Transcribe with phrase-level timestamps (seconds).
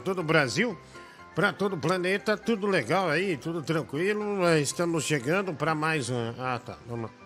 [0.00, 0.76] todo o Brasil,
[1.34, 4.44] para todo o planeta, tudo legal aí, tudo tranquilo.
[4.46, 6.34] É, Estamos chegando para mais um.
[6.38, 7.16] Ah, tá, vamos lá.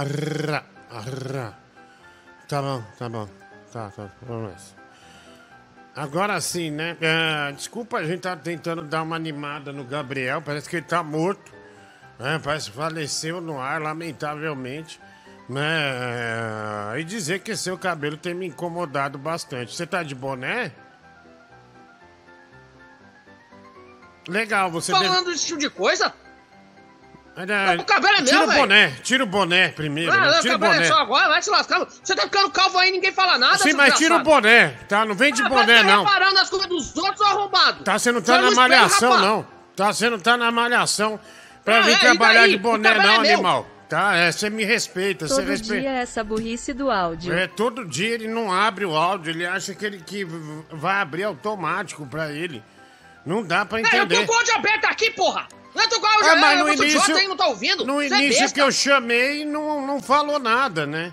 [0.00, 1.58] Arra, arra.
[2.48, 3.28] Tá bom, tá bom.
[3.72, 4.74] Tá, tá, vamos.
[5.94, 6.96] Agora sim, né?
[7.00, 11.02] É, desculpa, a gente tá tentando dar uma animada no Gabriel, parece que ele tá
[11.02, 11.52] morto.
[12.18, 12.40] né?
[12.42, 14.98] parece que faleceu no ar, lamentavelmente.
[15.48, 16.94] Né?
[16.94, 19.74] É, E dizer que seu cabelo tem me incomodado bastante.
[19.74, 20.72] Você tá de boné?
[24.28, 26.12] Legal, você deve- Falando desse tipo de coisa?
[27.34, 28.60] É, O cabelo é tira meu, o velho.
[28.60, 30.12] boné, tira o boné primeiro.
[30.12, 30.40] Ah, né?
[30.42, 30.88] Tira o cabelo é boné.
[30.88, 31.78] só agora, vai se lascar.
[31.86, 33.56] Você tá ficando calvo aí, ninguém fala nada.
[33.56, 35.04] Sim, mas tira o boné, tá?
[35.06, 36.04] Não vem de Ah, boné, ficar não.
[36.04, 37.84] reparando as coisas dos outros, arrombado.
[37.84, 39.26] Tá, você não tá Você na não malhação, rapaz.
[39.30, 39.46] não.
[39.74, 41.18] Tá, você não tá na malhação
[41.64, 43.66] pra Ah, vir é, trabalhar de O boné, não, é animal.
[43.88, 45.80] Tá, é, você me respeita, você Todo respeita.
[45.80, 47.32] dia essa burrice do áudio.
[47.32, 50.26] É, todo dia ele não abre o áudio, ele acha que ele que
[50.70, 52.62] vai abrir automático pra ele.
[53.24, 54.20] Não dá pra É, eu entender.
[54.20, 55.46] tô com o áudio aberto aqui, porra.
[55.74, 57.36] Eu tô com o áudio Ah, mas aberto, no eu sou início, idiota aí, não
[57.36, 57.86] tá ouvindo.
[57.86, 58.54] no Você é início besta.
[58.54, 61.12] que eu chamei, não, não falou nada, né?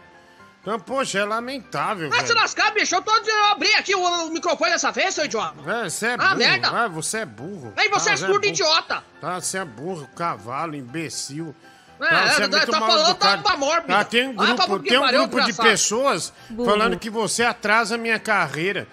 [0.62, 2.94] Então, poxa, é lamentável, Vai se lascar, bicho.
[2.94, 5.56] Eu, tô, eu abri aqui o, o microfone dessa vez, seu idiota.
[5.86, 6.36] É, você é Ah, burro.
[6.38, 6.68] merda.
[6.70, 7.74] Ah, você é burro.
[7.78, 8.46] Aí você Ah, é surdo burro.
[8.46, 9.04] idiota.
[9.22, 11.56] Tá, você é burro, cavalo, imbecil.
[12.02, 13.44] É, Tá, você é, tá mal falando educado.
[13.44, 13.94] tá mórbida.
[13.94, 16.70] Tá, tem um Ah, pra grupo, que tem um grupo de pessoas Burro.
[16.70, 18.86] falando que você atrasa a minha carreira.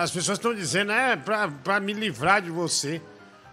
[0.00, 3.02] As pessoas estão dizendo, é, pra, pra me livrar de você.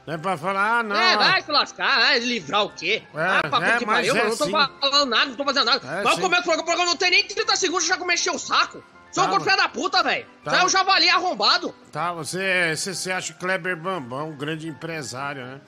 [0.05, 0.95] Não é pra falar, ah, não.
[0.95, 3.03] É, vai se lascar, vai livrar o quê?
[3.14, 4.52] É, ah, pra puta é, mas pariu, é eu não tô sim.
[4.52, 5.88] falando nada, não tô fazendo nada.
[5.88, 8.83] É, Vai comer o programa, não tem nem 30 segundos, já começou o saco.
[9.11, 10.25] Seu Tá, corpo filho da puta, velho.
[10.44, 10.52] Tá.
[10.52, 11.75] Você é um javali arrombado.
[11.92, 15.61] Tá, você, você se acha o Kleber Bambam, um grande empresário, né?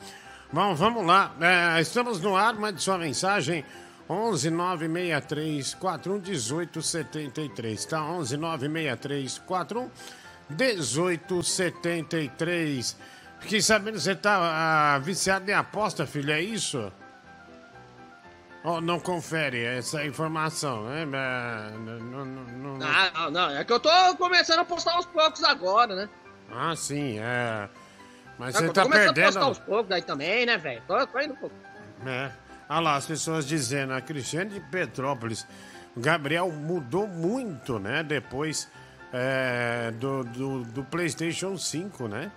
[0.52, 1.32] Bom, vamos lá.
[1.42, 3.64] É, estamos no ar, mande sua mensagem.
[4.10, 8.02] 11 963 41 18 73, tá?
[8.04, 9.90] 11 963 41
[10.54, 12.98] 18 73.
[13.40, 16.92] Fiquei sabendo que você tá ah, viciado em aposta, filho, é isso?
[18.64, 21.06] Oh, não confere essa informação, né?
[21.06, 25.06] Não- não- não- não- Ah, não, não, é que eu tô começando a postar aos
[25.06, 26.10] poucos agora, né?
[26.50, 27.68] Ah, sim, é.
[28.40, 29.26] Mas você eu tô tá começando a perdendo.
[29.34, 30.82] postar aos poucos aí também, né, velho?
[30.88, 31.56] Tô, tô indo um pouco.
[32.06, 32.32] É.
[32.70, 35.46] Olha lá, as pessoas dizendo, a Cristiane de Petrópolis,
[35.96, 38.02] o Gabriel mudou muito, né?
[38.02, 38.70] Depois
[39.14, 42.32] é, do, do, do PlayStation 5, né?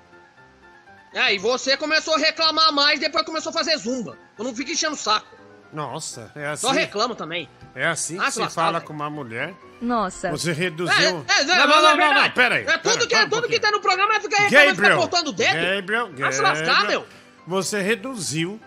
[1.14, 4.18] É, e você começou a reclamar mais, depois começou a fazer zumba.
[4.38, 5.34] Eu não fico enchendo o saco.
[5.72, 6.66] Nossa, é assim.
[6.66, 7.48] Só reclamo também.
[7.74, 9.54] É assim que Ah, se fala com uma mulher.
[9.80, 10.30] Nossa.
[10.30, 11.24] Você É, reduziu.
[11.28, 12.64] é, é, não, não, não, não, não, pera aí.
[12.66, 14.98] É tudo, pera, que, um tudo que tá no programa é ficar reclamando, ficar Gabriel,
[14.98, 15.76] apontando o dedo.
[15.76, 17.06] Gabriel, Vai se lascar, Gabriel, meu.
[17.46, 18.60] Você reduziu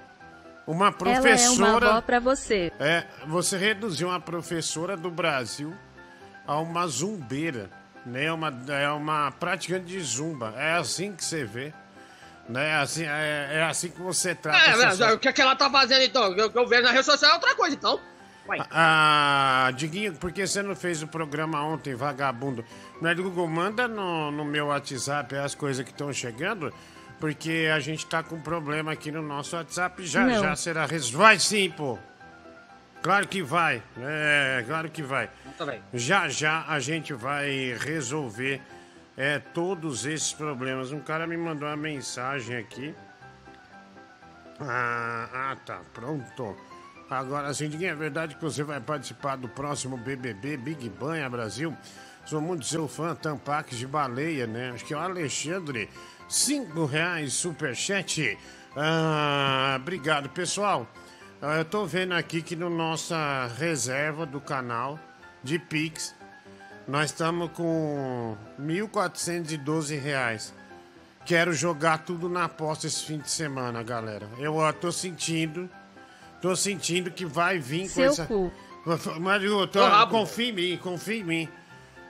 [0.68, 1.90] uma Ela é uma professora.
[1.92, 2.72] avó pra você.
[2.80, 5.74] É, você reduziu uma professora do Brasil
[6.46, 7.70] a uma zumbeira,
[8.10, 8.32] né?
[8.32, 10.54] Uma, é uma praticante de zumba.
[10.58, 11.72] É assim que você vê.
[12.48, 12.78] Né?
[12.80, 15.70] Assim, é, é assim que você trata É, essas- é, o que, que ela tá
[15.70, 16.32] fazendo então?
[16.32, 18.00] O que eu- vejo na rede social é outra coisa, então.
[18.48, 18.58] Ué.
[18.72, 22.66] Ah, Diguinho, por que você não fez o programa ontem, vagabundo?
[23.00, 26.74] Do Google, manda no, no meu WhatsApp as coisas que estão chegando,
[27.20, 30.04] porque a gente tá com problema aqui no nosso WhatsApp.
[30.04, 30.42] Já, Não.
[30.42, 31.18] já será resolvido.
[31.20, 32.00] Vai sim, pô.
[33.02, 33.82] Claro que vai.
[33.98, 35.30] É, claro que vai.
[35.58, 35.82] Tá bem.
[35.94, 38.62] Já já a gente vai resolver
[39.16, 40.92] é, todos esses problemas.
[40.92, 42.94] Um cara me mandou uma mensagem aqui.
[44.60, 46.58] Ah, ah, tá, pronto.
[47.10, 51.76] Agora, sim, é verdade que você vai participar do próximo BBB Big Banha Brasil?
[52.26, 54.72] Sou muito seu fã, Tampax de baleia, né?
[54.72, 55.90] Acho que é o Alexandre.
[56.28, 58.38] Cinco reais, superchat.
[58.76, 60.88] Ah, obrigado, pessoal.
[61.42, 65.00] Ah, eu tô vendo aqui que no nossa reserva do canal
[65.42, 66.14] de Pix,
[66.86, 70.54] nós estamos com 1.412 reais.
[71.26, 74.28] Quero jogar tudo na aposta esse fim de semana, galera.
[74.38, 75.70] Eu ó, tô sentindo,
[76.42, 78.26] tô sentindo que vai vir com Seu essa...
[78.26, 78.52] cu.
[79.22, 81.50] Mas eu tô, confia em mim, confia em mim.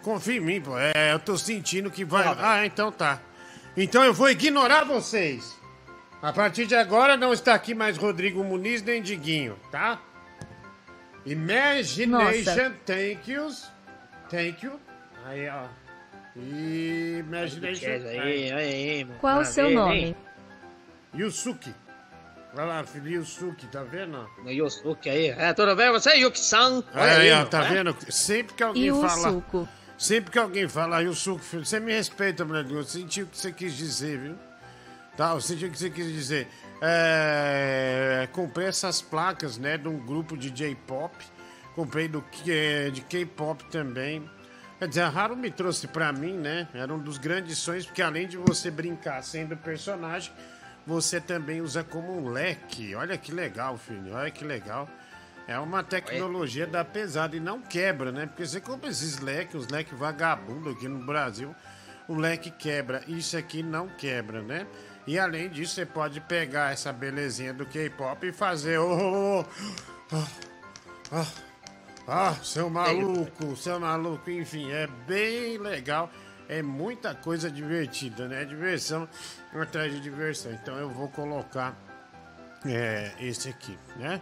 [0.02, 0.76] Confia em mim, pô.
[0.76, 2.26] É, eu tô sentindo que vai...
[2.40, 3.22] Ah, então tá.
[3.78, 5.59] Então eu vou ignorar vocês.
[6.22, 10.02] A partir de agora não está aqui mais Rodrigo Muniz nem Diguinho, tá?
[11.26, 12.76] Imagination, Nossa.
[12.86, 13.72] thank yous.
[14.30, 14.80] Thank you.
[15.26, 15.66] Aí, ó.
[16.36, 17.88] Imagination.
[17.88, 19.08] Aí, aí.
[19.20, 20.16] Qual o seu nome?
[21.16, 21.74] Yusuke.
[22.54, 24.28] Olha lá, filho Yusuke, tá vendo?
[24.44, 25.30] O Yusuke aí.
[25.30, 25.92] É, tudo bem?
[25.92, 26.84] Você é Yuki-san.
[26.96, 27.70] Olha aí, ó, tá é?
[27.70, 27.96] vendo?
[28.10, 29.32] Sempre que alguém fala.
[29.32, 29.70] suco?
[29.98, 32.72] Sempre que alguém fala Yusuke, filho, você me respeita, Deus.
[32.72, 34.49] Eu senti o que você quis dizer, viu?
[35.20, 36.48] Tá, eu senti o que você quis dizer.
[36.82, 41.14] É, comprei essas placas, né, de um grupo de J-pop.
[41.76, 44.24] Comprei do, K- de K-pop também.
[44.80, 46.70] Quer dizer, a Haru me trouxe pra mim, né?
[46.74, 50.32] Era um dos grandes sonhos, porque além de você brincar sendo personagem,
[50.88, 52.96] você também usa como um leque.
[52.96, 54.14] Olha que legal, filho.
[54.14, 54.88] Olha que legal.
[55.50, 58.26] É uma tecnologia da pesada e não quebra, né?
[58.26, 61.54] Porque você compra esses leques, os leques vagabundo aqui no Brasil,
[62.08, 63.04] o leque quebra.
[63.06, 64.66] Isso aqui não quebra, né?
[65.10, 68.78] E além disso, você pode pegar essa belezinha do K-pop e fazer.
[68.78, 69.46] Oh, oh,
[70.14, 70.28] oh,
[71.12, 71.26] oh,
[72.08, 76.12] ah, seu maluco, seu maluco, enfim, é bem legal.
[76.48, 78.46] É muita coisa divertida, né?
[78.46, 79.10] Diversão
[79.52, 80.52] atrás de diversão.
[80.52, 81.76] Então eu vou colocar
[82.64, 84.22] é, esse aqui, né?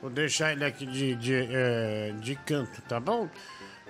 [0.00, 3.28] Vou deixar ele aqui de, de, é, de canto, tá bom?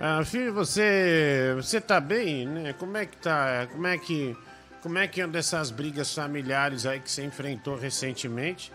[0.00, 2.72] Ah, filho, você, você tá bem, né?
[2.72, 3.68] Como é que tá?
[3.70, 4.36] Como é que
[4.82, 8.72] como é que anda essas brigas familiares aí que você enfrentou recentemente?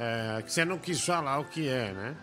[0.00, 2.16] É, que você não quis falar o que é, né?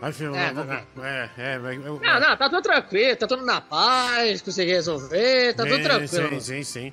[0.00, 0.72] Vai, filho, é, não,
[1.04, 5.64] é, é, eu, não, não, tá tudo tranquilo, tá tudo na paz, consegui resolver, tá
[5.64, 6.40] tudo tranquilo.
[6.40, 6.92] Sim, sim, sim.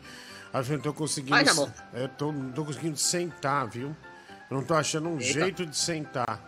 [0.53, 1.35] Acho que eu tô conseguindo.
[1.35, 1.69] Vai, amor.
[1.93, 3.95] Eu tô, não tô conseguindo sentar, viu?
[4.49, 5.33] Eu não tô achando um Eita.
[5.33, 6.39] jeito de sentar.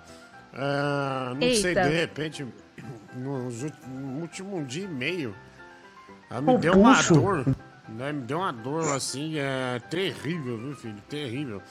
[0.54, 1.62] Uh, não Eita.
[1.62, 2.48] sei, de repente,
[3.14, 5.36] no, no último dia e meio,
[6.30, 7.14] ela me o deu puxo.
[7.16, 7.56] uma dor.
[7.90, 8.12] Né?
[8.12, 11.02] Me deu uma dor assim, é terrível, viu, filho?
[11.10, 11.62] Terrível.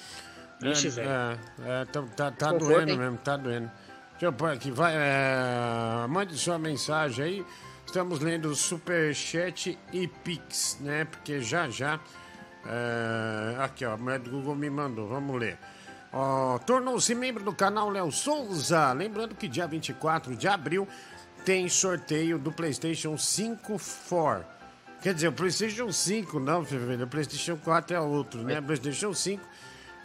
[0.61, 1.09] Vixe, é, velho.
[1.11, 3.71] É, é, tá, tá, tá doendo mesmo, tá doendo.
[4.13, 7.47] Deixa eu pôr aqui, vai, é, mande sua mensagem aí.
[7.85, 11.05] Estamos lendo Superchat e Pix, né?
[11.05, 12.01] Porque já já.
[12.67, 15.59] É, aqui, ó, a mulher do Google me mandou, vamos ler.
[16.13, 18.93] Ó, Tornou-se membro do canal Léo Souza.
[18.93, 20.89] Lembrando que dia 24 de abril
[21.45, 24.45] tem sorteio do PlayStation 5 For.
[25.03, 28.61] Quer dizer, o PlayStation 5, não, filho, o PlayStation 4 é outro, né?
[28.61, 29.43] PlayStation 5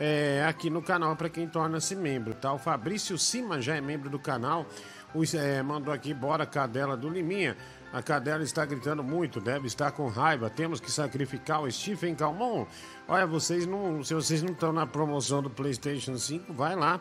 [0.03, 2.51] é aqui no canal para quem torna-se membro, tá?
[2.51, 4.65] O Fabrício Cima já é membro do canal.
[5.13, 7.55] O, é, mandou aqui, bora, cadela do Liminha.
[7.93, 10.49] A cadela está gritando muito, deve estar com raiva.
[10.49, 12.65] Temos que sacrificar o Stephen Calmon.
[13.07, 16.99] Olha, vocês não, se vocês não estão na promoção do PlayStation 5, vai lá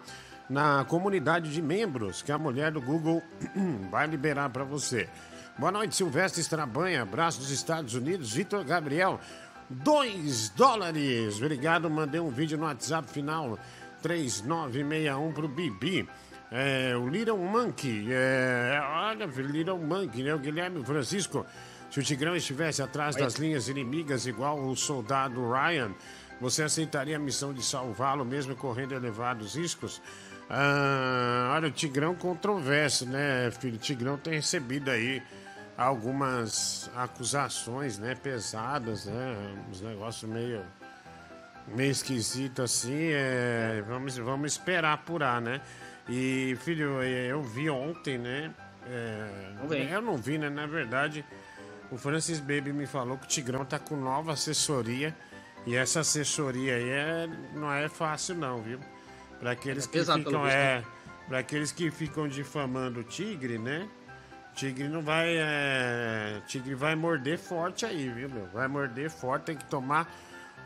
[0.50, 3.22] na comunidade de membros que a mulher do Google
[3.90, 5.08] vai liberar para você.
[5.60, 9.20] Boa noite, Silvestre Estrabanha, abraço dos Estados Unidos, Vitor Gabriel,
[9.68, 11.36] 2 dólares.
[11.36, 13.58] Obrigado, mandei um vídeo no WhatsApp final
[14.00, 16.08] 3961 pro Bibi.
[16.50, 20.34] É, o Little Monkey, é, olha, Little Monkey, né?
[20.34, 21.44] O Guilherme Francisco.
[21.90, 25.90] Se o Tigrão estivesse atrás das linhas inimigas, igual o soldado Ryan,
[26.40, 30.00] você aceitaria a missão de salvá-lo, mesmo correndo elevados riscos?
[30.48, 33.74] Ah, olha, o Tigrão controverso, né, filho?
[33.74, 35.22] O Tigrão tem recebido aí
[35.80, 40.62] algumas acusações, né, pesadas, né, uns negócios meio
[41.68, 45.60] meio esquisito assim, é, vamos vamos esperar apurar, né?
[46.08, 48.52] E filho, eu vi ontem, né?
[48.86, 50.50] É, eu não vi, né?
[50.50, 51.24] Na verdade,
[51.90, 55.16] o Francis Baby me falou que o Tigrão tá com nova assessoria
[55.66, 58.80] e essa assessoria aí é, não é fácil não, viu?
[59.38, 60.82] Para aqueles é que ficam é,
[61.28, 63.88] para aqueles que ficam difamando o Tigre, né?
[64.60, 65.38] Tigre não vai.
[65.38, 66.42] É...
[66.46, 68.46] Tigre vai morder forte aí, viu, meu?
[68.48, 70.06] Vai morder forte, tem que tomar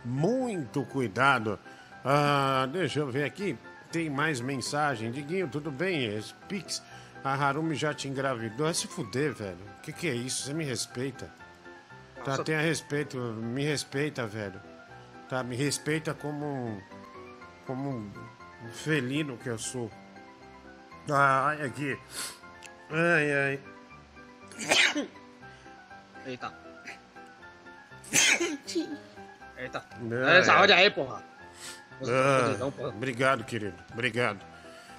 [0.05, 1.57] muito cuidado.
[2.05, 3.57] Ah, deixa eu ver aqui.
[3.93, 5.13] Tem mais mensagem.
[5.13, 6.07] Diguinho, tudo bem?
[6.07, 6.83] Esse Pix,
[7.23, 8.67] a Harumi já te engravidou.
[8.67, 9.65] Vai se fuder, velho.
[9.79, 10.43] O que, que é isso?
[10.43, 11.33] Você me respeita.
[12.25, 13.17] Tá, tenha respeito.
[13.17, 14.61] Me respeita, velho.
[15.29, 16.81] Tá, me respeita como um.
[17.65, 18.13] Como um
[18.73, 19.89] felino que eu sou.
[21.09, 21.97] Ah, aqui.
[22.91, 23.74] Ai, ai.
[26.27, 26.53] Eita.
[29.59, 29.85] Eita.
[30.11, 31.23] É, saúde aí, porra.
[32.03, 33.77] Ah, obrigado, querido.
[33.93, 34.41] Obrigado.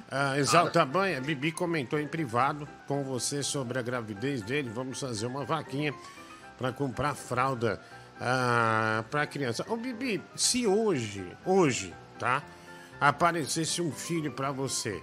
[0.10, 4.70] Ah, Exalta Banha, Bibi comentou em privado com você sobre a gravidez dele.
[4.70, 5.94] Vamos fazer uma vaquinha
[6.58, 7.82] para comprar fralda
[8.20, 9.66] ah, para criança.
[9.68, 12.44] Ô, Bibi, se hoje, hoje, tá?
[13.00, 15.02] Aparecesse um filho para você,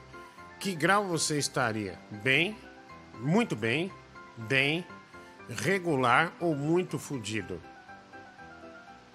[0.59, 1.99] que grau você estaria?
[2.23, 2.57] Bem?
[3.21, 3.93] Muito bem?
[4.37, 4.87] Bem,
[5.49, 7.61] regular ou muito fudido?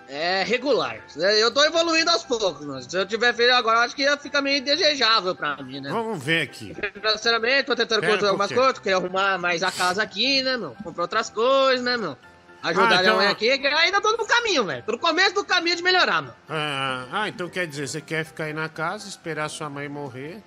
[0.09, 1.03] É regular.
[1.17, 4.41] Eu tô evoluindo aos poucos, mas se eu tiver filho agora, acho que ia ficar
[4.41, 5.89] meio indesejável pra mim, né?
[5.89, 6.74] Vamos ver aqui.
[6.93, 10.75] Financeiramente, tô tentando construir algumas coisas, queria arrumar mais a casa aqui, né, meu?
[10.81, 12.17] Comprar outras coisas, né, meu?
[12.63, 13.13] Ajudar ah, então...
[13.13, 14.83] a mãe aqui, ainda tô no caminho, velho.
[14.83, 16.33] Tô no começo do caminho de melhorar, meu.
[16.47, 20.41] Ah, ah, então quer dizer, você quer ficar aí na casa, esperar sua mãe morrer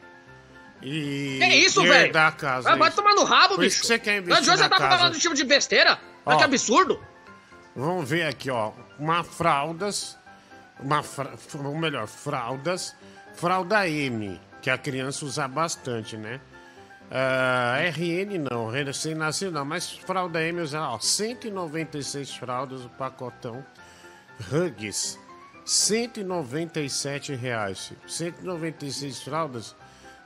[0.82, 1.38] e.
[1.40, 2.12] Que isso, velho?
[2.12, 2.70] da casa.
[2.70, 3.75] Ah, vai tomar no rabo, Por bicho.
[3.75, 4.68] Isso que você quer investir.
[4.68, 5.99] Tá falando de tipo de besteira?
[6.25, 7.00] Olha que absurdo.
[7.75, 8.72] Vamos ver aqui, ó.
[8.99, 10.18] Uma fraldas.
[10.80, 11.34] Uma fra...
[11.64, 12.94] Ou melhor, fraldas.
[13.34, 16.40] Fralda M, que a criança usa bastante, né?
[17.10, 23.64] Uh, RN não, recém-nascido não, mas fralda Emios, ó, 196 fraldas, o pacotão.
[24.52, 25.18] Hugs,
[25.64, 27.92] 197 reais.
[28.06, 29.75] 196 fraldas,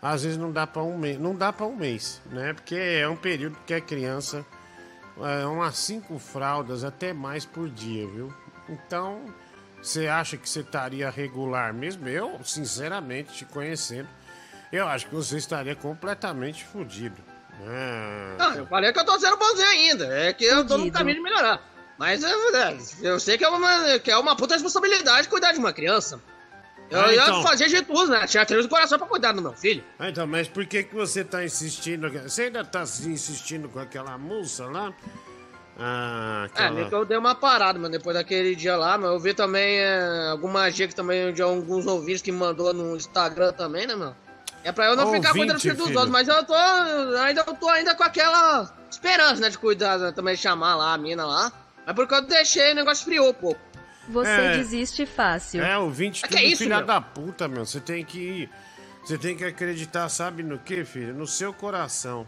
[0.05, 2.53] às vezes não dá para um mês, não dá para um mês, né?
[2.53, 4.45] Porque é um período que a criança
[5.19, 8.31] é, umas cinco fraldas até mais por dia, viu?
[8.69, 9.25] Então,
[9.83, 12.07] você acha que você estaria regular mesmo?
[12.07, 14.09] Eu, sinceramente, te conhecendo,
[14.71, 17.23] eu acho que você estaria completamente fudido.
[17.63, 18.37] É...
[18.37, 20.07] Não, eu falei que eu tô sendo bonzinho ainda.
[20.19, 21.63] É que eu tô no caminho de melhorar.
[21.97, 25.59] Mas é, é, eu sei que é, uma, que é uma puta responsabilidade cuidar de
[25.59, 26.21] uma criança.
[26.91, 27.37] Eu ah, então.
[27.39, 28.27] ia fazer tudo, né?
[28.27, 29.83] Tinha três do coração pra cuidar do meu filho.
[29.99, 32.11] Ah, então, mas por que, que você tá insistindo?
[32.11, 34.93] Você ainda tá insistindo com aquela moça lá?
[35.79, 36.81] Ah, é, aquela...
[36.81, 39.79] É, que eu dei uma parada, mano, depois daquele dia lá, mas eu vi também
[39.79, 44.17] é, alguma dica também de alguns ouvintes que mandou no Instagram também, né, mano?
[44.63, 47.55] É pra eu não Ouvinte, ficar cuidando filho dos outros, mas eu tô ainda, eu
[47.55, 51.53] tô ainda com aquela esperança, né, de cuidar, né, também chamar lá a mina lá.
[51.85, 53.61] Mas porque eu deixei, o negócio friou um pouco.
[54.09, 55.63] Você é, desiste fácil.
[55.63, 56.87] É, ouvinte, tudo é, é filha meu?
[56.87, 57.65] da puta, meu.
[57.65, 58.49] Você tem que.
[59.03, 61.15] Você tem que acreditar, sabe no que, filho?
[61.15, 62.27] No seu coração.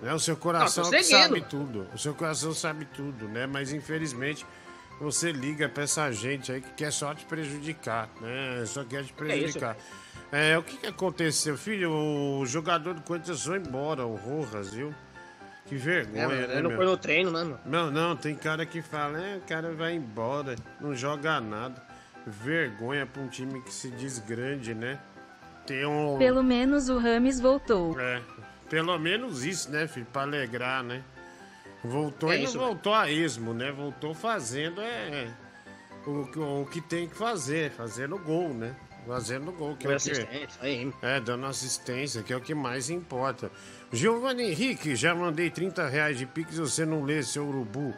[0.00, 0.12] Né?
[0.12, 1.86] O seu coração não, sabe tudo.
[1.94, 3.46] O seu coração sabe tudo, né?
[3.46, 4.44] Mas infelizmente
[5.00, 8.64] você liga pra essa gente aí que quer só te prejudicar, né?
[8.66, 9.76] Só quer te prejudicar.
[10.30, 11.92] É, é o que, que aconteceu, filho?
[11.92, 14.94] O jogador do Corinthians foi embora, o Rojas, viu?
[15.66, 16.78] Que vergonha, é, né, Ele não meu?
[16.78, 17.58] foi no treino, né, meu?
[17.64, 21.82] Não, não, tem cara que fala, é, o cara vai embora, não joga nada.
[22.26, 24.98] Vergonha pra um time que se diz grande, né?
[25.66, 26.18] Tem um...
[26.18, 27.98] Pelo menos o Rames voltou.
[27.98, 28.20] É,
[28.68, 30.06] pelo menos isso, né, filho?
[30.12, 31.02] Pra alegrar, né?
[31.84, 33.72] Voltou é e não voltou a esmo, né?
[33.72, 35.28] Voltou fazendo é,
[36.06, 38.74] o, o que tem que fazer, fazendo gol, né?
[39.06, 40.28] Fazendo gol, que é o que...
[40.60, 40.92] Aí.
[41.02, 43.50] É, dando assistência, que é o que mais importa.
[43.92, 47.94] Giovanni Henrique, já mandei 30 reais de Pix, você não lê seu urubu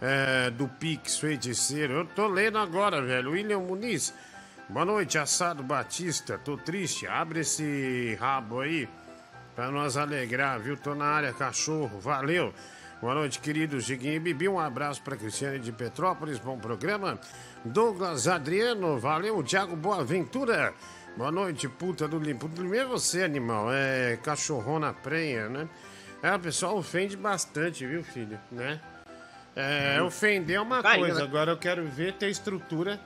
[0.00, 1.92] é, do Pix feiticeiro.
[1.94, 3.32] Eu tô lendo agora, velho.
[3.32, 4.14] William Muniz,
[4.68, 6.38] boa noite, assado Batista.
[6.38, 8.88] Tô triste, abre esse rabo aí
[9.56, 10.76] pra nós alegrar, viu?
[10.76, 12.54] Tô na área, cachorro, valeu.
[13.00, 14.48] Boa noite, querido Giguinho e Bibi.
[14.48, 17.18] Um abraço para Cristiane de Petrópolis, bom programa.
[17.64, 19.42] Douglas Adriano, valeu.
[19.42, 20.72] Thiago Boaventura.
[21.16, 22.48] Boa noite, puta do limpo.
[22.48, 25.68] Primeiro você, animal, é cachorrona prenha, né?
[26.20, 28.80] É, o pessoal ofende bastante, viu, filho, né?
[29.54, 30.06] É, hum.
[30.06, 31.22] ofender é uma coisa, né?
[31.22, 33.00] agora eu quero ver ter estrutura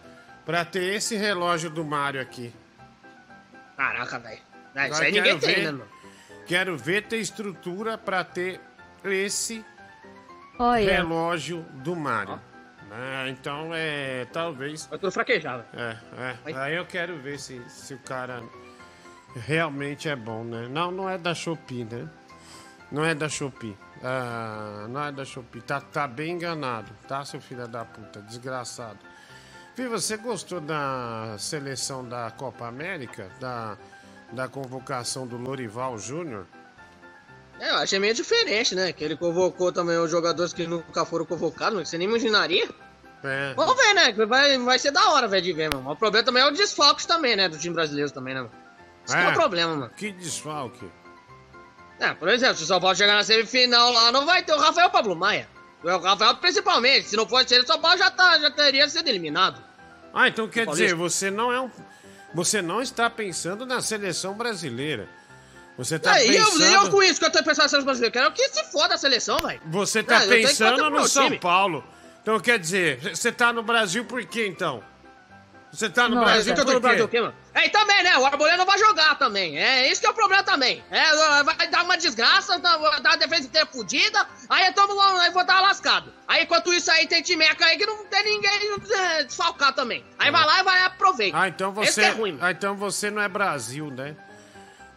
[0.46, 2.50] pra ter esse relógio do Mario aqui.
[3.76, 4.40] Caraca, velho.
[4.90, 5.88] Isso aí ninguém tem, ver, né, mano?
[6.46, 8.58] Quero ver ter estrutura pra ter
[9.04, 9.62] esse
[10.58, 10.96] Olha.
[10.96, 12.40] relógio do Mario.
[12.90, 14.26] Ah, então é.
[14.32, 14.86] Talvez.
[14.86, 15.64] Vai tudo fraquejado.
[15.74, 15.96] É,
[16.46, 16.54] é.
[16.54, 18.42] Aí eu quero ver se, se o cara
[19.36, 20.68] realmente é bom, né?
[20.68, 22.08] Não, não é da Shopee, né?
[22.90, 23.76] Não é da Shopee.
[24.02, 25.60] Ah, não é da Shopee.
[25.60, 28.20] Tá, tá bem enganado, tá, seu filho da puta?
[28.22, 28.98] Desgraçado.
[29.74, 33.30] Fih, você gostou da seleção da Copa América?
[33.38, 33.76] Da,
[34.32, 36.46] da convocação do Lorival Júnior?
[37.60, 38.92] É, eu achei meio diferente, né?
[38.92, 42.68] Que ele convocou também os jogadores que nunca foram convocados, mas você nem imaginaria.
[43.24, 43.52] É.
[43.54, 44.12] Vamos ver, né?
[44.26, 45.90] Vai, vai ser da hora, velho, de ver, mano.
[45.90, 47.48] O problema também é o desfalque também, né?
[47.48, 48.48] Do time brasileiro também, né?
[49.04, 49.92] Isso é, é o problema, mano.
[49.96, 50.88] Que desfalque?
[51.98, 54.58] É, por exemplo, se o São Paulo chegar na semifinal lá, não vai ter o
[54.58, 55.48] Rafael Pablo Maia.
[55.82, 57.08] O Rafael principalmente.
[57.08, 59.60] Se não fosse ele, o São Paulo já, tá, já teria sido eliminado.
[60.14, 61.70] Ah, então quer dizer, você não é um.
[62.34, 65.08] Você não está pensando na seleção brasileira.
[65.78, 66.64] Você tá é, pensando...
[66.64, 68.96] Eu, eu com isso que eu tô pensando na seleção brasileira, quero que se foda
[68.96, 69.60] a seleção, velho.
[69.66, 71.38] Você tá é, pensando no São time.
[71.38, 71.84] Paulo.
[72.20, 74.82] Então quer dizer, você tá no Brasil por quê, então?
[75.72, 76.72] Você tá no não, Brasil por quê?
[76.72, 77.34] No Brasil, quê, mano?
[77.54, 78.18] É, e também, né?
[78.18, 79.58] O Arboleda vai jogar também.
[79.58, 80.82] É isso que é o problema também.
[80.90, 85.30] É, vai dar uma desgraça, vai dar a defesa inteira fodida, aí todo mundo aí
[85.30, 86.12] vou estar lascado.
[86.26, 88.50] Aí enquanto isso aí tem timeca aí que não tem ninguém
[88.90, 90.04] é, desfalcar também.
[90.18, 91.40] Aí vai lá e vai aproveitar.
[91.40, 92.02] Ah, então você.
[92.02, 94.16] É ruim, ah, então você não é Brasil, né?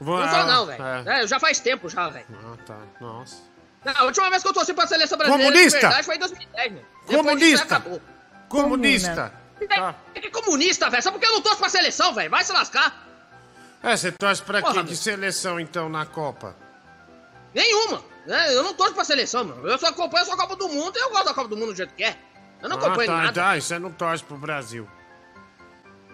[0.02, 0.84] Não sou não, velho.
[0.84, 1.24] É.
[1.24, 1.28] é.
[1.28, 2.26] já faz tempo já, velho.
[2.44, 2.78] Ah, tá.
[3.00, 3.38] Nossa.
[3.86, 5.78] Não, a última vez que eu torci pra seleção brasileira Comunista.
[5.78, 6.86] de verdade foi em 2010, velho.
[7.06, 7.84] Comunista.
[8.50, 9.34] Comunista.
[9.70, 9.96] Tá.
[10.16, 11.04] É, comunista, velho.
[11.04, 12.30] Só porque eu não torço pra seleção, velho.
[12.30, 13.08] Vai se lascar.
[13.84, 16.56] É, você torce pra Porra, quem de seleção, então, na Copa?
[17.54, 18.04] Nenhuma.
[18.28, 19.68] É, eu não torço pra seleção, mano.
[19.68, 21.70] Eu só acompanho só a Copa do Mundo e eu gosto da Copa do Mundo
[21.70, 22.18] do jeito que é.
[22.62, 23.34] Eu não ah, acompanho tá, nada.
[23.34, 24.88] Tá, e você não torce pro Brasil?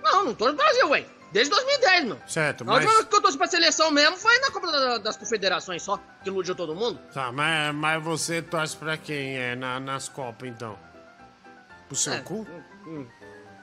[0.01, 1.16] Não, não torço pro Brasil, velho.
[1.31, 2.21] Desde 2010, meu.
[2.25, 2.75] Certo, mas...
[2.75, 5.97] A última vez que eu torci pra seleção mesmo foi na Copa das Confederações só,
[6.23, 6.99] que iludiu todo mundo.
[7.13, 10.77] Tá, mas, mas você torce pra quem é na, nas Copas, então?
[11.87, 12.47] Pro seu é, cu?
[12.49, 13.07] Hum, hum.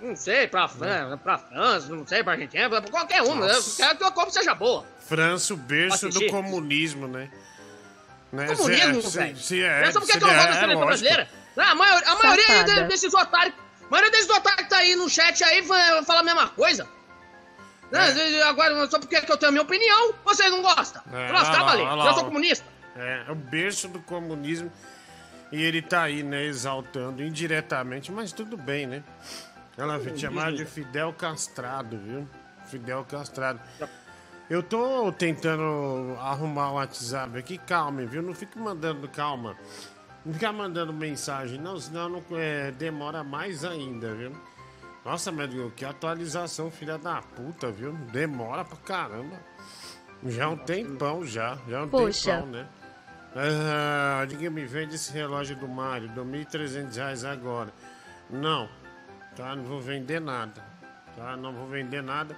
[0.01, 3.47] Não sei, pra, Fran pra França, não sei, pra Argentina, pra qualquer uma.
[3.47, 4.85] Eu quero que a Copa seja boa.
[5.01, 7.31] França, o berço do comunismo, né?
[8.31, 8.55] né?
[8.55, 9.37] Comunismo, velho.
[9.37, 11.29] Se, é, Sabe por que eu não na seleção brasileira?
[11.57, 13.55] a maioria, a maioria desses otários,
[13.87, 16.87] a maioria desses otários que tá aí no chat aí fala a mesma coisa.
[17.93, 18.43] É.
[18.43, 21.03] Agora, só porque eu tenho a minha opinião, vocês não gostam.
[21.13, 21.87] É, Lascar, valer.
[21.87, 22.65] Eu sou comunista.
[22.97, 24.71] É, é o berço do comunismo.
[25.53, 29.05] E ele tá aí, né, exaltando indiretamente, mas tudo bem, né?
[29.77, 32.29] Ela vai chamar de Fidel Castrado, viu?
[32.67, 33.61] Fidel Castrado.
[34.49, 38.23] Eu tô tentando arrumar o WhatsApp aqui, calma, viu?
[38.23, 39.57] Não fique mandando, calma.
[40.25, 44.33] Não fica mandando mensagem, não, senão não, é, demora mais ainda, viu?
[45.05, 47.93] Nossa, meu que atualização, filha da puta, viu?
[48.11, 49.39] Demora pra caramba.
[50.25, 51.59] Já é um tempão, já.
[51.69, 52.33] Já é um Poxa.
[52.33, 52.67] tempão, né?
[53.37, 57.73] Ah, ninguém me vende esse relógio do Mário, R$ 1.300 agora.
[58.31, 58.69] Não,
[59.37, 59.55] tá?
[59.55, 60.65] Não vou vender nada,
[61.17, 61.37] tá?
[61.37, 62.35] Não vou vender nada.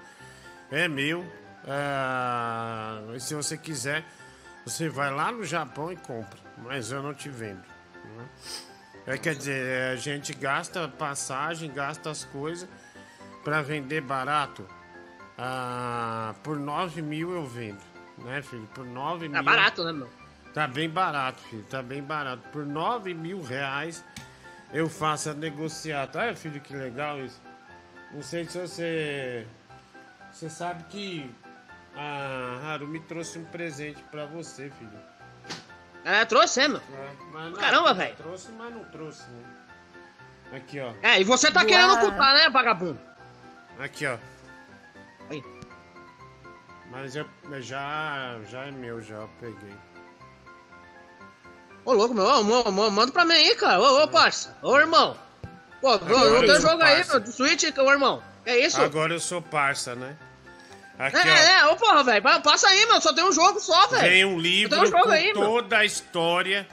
[0.71, 1.25] É meu.
[1.69, 4.05] Ah, se você quiser,
[4.65, 6.39] você vai lá no Japão e compra.
[6.59, 7.63] Mas eu não te vendo.
[8.17, 8.29] Né?
[9.07, 12.69] É, quer dizer, a gente gasta passagem, gasta as coisas
[13.45, 14.67] para vender barato.
[15.39, 17.81] Ah, por 9 mil eu vendo,
[18.19, 18.67] né, filho?
[18.75, 19.33] Por 9 tá mil.
[19.33, 20.11] Tá barato, né, meu?
[20.53, 21.63] Tá bem barato, filho.
[21.65, 22.43] Tá bem barato.
[22.51, 24.05] Por 9 mil reais
[24.73, 26.19] eu faço a negociata.
[26.19, 27.41] Olha, filho, que legal isso.
[28.13, 29.47] Não sei se você.
[30.33, 31.31] Você sabe que
[31.95, 35.16] a Haru me trouxe um presente para você, filho.
[36.07, 36.65] É, trouxe, é.
[36.67, 38.15] É, não, Caramba, velho.
[38.15, 39.45] Trouxe, mas não trouxe, né?
[40.53, 40.95] Aqui, ó.
[41.03, 43.01] É, e você tá querendo ocultar, né, vagabundo?
[43.81, 44.17] Aqui, ó.
[45.29, 45.43] Aí.
[46.93, 47.27] Mas eu,
[47.61, 49.75] já, já é meu, já, eu peguei.
[51.85, 53.81] Ô, louco, meu, ô, manda pra mim aí, cara.
[53.81, 54.57] Ô, ô, parça.
[54.63, 55.17] Ô, irmão.
[55.81, 58.23] Pô, eu tenho jogo aí, meu, do Switch, ô, irmão.
[58.45, 58.81] É isso?
[58.81, 60.17] Agora eu sou parça, né?
[60.99, 61.69] Aqui, é, ó.
[61.69, 64.03] é, ô porra, velho, passa aí, meu, só tem um jogo só, velho.
[64.03, 65.79] Tem um livro um com aí, toda meu.
[65.79, 66.67] a história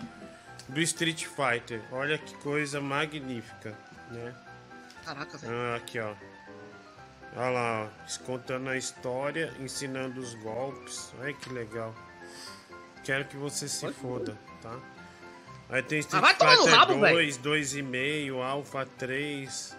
[0.70, 1.82] do Street Fighter.
[1.92, 3.78] Olha que coisa magnífica,
[4.12, 4.34] né?
[5.06, 5.54] Caraca, velho.
[5.54, 6.14] Ah, aqui, ó.
[7.36, 8.24] Olha lá, ó.
[8.26, 11.14] Contando a história, ensinando os golpes.
[11.20, 11.94] Olha que legal.
[13.04, 14.80] Quero que você se Pode foda, tá?
[15.70, 19.76] Aí tem Street ah, Fighter rabo, 2, 2,5, Alpha 3.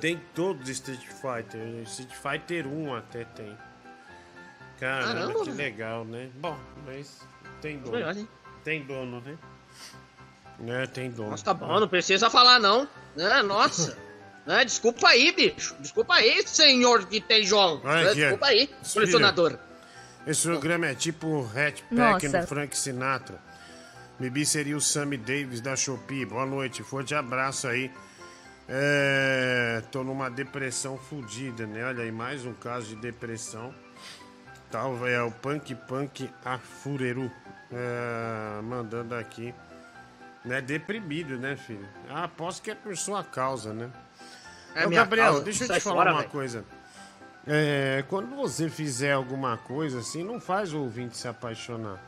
[0.00, 1.82] Tem todos os Street Fighter.
[1.84, 3.56] Street Fighter 1 até tem.
[4.78, 6.30] Caramba, Caramba que legal, né?
[6.36, 7.20] Bom, mas
[7.60, 7.92] tem dono.
[7.92, 8.14] Melhor,
[8.62, 9.38] tem dono, né?
[10.66, 11.30] É, tem dono.
[11.30, 12.88] Nossa, tá bom, não precisa falar não.
[13.16, 13.96] É, nossa.
[14.48, 15.74] É, desculpa aí, bicho.
[15.80, 17.82] Desculpa aí, senhor que tem João.
[17.84, 19.58] É, desculpa aí, colecionador.
[20.24, 23.40] Esse programa é tipo o Hat Pack no Frank Sinatra.
[24.20, 26.24] Bibi seria o Sammy Davis da Shopee.
[26.24, 27.90] Boa noite, forte abraço aí.
[28.68, 31.84] É, tô numa depressão fodida, né?
[31.84, 33.72] Olha aí, mais um caso de depressão.
[34.70, 37.30] Tal, é o Punk Punk Afureru.
[37.70, 39.54] É, mandando aqui.
[40.44, 40.60] Né?
[40.60, 41.86] Deprimido, né, filho?
[42.08, 43.90] Ah, aposto que é por sua causa, né?
[44.74, 45.44] É Ô, Gabriel, causa.
[45.44, 46.30] deixa eu te falar fora, uma véio.
[46.30, 46.64] coisa.
[47.46, 52.00] É, quando você fizer alguma coisa assim, não faz o ouvinte se apaixonar.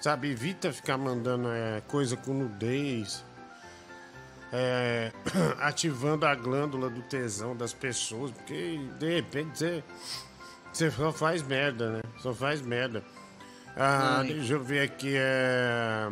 [0.00, 3.24] Sabe, evita ficar mandando é, coisa com nudez,
[4.56, 5.10] é,
[5.58, 9.84] ativando a glândula do tesão das pessoas, porque de repente você,
[10.72, 12.00] você só faz merda, né?
[12.18, 13.02] Só faz merda.
[13.76, 15.14] Ah, deixa eu ver aqui.
[15.16, 16.06] É...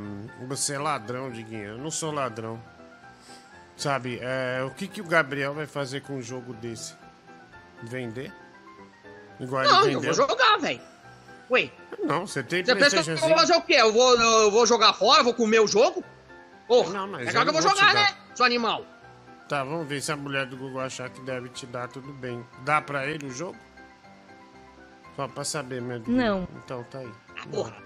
[0.49, 1.69] Você é ladrão, Diguinho.
[1.69, 2.61] Eu não sou ladrão.
[3.77, 4.61] Sabe, é...
[4.65, 6.95] o que, que o Gabriel vai fazer com um jogo desse?
[7.85, 8.33] Vender?
[9.39, 10.81] Igual não, eu vou jogar, velho.
[11.51, 11.71] Ué.
[12.03, 13.75] Não, você tem Você pensa que eu vou fazer o quê?
[13.75, 15.23] Eu vou, eu vou jogar fora?
[15.23, 16.03] Vou comer o jogo?
[16.67, 18.85] Porra, não, mas é claro que eu vou jogar, né, seu animal?
[19.49, 22.45] Tá, vamos ver se a mulher do Google achar que deve te dar tudo bem.
[22.65, 23.57] Dá pra ele o jogo?
[25.17, 26.17] Só pra saber, meu Deus.
[26.17, 26.49] Não.
[26.65, 27.13] Então tá aí.
[27.39, 27.77] Ah, porra.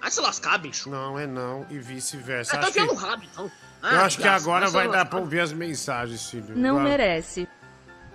[0.00, 0.88] Vai se lascar, bicho.
[0.88, 1.66] Não, é não.
[1.68, 2.56] E vice-versa.
[2.56, 2.78] Ah, tá que...
[2.78, 3.50] rabo, então.
[3.82, 6.56] Ah, eu acho que agora vai dar pra ouvir as mensagens, filho.
[6.56, 7.48] Não merece.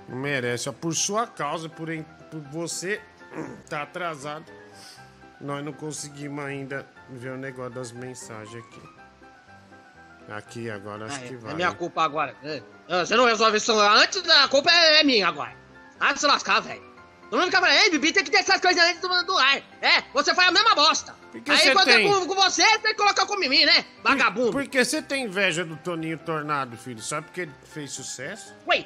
[0.08, 0.70] Não merece.
[0.70, 2.04] Ó, por sua causa, por, em...
[2.32, 3.02] por você
[3.68, 4.46] tá atrasado
[5.40, 8.95] nós não conseguimos ainda ver o negócio das mensagens aqui.
[10.30, 11.52] Aqui agora acho ah, é, que vai.
[11.52, 12.36] É minha culpa agora.
[12.44, 12.62] É.
[12.90, 15.56] Ah, você não resolve isso antes, a culpa é, é minha agora.
[16.00, 16.84] Ah, de se lascar, velho.
[17.30, 19.58] Todo mundo fica falando, ei, Bibi, tem que ter essas coisas antes do, do ar.
[19.82, 21.16] É, você faz a mesma bosta.
[21.34, 22.08] Aí quando tem...
[22.08, 23.86] é com, com, você, tem que colocar com mim, né?
[24.04, 24.52] Vagabundo.
[24.52, 27.02] Por, porque você tem inveja do Toninho Tornado, filho?
[27.02, 28.54] Só porque ele fez sucesso?
[28.68, 28.86] Ué,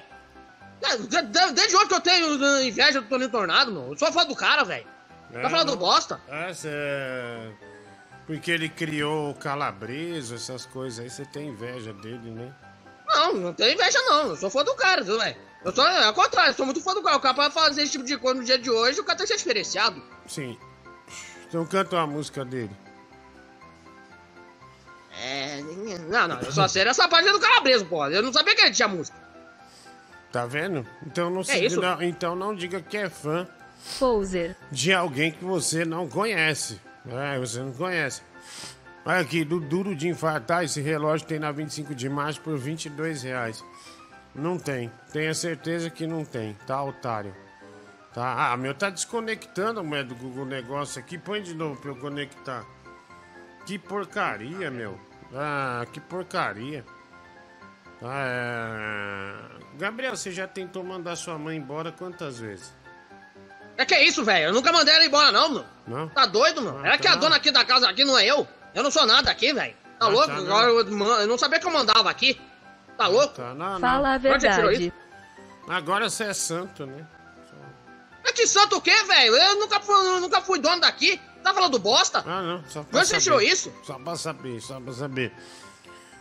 [1.53, 3.91] desde hoje que eu tenho inveja do Toninho Tornado, mano.
[3.91, 4.87] Eu sou fã do cara, velho.
[5.33, 6.19] É, tá falando bosta?
[6.27, 6.69] É, cê...
[8.29, 12.53] Porque ele criou o calabreso, essas coisas aí, você tem inveja dele, né?
[13.07, 14.27] Não, não tenho inveja não.
[14.27, 15.35] Eu sou fã do cara, viu, velho?
[15.65, 17.17] Eu sou, é ao contrário, eu sou muito fã do cara.
[17.17, 19.25] O cara pra fazer esse tipo de coisa no dia de hoje, o cara tem
[19.25, 19.99] que ser diferenciado.
[20.27, 20.59] Sim.
[21.47, 22.69] Então canta uma música dele.
[25.19, 25.63] É.
[26.07, 28.05] Não, não, eu só sei essa parte do Calabresa, pô.
[28.05, 29.17] Eu não sabia que ele tinha música.
[30.31, 30.87] Tá vendo?
[31.03, 31.75] Então não, é se?
[31.77, 33.47] Não, então não diga que é fã.
[33.97, 34.55] Poser.
[34.71, 36.79] De alguém que você não conhece.
[37.07, 38.21] É, você não conhece.
[39.05, 43.23] Olha aqui, do duro de infartar, esse relógio tem na 25 de março por 22
[43.23, 43.63] reais.
[44.35, 44.91] Não tem.
[45.11, 47.33] Tenha certeza que não tem, tá, otário?
[48.13, 48.51] Tá?
[48.51, 51.17] Ah, meu, tá desconectando, mulher do Google negócio aqui.
[51.17, 52.65] Põe de novo pra eu conectar.
[53.65, 54.99] Que porcaria, meu.
[55.33, 56.83] Ah, que porcaria.
[58.01, 59.77] Ah, é...
[59.77, 62.73] Gabriel, você já tentou mandar sua mãe embora quantas vezes?
[63.79, 64.47] É que é isso, velho?
[64.47, 65.65] Eu nunca mandei ela embora, não, mano.
[65.87, 66.09] Não?
[66.09, 66.79] Tá doido, mano?
[66.79, 66.97] Ah, ela tá.
[66.97, 68.45] que é a dona aqui da casa aqui, não é eu?
[68.75, 69.73] Eu não sou nada aqui, velho.
[69.97, 70.27] Tá ah, louco?
[70.27, 72.37] Tá, eu, eu, não sabia que eu mandava aqui.
[72.97, 73.35] Tá louco?
[73.35, 73.79] Tá, não, não.
[73.79, 74.91] Fala a verdade.
[75.65, 77.07] Agora você é santo, né?
[78.25, 79.33] É que santo o quê, velho?
[79.33, 81.17] Eu nunca fui, eu nunca fui dono daqui.
[81.41, 82.21] Tá falando bosta?
[82.27, 82.63] Ah, não.
[82.67, 83.71] Só pra você tirou isso?
[83.83, 85.31] Só pra saber, só pra saber.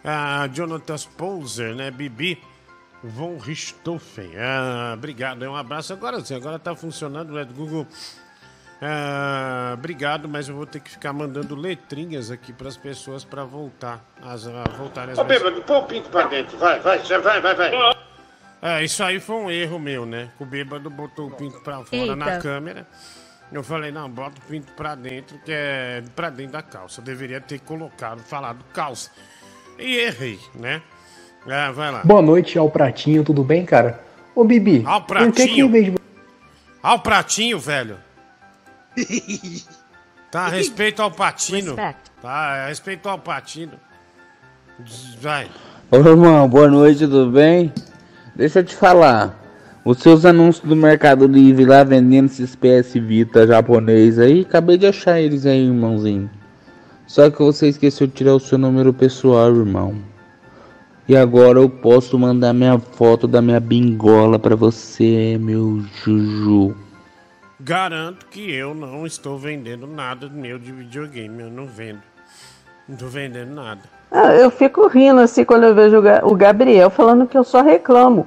[0.04, 1.90] Ah, Jonathan Poser, né?
[1.90, 2.40] Bibi
[3.02, 4.32] von Richthofen.
[4.38, 5.92] Ah, obrigado, é um abraço.
[5.92, 7.44] Agora sim, agora tá funcionando, né?
[7.44, 7.86] Google.
[8.80, 13.44] Ah, obrigado, mas eu vou ter que ficar mandando letrinhas aqui para as pessoas para
[13.44, 15.18] voltar, as, a voltarem as.
[15.18, 17.98] Ô, bêbado, põe o pinto pra dentro, vai, vai, vai, vai, vai.
[18.60, 20.30] É, isso aí foi um erro meu, né?
[20.38, 22.16] O bêbado botou o pinto pra fora Eita.
[22.16, 22.86] na câmera.
[23.50, 27.00] Eu falei, não, bota o pinto pra dentro, que é pra dentro da calça.
[27.00, 29.10] Eu deveria ter colocado, falado calça.
[29.78, 30.82] E errei, né?
[31.46, 32.02] Ah, vai lá.
[32.04, 34.00] Boa noite ao Pratinho, tudo bem, cara?
[34.34, 35.32] Ô, Bibi, ao Pratinho.
[35.32, 35.98] por que que em vez de...
[36.82, 37.96] Ao Pratinho, velho.
[40.30, 41.74] tá, respeito ao Patino.
[41.74, 42.10] Respect.
[42.20, 43.72] Tá, respeito ao Patino.
[45.20, 45.48] Vai.
[45.90, 47.72] Ô, irmão, boa noite, tudo bem?
[48.36, 49.36] Deixa eu te falar.
[49.84, 54.86] Os seus anúncios do Mercado Livre lá vendendo esses PS Vita japonês aí, acabei de
[54.86, 56.30] achar eles aí, irmãozinho.
[57.06, 59.96] Só que você esqueceu de tirar o seu número pessoal, irmão.
[61.08, 66.76] E agora eu posso mandar minha foto da minha bingola para você, meu Juju.
[67.58, 72.02] Garanto que eu não estou vendendo nada meu de videogame, eu não vendo.
[72.86, 73.80] Não tô vendendo nada.
[74.12, 78.26] Ah, eu fico rindo assim quando eu vejo o Gabriel falando que eu só reclamo.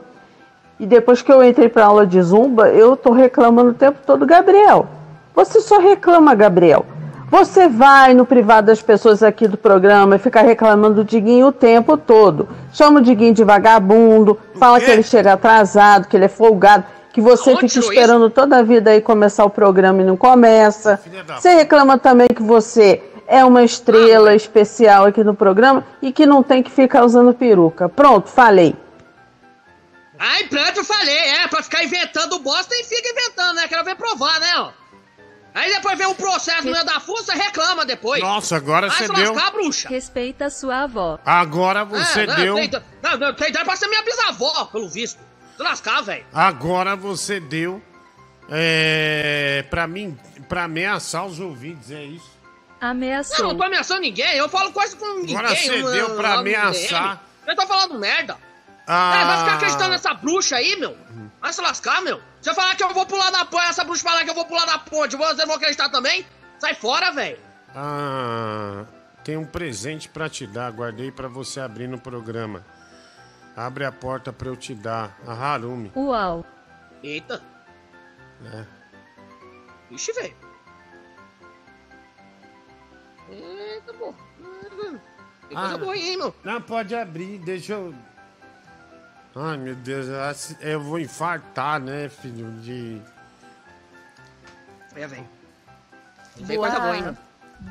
[0.79, 4.25] E depois que eu entrei para aula de zumba, eu tô reclamando o tempo todo,
[4.25, 4.87] Gabriel.
[5.35, 6.83] Você só reclama, Gabriel.
[7.31, 11.51] Você vai no privado das pessoas aqui do programa e fica reclamando do Diguinho o
[11.53, 12.49] tempo todo.
[12.73, 17.21] Chama o Diguinho de vagabundo, fala que ele chega atrasado, que ele é folgado, que
[17.21, 20.99] você fica esperando toda a vida aí começar o programa e não começa.
[21.39, 26.25] Você reclama também que você é uma estrela ah, especial aqui no programa e que
[26.25, 27.87] não tem que ficar usando peruca.
[27.87, 28.75] Pronto, falei.
[30.19, 33.69] Ai, pronto, eu falei, é, pra ficar inventando bosta e fica inventando, né?
[33.69, 34.80] Quero ver provar, né, ó.
[35.53, 38.21] Aí depois vem um processo no meio da força, reclama depois.
[38.21, 39.33] Nossa, agora você deu...
[39.33, 39.89] lascar, bruxa.
[39.89, 41.19] Respeita sua avó.
[41.25, 42.55] Agora você é, não, deu...
[42.55, 42.71] Tem,
[43.03, 45.19] não, não, tem ideia pra ser minha bisavó, pelo visto.
[45.57, 46.25] Se lascar, velho.
[46.33, 47.81] Agora você deu...
[48.49, 49.65] É...
[49.69, 52.31] Pra mim, pra ameaçar os ouvintes, é isso?
[52.79, 53.39] Ameaçou.
[53.39, 55.37] Não, não tô ameaçando ninguém, eu falo coisa com ninguém.
[55.37, 57.23] Agora você deu pra ameaçar...
[57.45, 58.37] Eu tô falando merda.
[58.87, 59.15] Ah.
[59.15, 60.95] É, vai ficar acreditando nessa bruxa aí, meu?
[61.41, 62.21] Vai se lascar, meu.
[62.41, 64.45] Se eu falar que eu vou pular na ponte, essa bruxa falar que eu vou
[64.45, 66.25] pular na ponte, você não acreditar também?
[66.57, 67.37] Sai fora, velho.
[67.75, 68.85] Ah,
[69.23, 72.65] tem um presente para te dar, guardei para você abrir no programa.
[73.55, 75.17] Abre a porta para eu te dar.
[75.27, 75.91] A Harumi.
[75.95, 76.45] Uau.
[77.03, 77.41] Eita.
[78.53, 78.65] É.
[79.91, 80.35] Ixi, velho.
[83.29, 84.15] Eita, pô.
[85.47, 86.33] Tem coisa ah, boa aí, hein, meu?
[86.43, 87.93] Não, pode abrir, deixa eu
[89.35, 90.07] Ai, meu Deus,
[90.59, 92.51] eu vou infartar, né, filho?
[92.59, 93.01] De.
[94.95, 95.27] É, vem.
[96.45, 97.17] Tem coisa boa, hein?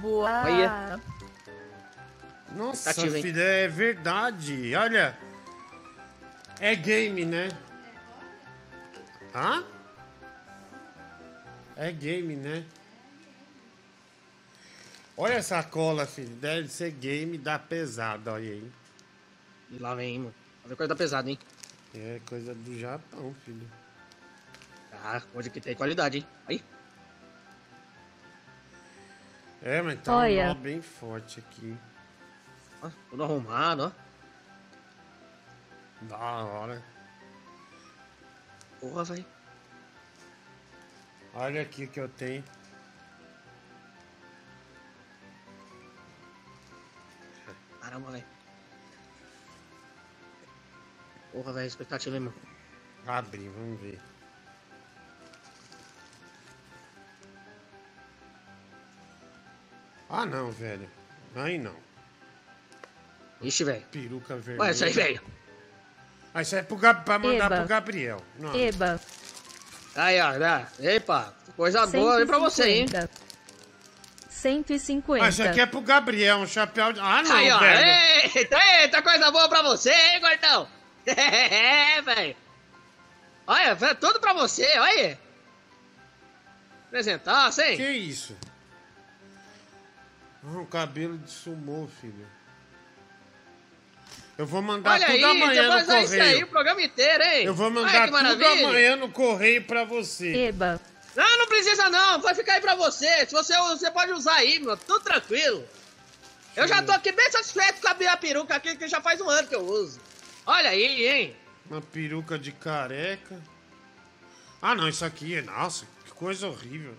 [0.00, 0.42] Boa.
[0.44, 1.00] Olha.
[2.56, 4.74] Nossa, tá filho, é verdade.
[4.74, 5.16] Olha.
[6.58, 7.48] É game, né?
[9.34, 9.64] Hã?
[11.76, 12.64] É game, né?
[15.16, 16.34] Olha essa cola, filho.
[16.36, 18.72] Deve ser game da pesada, olha aí.
[19.78, 20.34] Lá vem, mano.
[20.64, 21.38] Vai coisa da pesada, hein?
[21.94, 23.68] É coisa do Japão, filho.
[24.92, 26.26] Ah, hoje que tem qualidade, hein?
[26.46, 26.62] Aí.
[29.62, 30.44] É, mas tá Olha.
[30.44, 31.76] um nó bem forte aqui.
[32.82, 33.92] Ah, tudo arrumado, ó.
[36.06, 36.82] Da hora.
[38.78, 39.26] Porra, velho.
[41.34, 42.42] Olha aqui que eu tenho.
[47.80, 48.24] Caramba, velho.
[51.32, 52.34] Porra, velho, expectativa, hein, mano.
[53.06, 53.98] Abrir, vamos ver.
[60.08, 60.90] Ah, não, velho.
[61.36, 61.74] Aí não.
[63.40, 63.84] Ixi, velho.
[63.92, 64.62] Peruca vermelha.
[64.62, 65.22] Olha isso aí, velho.
[66.34, 67.04] Ah, isso é pro Gab...
[67.04, 67.56] pra mandar Eba.
[67.58, 68.22] pro Gabriel.
[68.38, 68.54] Não.
[68.54, 69.00] Eba.
[69.94, 70.32] Aí, ó.
[70.32, 70.66] Né?
[70.80, 71.98] Epa, coisa 150.
[72.00, 72.86] boa aí pra você, hein?
[74.28, 75.24] 150.
[75.24, 77.00] Ah, isso aqui é pro Gabriel, um chapéu de...
[77.00, 77.58] Ah, não, aí, ó.
[77.58, 78.30] velho.
[78.34, 80.68] Eita, eita, coisa boa pra você, hein, gordão?
[81.06, 82.36] É, velho.
[83.46, 85.18] Olha, é tudo pra você, olha.
[86.86, 87.76] Apresentar, hein?
[87.76, 88.36] Que isso?
[90.44, 92.26] Um cabelo de sumô, filho.
[94.38, 96.04] Eu vou mandar Olha tudo aí, amanhã no correio.
[96.04, 97.44] isso aí o programa inteiro, hein?
[97.44, 100.46] Eu vou mandar tudo amanhã no correio pra você.
[100.46, 100.80] Eba.
[101.14, 103.26] Não, não precisa não, vai ficar aí pra você.
[103.26, 105.66] Se você, você pode usar aí, meu, tudo tranquilo.
[106.56, 109.28] Eu já tô aqui bem satisfeito com a minha peruca aqui, que já faz um
[109.28, 110.00] ano que eu uso.
[110.46, 111.36] Olha aí, hein?
[111.70, 113.40] Uma peruca de careca.
[114.60, 115.42] Ah, não, isso aqui é...
[115.42, 116.96] Nossa, que coisa horrível.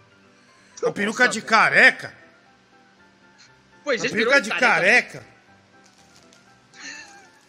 [0.81, 2.13] Uma peruca de careca?
[3.83, 4.69] Pois é, peruca de careca.
[4.69, 5.25] careca.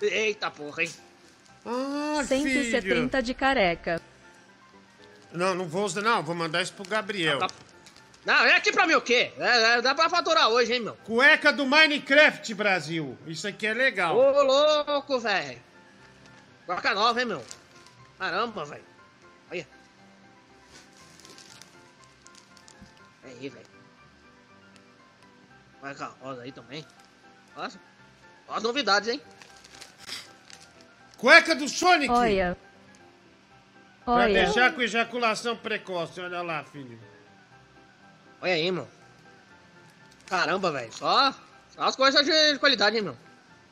[0.02, 0.90] Eita porra, hein?
[1.64, 3.22] Ah, 170 filho.
[3.22, 4.00] de careca.
[5.33, 6.22] Não, não vou usar, não.
[6.22, 7.38] Vou mandar isso pro Gabriel.
[7.38, 7.48] Não,
[8.24, 9.33] não é aqui pra mim o quê?
[9.38, 10.94] É, é, dá pra faturar hoje, hein, meu?
[10.96, 13.16] Cueca do Minecraft, Brasil.
[13.26, 14.16] Isso aqui é legal.
[14.16, 15.59] Ô, louco, velho.
[16.66, 17.44] Cueca nova, hein, meu?
[18.18, 18.85] Caramba, velho.
[19.51, 19.66] Olha.
[23.25, 23.66] Aí, velho.
[25.81, 26.87] Cueca rosa aí também.
[27.57, 27.81] Nossa.
[28.46, 29.20] Olha as novidades, hein?
[31.16, 32.12] Cueca do Sonic!
[32.12, 32.57] Olha.
[34.05, 34.44] Pra olha.
[34.44, 36.98] deixar com ejaculação precoce, olha lá, filho.
[38.40, 38.88] Olha aí, meu.
[40.27, 40.92] Caramba, velho.
[40.92, 41.33] Só,
[41.70, 43.16] só as coisas de qualidade, hein, meu.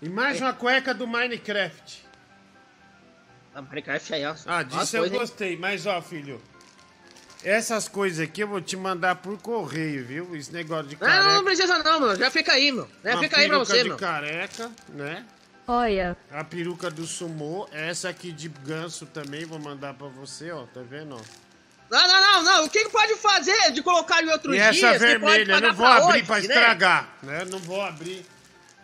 [0.01, 2.10] E mais uma cueca do Minecraft.
[3.55, 4.35] A Minecraft aí, ó.
[4.47, 5.53] Ah, disso eu gostei.
[5.53, 5.59] Hein?
[5.61, 6.41] Mas, ó, filho.
[7.43, 10.37] Essas coisas aqui eu vou te mandar por correio, viu?
[10.37, 11.25] Esse negócio de careca.
[11.25, 12.17] Não, não precisa não, meu.
[12.17, 12.89] Já fica aí, meu.
[13.03, 13.97] Já fica aí pra você, de meu.
[13.97, 15.25] careca, né?
[15.67, 16.17] Olha.
[16.31, 17.67] A peruca do sumô.
[17.73, 20.67] Essa aqui de ganso também vou mandar pra você, ó.
[20.67, 21.21] Tá vendo, ó?
[21.91, 22.65] Não, não, não, não.
[22.67, 24.69] O que, que pode fazer de colocar em outro e dia?
[24.69, 27.39] Essa vermelha, não vou abrir hoje, pra estragar, né?
[27.39, 27.45] né?
[27.51, 28.25] Não vou abrir.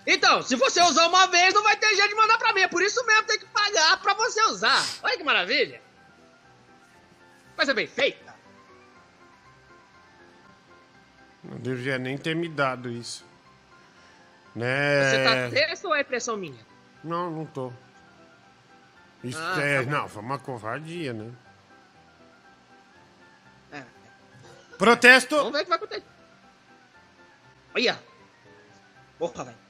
[0.07, 2.61] Então, se você usar uma vez, não vai ter jeito de mandar pra mim.
[2.61, 4.81] É por isso mesmo tem que pagar pra você usar.
[5.03, 5.83] Olha que maravilha.
[7.57, 8.35] Coisa bem feita.
[11.43, 13.25] Não devia nem ter me dado isso.
[14.55, 15.11] Né?
[15.11, 16.65] Você tá tenso ou é impressão minha?
[17.03, 17.73] Não, não tô.
[19.25, 19.85] Isso ah, é.
[19.85, 21.33] Tá não, foi uma covardia, né?
[23.73, 23.83] É.
[24.79, 25.37] Protesto!
[25.37, 26.05] Vamos ver o que vai acontecer.
[27.75, 28.01] Olha!
[29.19, 29.66] Porra, velho.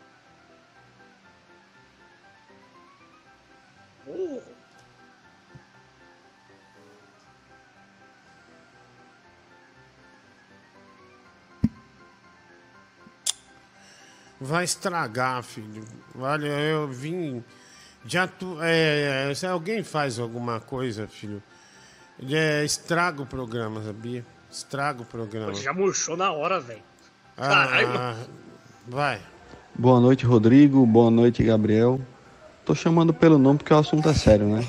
[14.40, 15.84] Vai estragar, filho.
[16.18, 17.42] Olha, eu vim.
[18.04, 21.42] Já tu, é, se alguém faz alguma coisa, filho,
[22.30, 24.24] é, estraga o programa, sabia?
[24.50, 25.54] Estraga o programa.
[25.54, 26.82] já murchou na hora, velho.
[27.36, 28.14] Ah,
[28.86, 29.20] vai.
[29.74, 30.86] Boa noite, Rodrigo.
[30.86, 32.00] Boa noite, Gabriel.
[32.66, 34.66] Tô chamando pelo nome porque o assunto é sério, né?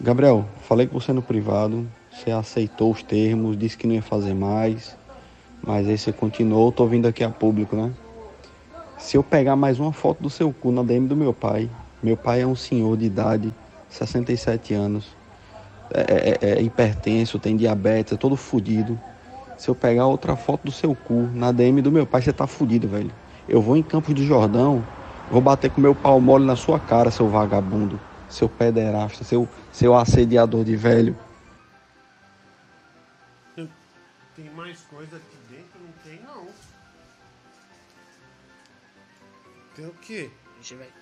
[0.00, 1.86] Gabriel, falei com você no privado.
[2.10, 4.96] Você aceitou os termos, disse que não ia fazer mais.
[5.62, 6.72] Mas aí você continuou.
[6.72, 7.92] Tô vindo aqui a público, né?
[8.96, 11.68] Se eu pegar mais uma foto do seu cu na DM do meu pai,
[12.02, 13.52] meu pai é um senhor de idade,
[13.90, 15.04] 67 anos,
[15.92, 18.98] é, é, é hipertenso, tem diabetes, é todo fudido.
[19.58, 22.46] Se eu pegar outra foto do seu cu na DM do meu pai, você tá
[22.46, 23.10] fudido, velho.
[23.46, 24.82] Eu vou em Campos de Jordão,
[25.32, 29.94] vou bater com meu pau mole na sua cara, seu vagabundo, seu pederasta, seu, seu
[29.96, 31.16] assediador de velho.
[34.36, 35.80] Tem mais coisa aqui dentro?
[35.80, 36.48] Não tem, não.
[39.74, 40.30] Tem o quê?
[40.56, 40.92] Deixa eu ver.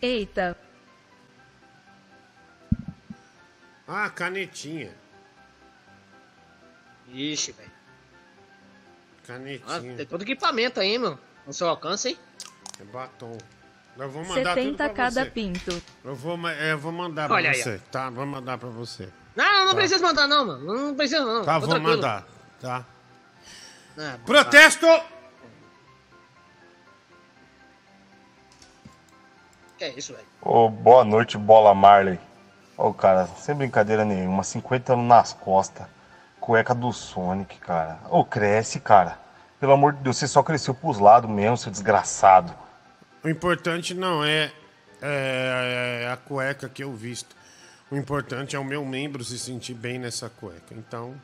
[0.00, 0.56] Eita.
[3.86, 4.94] Ah, canetinha.
[7.08, 7.75] Ixi, velho.
[9.26, 9.76] Canetinha.
[9.76, 11.18] Ah, tem todo equipamento aí, mano.
[11.46, 12.18] No seu alcance, hein?
[12.80, 13.36] É batom.
[13.98, 15.30] Eu vou mandar 70 cada você.
[15.30, 15.82] pinto.
[16.04, 17.90] Eu vou, é, eu vou mandar Olha pra aí, você, ó.
[17.90, 18.10] tá?
[18.10, 19.08] Vou mandar pra você.
[19.34, 19.74] Não, não tá.
[19.76, 20.64] precisa mandar não, mano.
[20.88, 21.44] Não precisa não.
[21.44, 21.96] Tá, vou tranquilo.
[21.96, 22.26] mandar,
[22.60, 22.84] tá?
[23.96, 24.86] É, Protesto!
[29.78, 30.26] Que é isso, velho?
[30.42, 32.18] Ô, boa noite, bola Marley.
[32.76, 35.86] Ô, cara, sem brincadeira nenhuma, 50 anos nas costas.
[36.46, 37.98] Cueca do Sonic, cara.
[38.08, 39.18] Ô, cresce, cara.
[39.58, 42.54] Pelo amor de Deus, você só cresceu pros lados mesmo, seu desgraçado.
[43.24, 44.52] O importante não é,
[45.02, 47.34] é, é a cueca que eu visto.
[47.90, 50.72] O importante é o meu membro se sentir bem nessa cueca.
[50.72, 51.16] Então,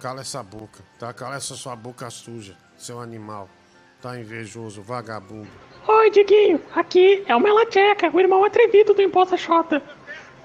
[0.00, 1.12] cala essa boca, tá?
[1.12, 3.48] Cala essa sua boca suja, seu animal.
[4.02, 5.48] Tá invejoso, vagabundo.
[5.86, 6.60] Oi, Diguinho.
[6.74, 9.80] Aqui é o Melacheca, o irmão atrevido do Imposta Xota.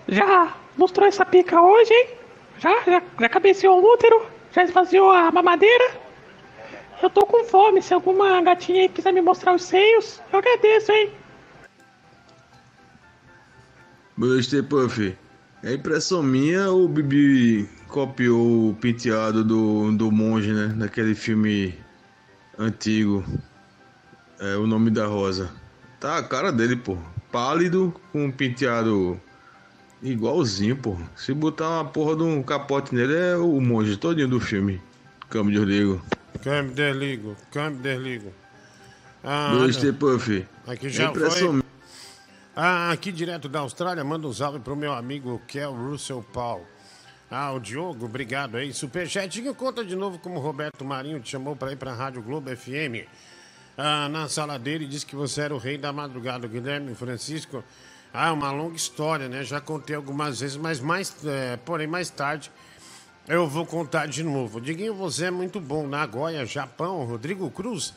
[0.08, 2.23] Já mostrou essa pica hoje, hein?
[2.64, 2.82] Já?
[2.86, 4.26] Já, já cabeceou o útero?
[4.54, 5.98] Já esvaziou a mamadeira?
[7.02, 7.82] Eu tô com fome.
[7.82, 11.12] Se alguma gatinha aí quiser me mostrar os seios, eu agradeço, hein?
[14.18, 15.14] Gostei, Puff.
[15.62, 20.68] É impressão minha ou o Bibi copiou o penteado do, do monge, né?
[20.68, 21.78] Daquele filme
[22.58, 23.26] antigo.
[24.40, 25.52] É o nome da rosa.
[26.00, 26.98] Tá a cara dele, pô.
[27.30, 29.20] Pálido, com um penteado
[30.04, 30.98] igualzinho, pô.
[31.16, 34.82] Se botar uma porra de um capote nele, é o monge todinho do filme.
[35.30, 36.02] Câmbio de desligo.
[36.44, 38.34] Câmbio desligo, câmbio desligo.
[39.24, 40.46] Ah, Gostei, Puff.
[40.68, 41.64] Aqui já foi.
[42.56, 46.64] Ah, aqui direto da Austrália, manda um salve pro meu amigo Kel Russell Paul.
[47.32, 48.72] Ah, o Diogo, obrigado aí.
[48.72, 51.96] Superchat, diga conta de novo como o Roberto Marinho te chamou para ir para a
[51.96, 53.08] Rádio Globo FM.
[53.76, 57.64] Ah, na sala dele, disse que você era o rei da madrugada, Guilherme Francisco.
[58.14, 59.44] Ah, uma longa história, né?
[59.44, 62.52] Já contei algumas vezes, mas mais, é, porém mais tarde
[63.28, 64.62] eu vou contar de novo.
[64.62, 65.88] Diguinho, você é muito bom.
[65.88, 67.94] Nagoya, Japão, Rodrigo Cruz.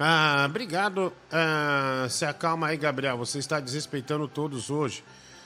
[0.00, 1.12] Ah, obrigado.
[1.30, 3.16] Ah, se acalma aí, Gabriel.
[3.18, 5.04] Você está desrespeitando todos hoje.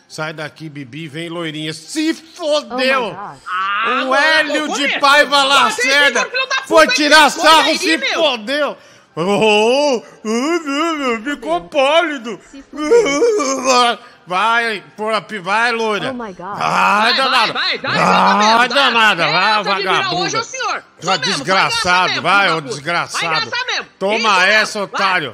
[0.08, 1.74] Sai daqui, Bibi, vem loirinha.
[1.74, 3.14] Se fodeu!
[3.88, 6.30] Oh o Hélio de Paiva Lacerda
[6.66, 8.76] foi tirar sarro, se fodeu!
[9.18, 12.38] Oh, oh, ficou pálido!
[14.26, 14.82] Vai,
[15.40, 16.10] vai, loira.
[16.10, 16.58] Oh my God.
[16.58, 17.52] Vai, danada.
[17.52, 19.26] Vai, vai, vai, vai, danada.
[19.26, 20.22] Vai, vagabundo.
[20.22, 20.84] Hoje é o senhor.
[21.00, 22.20] Vai, desgraçado.
[22.20, 23.50] Vai, ô desgraçado.
[23.98, 25.32] Toma essa, otário.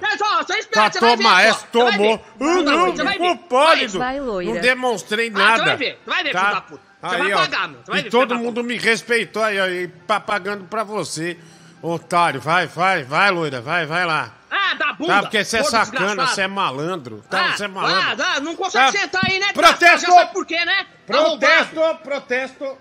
[0.70, 2.24] Tá, toma essa, tomou.
[2.38, 3.98] Não, ficou pálido.
[3.98, 5.64] Não demonstrei nada.
[5.64, 6.60] Vai ver, vai ver, tá?
[6.60, 6.92] puta.
[7.02, 9.88] Aí, ó, e todo mundo me respeitou aí, aí,
[10.24, 11.36] pagando pra você,
[11.82, 12.40] otário.
[12.40, 14.32] Vai, vai, vai, loira, vai, vai lá.
[14.50, 15.14] Ah, da bunda!
[15.14, 17.22] Tá, porque você é sacana, você é malandro.
[17.28, 18.24] Tá, ah, você é malandro.
[18.24, 18.98] Ah, não consegue tá.
[18.98, 19.52] sentar aí, né?
[19.52, 20.06] Protesto!
[20.06, 20.86] Já sabe por quê, né?
[21.06, 22.78] Tá protesto, tá protesto.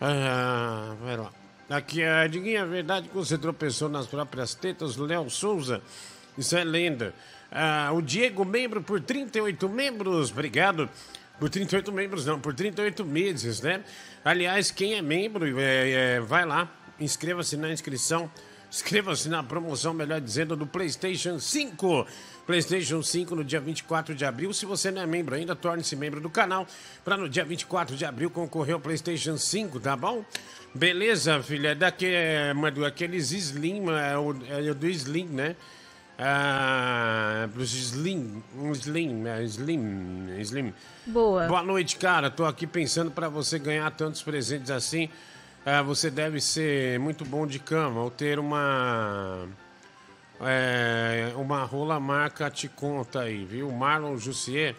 [0.00, 1.30] Ah, vai lá.
[1.68, 5.80] Aqui, é Diguinho, é verdade que você tropeçou nas próprias tetas, Léo Souza.
[6.36, 7.14] Isso é lenda.
[7.52, 10.88] Ah, o Diego, membro por 38 membros, obrigado.
[11.38, 13.82] Por 38 membros, não, por 38 meses, né?
[14.24, 16.68] Aliás, quem é membro, é, é, vai lá,
[17.00, 18.30] inscreva-se na inscrição
[18.70, 22.06] Inscreva-se na promoção, melhor dizendo, do PlayStation 5.
[22.46, 24.52] PlayStation 5 no dia 24 de abril.
[24.52, 26.64] Se você não é membro ainda, torne-se membro do canal
[27.04, 30.24] para no dia 24 de abril concorrer ao PlayStation 5, tá bom?
[30.72, 31.74] Beleza, filha?
[31.74, 32.52] Daqui é
[32.86, 35.56] aqueles Slim, é o, é do Slim, né?
[36.16, 38.40] Ah, Slim,
[38.74, 40.74] Slim, é Slim, Slim.
[41.06, 41.46] Boa.
[41.48, 42.30] Boa noite, cara.
[42.30, 45.08] Tô aqui pensando para você ganhar tantos presentes assim.
[45.64, 49.46] É, você deve ser muito bom de cama ou ter uma.
[50.40, 53.70] É, uma rola marca te conta aí, viu?
[53.70, 54.74] Marlon Jussier.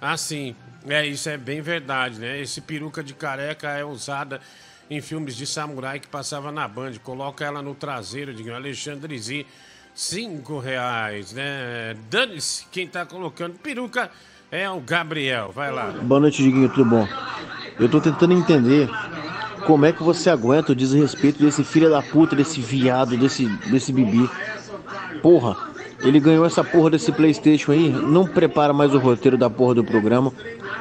[0.00, 0.54] Ah, sim.
[0.86, 2.38] É, isso é bem verdade, né?
[2.38, 4.40] Esse peruca de careca é usada
[4.90, 6.92] em filmes de samurai que passava na Band.
[7.02, 9.46] Coloca ela no traseiro de Alexandre Z.
[9.94, 11.96] Cinco reais, né?
[12.10, 14.10] Dane-se, quem tá colocando peruca
[14.50, 15.50] é o Gabriel.
[15.54, 15.92] Vai lá.
[16.02, 17.08] Boa noite, Diguinho, tudo bom?
[17.78, 18.88] Eu tô tentando entender
[19.66, 23.92] como é que você aguenta o desrespeito desse filho da puta, desse viado, desse, desse
[23.92, 24.28] bibi?
[25.20, 25.56] Porra,
[26.00, 29.84] ele ganhou essa porra desse Playstation aí, não prepara mais o roteiro da porra do
[29.84, 30.32] programa,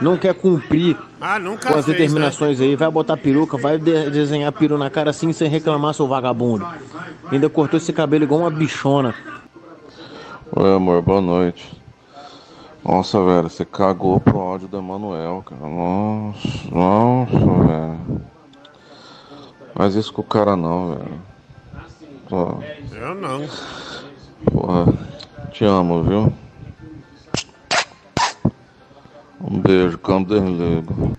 [0.02, 2.66] não quer cumprir ah, com as fez, determinações né?
[2.66, 6.66] aí, vai botar peruca, vai de desenhar peru na cara assim sem reclamar, seu vagabundo.
[7.32, 9.16] Ainda cortou esse cabelo igual uma bichona.
[10.52, 11.85] Oi, amor, boa noite.
[12.86, 15.68] Nossa, velho, você cagou pro áudio da Manuel, cara.
[15.68, 18.22] Nossa, nossa, velho.
[19.74, 21.22] Mas isso com o cara não, velho.
[22.30, 22.60] Pô.
[22.92, 23.42] Eu não.
[24.52, 24.94] Porra,
[25.52, 26.45] te amo, viu?
[29.42, 31.14] Um beijo, Canderlego.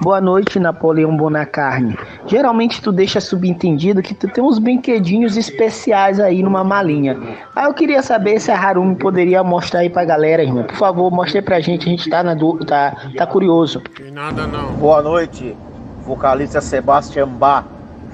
[0.00, 1.98] Boa noite, Napoleão Bonacarne.
[2.26, 7.18] Geralmente tu deixa subentendido que tu tem uns brinquedinhos especiais aí numa malinha.
[7.54, 10.64] Aí eu queria saber se a Harumi poderia mostrar aí pra galera, irmão.
[10.64, 13.82] Por favor, mostre pra gente, a gente tá, na dúvida, tá, tá curioso.
[14.12, 14.72] Nada não.
[14.74, 15.56] Boa noite,
[16.04, 17.64] vocalista Sebastian Bach.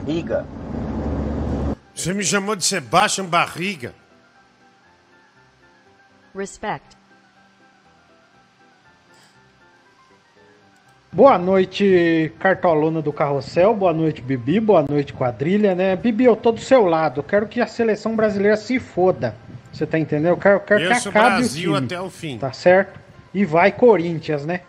[0.03, 0.45] Barriga.
[1.95, 3.95] Você me chamou de Sebastian Barriga.
[6.35, 6.97] Respect.
[11.15, 13.75] Boa noite, cartolona do Carrossel.
[13.75, 14.59] Boa noite, Bibi.
[14.59, 15.95] Boa noite, quadrilha, né?
[15.95, 17.23] Bibi, eu tô do seu lado.
[17.23, 19.37] Quero que a seleção brasileira se foda.
[19.71, 20.29] Você tá entendendo?
[20.29, 21.87] Eu quero, eu quero que acabe Brasil o time.
[21.87, 22.39] até o fim.
[22.39, 22.99] Tá certo?
[23.35, 24.63] E vai Corinthians, né?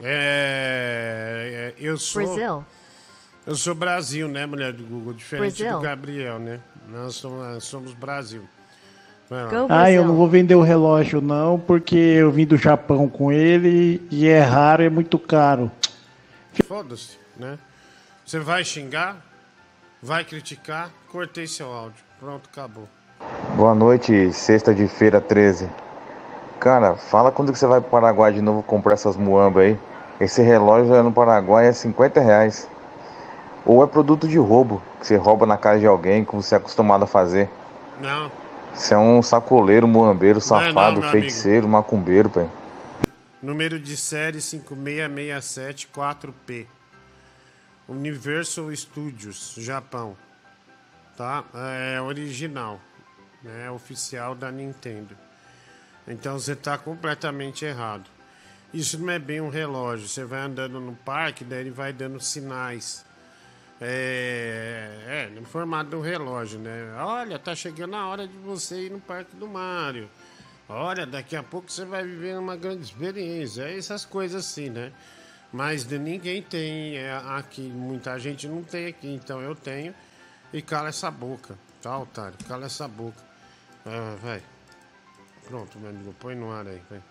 [0.00, 2.22] É, é, eu sou.
[2.22, 2.64] Brasil.
[3.44, 5.14] Eu sou Brasil, né, mulher do Google?
[5.14, 5.78] Diferente Brasil.
[5.78, 6.60] do Gabriel, né?
[6.88, 8.44] Nós somos, nós somos Brasil.
[9.68, 14.06] Ah, eu não vou vender o relógio não, porque eu vim do Japão com ele
[14.10, 15.70] e é raro, é muito caro.
[16.66, 17.58] Foda-se, né?
[18.24, 19.16] Você vai xingar,
[20.02, 22.04] vai criticar, cortei seu áudio.
[22.20, 22.88] Pronto, acabou.
[23.56, 25.68] Boa noite, sexta de feira 13.
[26.60, 29.78] Cara, fala quando que você vai pro Paraguai de novo comprar essas muambas aí.
[30.20, 32.68] Esse relógio no Paraguai é 50 reais.
[33.64, 36.58] Ou é produto de roubo, que você rouba na casa de alguém, como você é
[36.58, 37.48] acostumado a fazer.
[38.00, 38.30] Não.
[38.74, 42.48] Você é um sacoleiro, muambeiro, Não é não, safado, meu feiticeiro, macumbeiro, pai.
[43.42, 46.66] Número de série 56674P.
[47.88, 50.16] Universal Studios, Japão.
[51.16, 51.44] Tá?
[51.54, 52.80] É original.
[53.42, 53.66] né?
[53.66, 55.16] É oficial da Nintendo.
[56.06, 58.04] Então você está completamente errado.
[58.72, 60.08] Isso não é bem um relógio.
[60.08, 63.04] Você vai andando no parque, daí ele vai dando sinais.
[63.84, 66.94] É, é no formato um relógio, né?
[66.98, 70.08] Olha, tá chegando a hora de você ir no Parque do Mário.
[70.68, 73.62] Olha, daqui a pouco você vai viver uma grande experiência.
[73.62, 74.92] É essas coisas assim, né?
[75.52, 79.92] Mas ninguém tem é, aqui, muita gente não tem aqui, então eu tenho.
[80.52, 82.38] E cala essa boca, tá, otário?
[82.46, 83.20] Cala essa boca.
[83.84, 84.42] Ah, vai.
[85.44, 87.02] Pronto, meu amigo, põe no ar aí, vai.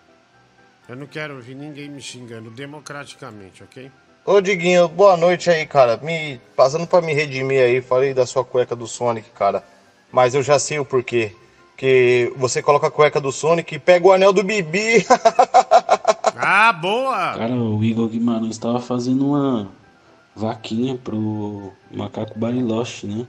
[0.88, 3.92] Eu não quero ouvir ninguém me xingando democraticamente, ok?
[4.24, 5.96] Ô Diguinho, boa noite aí, cara.
[5.96, 9.64] Me passando pra me redimir aí, falei da sua cueca do Sonic, cara.
[10.12, 11.34] Mas eu já sei o porquê.
[11.76, 15.04] Que você coloca a cueca do Sonic e pega o anel do Bibi.
[16.38, 17.34] ah, boa!
[17.36, 19.68] Cara, o Igor Guimarães estava fazendo uma
[20.36, 23.26] vaquinha pro Macaco Bariloche, né?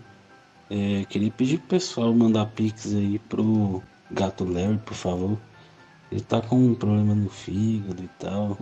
[0.69, 3.81] É, queria pedir pro pessoal mandar pix aí pro
[4.11, 5.39] Gato Larry, por favor.
[6.11, 8.55] Ele tá com um problema no fígado e tal.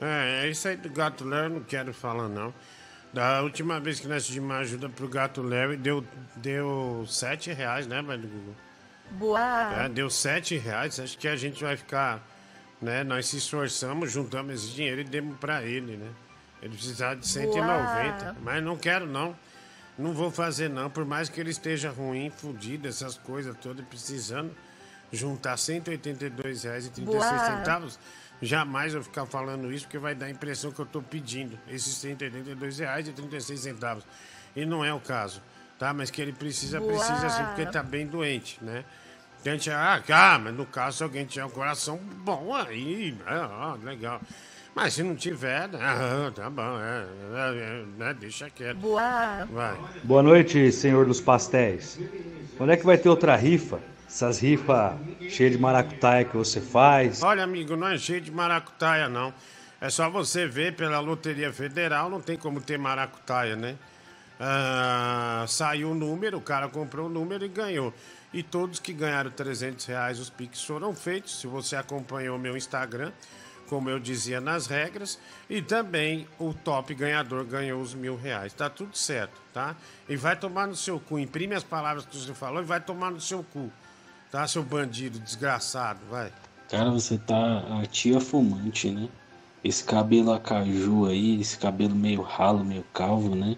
[0.00, 2.54] É, é isso aí do Gato Larry eu não quero falar, não.
[3.12, 6.04] Da última vez que nós pedimos ajuda pro Gato Larry, deu,
[6.36, 8.54] deu 7 reais, né, velho Google?
[9.12, 9.84] Boa.
[9.84, 11.00] É, deu 7 reais.
[11.00, 12.22] Acho que a gente vai ficar,
[12.80, 13.02] né?
[13.02, 16.10] Nós se esforçamos, juntamos esse dinheiro e demos pra ele, né?
[16.60, 18.36] Ele precisava de 190, Boa.
[18.42, 19.34] mas não quero, não.
[19.96, 20.90] Não vou fazer, não.
[20.90, 24.54] Por mais que ele esteja ruim, fudido, essas coisas todas, precisando
[25.12, 27.22] juntar R$ 182,36 Boa.
[27.22, 27.98] centavos,
[28.40, 32.02] jamais eu ficar falando isso, porque vai dar a impressão que eu estou pedindo esses
[32.02, 34.02] R$ 182,36.
[34.56, 35.42] E não é o caso,
[35.78, 35.92] tá?
[35.92, 36.92] Mas que ele precisa, Boa.
[36.92, 38.84] precisa sim, porque está bem doente, né?
[39.40, 43.16] Então a gente, ah, ah, mas no caso, se alguém tiver um coração bom, aí,
[43.26, 44.20] ah, legal.
[44.74, 48.76] Mas se não tiver, né, ah, tá bom, é, é, é, né, deixa quieto.
[48.78, 49.44] Boa.
[49.46, 49.76] Vai.
[50.04, 51.98] Boa noite, senhor dos pastéis.
[52.56, 53.80] Quando é que vai ter outra rifa?
[54.08, 54.94] Essas rifas
[55.28, 57.22] cheias de maracutaia que você faz.
[57.22, 59.34] Olha, amigo, não é cheio de maracutaia, não.
[59.80, 63.76] É só você ver pela Loteria Federal, não tem como ter maracutaia, né?
[64.40, 67.92] Ah, saiu o número, o cara comprou o número e ganhou.
[68.32, 71.40] E todos que ganharam 300 reais, os piques foram feitos.
[71.40, 73.12] Se você acompanhou meu Instagram,
[73.68, 75.18] como eu dizia nas regras.
[75.48, 78.52] E também o top ganhador ganhou os mil reais.
[78.54, 79.76] Tá tudo certo, tá?
[80.08, 81.18] E vai tomar no seu cu.
[81.18, 83.70] Imprime as palavras que você falou e vai tomar no seu cu.
[84.30, 86.30] Tá, seu bandido desgraçado, vai.
[86.70, 89.08] Cara, você tá a tia fumante, né?
[89.64, 93.56] Esse cabelo acaju aí, esse cabelo meio ralo, meio calvo, né?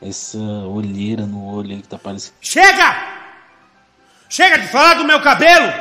[0.00, 2.36] Essa olheira no olho aí que tá parecendo.
[2.40, 3.18] Chega!
[4.28, 5.72] Chega de falar do meu cabelo!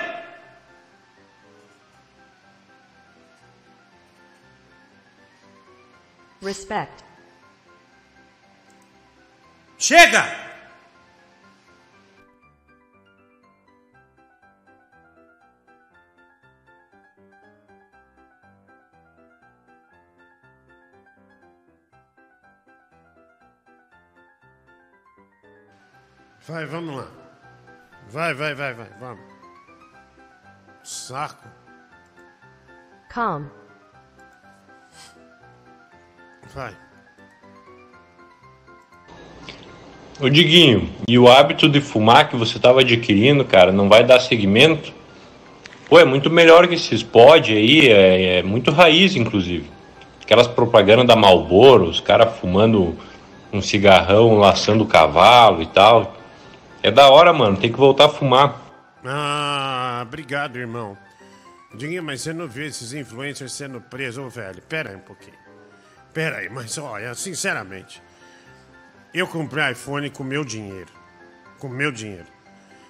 [6.41, 7.03] Respect.
[9.77, 10.48] Chega!
[26.49, 27.05] Vai, vamos lá.
[28.09, 29.23] Vai, vai, vai, vai, vamos.
[30.81, 31.47] Saco.
[33.07, 33.45] Calm.
[36.55, 36.73] Vai.
[40.19, 44.19] Ô Diguinho, e o hábito de fumar que você estava adquirindo, cara, não vai dar
[44.19, 44.91] segmento?
[45.87, 49.69] Pô, é muito melhor que esses pod aí, é, é muito raiz, inclusive.
[50.23, 52.97] Aquelas propagandas da Marlboro, os caras fumando
[53.53, 56.18] um cigarrão, laçando o cavalo e tal.
[56.81, 58.59] É da hora, mano, tem que voltar a fumar.
[59.05, 60.97] Ah, obrigado, irmão.
[61.75, 64.61] Dinho, mas você não vê esses influencers sendo presos, velho?
[64.63, 65.37] Pera aí um pouquinho.
[66.13, 68.01] Pera aí, mas olha, sinceramente,
[69.13, 70.91] eu comprei iPhone com meu dinheiro.
[71.59, 72.27] Com meu dinheiro.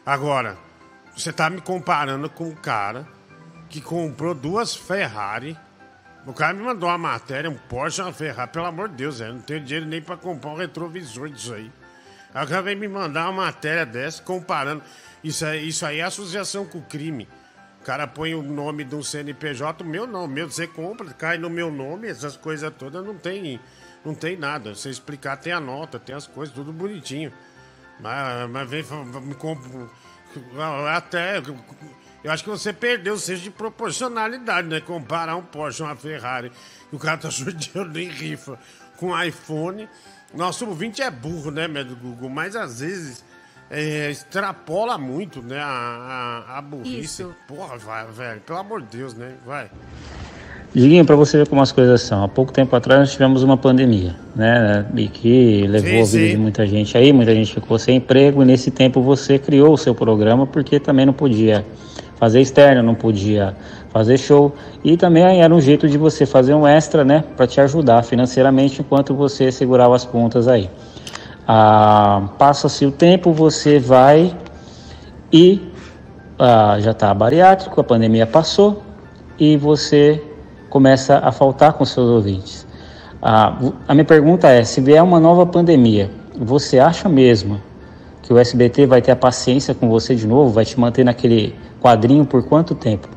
[0.05, 0.57] Agora,
[1.15, 3.05] Você tá me comparando com um cara
[3.69, 5.57] que comprou duas Ferrari.
[6.25, 8.49] O cara me mandou uma matéria, um Porsche uma Ferrari.
[8.51, 11.69] Pelo amor de Deus, eu não tenho dinheiro nem pra comprar um retrovisor disso aí.
[12.33, 14.83] Cara vem me mandar uma matéria dessa comparando.
[15.23, 17.27] Isso aí, isso aí é associação com o crime.
[17.81, 21.11] O cara põe o nome de um CNPJ, o meu não, o meu você compra,
[21.13, 23.59] cai no meu nome, essas coisas todas não tem,
[24.03, 24.75] não tem nada.
[24.75, 27.31] Você explicar, tem a nota, tem as coisas, tudo bonitinho.
[27.99, 28.83] Mas, mas vem,
[29.23, 29.87] me compra.
[30.95, 31.41] Até.
[32.23, 34.79] Eu acho que você perdeu o senso de proporcionalidade, né?
[34.81, 36.51] Comparar um Porsche, uma Ferrari,
[36.91, 38.59] e o cara tá sorteando em rifa
[38.97, 39.87] com um iPhone.
[40.35, 42.29] Nosso ouvinte é burro, né, médio Google?
[42.29, 43.23] Mas às vezes
[43.69, 47.23] é, extrapola muito, né, a, a, a burrice.
[47.23, 47.35] Isso.
[47.47, 49.33] Porra, vai, velho, pelo amor de Deus, né?
[49.45, 49.69] Vai.
[50.73, 52.23] Diguinho, para você ver como as coisas são.
[52.23, 54.85] Há pouco tempo atrás nós tivemos uma pandemia, né?
[54.95, 56.29] E que levou Sim, a vida sim.
[56.29, 58.43] de muita gente aí, muita gente ficou sem emprego.
[58.43, 61.65] E nesse tempo você criou o seu programa porque também não podia
[62.19, 63.55] fazer externo, não podia
[63.89, 64.53] fazer show.
[64.83, 67.23] E também era um jeito de você fazer um extra, né?
[67.37, 70.69] Para te ajudar financeiramente enquanto você segurava as pontas aí.
[71.47, 74.35] Ah, Passa-se o tempo, você vai
[75.31, 75.71] e
[76.37, 78.83] ah, já está bariátrico, a pandemia passou
[79.39, 80.21] e você
[80.69, 82.67] começa a faltar com seus ouvintes.
[83.21, 83.57] Ah,
[83.87, 87.61] a minha pergunta é: se vier uma nova pandemia, você acha mesmo
[88.21, 90.51] que o SBT vai ter a paciência com você de novo?
[90.51, 93.07] Vai te manter naquele quadrinho por quanto tempo?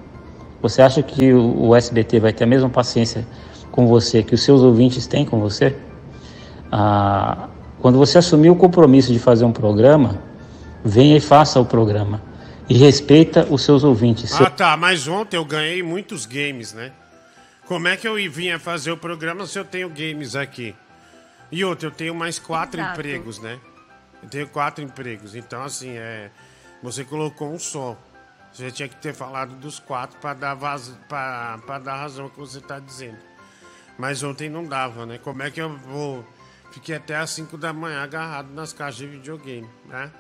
[0.61, 3.27] Você acha que o, SBT vai ter a mesma paciência
[3.71, 5.77] com você que os seus ouvintes têm com você?
[6.71, 7.49] Ah,
[7.81, 10.23] quando você assumir o compromisso de fazer um programa,
[10.85, 12.23] venha e faça o programa.
[12.69, 14.41] E respeita os seus ouvintes.
[14.41, 16.93] Ah, tá, mas ontem eu ganhei muitos games, né?
[17.67, 20.75] Como é que eu vinha fazer o programa se eu tenho games aqui?
[21.51, 23.01] E outra, eu tenho mais quatro Exato.
[23.01, 23.59] empregos, né?
[24.23, 25.35] Eu tenho quatro empregos.
[25.35, 26.31] Então, assim, é.
[26.83, 27.97] Você colocou um só.
[28.53, 30.89] Você tinha que ter falado dos quatro para dar, vaz...
[31.09, 33.19] pra, pra dar razão ao que você tá dizendo.
[33.99, 35.19] Mas ontem não dava, né?
[35.19, 36.25] Como é que eu vou.
[36.71, 40.11] Fiquei até às 5 da manhã agarrado nas caixas de videogame, né?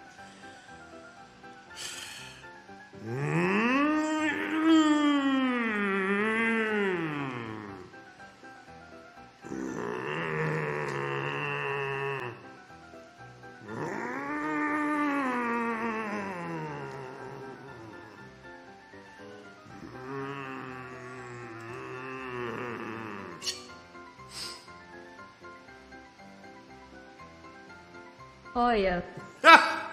[28.54, 29.04] Olha.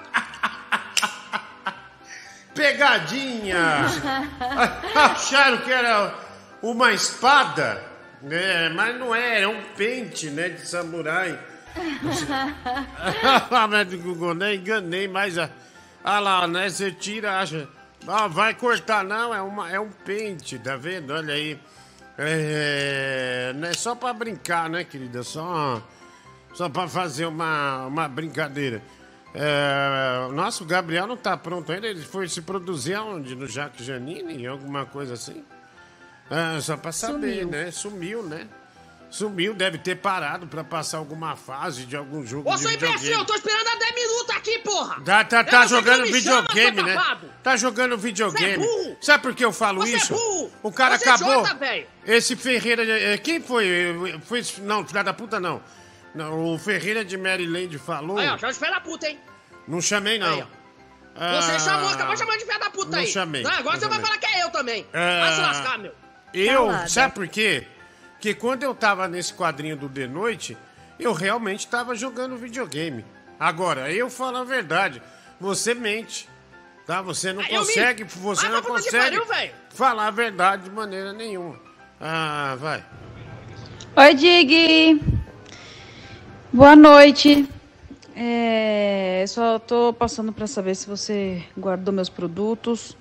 [2.53, 3.86] Pegadinha!
[4.95, 6.14] Acharam que era
[6.62, 7.82] uma espada?
[8.30, 11.39] É, mas não é, é um pente, né, de samurai.
[13.49, 15.49] Ah, mas Google, nem enganei, mas ah,
[16.03, 17.66] ah lá, né, você tira, acha,
[18.05, 21.14] ah, vai cortar, não, é, uma, é um pente, tá vendo?
[21.14, 21.57] Olha aí.
[22.18, 25.24] É, não é só pra brincar, né, querida?
[25.24, 25.82] Só,
[26.54, 28.82] só pra fazer uma, uma brincadeira.
[29.34, 31.88] É, nossa, o Gabriel não tá pronto ainda.
[31.88, 33.36] Ele foi se produzir aonde?
[33.36, 34.45] No Jacques Janine?
[34.47, 35.43] Alguma coisa assim?
[36.30, 37.47] É, só pra saber, Sumiu.
[37.50, 37.72] né?
[37.72, 38.47] Sumiu, né?
[39.10, 43.14] Sumiu, deve ter parado pra passar alguma fase de algum jogo Ô, de seu imbecil,
[43.14, 45.02] eu tô esperando há 10 minutos aqui, porra!
[45.04, 47.18] Tá, tá, Eu tá jogando chama, videogame, seu né?
[47.41, 48.64] Tá jogando videogame.
[48.64, 48.97] É.
[49.02, 50.14] Sabe por que eu falo Você é isso?
[50.14, 50.52] burro.
[50.62, 51.43] O cara Você é acabou.
[51.58, 51.88] velho.
[52.06, 52.84] Esse Ferreira.
[53.18, 53.66] Quem foi?
[54.26, 54.43] Foi.
[54.60, 55.60] Não, filha da puta não.
[56.16, 58.18] Não, o Ferreira de Maryland falou.
[58.18, 59.20] Aí, ó, chama de filha da puta, hein?
[59.68, 60.28] Não chamei, não.
[60.34, 60.60] Aí, ó.
[61.41, 63.07] Você Ah, chamou, acabou chamando de filha da puta não aí.
[63.07, 64.05] chamei, Não, agora não você vai chamei.
[64.05, 64.88] falar que é eu também.
[64.93, 65.93] Ah, Vai se lascar, meu.
[66.34, 66.88] Eu, Calada.
[66.88, 67.68] sabe por quê?
[68.14, 70.57] Porque quando eu tava nesse quadrinho do The Noite,
[70.99, 73.05] eu realmente tava jogando videogame.
[73.39, 75.01] Agora, eu falo a verdade,
[75.39, 76.30] você mente.
[76.86, 77.01] Tá?
[77.01, 78.18] Você não Ah, consegue, minto?
[78.20, 79.26] você Vai não que consegue pariu,
[79.70, 81.60] falar a verdade de maneira nenhuma.
[82.01, 82.84] Ah, vai.
[83.95, 85.19] Oi, Dig.
[86.52, 87.47] Boa noite.
[88.16, 92.97] É, só tô passando para saber se você guardou meus produtos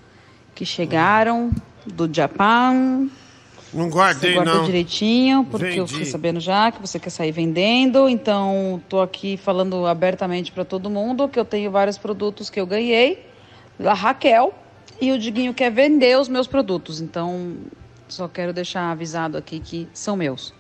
[0.55, 1.51] que chegaram
[1.87, 3.11] do Japão.
[3.73, 4.65] Não guardei, Você guardou não.
[4.65, 5.93] direitinho, porque eu Vendi.
[5.93, 8.09] fiquei sabendo já que você quer sair vendendo.
[8.09, 12.67] Então, tô aqui falando abertamente para todo mundo que eu tenho vários produtos que eu
[12.67, 13.27] ganhei
[13.79, 14.55] da Raquel
[15.01, 17.01] e o Diguinho quer vender os meus produtos.
[17.01, 17.57] Então,
[18.09, 20.55] só quero deixar avisado aqui que são meus.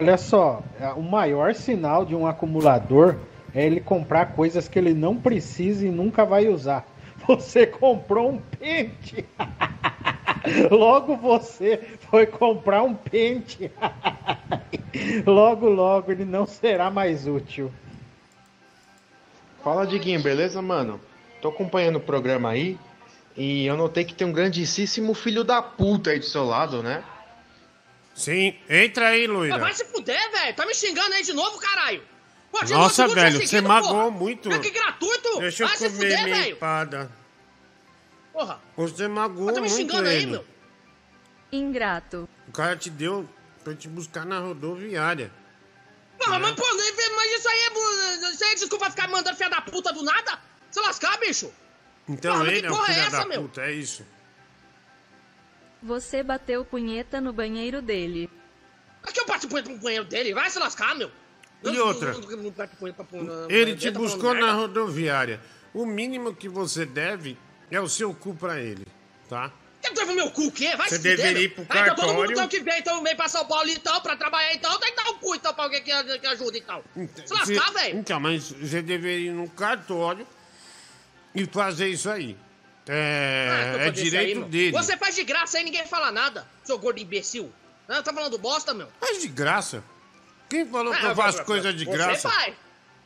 [0.00, 3.16] Olha só, é, o maior sinal de um acumulador
[3.52, 6.86] é ele comprar coisas que ele não precisa e nunca vai usar.
[7.26, 9.24] Você comprou um pente.
[10.70, 13.70] Logo você foi comprar um pente.
[15.26, 17.70] Logo, logo ele não será mais útil.
[19.62, 21.00] Fala, Diguinho, beleza, mano?
[21.42, 22.78] Tô acompanhando o programa aí
[23.36, 27.02] e eu notei que tem um grandíssimo filho da puta aí do seu lado, né?
[28.18, 29.54] Sim, entra aí, Luíra.
[29.54, 30.56] Ah, vai se fuder, velho.
[30.56, 32.02] Tá me xingando aí de novo, caralho.
[32.50, 33.74] Pô, de Nossa, novo, velho, seguido, você porra.
[33.80, 34.48] magoou muito.
[34.48, 35.38] Não, que gratuito.
[35.38, 36.52] Deixa eu vai se comer fuder, minha velho.
[36.56, 37.12] empada.
[38.32, 38.60] Porra.
[38.76, 40.44] Você magoou Tá me muito xingando aí, meu.
[41.52, 42.28] Ingrato.
[42.48, 43.28] O cara te deu
[43.62, 45.30] pra te buscar na rodoviária.
[46.18, 48.30] Porra, mas, pô, mas isso aí é.
[48.32, 50.40] Isso aí é desculpa ficar mandando filha da puta do nada?
[50.70, 51.52] Se lascar, bicho.
[52.08, 53.42] Então Porra, ele é o porra é filho essa, da meu?
[53.42, 54.04] puta, é isso.
[55.82, 58.28] Você bateu punheta no banheiro dele.
[59.02, 60.34] Aqui eu bato punheta pro banheiro dele.
[60.34, 61.10] Vai se lascar, meu.
[61.64, 62.10] E Eu- outra?
[62.10, 65.40] eu- eu- eu- eu Ele te tá buscou na rodoviária.
[65.74, 67.36] O mínimo que você deve
[67.70, 68.86] é o seu cu pra ele,
[69.28, 69.52] tá?
[69.80, 70.74] Quer levar meu cu o quê?
[70.76, 72.32] Vai Você se fuder, deveria ir pro Ah, então todo mundo cartório.
[72.32, 75.10] então que vem, então vem pra São Paulo então, pra trabalhar então, tem que dar
[75.10, 76.82] o cu então pra alguém que, que ajuda então.
[76.94, 77.98] Se lascar, Você- velho.
[77.98, 80.26] Então, mas você deveria ir no cartório
[81.34, 82.36] e fazer isso aí.
[82.88, 84.72] Ah, É, eu é direito aí, dele.
[84.72, 87.50] Você faz de graça aí, ninguém fala nada, seu gordo imbecil.
[87.88, 88.88] Não, tá falando bosta, meu?
[89.00, 89.82] Faz de graça.
[90.48, 92.28] Quem falou que Ah, eu faço você- coisa de você graça?
[92.28, 92.54] faz.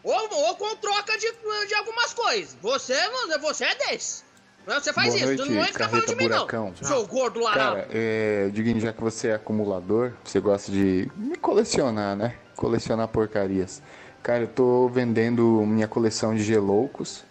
[0.05, 1.33] Ou, ou com troca de,
[1.69, 2.57] de algumas coisas.
[2.61, 4.25] Você, não- você é desse.
[4.67, 6.75] Você faz Boa isso, noite, tu não vai ficar falando de mim, Buracão.
[6.81, 6.89] não.
[6.89, 7.77] Seu gordo larado.
[7.77, 11.11] Cara, é, Diguinho, já que você é acumulador, você gosta de
[11.41, 12.37] colecionar, né?
[12.55, 13.83] Colecionar porcarias.
[14.23, 17.25] Cara, eu tô vendendo minha coleção de geloucos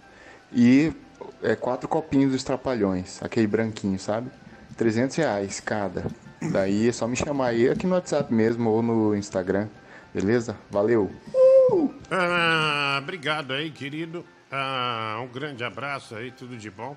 [0.53, 0.91] e
[1.41, 4.29] é, quatro copinhos dos Trapalhões, aquele branquinho, sabe?
[4.77, 6.05] 300 reais cada.
[6.51, 9.67] Daí é só me chamar aí aqui no WhatsApp mesmo ou no Instagram,
[10.13, 10.57] beleza?
[10.69, 11.11] Valeu!
[12.09, 14.25] Ah, obrigado aí, querido.
[14.51, 16.95] Ah, um grande abraço aí, tudo de bom.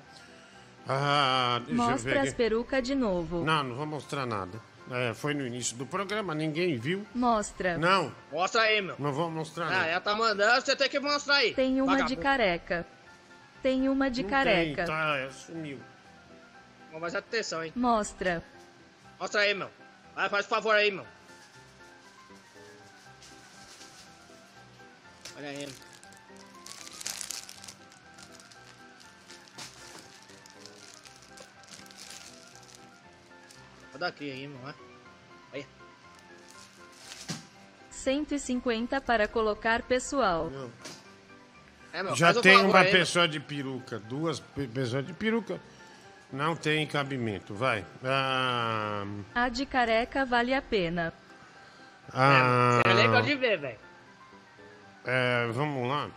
[0.88, 3.44] Ah, deixa eu ver Mostra as perucas de novo.
[3.44, 4.58] Não, não vou mostrar nada.
[4.90, 7.06] É, foi no início do programa, ninguém viu.
[7.14, 7.78] Mostra.
[7.78, 8.94] Não, Mostra aí, meu.
[8.98, 9.86] não vou mostrar Ah, nada.
[9.86, 11.54] ela tá mandando, você tem que mostrar aí.
[11.54, 12.86] Tem uma de careca.
[13.64, 14.84] Tem uma de Não careca.
[14.84, 15.80] Tem, tá, é, sumiu.
[16.88, 17.72] Vamos mais atenção, hein.
[17.74, 18.44] Mostra.
[19.18, 19.70] Mostra aí, meu.
[20.14, 21.06] Vai, faz favor aí, meu.
[25.38, 25.66] Olha aí.
[25.66, 25.74] meu.
[33.92, 34.60] Olha daqui aí, meu.
[34.62, 34.74] ó.
[35.54, 35.66] Aí.
[37.90, 40.50] 150 para colocar pessoal.
[41.94, 42.98] É, meu, Já tem uma aí, meu.
[43.00, 45.60] pessoa de peruca, duas pe- pessoas de peruca.
[46.32, 47.84] Não tem cabimento, vai.
[48.04, 51.12] Ah, A de careca vale a pena.
[52.12, 53.78] ah, É legal de ver, velho.
[55.06, 56.10] é, vamos lá.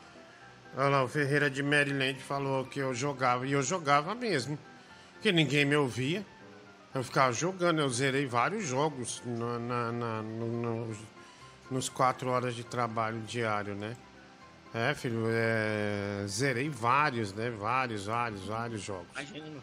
[0.76, 4.58] Olha lá, o Ferreira de Maryland falou que eu jogava, e eu jogava mesmo.
[5.22, 6.26] Que ninguém me ouvia.
[6.96, 10.98] Eu ficava jogando, eu zerei vários jogos na, na- na- no- nos,
[11.70, 13.96] nos quatro horas de trabalho diário, né?
[14.74, 17.50] É, filho, é, zerei vários, né?
[17.50, 19.08] Vários, vários, vários jogos.
[19.16, 19.62] Imagina, meu.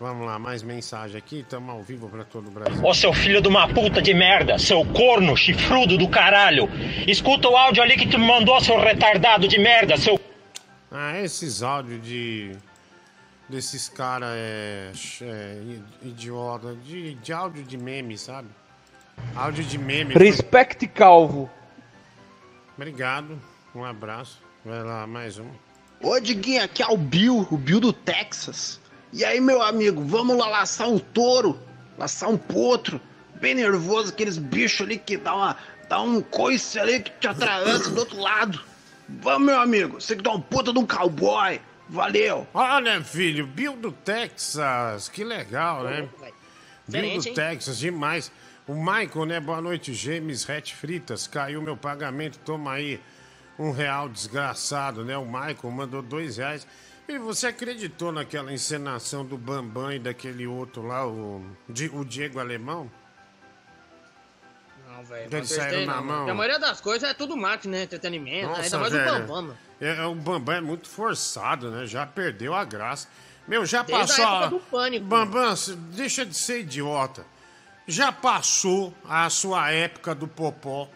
[0.00, 2.84] Vamos lá, mais mensagem aqui, estamos ao vivo para todo o Brasil.
[2.84, 6.68] Ô seu filho de uma puta de merda, seu corno chifrudo do caralho.
[7.06, 10.20] Escuta o áudio ali que tu me mandou, seu retardado de merda, seu.
[10.90, 12.52] Ah, esses áudios de.
[13.48, 14.90] desses caras é,
[15.22, 15.62] é,
[16.02, 18.48] idiota, de, de áudio de meme, sabe?
[19.36, 20.14] Áudio de meme.
[20.14, 21.48] Respect calvo.
[22.76, 23.40] Obrigado,
[23.74, 24.40] um abraço.
[24.64, 25.48] Vai lá, mais um.
[26.00, 28.80] Ô, Diguinho, aqui é o Bill, o Bill do Texas.
[29.12, 31.58] E aí, meu amigo, vamos lá laçar um touro,
[31.96, 33.00] laçar um potro,
[33.40, 35.56] bem nervoso, aqueles bichos ali que dá, uma,
[35.88, 38.60] dá um coice ali que te atravessa do outro lado.
[39.08, 41.60] Vamos, meu amigo, você que dá um puta de um cowboy.
[41.88, 42.46] Valeu!
[42.54, 46.08] Olha, filho, Bill do Texas, que legal, né?
[46.88, 47.34] Bill do hein?
[47.34, 48.32] Texas, demais.
[48.66, 49.40] O Michael, né?
[49.40, 51.26] Boa noite, James Ret Fritas.
[51.26, 52.98] Caiu meu pagamento, toma aí
[53.58, 55.16] um real desgraçado, né?
[55.16, 56.66] O Michael mandou dois reais.
[57.06, 61.44] E você acreditou naquela encenação do Bambam e daquele outro lá, o,
[61.92, 62.90] o Diego Alemão?
[64.88, 65.28] Não, velho.
[65.36, 66.28] Eles saíram na mão.
[66.28, 67.82] A maioria das coisas é tudo marketing, né?
[67.82, 68.48] Entretenimento.
[68.52, 68.60] né?
[68.62, 69.56] Ainda mais o Bambam, meu.
[69.80, 71.86] É, é, o Bambam é muito forçado, né?
[71.86, 73.08] Já perdeu a graça.
[73.46, 74.24] Meu, já Desde a passou.
[74.24, 75.06] época do pânico.
[75.06, 75.54] Bambam,
[75.94, 77.26] deixa de ser idiota.
[77.86, 80.88] Já passou a sua época do popó.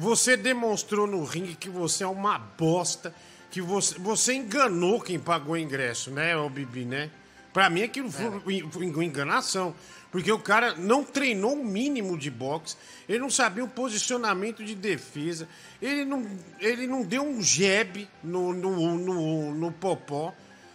[0.00, 3.14] Você demonstrou no ringue que você é uma bosta.
[3.50, 7.10] Que você, você enganou quem pagou o ingresso, né, ô Bibi, né?
[7.52, 9.74] Pra mim aquilo foi, foi enganação.
[10.10, 12.76] Porque o cara não treinou o mínimo de boxe,
[13.06, 15.46] ele não sabia o posicionamento de defesa,
[15.82, 16.26] ele não,
[16.58, 20.32] ele não deu um jab no, no, no, no popó,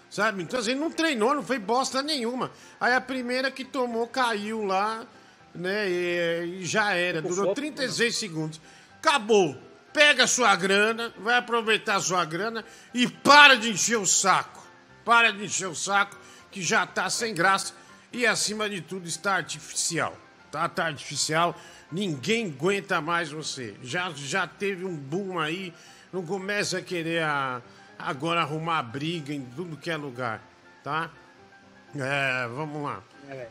[0.09, 0.43] sabe?
[0.43, 2.51] Então assim, ele não treinou, não fez bosta nenhuma.
[2.79, 5.05] Aí a primeira que tomou caiu lá,
[5.53, 5.89] né?
[5.89, 8.61] E, e já era, durou 36 segundos.
[9.05, 9.55] Acabou.
[9.93, 14.65] pega a sua grana, vai aproveitar sua grana e para de encher o saco.
[15.05, 16.17] Para de encher o saco,
[16.51, 17.73] que já tá sem graça
[18.11, 20.17] e acima de tudo está artificial.
[20.51, 21.55] Tá, tá artificial,
[21.91, 23.75] ninguém aguenta mais você.
[23.83, 25.71] Já, já teve um boom aí,
[26.11, 27.61] não começa a querer a,
[27.99, 30.41] agora arrumar briga em tudo que é lugar,
[30.83, 31.11] tá?
[31.95, 33.03] É, vamos lá.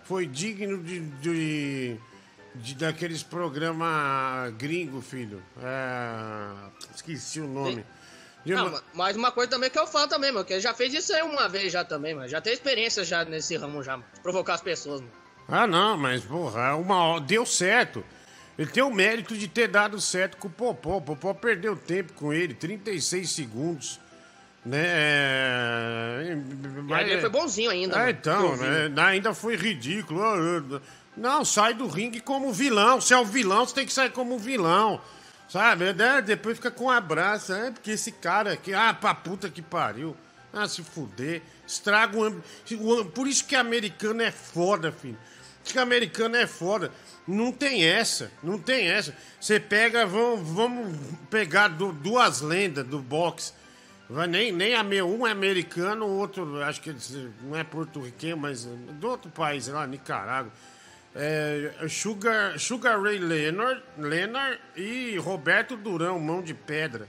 [0.03, 1.97] Foi digno de, de,
[2.55, 5.43] de daqueles programas gringo, filho.
[5.63, 6.51] É,
[6.95, 7.85] esqueci o nome.
[8.47, 10.75] Não, uma- ma- mas uma coisa também que eu falo também, mano, que ele já
[10.75, 12.29] fez isso aí uma vez já também, mano.
[12.29, 14.05] Já tem experiência já nesse ramo já, mano.
[14.15, 15.13] de Provocar as pessoas, mano.
[15.49, 18.05] Ah, não, mas, porra, uma hora, deu certo.
[18.59, 20.99] Ele tem o mérito de ter dado certo com o Popó.
[20.99, 23.99] O Popó perdeu tempo com ele, 36 segundos.
[24.65, 24.83] Né?
[24.83, 26.39] é,
[26.95, 30.21] aí ele foi bonzinho ainda, É, mano, então, né, ainda foi ridículo.
[31.17, 33.01] Não, sai do ringue como vilão.
[33.01, 35.01] Se é o vilão, você tem que sair como vilão.
[35.49, 35.93] Sabe?
[35.93, 37.53] né, Depois fica com um abraço.
[37.53, 40.17] É, porque esse cara aqui, ah, pra puta que pariu.
[40.53, 41.43] Ah, se fuder.
[41.67, 42.43] Estraga o,
[42.81, 45.17] o Por isso que americano é foda, filho.
[45.17, 46.91] Por isso que americano é foda.
[47.27, 49.15] Não tem essa, não tem essa.
[49.41, 50.97] Você pega, vamos, vamos
[51.31, 53.53] pegar du- duas lendas do boxe.
[54.09, 56.95] Vai nem, nem um é americano, o outro, acho que
[57.43, 60.53] não é porto-riquenho, mas é do outro país, lá, Nicarágua.
[61.15, 67.09] É, Sugar, Sugar Ray Leonard, Leonard e Roberto Durão, mão de pedra.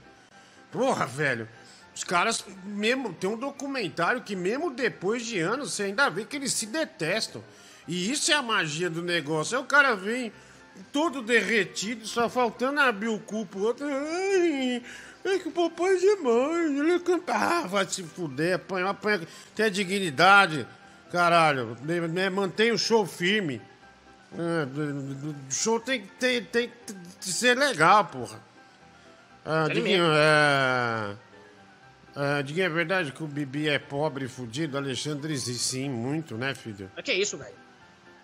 [0.70, 1.48] Porra, velho.
[1.94, 6.36] Os caras, mesmo, tem um documentário que mesmo depois de anos, você ainda vê que
[6.36, 7.42] eles se detestam.
[7.88, 9.56] E isso é a magia do negócio.
[9.56, 10.32] Aí o cara vem
[10.92, 13.86] todo derretido, só faltando abrir o cu pro outro.
[13.86, 14.82] Ai,
[15.24, 17.32] é que o papai é demais, ele canta.
[17.34, 19.20] Ah, vai se fuder, apanha, apanha.
[19.54, 20.66] Tem dignidade,
[21.10, 21.76] caralho.
[21.82, 23.60] né, né, Mantém o show firme.
[24.38, 26.70] É, O show tem, que- tem, tem
[27.20, 28.38] que ser legal, porra.
[29.44, 31.16] Ah, Diguinho, é...
[32.14, 34.76] Ah, Diguinho, é verdade que o Bibi é pobre e fudido?
[34.76, 36.90] Alexandre, sim, muito, né, filho?
[36.96, 37.54] Mas que isso, velho?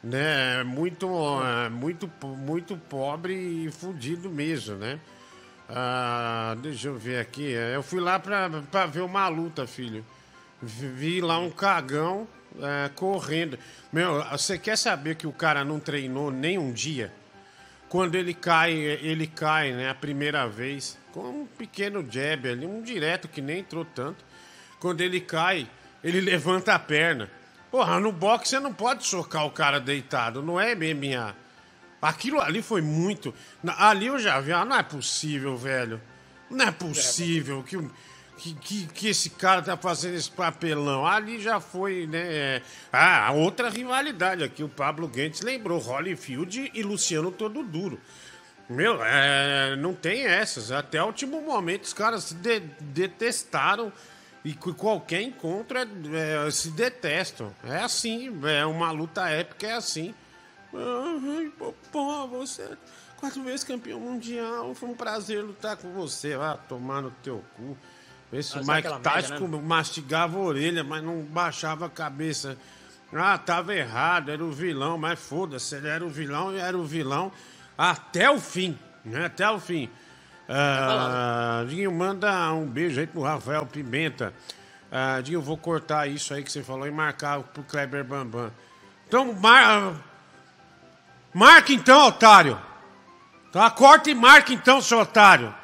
[0.03, 1.07] né, muito,
[1.45, 4.99] é, muito, muito pobre e fudido mesmo, né?
[5.69, 7.55] Ah, deixa eu ver aqui.
[7.55, 10.05] é, Eu fui lá pra, pra ver uma luta, filho.
[10.61, 12.27] Vi lá um cagão
[12.61, 13.59] é, correndo.
[13.93, 17.13] Meu, você quer saber que o cara não treinou nem um dia?
[17.89, 22.81] Quando ele cai, ele cai, né, a primeira vez, com um pequeno jab ali, um
[22.81, 24.25] direto que nem entrou tanto.
[24.81, 25.69] Quando ele cai,
[26.03, 27.31] ele levanta a perna.
[27.71, 31.35] Porra, no boxe você não pode socar o cara deitado, não é MMA.
[32.01, 33.35] Aquilo ali foi muito.
[33.79, 36.01] Ali eu já vi, ah, não é possível, velho.
[36.51, 37.79] Não é possível que,
[38.43, 41.07] que, que, que esse cara tá fazendo esse papelão.
[41.07, 42.19] Ali já foi, né?
[42.23, 42.63] é,
[42.93, 44.65] Ah, outra rivalidade aqui.
[44.65, 48.01] O Pablo Guedes lembrou Holyfield e Luciano Todo Duro.
[48.69, 50.73] Meu, é, não tem essas.
[50.73, 53.93] Até o último momento os caras se de- detestaram
[54.45, 57.55] e qualquer encontro é- é, se detestam.
[57.63, 60.13] É assim, é uma luta épica, é assim.
[60.75, 61.75] Ai, pô,
[62.29, 62.77] você é
[63.19, 66.33] quatro vezes campeão mundial, foi um prazer lutar com você.
[66.35, 67.77] Ah, tomar no teu cu.
[68.33, 69.61] Esse Mas Mike Tyson né?
[69.63, 72.57] mastigava a orelha, mas não baixava a cabeça.
[73.13, 76.83] Ah, tava errado, era o vilão, mas foda-se, ele era o vilão e era o
[76.83, 77.31] vilão
[77.77, 79.27] até o fim, né?
[79.27, 79.91] Até o fim.
[80.49, 84.33] Ah, Dinho, manda um beijo aí pro Rafael Pimenta.
[84.91, 88.51] Ah, Dinho, eu vou cortar isso aí que você falou e marcar pro Kleber Bambam.
[89.07, 89.95] Então, mar...
[91.35, 92.59] marca então, otário.
[93.53, 95.55] Tá, corta e marca então, seu otário.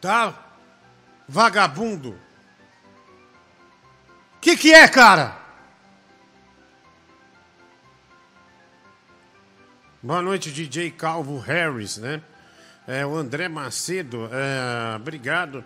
[0.00, 0.52] Tá?
[1.28, 2.18] Vagabundo.
[4.40, 5.36] Que que é, cara?
[10.00, 12.22] Boa noite, DJ Calvo Harris, né?
[12.86, 15.64] É, o André Macedo, é, obrigado.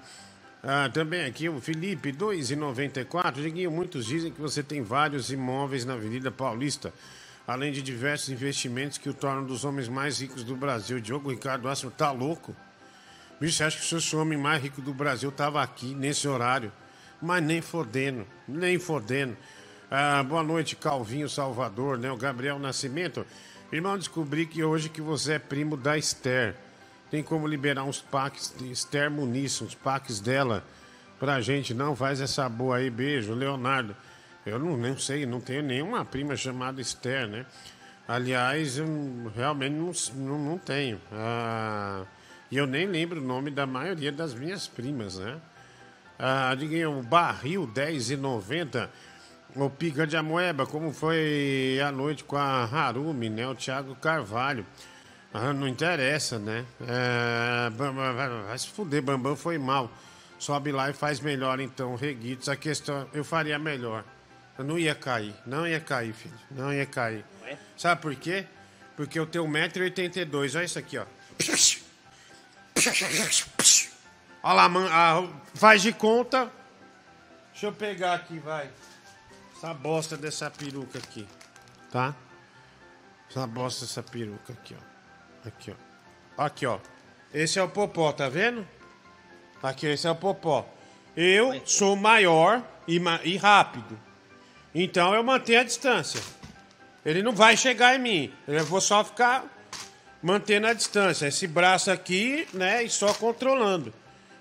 [0.62, 3.34] Ah, também aqui o Felipe, 2,94.
[3.34, 6.92] Diguinho, muitos dizem que você tem vários imóveis na Avenida Paulista,
[7.46, 10.98] além de diversos investimentos que o tornam dos homens mais ricos do Brasil.
[10.98, 12.56] Diogo Ricardo Astro tá louco?
[13.42, 15.96] Bicho, você acha que se sou o homem mais rico do Brasil, eu tava aqui
[15.96, 16.70] nesse horário?
[17.20, 19.36] Mas nem fodendo, nem fodendo.
[19.90, 22.08] Ah, boa noite, Calvinho Salvador, né?
[22.12, 23.26] O Gabriel Nascimento.
[23.72, 26.54] Irmão, descobri que hoje que você é primo da Esther.
[27.10, 30.62] Tem como liberar uns packs de Esther Muniz, uns packs dela
[31.18, 31.74] pra gente.
[31.74, 33.34] Não, faz essa boa aí, beijo.
[33.34, 33.96] Leonardo.
[34.46, 37.44] Eu não, nem sei, não tenho nenhuma prima chamada Esther, né?
[38.06, 38.86] Aliás, eu
[39.34, 41.00] realmente não, não, não tenho.
[41.10, 42.04] Ah,
[42.52, 45.40] e eu nem lembro o nome da maioria das minhas primas, né?
[46.18, 48.90] Ah, Diguinho, o barril 10,90.
[49.56, 53.48] O Pica de Amoeba, como foi a noite com a Harumi, né?
[53.48, 54.66] O Thiago Carvalho.
[55.32, 56.66] Ah, não interessa, né?
[56.86, 58.14] É, Bambam,
[58.46, 59.90] vai se fuder, Bambam foi mal.
[60.38, 62.50] Sobe lá e faz melhor, então, Reguitos.
[62.50, 64.04] A questão, eu faria melhor.
[64.58, 66.34] Eu não ia cair, não ia cair, filho.
[66.50, 67.24] Não ia cair.
[67.78, 68.44] Sabe por quê?
[68.94, 70.54] Porque eu tenho 1,82m.
[70.54, 71.06] Olha isso aqui, ó.
[74.42, 76.50] Olha lá, faz de conta.
[77.52, 78.70] Deixa eu pegar aqui, vai.
[79.56, 81.28] Essa bosta dessa peruca aqui.
[81.90, 82.14] Tá?
[83.30, 85.48] Essa bosta dessa peruca aqui, ó.
[85.48, 86.44] Aqui, ó.
[86.44, 86.78] Aqui, ó.
[87.32, 88.66] Esse é o popó, tá vendo?
[89.62, 90.66] Aqui, esse é o popó.
[91.16, 93.98] Eu sou maior e, ma e rápido.
[94.74, 96.20] Então eu mantenho a distância.
[97.04, 98.34] Ele não vai chegar em mim.
[98.46, 99.44] Eu vou só ficar
[100.22, 101.26] mantendo a distância.
[101.26, 102.82] Esse braço aqui, né?
[102.82, 103.92] E só controlando.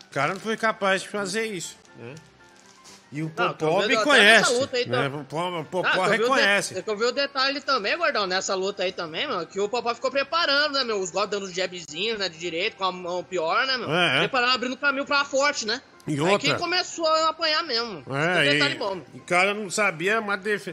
[0.09, 2.15] O cara não foi capaz de fazer isso, né?
[3.11, 4.53] E o Popó me conhece.
[4.73, 5.07] Aí, né?
[5.07, 6.82] O Popó, ah, reconhece.
[6.86, 10.09] Eu vi o detalhe também, Gordão, nessa luta aí também, mano, que o Popó ficou
[10.09, 10.97] preparando, né, meu?
[10.97, 13.93] Os golpes dando os jabzinhos, né, de direito, com a mão pior, né, meu?
[13.93, 14.19] É, é.
[14.19, 15.82] Preparando, abrindo caminho pra forte, né?
[16.07, 16.39] E aí outra.
[16.39, 18.01] quem começou a apanhar mesmo.
[18.09, 19.01] É, Esse detalhe e, bom.
[19.13, 20.69] o cara não sabia, mas def...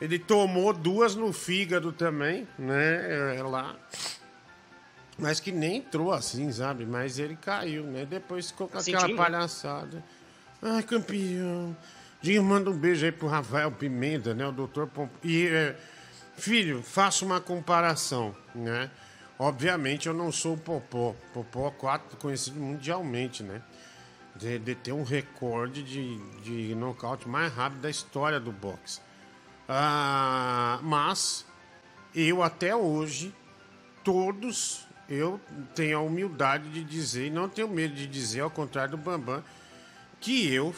[0.00, 3.36] ele tomou duas no fígado também, né?
[3.36, 3.74] É, lá.
[5.20, 6.86] Mas que nem entrou assim, sabe?
[6.86, 8.06] Mas ele caiu, né?
[8.06, 9.14] Depois ficou com aquela né?
[9.14, 10.02] palhaçada.
[10.62, 11.76] Ai, campeão.
[12.22, 14.46] Diga, manda um beijo aí pro Rafael Pimenta, né?
[14.46, 15.10] O doutor Pomp...
[15.22, 15.76] E, é,
[16.36, 18.90] filho, faça uma comparação, né?
[19.38, 21.14] Obviamente eu não sou o Popó.
[21.32, 23.62] Popó 4 conhecido mundialmente, né?
[24.36, 29.00] De, de ter um recorde de, de nocaute mais rápido da história do boxe.
[29.66, 31.46] Ah, mas
[32.14, 33.34] eu até hoje,
[34.04, 35.40] todos, eu
[35.74, 39.42] tenho a humildade de dizer, e não tenho medo de dizer, ao contrário do Bambam,
[40.20, 40.74] que eu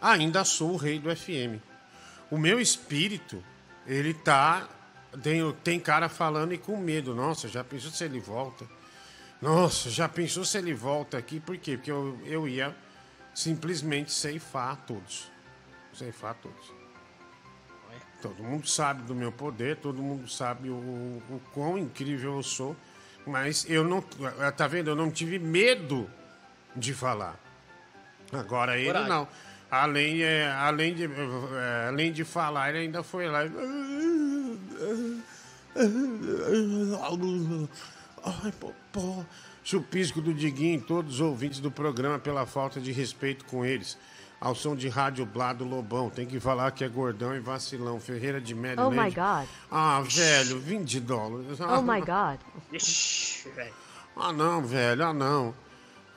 [0.00, 1.60] ainda sou o rei do FM.
[2.30, 3.42] O meu espírito,
[3.86, 4.68] ele tá.
[5.22, 7.14] Tem, tem cara falando e com medo.
[7.14, 8.66] Nossa, já pensou se ele volta?
[9.40, 11.40] Nossa, já pensou se ele volta aqui?
[11.40, 11.76] Por quê?
[11.76, 12.76] Porque eu, eu ia
[13.34, 15.30] simplesmente ceifar todos.
[15.94, 16.78] Ceifar todos.
[18.20, 22.76] Todo mundo sabe do meu poder, todo mundo sabe o, o quão incrível eu sou,
[23.28, 24.00] mas eu não.
[24.56, 24.88] Tá vendo?
[24.90, 26.08] Eu não tive medo
[26.74, 27.38] de falar.
[28.32, 29.08] Agora ele Coragem.
[29.08, 29.28] não.
[29.70, 33.44] Além, é, além, de, é, além de falar, ele ainda foi lá.
[33.44, 33.50] e-
[38.24, 39.24] Ai, popó.
[39.62, 43.98] Chupisco do Diguinho em todos os ouvintes do programa pela falta de respeito com eles.
[44.40, 46.08] Ao som de rádio Blado Lobão.
[46.08, 47.98] Tem que falar que é gordão e vacilão.
[47.98, 48.96] Ferreira de Maryland.
[48.96, 49.48] Oh my God.
[49.70, 51.58] Ah, velho, 20 dólares.
[51.60, 52.38] Oh my God.
[52.72, 53.74] Ixi, velho.
[54.16, 55.54] Ah, não, velho, ah, não.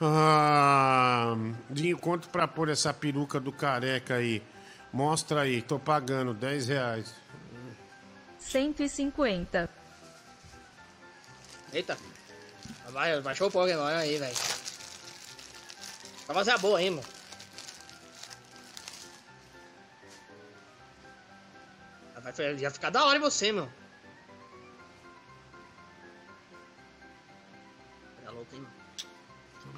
[0.00, 1.36] Ah,
[1.70, 4.42] Dinho, quanto pra pôr essa peruca do careca aí?
[4.92, 7.14] Mostra aí, tô pagando 10 reais.
[8.38, 9.70] 150.
[11.72, 11.96] Eita.
[12.90, 14.36] Vai, baixou pouco agora aí, velho.
[16.26, 17.21] Vai fazer a boa aí, mano.
[22.22, 23.68] Vai já ficar da hora em você, meu.
[28.24, 28.74] Tá louco, hein, mano?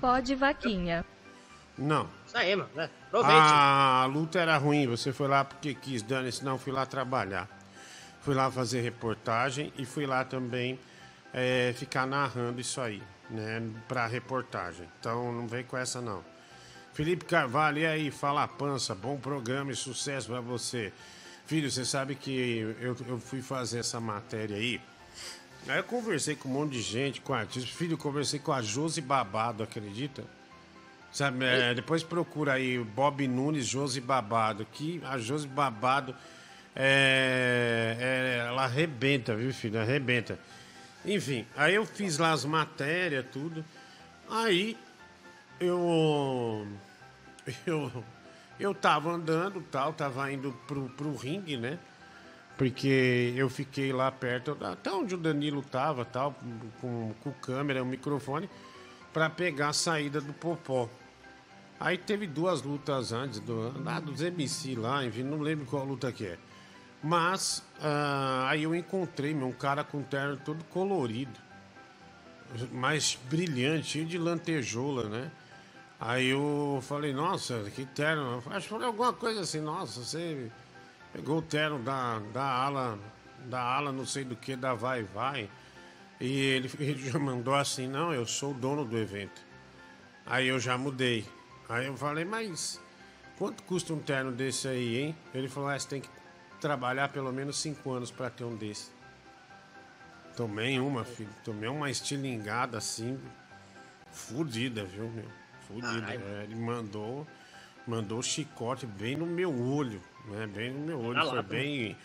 [0.01, 1.05] Pode vaquinha.
[1.79, 2.09] Não.
[2.27, 2.71] Isso aí, mano.
[2.75, 2.91] né?
[3.07, 3.41] Aproveite.
[3.41, 7.49] A luta era ruim, você foi lá porque quis, dane-se, não, fui lá trabalhar.
[8.21, 10.79] Fui lá fazer reportagem e fui lá também
[11.33, 14.89] é, ficar narrando isso aí, né, pra reportagem.
[14.99, 16.25] Então não vem com essa não.
[16.93, 20.93] Felipe Carvalho, e aí, fala pança, bom programa e sucesso pra você.
[21.47, 24.81] Filho, você sabe que eu, eu fui fazer essa matéria aí.
[25.69, 27.71] Aí eu conversei com um monte de gente, com artistas.
[27.71, 30.25] Filho, eu conversei com a Josi Babado, acredita?
[31.13, 34.67] Sabe, é, depois procura aí Bob Nunes, Josi Babado.
[34.73, 36.15] Que a Josi Babado,
[36.75, 39.81] é, é, ela arrebenta, viu, filho?
[39.81, 40.39] Arrebenta.
[41.05, 43.65] Enfim, aí eu fiz lá as matérias, tudo.
[44.31, 44.77] Aí
[45.61, 46.67] eu.
[47.67, 48.03] Eu.
[48.59, 51.79] Eu tava andando tal, tava indo pro, pro ringue, né?
[52.57, 56.37] Porque eu fiquei lá perto, até onde o Danilo tava, tal,
[56.81, 58.49] com, com câmera, o microfone,
[59.13, 60.89] para pegar a saída do Popó.
[61.81, 66.13] Aí teve duas lutas antes, do, lá dos MC lá, enfim, não lembro qual luta
[66.13, 66.39] que é.
[67.03, 71.39] Mas ah, aí eu encontrei meu, um cara com terno todo colorido,
[72.73, 75.31] mais brilhante, cheio de lantejoula, né?
[75.99, 78.43] Aí eu falei, nossa, que terno.
[78.51, 80.51] Acho que falei alguma coisa assim, nossa, você
[81.13, 82.99] pegou o terno da, da ala,
[83.47, 85.49] da ala não sei do que, da Vai Vai.
[86.21, 89.41] E ele, ele já mandou assim, não, eu sou o dono do evento.
[90.27, 91.25] Aí eu já mudei.
[91.69, 92.81] Aí eu falei, mas
[93.39, 95.17] quanto custa um terno desse aí, hein?
[95.33, 96.09] Ele falou, ah, você tem que
[96.61, 98.91] trabalhar pelo menos cinco anos para ter um desse.
[100.37, 101.31] Tomei uma, filho.
[101.45, 103.21] Tomei uma estilingada assim,
[104.11, 105.44] fudida, viu, meu?
[105.67, 106.13] Fudida.
[106.15, 107.27] É, ele mandou,
[107.87, 110.47] mandou chicote bem no meu olho, né?
[110.47, 111.21] Bem no meu olho.
[111.21, 111.97] Foi lá, bem,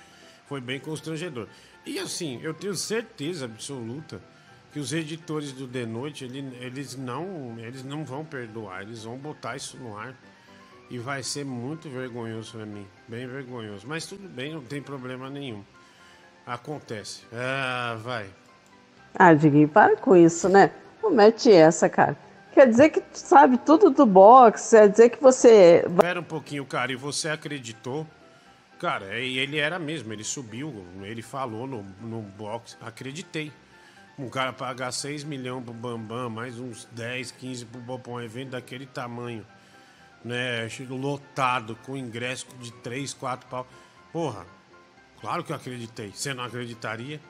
[0.48, 1.48] foi bem constrangedor.
[1.86, 4.22] E assim, eu tenho certeza absoluta
[4.72, 9.18] que os editores do The Noite, ele- eles não, eles não vão perdoar, eles vão
[9.18, 10.14] botar isso no ar.
[10.92, 12.86] E vai ser muito vergonhoso pra mim.
[13.08, 13.86] Bem vergonhoso.
[13.88, 15.64] Mas tudo bem, não tem problema nenhum.
[16.46, 17.24] Acontece.
[17.32, 18.28] Ah, vai.
[19.14, 20.72] Ah, Diguinho, para com isso, né?
[21.02, 22.18] Não mete essa, cara.
[22.54, 25.84] Quer dizer que tu sabe tudo do boxe, quer dizer que você.
[25.86, 26.92] Espera um pouquinho, cara.
[26.92, 28.06] E você acreditou?
[28.80, 30.12] Cara, e ele era mesmo.
[30.14, 32.78] Ele subiu, ele falou no, no box.
[32.82, 33.52] Acreditei.
[34.18, 38.50] Um cara pagar 6 milhões pro Bambam, mais uns 10, 15 pro Bopão, um evento
[38.50, 39.46] daquele tamanho.
[40.26, 40.68] Né?
[40.90, 43.66] Lotado, com ingresso de 3, 4 pau.
[44.12, 44.46] Porra,
[45.22, 46.12] claro que eu acreditei.
[46.14, 47.22] Você não acreditaria?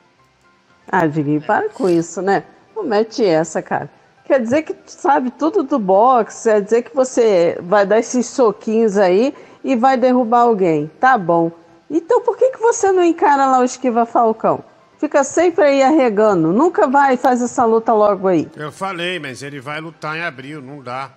[0.88, 2.43] Ah, Diguinho, para com isso, né?
[2.76, 3.98] Não mete essa, cara.
[4.30, 8.95] Quer dizer que sabe tudo do boxe, quer dizer que você vai dar esses soquinhos
[8.95, 10.86] aí e vai derrubar alguém.
[10.99, 11.51] Tá bom.
[11.89, 14.63] Então por que, que você não encara lá o Esquiva Falcão?
[14.99, 16.53] Fica sempre aí arregando.
[16.53, 18.47] Nunca vai e faz essa luta logo aí.
[18.55, 21.09] Eu falei, mas ele vai lutar em abril, não dá.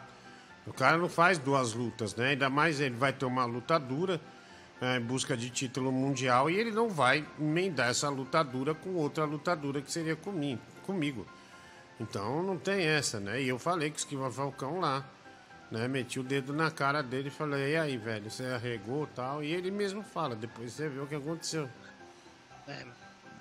[0.66, 2.28] O cara não faz duas lutas, né?
[2.30, 4.18] Ainda mais ele vai ter uma luta dura
[4.80, 8.94] é, em busca de título mundial e ele não vai emendar essa luta dura com
[8.94, 10.62] outra luta dura que seria comigo.
[10.86, 11.26] comigo.
[12.02, 13.40] Então não tem essa, né?
[13.40, 15.04] E eu falei que o Esquiva Falcão lá,
[15.70, 15.86] né?
[15.86, 19.42] Meti o dedo na cara dele e falei, e aí, velho, você arregou e tal?
[19.42, 21.68] E ele mesmo fala, depois você vê o que aconteceu.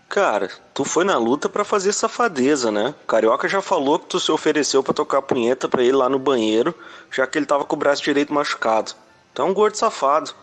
[0.08, 2.94] Cara, tu foi na luta pra fazer safadeza, né?
[3.04, 6.20] O Carioca já falou que tu se ofereceu pra tocar punheta pra ele lá no
[6.20, 6.76] banheiro,
[7.10, 8.92] já que ele tava com o braço direito machucado.
[9.34, 10.36] Tu é um gordo safado.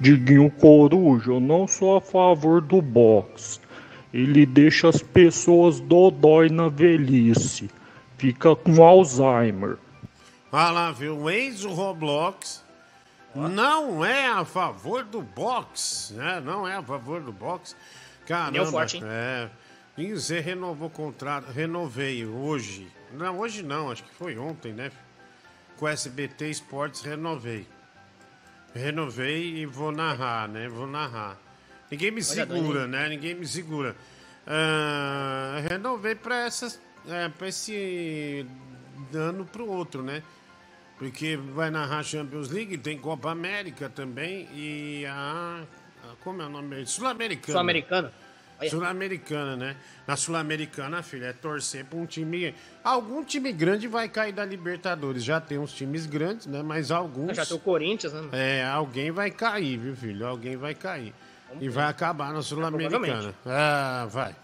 [0.00, 3.60] Diguinho Coruja, eu não sou a favor do box.
[4.16, 7.68] Ele deixa as pessoas dodói na velhice.
[8.16, 9.76] Fica com Alzheimer.
[10.50, 11.18] Olha lá, viu?
[11.18, 12.64] O ex do Roblox
[13.34, 16.40] não é a favor do box, né?
[16.40, 17.76] Não é a favor do box.
[18.26, 19.02] Caramba, Deu forte, hein?
[19.04, 19.50] é.
[20.14, 22.90] Você renovou o contrato, renovei hoje.
[23.12, 24.90] Não, hoje não, acho que foi ontem, né?
[25.76, 27.66] Com o SBT Esportes renovei.
[28.74, 30.68] Renovei e vou narrar, né?
[30.70, 31.36] Vou narrar.
[31.90, 33.08] Ninguém me segura, né?
[33.08, 33.94] Ninguém me segura.
[34.46, 38.46] Ah, renovei para essas, é, para esse
[39.12, 40.22] dano pro outro, né?
[40.98, 45.62] Porque vai narrar Champions League, tem Copa América também e a.
[46.04, 46.86] a- como é o nome?
[46.86, 47.52] Sul-Americana.
[47.52, 48.12] Sul-Americana?
[48.70, 49.76] Sul-Americana, né?
[50.06, 52.54] Na Sul-Americana, filho, é torcer pra um time.
[52.82, 55.22] Algum time grande vai cair da Libertadores.
[55.22, 56.62] Já tem uns times grandes, né?
[56.62, 57.36] Mas alguns.
[57.36, 58.28] Já tem o Corinthians, né?
[58.32, 60.26] É, alguém vai cair, viu, filho?
[60.26, 61.12] Alguém vai cair.
[61.60, 63.34] E vai acabar na Sul-Americana.
[63.44, 64.34] Ah, vai.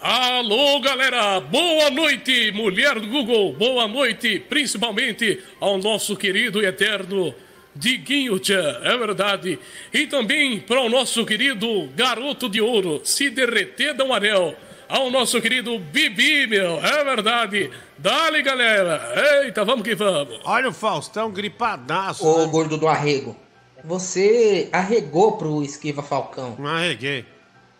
[0.00, 1.40] Alô, galera!
[1.40, 3.54] Boa noite, mulher do Google!
[3.54, 7.34] Boa noite, principalmente ao nosso querido e eterno
[7.74, 9.58] Diguinho Tchan, é verdade.
[9.92, 14.54] E também para o nosso querido garoto de ouro, se derreter dá um anel.
[14.86, 17.70] Ao nosso querido Bibi, meu, é verdade.
[17.96, 19.42] Dale, galera!
[19.42, 20.38] Eita, vamos que vamos!
[20.44, 22.26] Olha o Faustão gripadaço.
[22.26, 22.52] Ô, né?
[22.52, 23.43] gordo do arrego.
[23.84, 26.56] Você arregou pro Esquiva Falcão.
[26.58, 27.26] Não arreguei.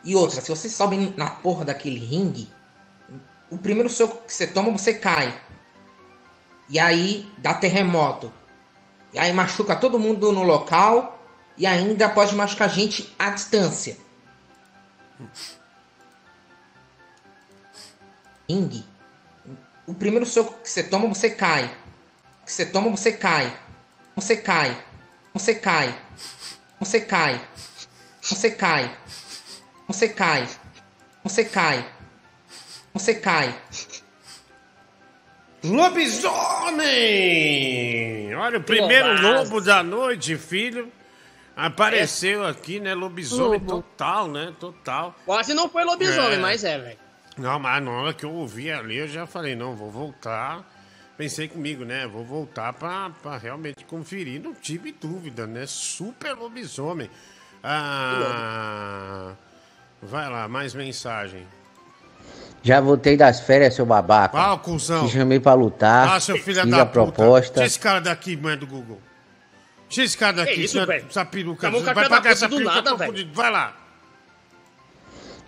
[0.04, 2.46] E outra, se você sobe na porra daquele ringue,
[3.50, 5.40] o primeiro soco que você toma, você cai.
[6.68, 8.30] E aí dá terremoto.
[9.14, 11.18] E aí machuca todo mundo no local.
[11.56, 13.96] E ainda pode machucar gente à distância.
[18.46, 18.84] Ringue.
[19.86, 21.74] O primeiro soco que você toma, você cai.
[22.44, 23.56] Que você toma, você cai.
[24.16, 24.84] Você cai.
[25.34, 25.94] Você cai.
[26.80, 27.40] Você cai.
[28.22, 28.96] Você cai.
[29.88, 30.48] Você cai.
[31.24, 31.86] Você cai.
[32.94, 33.54] Você cai.
[37.04, 38.34] Lobisomem!
[38.34, 39.44] Olha, o primeiro Lobaço.
[39.44, 40.90] lobo da noite, filho.
[41.56, 42.50] Apareceu É.
[42.50, 42.94] aqui, né?
[42.94, 43.82] Lobisomem Lobo.
[43.82, 44.52] total, né?
[44.58, 45.14] Total.
[45.24, 46.38] Quase não foi lobisomem, É.
[46.38, 46.98] mas é, velho.
[47.36, 50.64] Não, mas na hora que eu ouvi ali, eu já falei, não, vou voltar.
[51.16, 52.06] Pensei comigo, né?
[52.06, 54.40] Vou voltar pra, pra realmente conferir.
[54.42, 55.64] Não tive dúvida, né?
[55.66, 57.08] Super lobisomem.
[57.62, 59.32] Ah,
[60.02, 61.46] vai lá, mais mensagem.
[62.62, 64.38] Já voltei das férias, seu babaca.
[64.38, 65.06] Ah, cuzão.
[65.06, 66.08] Te chamei pra lutar.
[66.08, 66.92] Ah, seu filho fiz da a puta.
[66.92, 67.52] proposta.
[67.54, 69.00] Tira esse cara daqui, mãe do Google.
[69.88, 71.06] Tira esse cara daqui, isso, essa, velho?
[71.08, 71.70] essa peruca.
[71.70, 72.96] Vai pagar essa do peruca, nada.
[73.32, 73.76] Vai lá.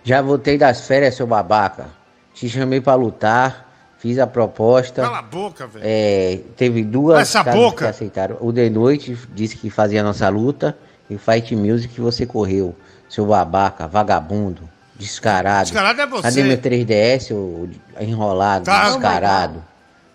[0.03, 1.89] Já voltei das férias, seu babaca.
[2.33, 3.66] Te chamei pra lutar.
[3.99, 5.01] Fiz a proposta.
[5.01, 5.83] Cala a boca, velho.
[5.87, 7.85] É, teve duas Essa casas boca.
[7.85, 8.37] que aceitaram.
[8.39, 10.77] O The Noite disse que fazia a nossa luta.
[11.09, 12.75] E o Fight Music que você correu.
[13.09, 14.69] Seu babaca, vagabundo.
[14.95, 15.65] Descarado.
[15.65, 16.21] Descarado é você.
[16.23, 17.67] Cadê meu 3DS, ô
[18.01, 18.85] enrolado, Tá.
[18.89, 19.63] descarado,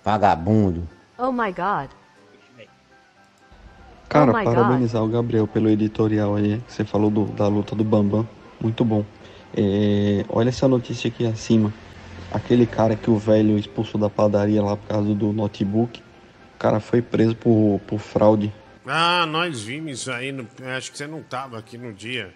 [0.05, 0.87] vagabundo?
[1.18, 1.89] Oh my god.
[4.09, 4.55] Cara, Oh my God.
[4.55, 6.61] parabenizar o Gabriel pelo editorial aí.
[6.66, 8.28] que Você falou do- da luta do Bambam.
[8.61, 9.05] Muito bom.
[9.57, 11.72] É, olha essa notícia aqui acima.
[12.33, 16.03] Aquele cara que o velho expulsou da padaria lá por causa do notebook.
[16.55, 18.53] O cara foi preso por, por fraude.
[18.87, 20.33] Ah, nós vimos isso aí.
[20.33, 20.49] No...
[20.76, 22.33] Acho que você não tava aqui no dia.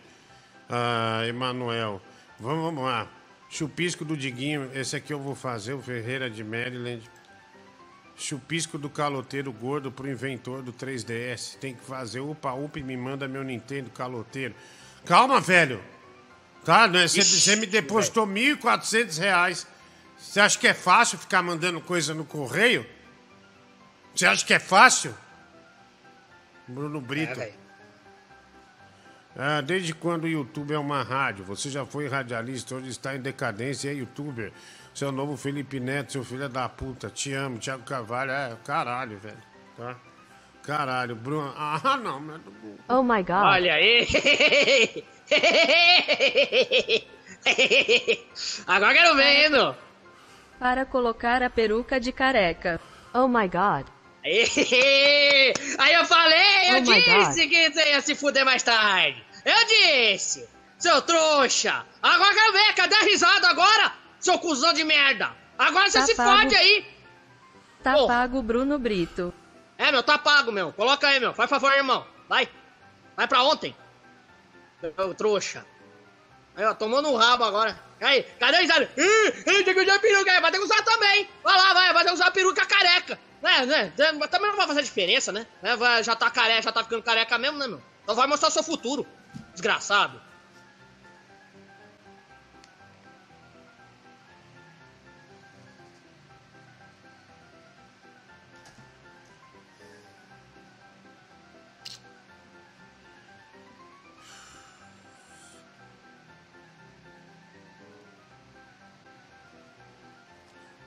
[0.68, 2.00] Ah, Emanuel.
[2.38, 3.08] Vamos, vamos lá.
[3.48, 4.70] Chupisco do Diguinho.
[4.74, 7.00] Esse aqui eu vou fazer, o Ferreira de Maryland.
[8.14, 11.56] Chupisco do caloteiro gordo pro inventor do 3DS.
[11.58, 12.20] Tem que fazer.
[12.20, 14.54] Upa, upa e me manda meu Nintendo caloteiro.
[15.04, 15.80] Calma, velho.
[16.64, 17.06] Tá, né?
[17.06, 19.66] Você me depositou 1.400 reais.
[20.26, 22.84] Você acha que é fácil ficar mandando coisa no correio?
[24.14, 25.14] Você acha que é fácil?
[26.68, 27.40] Bruno Brito.
[27.40, 27.52] É,
[29.38, 31.44] Ah, desde quando o YouTube é uma rádio?
[31.44, 34.52] Você já foi radialista, hoje está em decadência, é youtuber.
[34.94, 37.08] Seu novo Felipe Neto, seu filho da puta.
[37.08, 38.30] Te amo, Thiago Carvalho.
[38.30, 39.42] É, caralho, velho.
[39.76, 39.96] Tá?
[40.62, 41.54] Caralho, Bruno.
[41.56, 42.40] Ah, não, mas.
[42.88, 43.44] Oh my god.
[43.44, 44.06] Olha aí!
[48.66, 49.76] Agora quero ver, hein, meu?
[50.58, 52.80] Para colocar a peruca de careca.
[53.12, 53.86] Oh my god.
[54.24, 59.24] Aí eu falei, eu Oh disse que você ia se fuder mais tarde.
[59.44, 60.48] Eu disse,
[60.78, 61.86] seu trouxa.
[62.02, 63.92] Agora quero ver, cadê a risada agora?
[64.18, 65.30] Seu cuzão de merda.
[65.58, 66.40] Agora você Tá se pago.
[66.40, 66.84] fode aí.
[67.82, 68.06] Tá Pô.
[68.08, 69.32] pago Bruno Brito.
[69.78, 70.72] É, meu, tá pago, meu.
[70.72, 71.32] Coloca aí, meu.
[71.32, 72.04] Faz favor, irmão.
[72.28, 72.48] Vai.
[73.16, 73.76] Vai pra ontem.
[74.98, 75.64] Ô, trouxa.
[76.56, 77.78] Aí, ó, tomou no rabo agora.
[78.00, 79.00] Aí, cadê o?
[79.00, 80.40] Ih, ih, tem que usar peruca.
[80.40, 81.28] Vai ter que usar também.
[81.44, 81.92] Vai lá, vai.
[81.92, 83.18] Vai ter que usar peruca careca.
[83.42, 83.92] Né, né?
[84.30, 85.46] Também não vai fazer diferença, né?
[85.62, 85.76] né?
[85.76, 87.82] Vai, já tá careca, já tá ficando careca mesmo, né, meu?
[88.02, 89.06] Então vai mostrar o seu futuro.
[89.52, 90.20] Desgraçado.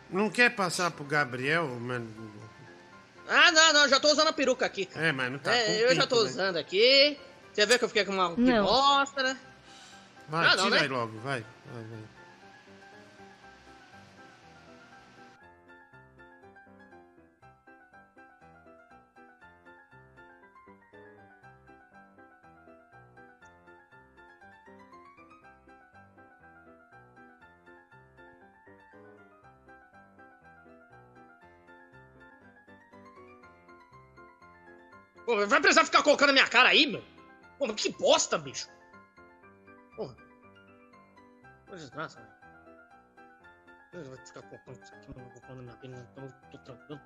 [0.09, 2.07] Não quer passar pro Gabriel, mano?
[3.27, 3.87] Ah, não, não.
[3.87, 5.07] Já tô usando a peruca aqui, cara.
[5.07, 6.29] É, mas não tá com É, eu já tô pinto, né?
[6.31, 7.17] usando aqui.
[7.53, 9.37] Você vê que eu fiquei com uma que bosta, né?
[10.27, 10.81] Vai, Ah, não, tira né?
[10.83, 11.43] aí logo, vai.
[11.73, 11.99] vai, vai.
[35.47, 37.03] Vai precisar ficar colocando a minha cara aí, meu?
[37.57, 38.69] Pô, mas que bosta, bicho.
[39.95, 40.15] Porra.
[41.67, 42.39] Que desgraça, velho.
[43.91, 47.01] Eu vou ficar colocando isso aqui, não vou colocando minha pena, então eu tô trancando.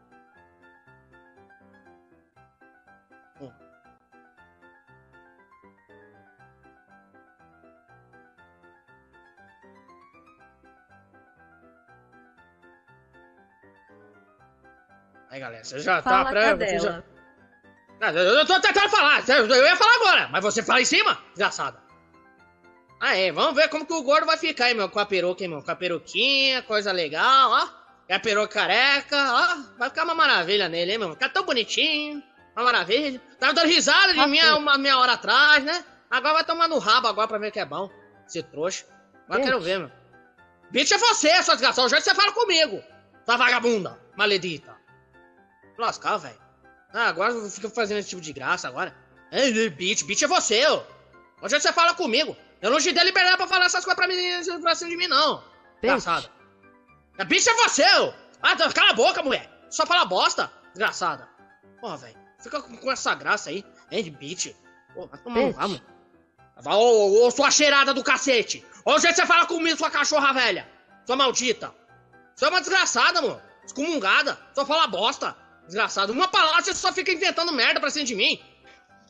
[3.39, 3.73] Porra.
[15.29, 16.55] Aí, galera, você já Fala, tá pra...
[16.55, 17.12] Você já...
[18.05, 21.81] Ah, eu tô tentando falar, eu ia falar agora, mas você fala em cima, desgraçada.
[22.99, 25.41] Ah, é, vamos ver como que o gordo vai ficar, hein, meu, com a peruca,
[25.41, 27.69] hein, meu, com a peruquinha, coisa legal, ó.
[28.09, 32.21] E a peruca careca, ó, vai ficar uma maravilha nele, hein, meu, ficar tão bonitinho,
[32.53, 33.21] uma maravilha.
[33.39, 35.85] Tava dando risada de mim há uma meia hora atrás, né?
[36.11, 37.89] Agora vai tomar no rabo agora pra ver que é bom,
[38.27, 38.85] esse trouxa.
[39.29, 39.91] Agora quero ver, meu.
[40.71, 42.83] Bicho é você, sua desgraçada, hoje você fala comigo,
[43.25, 44.75] sua vagabunda, maledita.
[45.77, 46.42] Lascar, velho.
[46.93, 48.95] Ah, agora fica fazendo esse tipo de graça agora.
[49.31, 50.83] Ei, bitch, bitch é você, ô.
[51.41, 52.37] Hoje você fala comigo.
[52.61, 55.07] Eu não te dei liberdade pra falar essas coisas pra, mim, pra cima de mim,
[55.07, 55.43] não.
[55.81, 56.29] Desgraçada.
[57.17, 58.13] A bitch é você, ô.
[58.41, 59.49] Ah, então cala a boca, mulher.
[59.69, 61.27] Só fala bosta, desgraçada.
[61.81, 62.17] Porra, velho.
[62.41, 63.65] Fica com, com essa graça aí.
[63.91, 64.53] Hein, bitch.
[64.93, 65.55] Pô, vai tomar Bitch.
[65.55, 65.81] ramo.
[66.65, 68.63] Ô, ô, ô, sua cheirada do cacete.
[68.85, 70.69] Hoje você fala comigo, sua cachorra velha.
[71.05, 71.73] Sua maldita.
[72.35, 73.41] Você é uma desgraçada, mano.
[73.65, 74.37] Excomungada.
[74.53, 75.35] Só fala bosta.
[75.65, 76.11] Desgraçado.
[76.13, 78.39] Uma palavra você só fica inventando merda pra cima de mim.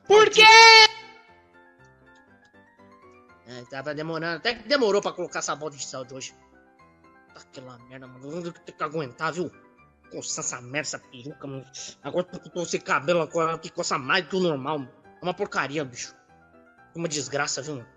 [0.07, 0.41] Por quê?
[3.47, 4.37] É, tava demorando.
[4.37, 6.33] Até que demorou pra colocar essa bola de céu de hoje.
[7.33, 8.25] Tá Aquela merda, mano.
[8.31, 9.51] Eu vou ter que aguentar, viu?
[10.11, 11.65] Coçar essa merda, essa peruca, mano.
[12.03, 14.91] Agora eu tô com esse cabelo agora que coça mais do que o normal, mano.
[15.21, 16.13] É uma porcaria, bicho.
[16.95, 17.87] Uma desgraça, viu, mano?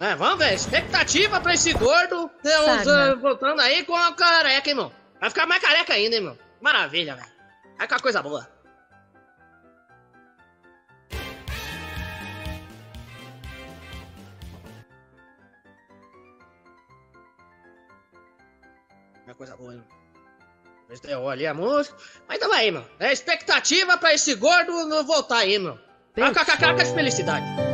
[0.00, 0.52] É, vamos ver.
[0.54, 2.30] Expectativa pra esse gordo.
[2.42, 3.06] Deus, Sarna.
[3.06, 4.92] eh, voltando aí com a careca, hein, irmão.
[5.20, 6.38] Vai ficar mais careca ainda, hein, irmão.
[6.60, 7.33] Maravilha, velho.
[7.78, 8.48] É aquela coisa boa.
[19.26, 19.84] É coisa boa, hein?
[20.90, 21.96] Estreou ali a música.
[22.28, 22.88] Mas tamo aí, mano.
[23.00, 25.80] É expectativa pra esse gordo não voltar aí, mano.
[26.14, 27.73] Tá com a de felicidade.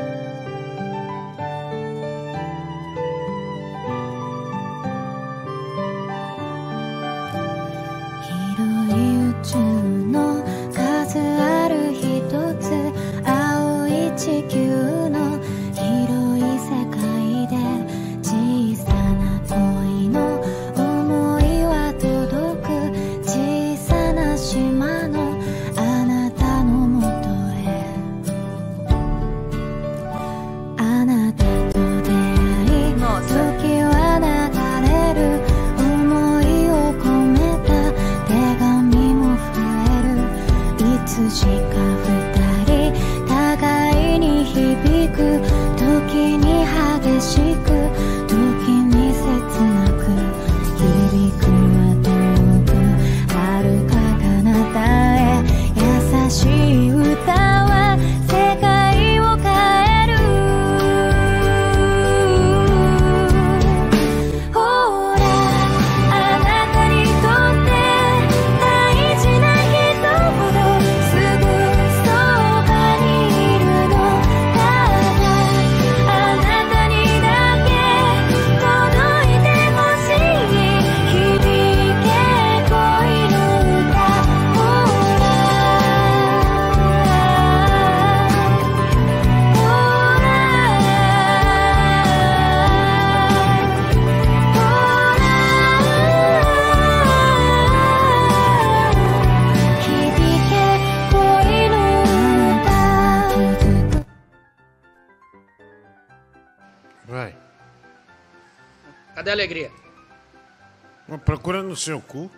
[111.81, 112.31] Seu cu.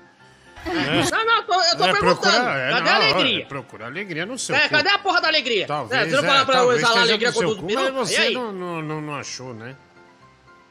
[0.65, 2.21] Não, não, eu tô, eu tô É, perguntando.
[2.21, 3.43] procura- é, cadê não, a alegria?
[3.43, 4.75] é, procura alegria no seu É, cu.
[4.75, 5.67] cadê a porra da alegria?
[5.67, 8.53] Talvez, é, você não fala pra eu exalar esteja alegria com os mas você não,
[8.53, 9.75] não, não, não achou, né?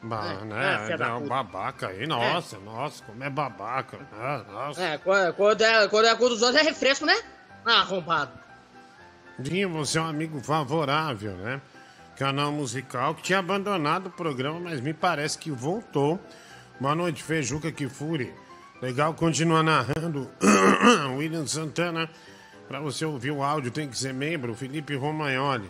[0.04, 0.88] Ba, É, né?
[0.98, 4.00] é, é, um babaca aí, nossa, nossa, como é babaca.
[4.14, 4.82] Ah, nossa.
[4.82, 7.16] É, quando, quando é, quando é com dos outros é refresco, né?
[7.66, 8.32] Ah, arrombado.
[9.38, 11.62] Dinho, você é um amigo favorável, né?
[12.18, 16.20] Canal musical que tinha abandonado o programa, mas me parece que voltou.
[16.80, 18.34] Boa noite, Feijuca Kifuri.
[18.82, 20.30] Legal continuar narrando.
[21.18, 22.10] William Santana.
[22.68, 24.56] Pra você ouvir o áudio tem que ser membro.
[24.56, 25.70] Felipe Romagnoli.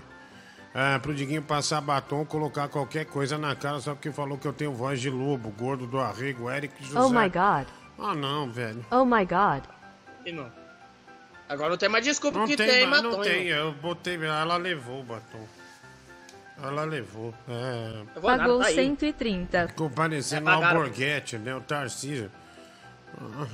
[0.73, 4.53] É, pro Diguinho passar batom, colocar qualquer coisa na cara só porque falou que eu
[4.53, 6.97] tenho voz de lobo, gordo do arrego, Eric José.
[6.97, 7.67] Oh my god.
[7.99, 8.85] Ah, não, velho.
[8.89, 9.63] Oh my god.
[10.25, 10.49] E não.
[11.49, 13.47] Agora não tem mais desculpa Não que tem, tem, batom, não tem.
[13.47, 15.45] Eu botei, ela levou o batom.
[16.63, 17.33] Ela levou.
[17.49, 18.03] É.
[18.15, 18.75] Nada, Pagou tá aí.
[18.75, 19.67] 130.
[19.69, 21.53] Ficou parecendo É, um alborguete, né?
[21.53, 22.31] O Tarcísio.
[23.19, 23.47] Ah,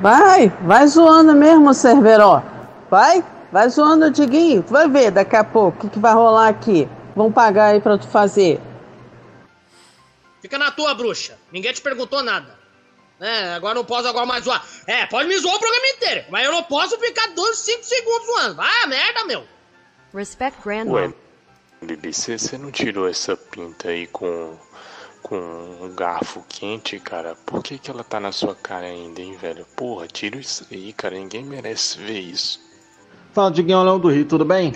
[0.00, 2.42] Vai, vai zoando mesmo, Cerveró.
[2.90, 4.62] Vai, vai zoando o Diguinho.
[4.62, 6.88] Tu vai ver daqui a pouco o que, que vai rolar aqui.
[7.14, 8.60] Vão pagar aí pra tu fazer.
[10.42, 11.38] Fica na tua, bruxa.
[11.50, 12.56] Ninguém te perguntou nada.
[13.18, 14.62] É, agora não posso agora mais zoar.
[14.86, 16.26] É, pode me zoar o programa inteiro.
[16.28, 18.54] Mas eu não posso ficar 12, 5 segundos zoando.
[18.56, 19.44] Vai, merda, meu.
[20.14, 20.92] Respect grandma.
[20.92, 21.14] Ué,
[21.82, 24.58] Bibi, você não tirou essa pinta aí com,
[25.26, 25.36] com
[25.82, 27.34] um garfo quente, cara?
[27.44, 29.66] Por que, que ela tá na sua cara ainda, hein, velho?
[29.76, 31.16] Porra, tira isso aí, cara.
[31.16, 32.60] Ninguém merece ver isso.
[33.32, 34.72] Fala, Diguinho Leão do Rio, tudo bem?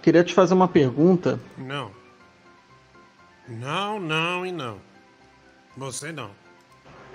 [0.00, 1.40] Queria te fazer uma pergunta.
[1.56, 1.90] Não.
[3.48, 4.76] Não, não e não.
[5.76, 6.30] Você não.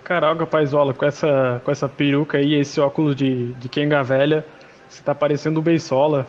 [0.04, 4.46] Caraca, paizola, com essa, com essa peruca aí, esse óculos de, de Kenga velha,
[4.90, 6.28] você tá parecendo o Beisola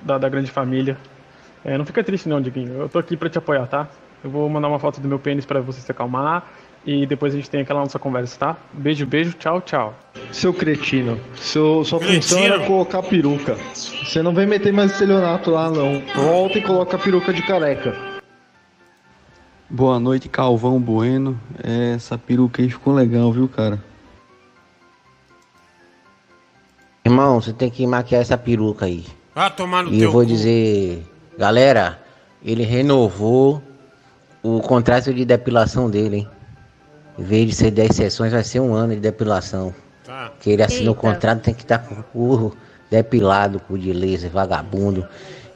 [0.00, 0.96] da, da grande família.
[1.64, 2.82] É, não fica triste não, Diguinho.
[2.82, 3.88] Eu tô aqui pra te apoiar, tá?
[4.22, 6.50] Eu vou mandar uma foto do meu pênis pra você se acalmar
[6.84, 8.56] e depois a gente tem aquela nossa conversa, tá?
[8.72, 9.94] Beijo, beijo, tchau, tchau.
[10.32, 12.54] Seu cretino, seu, sua função Cretino.
[12.54, 13.56] era colocar peruca.
[13.74, 16.02] Você não vem meter mais estelionato lá, não.
[16.16, 17.94] Volta e coloca a peruca de careca.
[19.70, 21.38] Boa noite, Calvão Bueno.
[21.62, 23.82] É, essa peruca aí ficou legal, viu, cara?
[27.04, 29.04] Irmão, você tem que maquiar essa peruca aí.
[29.34, 30.26] Ah, tomar no E teu eu vou cu.
[30.26, 31.06] dizer,
[31.38, 32.02] galera,
[32.44, 33.62] ele renovou
[34.42, 36.28] o contrato de depilação dele, hein?
[37.18, 39.74] Em vez de ser 10 sessões, vai ser um ano de depilação.
[40.04, 40.32] Tá.
[40.40, 42.56] Que ele assinou o contrato, tem que estar com o cu
[42.90, 45.06] depilado, cu de laser, vagabundo.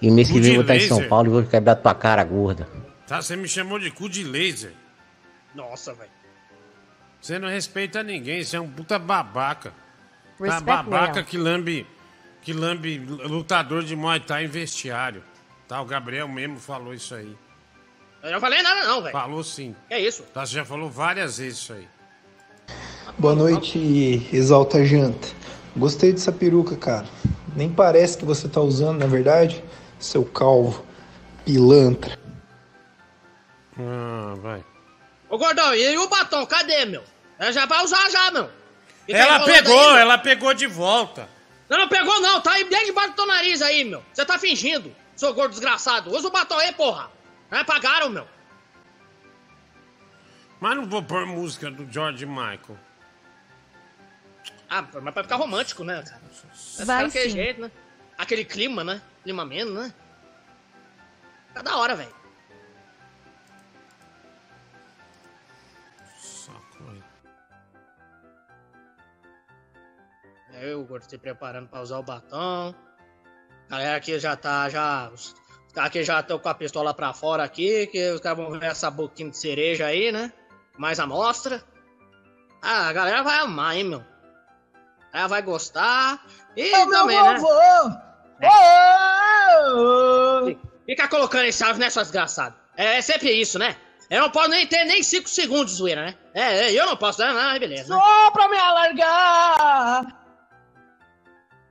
[0.00, 1.08] E mês que vem vou estar em São?
[1.08, 2.68] Paulo e vou quebrar tua cara gorda.
[3.06, 4.72] Tá, você me chamou de cu de laser.
[5.54, 6.10] Nossa, velho.
[7.20, 9.72] Você não respeita ninguém, você é um puta babaca.
[10.38, 11.86] Tá babaca que lambe,
[12.42, 15.22] que lambe lutador de Muay Thai em vestiário.
[15.68, 17.36] Tá, o Gabriel mesmo falou isso aí.
[18.22, 19.12] Eu não falei nada, não, velho.
[19.12, 19.74] Falou sim.
[19.88, 20.22] Que é isso?
[20.34, 21.88] Tá, Você já falou várias vezes isso aí.
[23.18, 25.28] Boa noite, Exalta Janta.
[25.76, 27.06] Gostei dessa peruca, cara.
[27.56, 29.62] Nem parece que você tá usando, na verdade,
[29.98, 30.84] seu calvo,
[31.44, 32.18] pilantra.
[33.78, 34.64] Ah, vai.
[35.28, 36.46] Ô, gordão, e o batom?
[36.46, 37.02] Cadê, meu?
[37.38, 38.48] Ela já vai usar já, meu.
[39.08, 39.96] E Ela pegou, aí, meu?
[39.96, 41.28] ela pegou de volta.
[41.68, 44.02] Não, não pegou não, tá aí dentro debaixo do teu nariz aí, meu.
[44.12, 46.14] Você tá fingindo, seu gordo desgraçado.
[46.14, 47.10] Usa o batom aí, porra.
[47.52, 48.26] É pagaram, meu.
[50.58, 52.78] Mas não vou pôr música do George Michael.
[54.70, 56.22] Ah, mas pra ficar romântico, né, cara?
[56.22, 57.36] Vai ficar daquele sim.
[57.36, 57.70] jeito, né?
[58.16, 59.02] Aquele clima, né?
[59.22, 59.94] Clima menos, né?
[61.52, 62.22] Tá da hora, velho.
[70.54, 72.72] Eu, o gordo, se preparando pra usar o batom.
[73.68, 75.10] Galera aqui já tá, já...
[75.10, 75.34] Os
[75.76, 78.90] aqui já estão com a pistola pra fora aqui, que os caras vão ver essa
[78.90, 80.32] boquinha de cereja aí, né?
[80.78, 81.62] Mais amostra.
[82.62, 84.04] Ah, a galera vai amar, hein, meu?
[85.12, 86.24] Ela vai gostar.
[86.56, 87.38] E também, né?
[87.38, 88.12] vovô!
[90.86, 92.56] Fica colocando esse áudio nessa desgraçada.
[92.76, 93.76] É, é sempre isso, né?
[94.08, 96.14] Eu não posso nem ter nem 5 segundos de zoeira, né?
[96.34, 97.28] É, é, eu não posso, né?
[97.28, 97.94] Ah, beleza.
[97.94, 98.00] Né?
[98.00, 100.06] Só pra me alargar!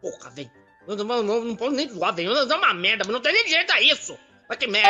[0.02, 0.61] Porra, velho.
[0.95, 2.35] Não, não, não, não posso nem zoar, velho.
[2.35, 4.18] É uma merda, mas não tem nem direito a isso.
[4.47, 4.89] Mas que merda.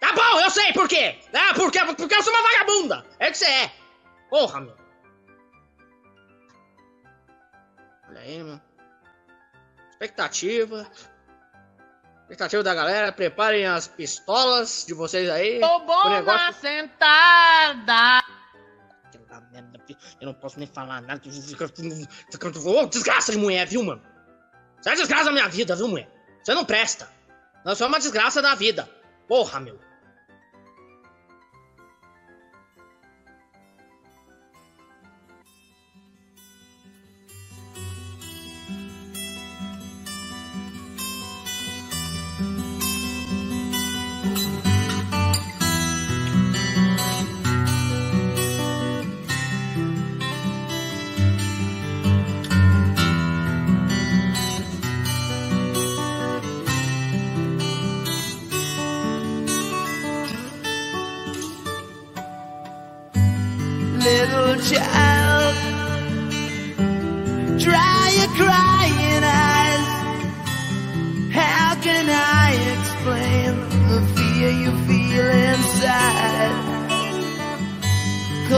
[0.00, 1.18] Tá bom, eu sei por quê.
[1.32, 3.06] Ah, porque, porque eu sou uma vagabunda.
[3.18, 3.72] É o que você é.
[4.28, 4.76] Porra, meu.
[8.08, 8.60] Olha aí, meu.
[9.90, 10.86] Expectativa.
[12.22, 13.12] Expectativa da galera.
[13.12, 15.60] Preparem as pistolas de vocês aí.
[15.60, 18.22] Tô bom negócio- sentada!
[20.20, 21.20] Eu não posso nem falar nada.
[22.88, 24.02] Desgraça de mulher, viu, mano?
[24.84, 26.10] Você é desgraça da minha vida, viu, mulher?
[26.42, 27.08] Você não presta.
[27.64, 28.86] Nós somos uma desgraça da vida.
[29.26, 29.80] Porra, meu.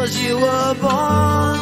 [0.06, 1.58] Cause you were born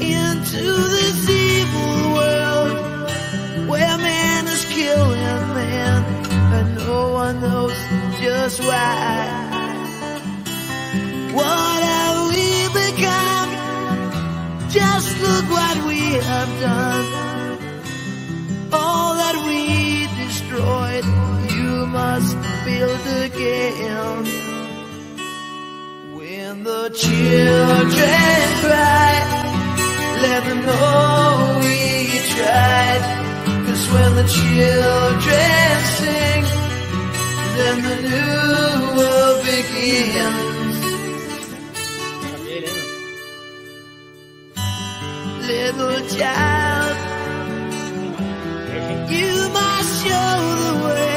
[0.00, 0.62] into
[0.94, 3.10] this evil world
[3.68, 6.04] where man is killing man
[6.54, 7.76] and no one knows
[8.20, 9.26] just why.
[11.32, 13.50] What have we become?
[14.70, 17.06] Just look what we have done.
[18.72, 21.04] All that we destroyed,
[21.56, 24.53] you must build again.
[26.64, 29.12] The children cry,
[30.22, 33.02] let them know we tried.
[33.66, 36.42] Cause when the children sing,
[37.56, 40.54] then the new world begins.
[45.46, 46.96] little child.
[49.10, 51.13] You must show the way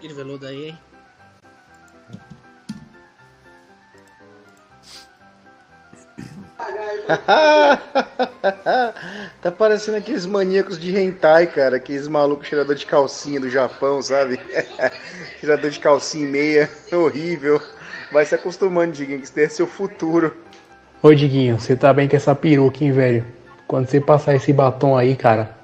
[0.00, 0.78] De veludo aí, hein?
[9.42, 11.76] tá parecendo aqueles maníacos de hentai, cara.
[11.76, 14.38] Aqueles malucos cheirador de calcinha do Japão, sabe?
[15.40, 16.70] cheirador de calcinha e meia.
[16.92, 17.60] Horrível.
[18.12, 20.36] Vai se acostumando, Diguinho, que isso é seu futuro.
[21.02, 23.26] Ô Diguinho, você tá bem com essa peruca, hein, velho?
[23.66, 25.56] Quando você passar esse batom aí, cara,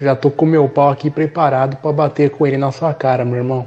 [0.00, 3.36] já tô com meu pau aqui preparado pra bater com ele na sua cara, meu
[3.36, 3.66] irmão.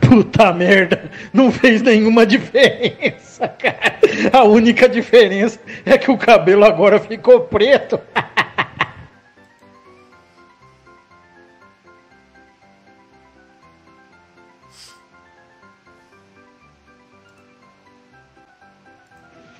[0.00, 3.98] Puta merda, não fez nenhuma diferença, cara.
[4.32, 7.98] A única diferença é que o cabelo agora ficou preto.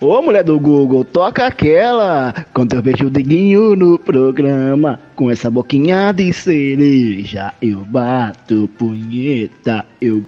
[0.04, 2.34] Ô mulher do Google, toca aquela.
[2.52, 5.00] Quando eu vejo o Diguinho no programa.
[5.16, 10.22] com essa boquinha de cereja, eu bato punheta, eu.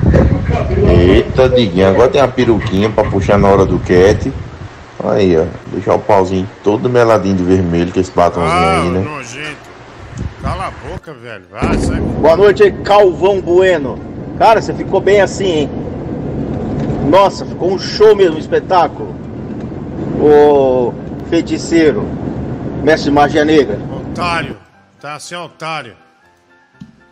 [0.89, 4.32] Eita, Diguinho, agora tem uma peruquinha pra puxar na hora do cat.
[5.05, 9.01] Aí, ó, deixar o pauzinho todo meladinho de vermelho, com esse batomzinho Ah, aí, né?
[9.01, 9.57] nojento.
[10.40, 11.44] Cala a boca, velho.
[11.53, 12.01] Vai, sai.
[12.01, 13.98] Boa noite aí, Calvão Bueno.
[14.39, 15.70] Cara, você ficou bem assim, hein?
[17.11, 19.26] Nossa, ficou um show mesmo, um espetáculo.
[20.20, 20.93] Ô
[21.28, 22.02] feiticeiro,
[22.82, 23.78] mestre de magia negra.
[24.10, 24.56] Otário.
[25.01, 25.97] Tá, você é otário.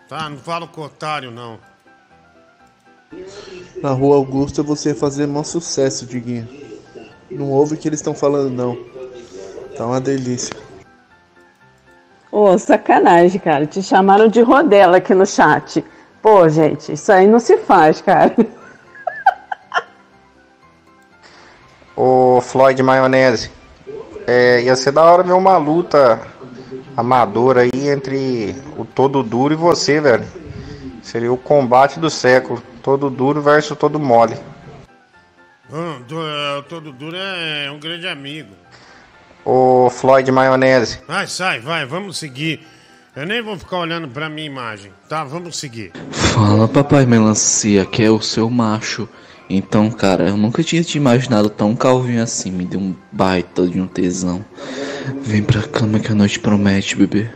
[0.08, 1.58] Tá, não fala com otário, não.
[3.82, 6.48] Na rua Augusta você ia fazer maior sucesso, Diguinho.
[7.30, 8.78] Não ouve o que eles estão falando, não.
[9.76, 10.54] Tá uma delícia.
[12.30, 13.66] Ô, sacanagem, cara.
[13.66, 15.84] Te chamaram de rodela aqui no chat.
[16.22, 18.34] Pô, gente, isso aí não se faz, cara.
[21.96, 23.50] Ô Floyd Maionese,
[24.26, 26.20] é, ia ser da hora ver uma luta
[26.96, 30.24] amadora aí entre o Todo Duro e você, velho.
[31.02, 32.62] Seria o combate do século.
[32.82, 34.36] Todo duro versus todo mole.
[35.72, 38.50] Hum, do- é, o Todo Duro é um grande amigo.
[39.44, 42.66] Ô Floyd Maionese, Vai, sai, vai, vamos seguir.
[43.14, 45.22] Eu nem vou ficar olhando pra minha imagem, tá?
[45.24, 45.92] Vamos seguir.
[46.10, 49.08] Fala, papai melancia, que é o seu macho.
[49.48, 52.50] Então, cara, eu nunca tinha te imaginado tão calvinho assim.
[52.50, 54.44] Me deu um baita de um tesão.
[55.20, 57.30] Vem pra cama que a noite promete, bebê.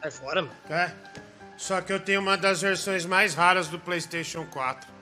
[0.00, 0.54] Sai fora, mano.
[0.68, 0.90] É.
[1.56, 4.92] Só que eu tenho uma das versões mais raras do PlayStation 4.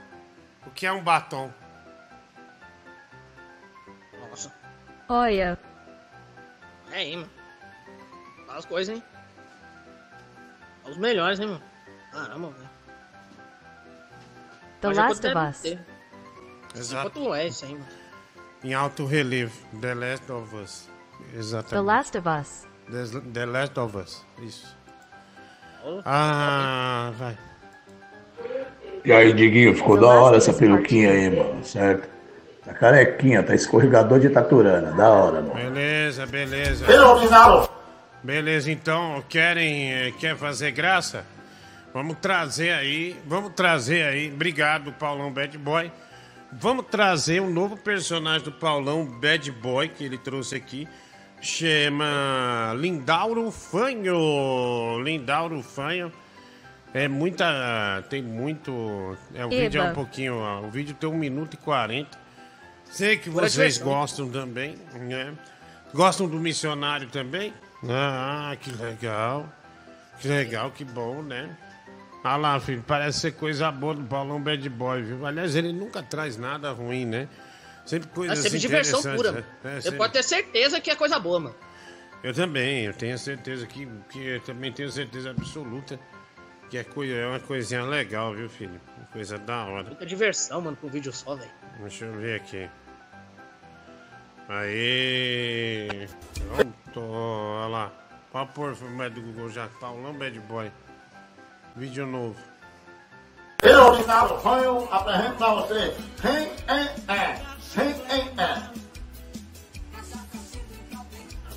[0.66, 1.50] O que é um batom?
[4.20, 4.52] Nossa.
[5.08, 5.58] Olha,
[6.92, 7.30] É aí, mano.
[8.46, 9.02] Fala as coisas, hein?
[10.82, 11.62] Fala Os melhores, hein, mano?
[12.12, 12.71] Caramba, velho.
[14.82, 15.60] The Mas eu Last of Us.
[15.60, 15.78] ter.
[16.76, 17.34] Exato.
[17.34, 17.86] É isso aí, mano?
[18.64, 19.52] Em alto relevo.
[19.80, 20.88] The Last of Us.
[21.32, 21.86] The Exatamente.
[21.86, 22.66] Last of Us.
[22.90, 24.24] The, The Last of Us.
[24.42, 24.76] Isso.
[26.04, 27.38] Ah, vai.
[29.04, 32.08] E aí, Diguinho, ficou da hora essa peruquinha aí, mano, certo?
[32.64, 35.54] Tá carequinha, tá escorregador de taturana, da hora, mano.
[35.54, 36.86] Beleza, beleza.
[38.22, 41.24] Beleza, então, querem eh, quer fazer graça?
[41.92, 44.32] Vamos trazer aí, vamos trazer aí.
[44.32, 45.92] Obrigado, Paulão Bad Boy.
[46.52, 50.88] Vamos trazer um novo personagem do Paulão Bad Boy que ele trouxe aqui.
[51.40, 55.00] Chama Lindauro Fanho.
[55.02, 56.12] Lindauro Fanho.
[56.94, 58.02] É muita.
[58.08, 59.16] Tem muito.
[59.34, 59.94] É, o vídeo é um Eba.
[59.94, 60.36] pouquinho.
[60.36, 62.18] ó, O vídeo tem 1 minuto e 40.
[62.84, 65.32] Sei que vocês gostam também, né?
[65.94, 67.52] Gostam do missionário também?
[67.88, 69.48] Ah, que legal.
[70.20, 71.48] Que legal, que bom, né?
[72.24, 75.26] Ah lá, filho, parece ser coisa boa do Paulão Bad Boy, viu?
[75.26, 77.28] Aliás, ele nunca traz nada ruim, né?
[77.84, 79.40] Sempre É coisas sempre diversão pura, né?
[79.40, 79.46] mano.
[79.64, 81.54] É, Você sempre- pode ter certeza que é coisa boa, mano.
[82.22, 85.98] Eu também, eu tenho certeza que, que eu também tenho certeza absoluta
[86.70, 88.80] que é, coi- é uma coisinha legal, viu, filho?
[88.96, 89.84] Uma coisa da hora.
[89.88, 91.50] Muita diversão, mano, com vídeo só, velho.
[91.80, 92.70] Deixa eu ver aqui.
[94.48, 96.06] Aê!
[96.46, 97.92] Pronto, olha lá.
[98.54, 99.66] Pôr mais do Google já.
[99.80, 100.70] Paulão Bad Boy.
[101.74, 102.36] Vídeo novo.
[103.62, 107.40] Eu, Ricardo Fanho, apresento pra você quem é é,
[107.72, 108.62] quem é é.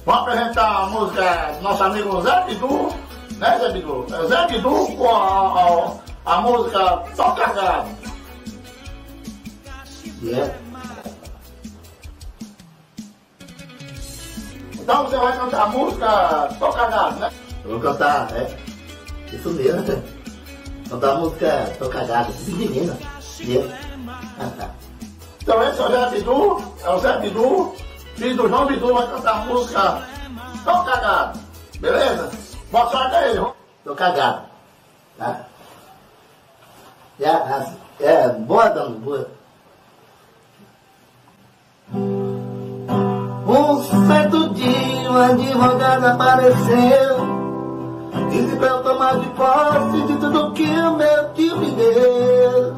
[0.06, 2.96] Vou apresentar a música do nosso amigo Zé Bidu,
[3.38, 4.06] né Zé Bidu?
[4.14, 7.90] É Zé Bidu com a, a, a música Toca Gado.
[10.24, 10.56] Yeah.
[14.80, 17.32] Então você vai cantar a música Toca Gado, né?
[17.66, 18.65] Eu vou cantar, é.
[19.36, 20.04] Isso mesmo.
[20.90, 22.98] Cantar a música Tô Cagado, menina.
[23.40, 23.78] Yeah.
[24.40, 24.70] Ah, tá.
[25.42, 27.76] Então esse é o Zé Bidu, é o Zé Bidu,
[28.16, 30.02] filho do João Bidu, vai cantar a música
[30.64, 31.40] Tô Cagado,
[31.80, 32.32] beleza?
[32.72, 33.40] Boa sorte aí.
[33.84, 34.42] Tô cagado.
[35.18, 35.46] Tá?
[37.20, 39.30] É, é, é, boa, dona, boa.
[43.48, 47.35] Um certo dia um advogado apareceu
[48.36, 52.76] Disse pra eu tomar de posse de tudo que o meu tio me deu.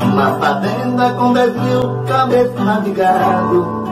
[0.00, 3.84] Uma fazenda com dez mil cabeças de gado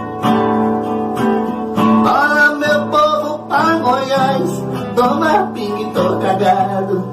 [2.06, 4.62] Olha meu povo pra Goiás
[4.94, 7.04] Toma pingue, tô cagado.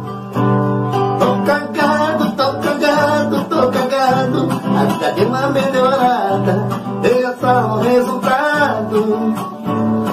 [1.18, 4.48] Tô cagado, tô cagado, tô cagado.
[4.78, 6.68] Até de uma melhorada
[7.02, 9.59] Veja só o resultado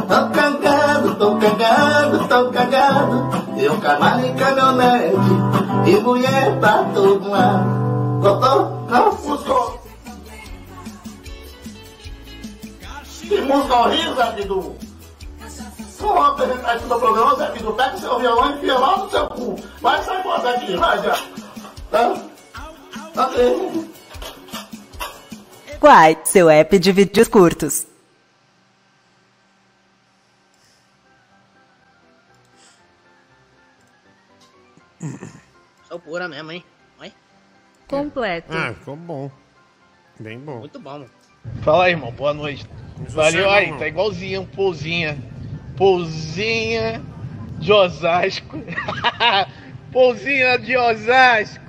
[0.09, 3.29] Tô cagado, tô cagado, tô cagado
[3.59, 5.17] Eu cavalo em caminhonete
[5.87, 7.87] E mulher pra todo lado
[8.21, 8.87] Gostou?
[8.89, 9.15] Não?
[9.15, 9.87] Gostou?
[13.29, 14.77] Que música horrível, Zé Bidu.
[15.99, 17.73] Vou apresentar isso no programa, Zé Bidu.
[17.73, 19.57] Pega seu violão e enfia lá no seu cu.
[19.81, 21.19] Vai sair fora daqui, vai já.
[21.91, 22.15] Tá?
[23.17, 23.91] Ok.
[25.81, 27.86] Quai, seu app de vídeos curtos.
[35.89, 36.65] Sou pura mesmo, hein?
[37.01, 37.13] Oi?
[37.89, 38.53] Completo.
[38.53, 39.31] Ah, ficou bom.
[40.19, 40.59] Bem bom.
[40.61, 41.11] Muito bom, mano.
[41.63, 42.11] Fala aí, irmão.
[42.13, 42.67] Boa noite.
[43.11, 45.19] Valeu você, aí, tá igualzinho um pousinha.
[45.77, 47.03] Pousinha
[47.59, 48.59] de Osasco.
[49.93, 51.65] pousinha de Osasco.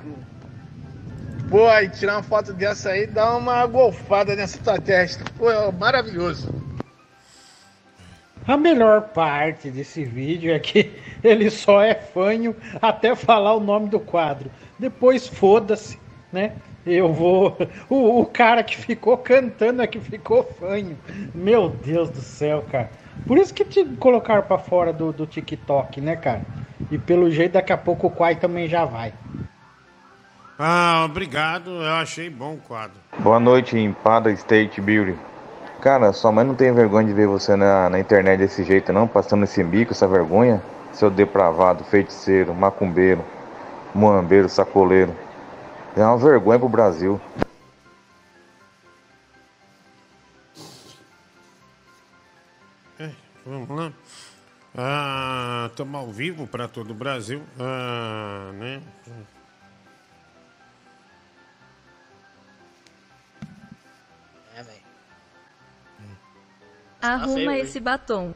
[1.49, 5.23] Pô, aí tirar uma foto dessa aí, dá uma golfada nessa tua testa.
[5.37, 6.53] Pô, é maravilhoso.
[8.47, 10.91] A melhor parte desse vídeo é que
[11.21, 14.49] ele só é fanho até falar o nome do quadro.
[14.79, 15.99] Depois foda-se,
[16.31, 16.53] né?
[16.85, 17.57] Eu vou.
[17.89, 20.97] O, o cara que ficou cantando é que ficou fanho.
[21.35, 22.89] Meu Deus do céu, cara.
[23.25, 26.45] Por isso que te colocaram pra fora do, do TikTok, né, cara?
[26.89, 29.13] E pelo jeito daqui a pouco o Quai também já vai.
[30.57, 31.69] Ah, obrigado.
[31.69, 32.97] Eu achei bom o quadro.
[33.19, 35.17] Boa noite, Empada State Beauty.
[35.81, 39.07] Cara, sua mãe não tem vergonha de ver você na, na internet desse jeito, não?
[39.07, 40.61] Passando esse bico, essa vergonha?
[40.91, 43.23] Seu depravado, feiticeiro, macumbeiro,
[43.93, 45.13] muambeiro, sacoleiro.
[45.95, 47.21] É uma vergonha pro Brasil.
[52.99, 53.11] É,
[53.45, 53.91] vamos lá.
[54.75, 57.41] Ah, estamos ao vivo para todo o Brasil.
[57.59, 58.81] Ah, né?
[67.01, 67.59] Arruma feio, hein?
[67.61, 68.33] esse batom.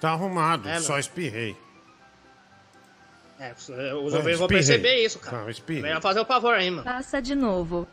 [0.00, 1.56] Tá arrumado, É, só espirrei.
[3.38, 3.68] É, os
[4.14, 5.42] ouvintes É, vão perceber isso, cara.
[5.42, 5.82] Não, espirrei.
[5.82, 6.84] Melhor fazer o favor aí, mano.
[6.84, 7.86] Passa de novo.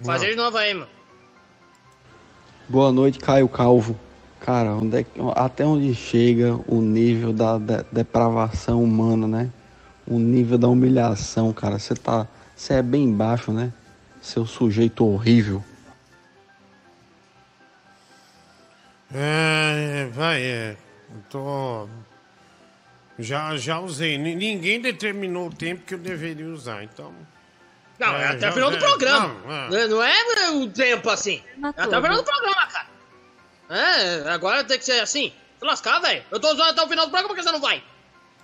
[0.00, 0.88] Fazer de novo aí, mano.
[2.68, 3.98] Boa noite, Caio Calvo.
[4.40, 9.50] Cara, onde é que- até onde chega o nível da de- depravação humana, né?
[10.06, 11.78] O nível da humilhação, cara.
[11.78, 12.26] Você tá.
[12.56, 13.72] Você é bem baixo, né?
[14.20, 15.62] Seu sujeito horrível.
[19.14, 20.76] É, vai, é.
[21.30, 21.88] Tô.
[23.18, 24.16] Já, já usei.
[24.18, 27.12] Ni- Ninguém determinou o tempo que eu deveria usar, então.
[27.98, 29.34] Não, é, É, até já- o final do é, programa.
[29.46, 29.68] não, é.
[29.68, 31.42] Não, não é o tempo assim.
[31.62, 32.86] É até o final do programa, cara.
[33.70, 35.32] É, agora tem que ser assim.
[35.58, 36.22] Se lascar, velho.
[36.30, 37.82] Eu tô usando até o final do programa porque você não vai.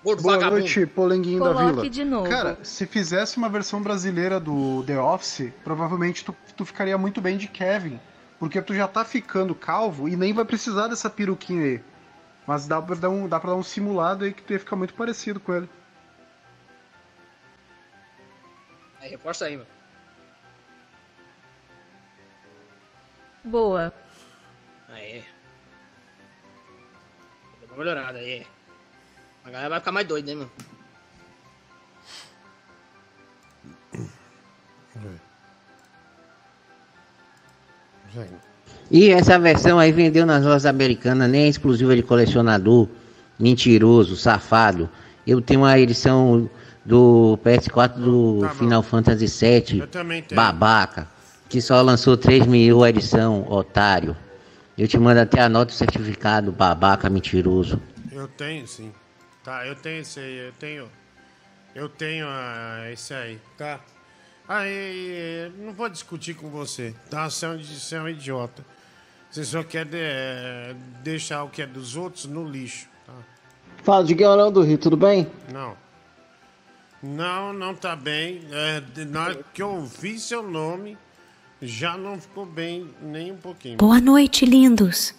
[0.05, 0.61] Gordo Boa vagabundo.
[0.61, 1.91] noite, Polenguinho da Coloque Vila.
[1.91, 2.31] de novo.
[2.31, 7.37] Cara, se fizesse uma versão brasileira do The Office, provavelmente tu, tu ficaria muito bem
[7.37, 7.99] de Kevin.
[8.39, 11.85] Porque tu já tá ficando calvo e nem vai precisar dessa peruquinha aí.
[12.47, 14.77] Mas dá pra dar um, dá pra dar um simulado aí que tu ia ficar
[14.77, 15.69] muito parecido com ele.
[19.01, 19.69] Aí, reforça aí, mano.
[23.45, 23.93] Boa.
[24.89, 25.25] Aí.
[27.61, 28.47] Deu uma melhorada aí.
[29.45, 30.51] A galera vai ficar mais doida, hein, mano.
[38.91, 42.89] E essa versão aí vendeu nas lojas americanas, nem é exclusiva de colecionador.
[43.39, 44.89] Mentiroso, safado.
[45.27, 46.51] Eu tenho uma edição
[46.85, 49.81] do PS4 do Final Fantasy VII.
[49.81, 50.37] Eu também tenho.
[50.37, 51.07] Babaca.
[51.49, 54.17] Que só lançou 3 mil edição, otário.
[54.77, 57.81] Eu te mando até a nota e o certificado, babaca, mentiroso.
[58.13, 58.93] Eu tenho, sim.
[59.43, 60.89] Tá, eu tenho esse aí, eu tenho.
[61.75, 63.81] Eu tenho ah, esse aí, tá?
[64.49, 67.29] Aí, não vou discutir com você, tá?
[67.29, 68.65] Você é um, você é um idiota.
[69.31, 73.13] Você só quer de- deixar o que é dos outros no lixo, tá?
[73.83, 75.31] Fala, Diguinho do Rio, tudo bem?
[75.53, 75.77] Não.
[77.03, 78.41] Não, não tá bem.
[78.51, 80.97] É, de- na hora que eu ouvi seu nome,
[81.61, 83.77] já não ficou bem nem um pouquinho.
[83.77, 85.15] Boa noite, lindos.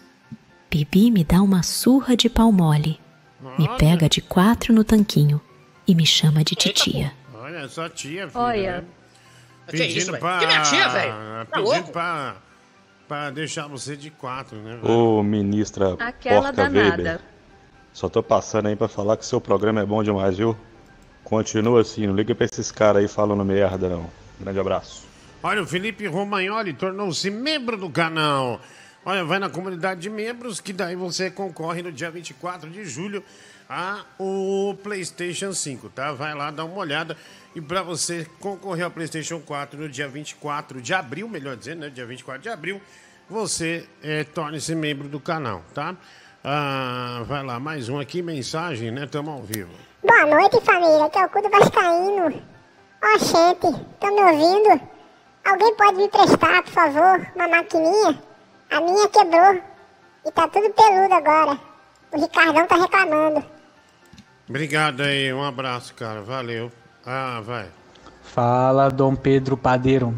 [0.71, 2.99] Bibi me dá uma surra de pau mole.
[3.57, 5.39] Me pega de quatro no tanquinho
[5.87, 7.13] e me chama de titia.
[7.33, 8.43] Olha, sua tia, filha.
[8.43, 8.85] Olha.
[9.69, 10.19] Que isso, Pedindo velho?
[10.19, 10.39] pra.
[10.39, 11.11] Que minha tia, velho?
[11.13, 11.91] Tá Pedindo louco?
[11.91, 12.35] pra.
[13.07, 14.77] Pra deixar você de quatro, né?
[14.81, 14.91] velho?
[14.91, 16.89] Ô, ministra Aquela Porca danada.
[16.89, 17.19] Weber.
[17.91, 20.55] Só tô passando aí pra falar que seu programa é bom demais, viu?
[21.23, 24.09] Continua assim, não liga pra esses caras aí falando merda, não.
[24.39, 25.05] Grande abraço.
[25.41, 28.59] Olha, o Felipe Romagnoli tornou-se membro do canal.
[29.05, 33.23] Olha, vai na comunidade de membros, que daí você concorre no dia 24 de julho
[33.69, 36.11] a o PlayStation 5, tá?
[36.11, 37.15] Vai lá, dá uma olhada.
[37.55, 41.89] E para você concorrer ao PlayStation 4 no dia 24 de abril, melhor dizendo, né?
[41.89, 42.81] Dia 24 de abril,
[43.29, 45.95] você eh, torne-se membro do canal, tá?
[46.43, 49.07] Ah, vai lá, mais um aqui, mensagem, né?
[49.07, 49.71] Tamo ao vivo.
[50.03, 51.05] Boa noite, família.
[51.05, 52.41] Aqui é o cu do Vascaíno.
[53.15, 54.81] Oxente, estão me ouvindo?
[55.43, 58.21] Alguém pode me prestar, por favor, uma maquininha?
[58.69, 59.61] A minha quebrou.
[60.25, 61.59] E tá tudo peludo agora.
[62.11, 63.43] O Ricardão tá reclamando.
[64.47, 66.21] Obrigado aí, um abraço, cara.
[66.21, 66.71] Valeu.
[67.05, 67.67] Ah, vai.
[68.21, 70.13] Fala, Dom Pedro Padeiro.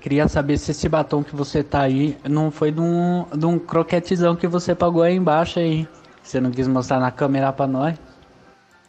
[0.00, 3.58] Queria saber se esse batom que você tá aí não foi de um, de um
[3.58, 5.86] croquetezão que você pagou aí embaixo aí.
[6.22, 7.96] Você não quis mostrar na câmera pra nós?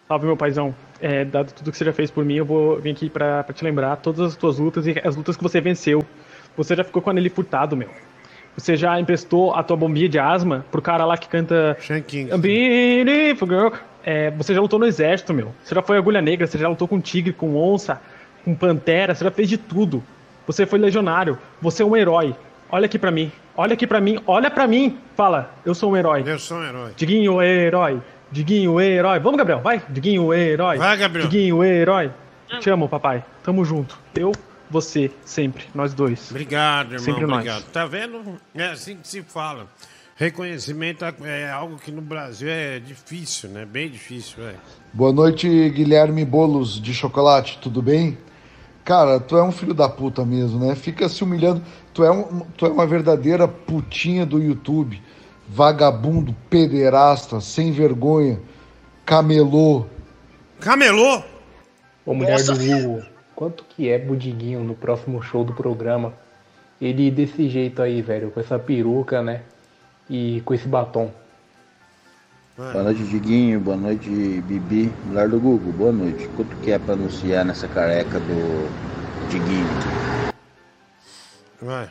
[0.08, 0.74] Salve, meu paizão.
[1.00, 3.54] É, dado tudo que você já fez por mim, eu vou vir aqui pra, pra
[3.54, 6.04] te lembrar todas as tuas lutas e as lutas que você venceu.
[6.58, 7.90] Você já ficou com ele furtado, meu.
[8.56, 11.76] Você já emprestou a tua bombinha de asma pro cara lá que canta.
[12.38, 13.74] Beautiful Girl.
[14.04, 15.54] É, você já lutou no exército, meu.
[15.64, 18.02] Você já foi agulha negra, você já lutou com tigre, com onça,
[18.44, 20.04] com pantera, você já fez de tudo.
[20.46, 21.38] Você foi legionário.
[21.62, 22.36] Você é um herói.
[22.70, 23.32] Olha aqui pra mim.
[23.56, 24.20] Olha aqui pra mim.
[24.28, 24.98] Olha pra mim.
[25.16, 26.24] Fala, eu sou um herói.
[26.26, 26.92] Eu sou um herói.
[26.96, 28.02] Diguinho, herói.
[28.32, 29.20] Diguinho, herói.
[29.20, 29.82] Vamos, Gabriel, vai.
[29.90, 30.78] Diguinho, herói.
[30.78, 31.30] Vai, Gabriel.
[31.30, 32.12] Diguinho, herói.
[32.60, 33.24] Te amo, papai.
[33.44, 33.98] Tamo junto.
[34.16, 34.32] Eu,
[34.70, 35.66] você, sempre.
[35.74, 36.30] Nós dois.
[36.32, 37.00] Obrigado, irmão.
[37.00, 37.62] Sempre obrigado.
[37.62, 37.72] nós.
[37.72, 38.38] Tá vendo?
[38.56, 39.68] É assim que se fala.
[40.16, 43.66] Reconhecimento é algo que no Brasil é difícil, né?
[43.66, 44.60] Bem difícil, velho.
[44.94, 48.16] Boa noite, Guilherme Bolos de Chocolate, tudo bem?
[48.86, 50.76] Cara, tu é um filho da puta mesmo, né?
[50.76, 51.64] Fica se humilhando.
[51.96, 55.02] Tu é, um, tu é uma verdadeira putinha do YouTube.
[55.50, 58.40] Vagabundo, pederasta, sem vergonha,
[59.04, 59.88] camelô.
[60.60, 61.24] Camelô?
[62.06, 63.04] Ô, mulher do Google,
[63.36, 66.14] quanto que é Budiguinho no próximo show do programa?
[66.80, 69.42] Ele desse jeito aí, velho, com essa peruca, né?
[70.16, 71.12] E com esse batom.
[72.56, 73.60] Boa noite, Diguinho.
[73.60, 74.94] Boa noite, Bibi.
[75.08, 76.30] Mulher do Google, boa noite.
[76.36, 78.70] Quanto que é pra anunciar nessa careca do
[79.32, 79.68] Diguinho?
[81.60, 81.90] Vai.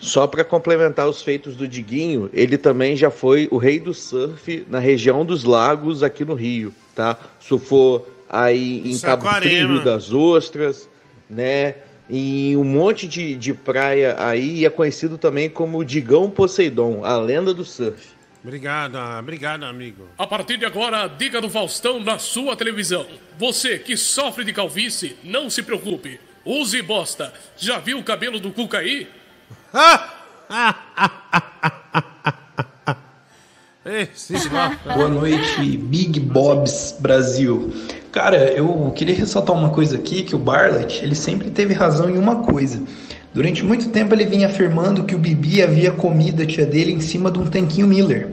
[0.00, 4.66] Só para complementar os feitos do Diguinho, ele também já foi o rei do surf
[4.68, 7.16] na região dos lagos aqui no Rio, tá?
[7.38, 9.68] Surfou aí em Cabo Saquarema.
[9.68, 10.88] Frio das Ostras,
[11.30, 11.76] né?
[12.14, 17.16] Em um monte de, de praia aí, e é conhecido também como Digão Poseidon, a
[17.16, 18.10] lenda do surf.
[18.44, 20.06] Obrigado, obrigado, amigo.
[20.18, 23.06] A partir de agora, dica do Faustão na sua televisão.
[23.38, 26.20] Você que sofre de calvície, não se preocupe.
[26.44, 27.32] Use bosta.
[27.56, 29.08] Já viu o cabelo do Cuca aí?
[33.86, 34.34] Esse
[34.84, 37.72] Boa noite, Big Bobs Brasil.
[38.12, 42.18] Cara, eu queria ressaltar uma coisa aqui, que o Barlett, ele sempre teve razão em
[42.18, 42.82] uma coisa.
[43.32, 47.00] Durante muito tempo ele vinha afirmando que o Bibi havia comido a tia dele em
[47.00, 48.28] cima de um tanquinho Miller.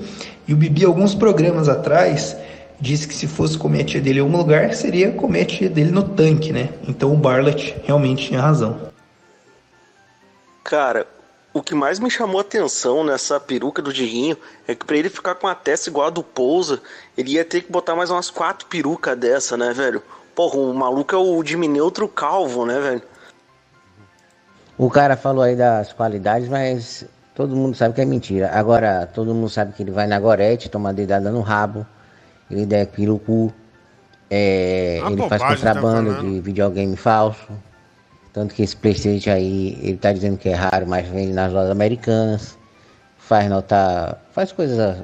[0.45, 2.35] E o Bibi, alguns programas atrás,
[2.77, 5.69] disse que se fosse comer a tia dele em algum lugar, seria comer a tia
[5.69, 6.69] dele no tanque, né?
[6.85, 8.77] Então o Barlett realmente tinha razão.
[10.65, 11.07] Cara,
[11.53, 15.09] o que mais me chamou a atenção nessa peruca do Diguinho é que pra ele
[15.09, 16.81] ficar com a testa igual a do Pousa,
[17.17, 20.01] ele ia ter que botar mais umas quatro perucas dessa, né, velho?
[20.35, 23.01] Porra, o maluco é o Jimmy Neutro calvo, né, velho?
[24.77, 27.05] O cara falou aí das qualidades, mas
[27.35, 28.51] todo mundo sabe que é mentira.
[28.53, 31.85] Agora, todo mundo sabe que ele vai na Gorete, toma dedada no rabo,
[32.49, 33.51] ele der pirucu,
[34.29, 36.31] é, Uma ele faz tá contrabando falando.
[36.31, 37.47] de videogame falso.
[38.39, 41.71] Tanto que esse Playstation aí, ele tá dizendo que é raro, mas vende nas lojas
[41.71, 42.57] americanas.
[43.17, 45.03] Faz notar, faz coisas,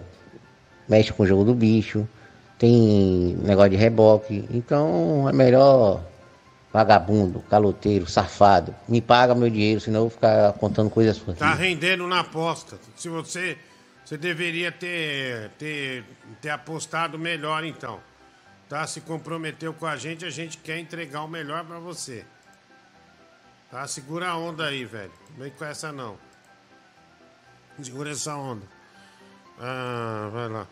[0.88, 2.08] mexe com o jogo do bicho,
[2.58, 4.48] tem negócio de reboque.
[4.50, 6.02] Então é melhor
[6.72, 8.74] vagabundo, caloteiro, safado.
[8.88, 11.38] Me paga meu dinheiro, senão eu vou ficar contando coisas suas.
[11.38, 12.80] Tá rendendo na aposta.
[12.96, 13.58] Se você.
[14.06, 16.06] Você deveria ter, ter,
[16.40, 18.00] ter apostado melhor, então.
[18.70, 18.88] Tá?
[18.88, 22.24] Se comprometeu com a gente, a gente quer entregar o melhor pra você.
[23.76, 23.86] Tá?
[23.90, 25.12] Segura a onda aí, velho.
[25.32, 26.16] Não vem com essa, não.
[27.84, 28.66] Segura essa onda.
[29.60, 30.66] Ah, vai lá.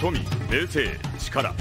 [0.00, 0.18] 富
[0.50, 1.54] 名声力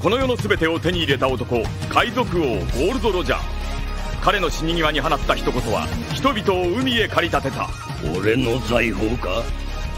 [0.00, 3.40] この世の全てを手に入れた男海賊王ゴールド・ロジャー
[4.22, 7.68] 彼の死に際に放った一言は人々を海へ駆り立てた
[8.14, 9.42] 俺の財宝か？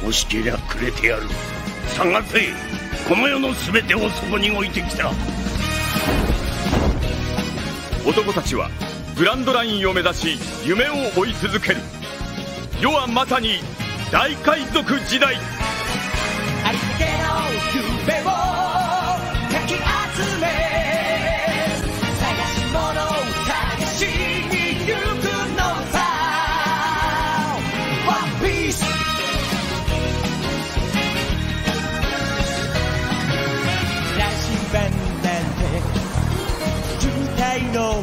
[0.03, 1.23] 欲しけりゃくれてやる
[1.97, 2.41] 探せ
[3.09, 5.11] この世の全てをそこに置いてきた
[8.05, 8.71] 男たちは
[9.17, 11.77] グランドラインを目指し夢を追い続ける。
[12.81, 13.61] 世はまさに
[14.11, 15.37] 大海賊時代。
[16.65, 17.11] ありったけの
[18.09, 18.23] 夢
[18.57, 18.60] を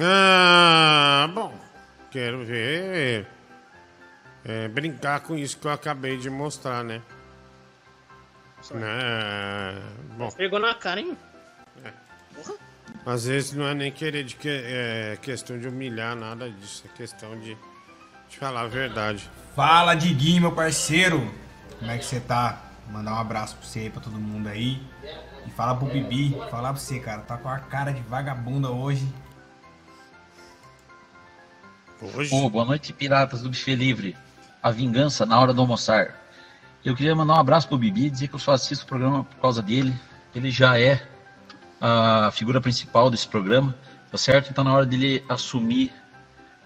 [0.00, 1.54] Ah, bom.
[2.10, 3.26] Quero ver.
[4.44, 7.00] é, brincar com isso que eu acabei de mostrar, né?
[8.74, 9.74] É,
[10.16, 11.16] bom, Pegou na cara, hein?
[13.04, 16.84] às vezes não é nem querer de que, é questão de humilhar, nada disso.
[16.86, 17.56] É questão de,
[18.28, 19.28] de falar a verdade.
[19.54, 21.30] Fala, Diguinho, meu parceiro.
[21.78, 22.62] Como é que você tá?
[22.90, 24.80] Mandar um abraço pra você aí, pra todo mundo aí.
[25.46, 27.20] E falar pro Bibi, falar pra você, cara.
[27.22, 29.06] Tá com a cara de vagabunda hoje.
[32.12, 32.30] Hoje?
[32.50, 34.16] boa noite, piratas do Buffet Livre.
[34.62, 36.22] A vingança na hora do almoçar.
[36.84, 39.24] Eu queria mandar um abraço pro Bibi e dizer que eu só assisto o programa
[39.24, 39.94] por causa dele.
[40.34, 41.06] Ele já é
[41.80, 43.74] a figura principal desse programa,
[44.10, 44.50] tá certo?
[44.50, 45.92] Então na hora dele assumir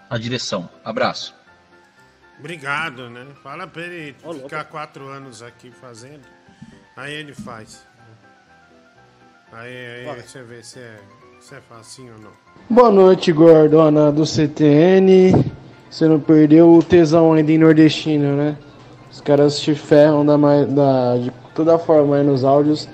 [0.09, 0.69] a direção.
[0.83, 1.33] Abraço.
[2.37, 3.25] Obrigado, né?
[3.41, 6.25] Fala pra ele ficar quatro anos aqui fazendo.
[6.97, 7.85] Aí ele faz.
[9.51, 10.99] Aí, aí você vê se é,
[11.41, 12.31] se é facinho ou não.
[12.69, 15.33] Boa noite, gordona do CTN.
[15.89, 18.57] Você não perdeu o tesão ainda em nordestino, né?
[19.09, 22.89] Os caras te ferram da, da, de toda forma aí nos áudios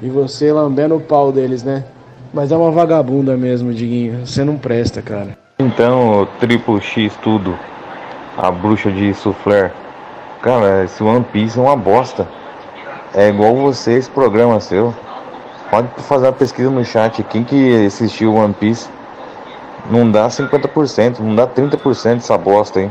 [0.00, 1.84] e você lambendo o pau deles, né?
[2.32, 4.26] Mas é uma vagabunda mesmo, Diguinho.
[4.26, 5.36] Você não presta, cara.
[5.58, 7.56] Então, Triple X tudo.
[8.38, 9.70] A bruxa de soufflé.
[10.40, 12.26] Cara, esse One Piece é uma bosta.
[13.14, 14.94] É igual você, esse programa seu.
[15.70, 17.22] Pode fazer uma pesquisa no chat.
[17.22, 18.90] Quem que assistiu One Piece?
[19.88, 22.90] Não dá 50%, não dá 30% dessa bosta aí.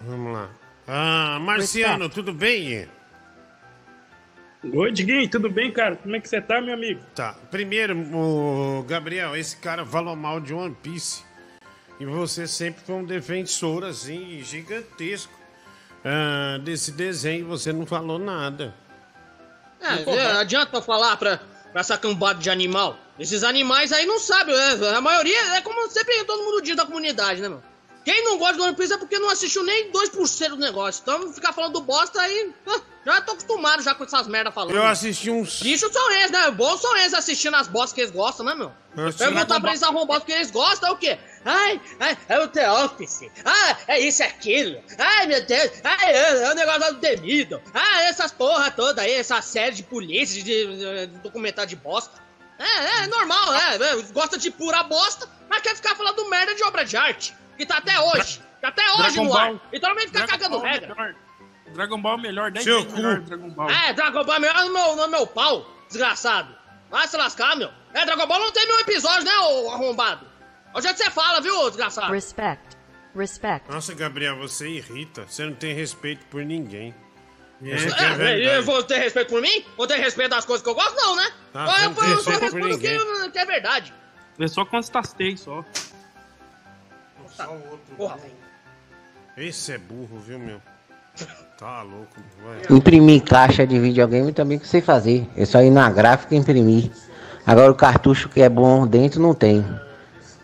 [0.00, 0.48] Vamos lá.
[0.86, 2.86] Ah, Marciano, tudo bem?
[4.72, 5.96] Oi, Diguinho, tudo bem, cara?
[5.96, 7.00] Como é que você tá, meu amigo?
[7.14, 7.34] Tá.
[7.50, 11.22] Primeiro, o Gabriel, esse cara falou mal de One Piece.
[12.00, 15.32] E você sempre foi um defensor, assim, gigantesco
[16.04, 17.46] ah, desse desenho.
[17.46, 18.74] Você não falou nada.
[19.80, 22.98] É, é, adianta eu falar pra, pra essa cambada de animal.
[23.18, 24.88] Esses animais aí não sabem, né?
[24.96, 27.62] A maioria é como sempre todo mundo diz da comunidade, né, meu?
[28.04, 31.00] Quem não gosta do One Piece é porque não assistiu nem 2% do negócio.
[31.02, 32.52] Então ficar falando bosta aí.
[33.04, 34.74] Já tô acostumado já com essas merda falando.
[34.76, 35.60] Eu assisti uns.
[35.62, 36.50] Bichos são eles, né?
[36.50, 38.72] Bons são eles assistindo as bostas que eles gostam, né, meu?
[38.96, 41.18] Eu assisti- Perguntar pra eles arrombados que eles gostam é o quê?
[41.44, 43.20] Ai, ai, é o The Office.
[43.44, 44.82] Ah, é isso e aquilo.
[44.98, 45.70] Ai, meu Deus.
[45.82, 47.60] Ai, é, é o negócio do temido.
[47.74, 52.22] Ah, essas porra toda aí, essa série de polícia, de, de- de documentário de bosta.
[52.58, 53.76] É, é normal, né?
[53.80, 57.34] É, Gosta de pura bosta, mas quer ficar falando merda de obra de arte.
[57.56, 58.40] Que tá até hoje.
[58.60, 59.50] Tá até hoje Dragon no ar.
[59.50, 59.60] Ball.
[59.72, 60.94] Então não vem ficar Dragon cagando Ball é regra.
[60.94, 61.14] melhor.
[61.74, 62.92] Dragon Ball é melhor, 10 Seu cu.
[62.92, 63.70] melhor Dragon Ball.
[63.70, 66.54] É, Dragon Ball é melhor no meu, no meu pau, desgraçado.
[66.90, 67.70] Vai se lascar, meu.
[67.92, 70.26] É, Dragon Ball não tem mil episódios, né, ô arrombado?
[70.72, 72.12] Olha o jeito que você fala, viu, desgraçado?
[72.12, 72.76] Respect.
[73.14, 73.70] Respect.
[73.70, 75.24] Nossa, Gabriel, você irrita.
[75.28, 76.94] Você não tem respeito por ninguém.
[77.62, 78.42] É, é é, verdade.
[78.42, 79.64] eu vou ter respeito por mim?
[79.76, 80.96] Vou ter respeito das coisas que eu gosto?
[80.96, 81.32] Não, né?
[81.52, 83.30] Tá, eu, eu, eu só respeito por respondo o que, ninguém.
[83.30, 83.94] que é verdade.
[84.38, 85.64] É só constatei só.
[87.36, 87.96] Só o outro.
[87.96, 88.18] Porra.
[89.36, 90.60] Esse é burro, viu, meu?
[91.58, 92.20] Tá louco.
[92.44, 92.76] Vai.
[92.76, 95.28] Imprimir caixa de videogame também que eu sei fazer.
[95.36, 96.90] É só ir na gráfica e imprimir.
[97.46, 99.64] Agora o cartucho que é bom dentro não tem.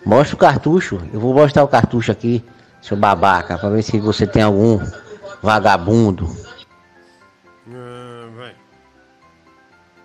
[0.05, 1.01] Mostra o cartucho.
[1.13, 2.45] Eu vou mostrar o cartucho aqui,
[2.81, 4.79] seu babaca, pra ver se você tem algum
[5.43, 6.29] vagabundo.
[7.69, 8.55] Ah, vai.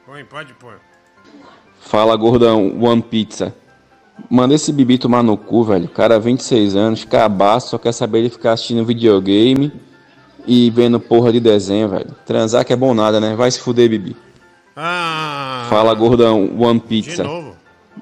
[0.06, 0.80] Põe, pode pôr.
[1.80, 3.54] Fala, gordão, One Pizza.
[4.30, 5.88] Manda esse bibi tomar no cu, velho.
[5.88, 9.72] Cara, 26 anos, cabaço, só quer saber de ficar assistindo videogame
[10.48, 12.16] e vendo porra de desenho, velho.
[12.26, 13.36] Transar que é bom nada, né?
[13.36, 14.16] Vai se fuder, bibi.
[14.76, 17.24] Ah, Fala, gordão, One Pizza.
[17.24, 17.56] de novo.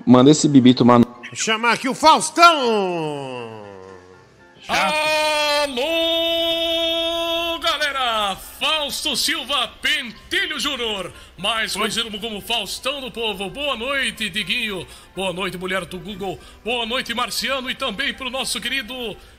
[0.06, 2.44] Manda esse bibi tomar no chamar aqui o Faustão!
[4.68, 6.02] Alô,
[9.03, 13.49] Fausto Silva Pentelho Júnior, mais conhecido como Faustão do Povo.
[13.49, 14.88] Boa noite, Diguinho.
[15.13, 16.39] Boa noite, mulher do Google.
[16.63, 17.69] Boa noite, Marciano.
[17.69, 18.95] E também pro nosso querido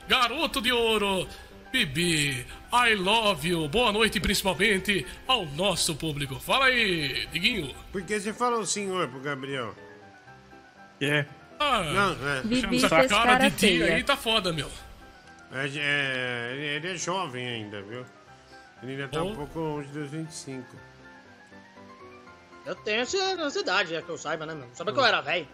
[0.07, 1.27] garoto de ouro,
[1.71, 2.45] Bibi.
[2.71, 3.67] I love you.
[3.67, 6.39] Boa noite, principalmente ao nosso público.
[6.39, 7.73] Fala aí, Diguinho.
[7.91, 9.75] Por que você falou senhor pro Gabriel?
[11.01, 11.25] É.
[11.59, 12.41] Ah, Não, é.
[12.43, 13.95] Bibi essa cara cara de dia feia.
[13.95, 14.69] aí tá foda, meu.
[15.51, 18.05] É, é, ele é jovem ainda, viu?
[18.85, 20.63] Ele ainda tá um pouco longe dos 25.
[22.67, 24.67] Eu tenho essa ansiedade, é que eu saiba, né, meu?
[24.73, 25.47] Sabe que eu era velho.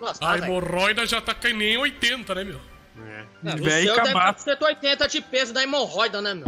[0.00, 2.60] Nossa, A tá, hemorroida já tá que nem 80, né, meu?
[3.06, 4.34] É, Velho acabar.
[4.34, 6.46] ter 180 de peso da hemorroida, né, meu?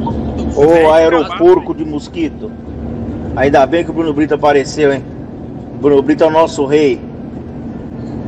[0.56, 2.50] Ô aeroporco de mosquito.
[3.36, 5.04] Ainda bem que o Bruno Brito apareceu, hein?
[5.74, 6.98] O Bruno Brito é o nosso rei.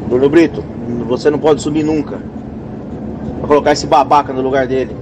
[0.09, 0.63] Bruno Brito,
[1.07, 2.19] você não pode subir nunca.
[3.39, 4.95] Vou colocar esse babaca no lugar dele.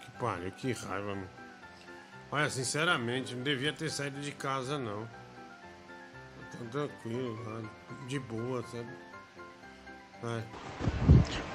[0.00, 1.31] Que pariu, que raiva, mano.
[2.34, 5.06] Olha, sinceramente, não devia ter saído de casa, não.
[6.50, 7.68] Tá tranquilo,
[8.08, 8.86] de boa, sabe?
[10.22, 10.42] Vai.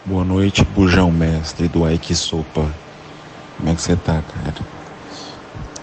[0.06, 2.72] Boa noite, bujão mestre do Ike Sopa.
[3.58, 4.54] Como é que você tá, cara?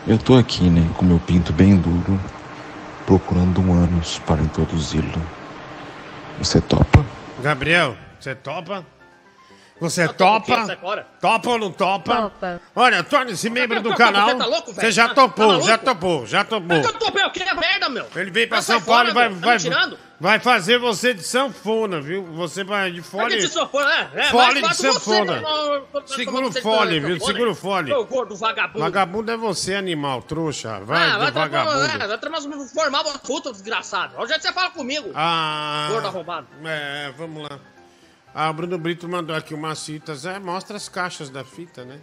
[0.06, 2.20] Eu tô aqui, né, com meu pinto bem duro,
[3.04, 5.20] procurando um ânus para introduzi-lo.
[6.38, 7.04] Você topa?
[7.42, 8.86] Gabriel, você topa?
[9.80, 10.78] Você Tá topa?
[11.20, 12.14] Topa ou não topa?
[12.22, 12.60] Topa.
[12.76, 14.38] Olha, torne-se membro do Você canal.
[14.38, 14.80] tá louco, velho?
[14.80, 16.76] Você já Tá- topou, tá já topou, já topou.
[16.76, 18.06] Eu tô bem, o que é merda, meu?
[18.14, 19.58] Ele veio pra São Paulo fora, e vai.
[19.58, 22.24] Tá vai, vai fazer você de sanfona, viu?
[22.34, 23.36] Você vai de fole.
[23.36, 24.10] te sanfona, né?
[24.14, 25.42] É, Fole de você, sanfona.
[26.06, 27.20] Segura o você fole, tá- viu?
[27.20, 27.92] Segura o fole.
[27.92, 28.78] Ô, gordo vagabundo.
[28.78, 30.80] Vagabundo é você, animal, trouxa.
[30.84, 31.78] Vai, ah, vai, do vagabundo.
[31.88, 34.14] Vai, vai transformar formar uma puta, desgraçado.
[34.18, 35.10] Onde é que você fala comigo?
[35.16, 35.88] Ah.
[35.90, 36.46] Gordo arrombado.
[36.64, 37.58] É, vamos lá.
[38.34, 40.26] Ah, o Bruno Brito mandou aqui umas fitas.
[40.26, 42.00] É, mostra as caixas da fita, né?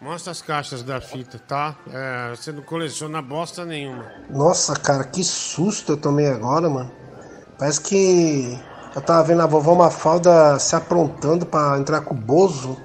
[0.00, 1.76] Mostra as caixas da fita, tá?
[1.92, 4.06] É, você não coleciona bosta nenhuma.
[4.30, 6.90] Nossa, cara, que susto eu tomei agora, mano.
[7.58, 8.58] Parece que
[8.96, 12.80] eu tava vendo a vovó Mafalda se aprontando pra entrar com o Bozo.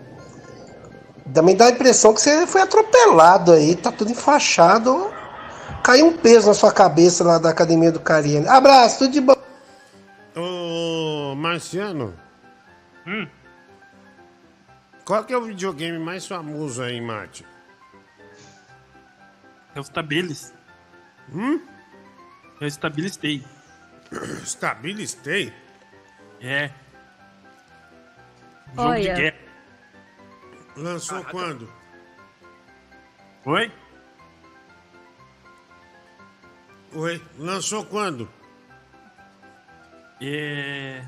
[1.34, 5.10] Também dá a impressão que você foi atropelado aí, tá tudo enfaixado.
[5.82, 8.50] Caiu um peso na sua cabeça lá da academia do Cariani.
[8.50, 9.36] Abraço, tudo de bom.
[10.36, 12.25] Ô, Marciano.
[13.08, 13.28] Hum.
[15.06, 17.46] Qual que é o videogame mais famoso aí, Mate?
[19.76, 20.54] É os Tabilis.
[21.32, 21.62] Hum?
[22.60, 23.44] É o Stabilistei.
[24.44, 25.54] Stabilistei?
[26.42, 26.72] É.
[28.76, 29.14] Jogo Olha.
[29.14, 29.38] de guerra.
[30.76, 31.72] Lançou quando?
[33.46, 33.72] Oi?
[36.94, 38.28] Oi, lançou quando?
[40.22, 41.06] É.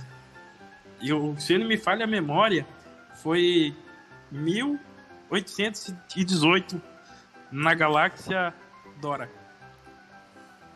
[1.01, 2.65] Eu, se não me falha a memória,
[3.21, 3.75] foi
[4.31, 6.81] 1818
[7.51, 8.53] na galáxia
[8.99, 9.29] Dora.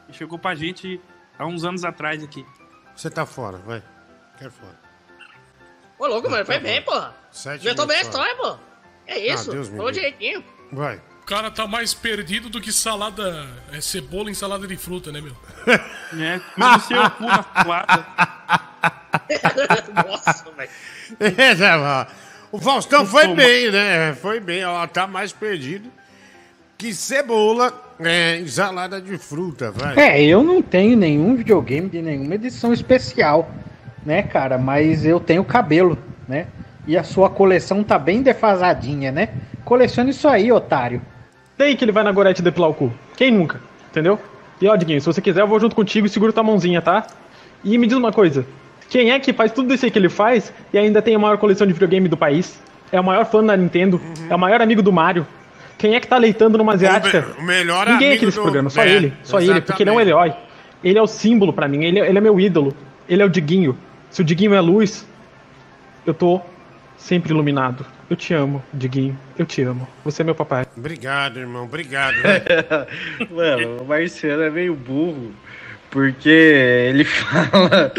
[0.08, 1.02] E chegou pra gente
[1.38, 2.46] há uns anos atrás aqui.
[2.96, 3.84] Você tá fora, vai.
[4.38, 4.80] Quer fora.
[5.98, 6.84] Ô, louco, mano, foi Tá bem.
[7.32, 8.58] Sete Inventou bem a história, pô.
[9.08, 10.44] É isso, Ah, Deus me falou direitinho.
[10.72, 11.02] Vai.
[11.22, 13.48] O cara tá mais perdido do que salada.
[13.72, 15.36] É cebola em salada de fruta, né, meu?
[16.20, 18.62] É, mas o seu cu na salada.
[20.08, 20.70] Nossa, velho.
[21.20, 22.08] É,
[22.52, 24.14] o Faustão foi bem, né?
[24.14, 25.90] Foi bem, ó, tá mais perdido
[26.82, 29.96] que cebola é, em salada de fruta, vai.
[30.00, 33.52] É, eu não tenho nenhum videogame de nenhuma edição especial,
[34.04, 34.58] né, cara?
[34.58, 35.96] Mas eu tenho cabelo,
[36.28, 36.48] né?
[36.88, 39.30] E a sua coleção tá bem defasadinha, né?
[39.64, 41.04] Colecione isso aí, otário.
[41.56, 42.92] Daí que ele vai na Gorete depilar o cu.
[43.16, 43.62] Quem nunca?
[43.92, 44.20] Entendeu?
[44.60, 47.06] E ó, Diguinho, se você quiser, eu vou junto contigo e seguro tua mãozinha, tá?
[47.64, 48.44] E me diz uma coisa:
[48.92, 51.38] quem é que faz tudo isso aí que ele faz e ainda tem a maior
[51.38, 52.62] coleção de videogame do país?
[52.92, 55.26] É o maior fã da Nintendo, é o maior amigo do Mario.
[55.78, 57.26] Quem é que tá leitando numa asiática?
[57.40, 59.14] o melhor Ninguém amigo aqui nesse do- programa, só É, ele.
[59.24, 60.34] Só ele, porque ele é um herói.
[60.84, 62.76] Ele é o símbolo pra mim, ele, ele é meu ídolo.
[63.08, 63.78] Ele é o Diguinho.
[64.10, 65.08] Se o Diguinho é luz,
[66.06, 66.42] eu tô
[66.98, 67.86] sempre iluminado.
[68.10, 69.18] Eu te amo, Diguinho.
[69.40, 69.88] Eu te amo.
[70.04, 70.66] Você é meu papai.
[70.76, 72.16] Obrigado, irmão, obrigado.
[73.32, 75.32] Mano, o Marciano é meio burro,
[75.92, 77.94] porque ele fala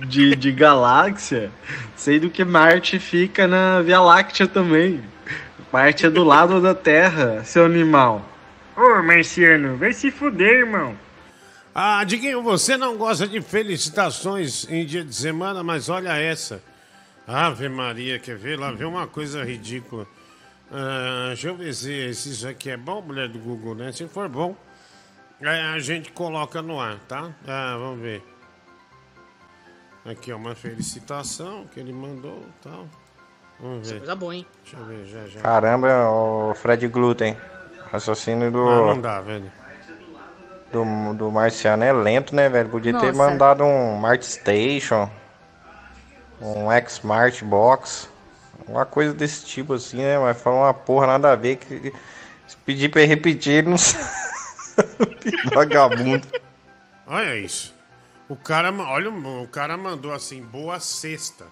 [0.00, 1.50] de, de galáxia,
[1.94, 5.00] sendo que Marte fica na Via Láctea também.
[5.72, 8.26] Marte é do lado da Terra, seu animal.
[8.76, 10.94] Ô, Marciano, vai se fuder, irmão.
[11.74, 16.62] Ah, Diguinho, você não gosta de felicitações em dia de semana, mas olha essa.
[17.26, 18.58] Ave Maria, quer ver?
[18.58, 20.06] Lá vem uma coisa ridícula.
[20.70, 23.92] Ah, deixa eu ver se, se isso aqui é bom, mulher do Google, né?
[23.92, 24.56] Se for bom,
[25.42, 27.30] aí a gente coloca no ar, tá?
[27.46, 28.22] Ah, vamos ver.
[30.04, 32.86] Aqui, ó, uma felicitação que ele mandou e tal.
[33.58, 33.98] Vamos ver.
[33.98, 34.46] Coisa boa, hein?
[34.62, 35.40] Deixa eu ver, já, já.
[35.40, 37.36] Caramba, o Fred Gluten,
[37.90, 39.50] raciocínio do, Ah, não dá, velho.
[40.72, 42.68] do, do Marciano é lento, né, velho?
[42.68, 43.30] Podia ter Nossa.
[43.30, 45.10] mandado um Mart Station,
[46.40, 48.08] um X-Mart Box,
[48.68, 50.18] uma coisa desse tipo assim, né?
[50.18, 51.92] Mas falou uma porra nada a ver que
[52.46, 54.04] se pedir pra ele repetir, ele não sabe.
[55.54, 56.26] Vagabundo.
[57.06, 57.74] Olha isso.
[58.28, 61.46] O cara, olha, o cara mandou assim, boa sexta.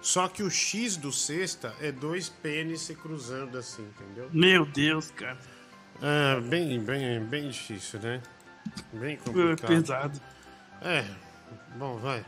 [0.00, 4.28] Só que o X do sexta é dois pênis se cruzando assim, entendeu?
[4.32, 5.36] Meu Deus, cara.
[6.00, 8.20] É, bem, bem, bem difícil, né?
[8.92, 9.66] Bem É complicado.
[9.68, 10.20] pesado.
[10.82, 11.04] É,
[11.76, 12.24] bom, vai.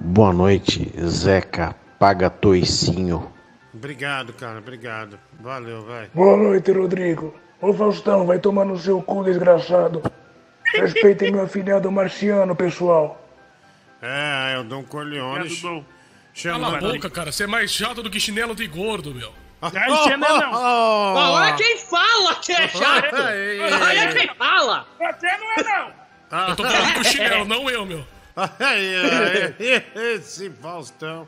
[0.00, 3.30] Boa noite, Zeca Paga Toicinho.
[3.74, 5.18] Obrigado, cara, obrigado.
[5.40, 6.08] Valeu, vai.
[6.14, 7.34] Boa noite, Rodrigo.
[7.60, 10.02] Ô Faustão, vai tomar no seu cu, desgraçado.
[10.74, 13.22] Respeitem meu afilhado marciano, pessoal.
[14.02, 15.48] É, é o Dom Corleone.
[16.42, 17.32] Cala a boca, cara.
[17.32, 19.32] Você é mais chato do que chinelo de gordo, meu.
[19.62, 19.72] Ai,
[20.04, 20.50] chinelão.
[20.52, 23.16] Ó, olha quem fala que é chato!
[23.16, 24.86] Ei, ei, Olha quem fala!
[24.98, 26.48] Você não é não.
[26.48, 28.06] Eu tô falando do chinelo, não eu, meu.
[28.36, 29.54] Ai, ai,
[30.14, 31.26] esse Faustão.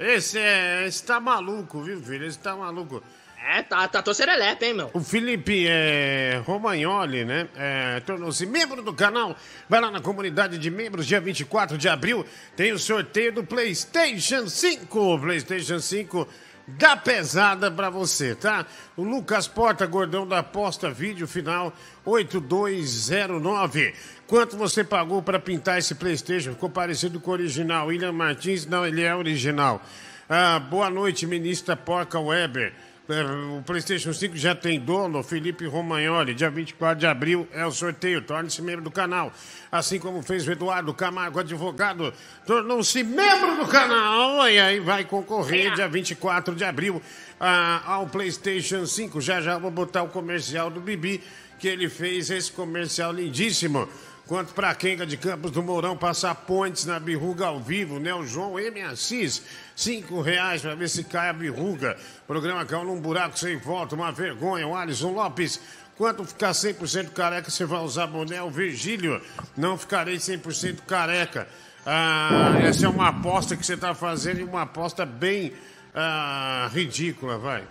[0.00, 0.84] Esse é.
[0.86, 2.26] Esse tá maluco, viu, filho?
[2.26, 3.02] Esse tá maluco.
[3.42, 4.90] É, tá, tá tô hein, meu?
[4.92, 7.48] O Felipe é, Romagnoli, né?
[7.56, 9.34] é, Tornou-se membro do canal.
[9.68, 12.24] Vai lá na comunidade de membros, dia 24 de abril.
[12.54, 15.18] Tem o sorteio do PlayStation 5.
[15.18, 16.28] PlayStation 5
[16.68, 18.66] da pesada pra você, tá?
[18.96, 21.72] O Lucas Porta, gordão da aposta, vídeo final
[22.04, 23.94] 8209.
[24.26, 26.52] Quanto você pagou pra pintar esse PlayStation?
[26.52, 27.86] Ficou parecido com o original.
[27.86, 29.82] William Martins, não, ele é original.
[30.28, 32.72] Ah, boa noite, ministra Porca Weber.
[33.12, 36.32] É, O PlayStation 5 já tem dono, Felipe Romagnoli.
[36.32, 38.22] Dia 24 de abril é o sorteio.
[38.22, 39.32] Torne-se membro do canal.
[39.70, 42.14] Assim como fez o Eduardo Camargo, advogado,
[42.46, 44.48] tornou-se membro do canal.
[44.48, 47.02] E aí vai concorrer dia 24 de abril
[47.40, 49.20] ah, ao PlayStation 5.
[49.20, 51.20] Já já vou botar o comercial do Bibi,
[51.58, 53.88] que ele fez esse comercial lindíssimo.
[54.30, 58.14] Quanto para Kenga de Campos do Mourão passar pontes na birruga ao vivo, né?
[58.14, 58.80] O João M.
[58.82, 59.42] Assis,
[59.80, 61.96] cinco reais para ver se cai a birruga.
[62.26, 64.66] Programa caiu num buraco sem volta, uma vergonha.
[64.66, 65.60] O Alisson Lopes,
[65.96, 68.42] quanto ficar 100% careca, você vai usar boné?
[68.42, 69.20] O Virgílio,
[69.56, 71.48] não ficarei 100% careca.
[71.86, 75.52] Ah, essa é uma aposta que você está fazendo e uma aposta bem
[75.94, 77.62] ah, ridícula, vai.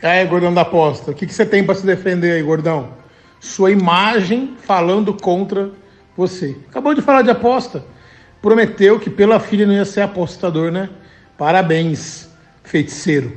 [0.00, 2.94] Aí, gordão da aposta, o que, que você tem pra se defender aí, gordão?
[3.40, 5.70] Sua imagem falando contra
[6.16, 6.56] você.
[6.68, 7.84] Acabou de falar de aposta.
[8.40, 10.88] Prometeu que pela filha não ia ser apostador, né?
[11.40, 12.28] Parabéns,
[12.62, 13.34] feiticeiro.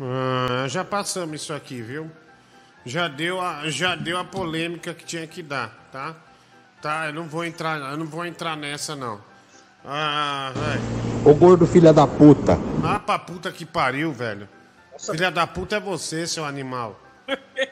[0.00, 2.10] Ah, já passamos isso aqui, viu?
[2.86, 6.16] Já deu a, já deu a polêmica que tinha que dar, tá?
[6.80, 9.20] Tá, eu não vou entrar, eu não vou entrar nessa não.
[9.84, 11.30] Ah, velho.
[11.30, 12.58] Ô gordo filha da puta.
[12.82, 14.48] Ah, pra puta que pariu, velho.
[14.98, 16.98] Filha da puta é você, seu animal.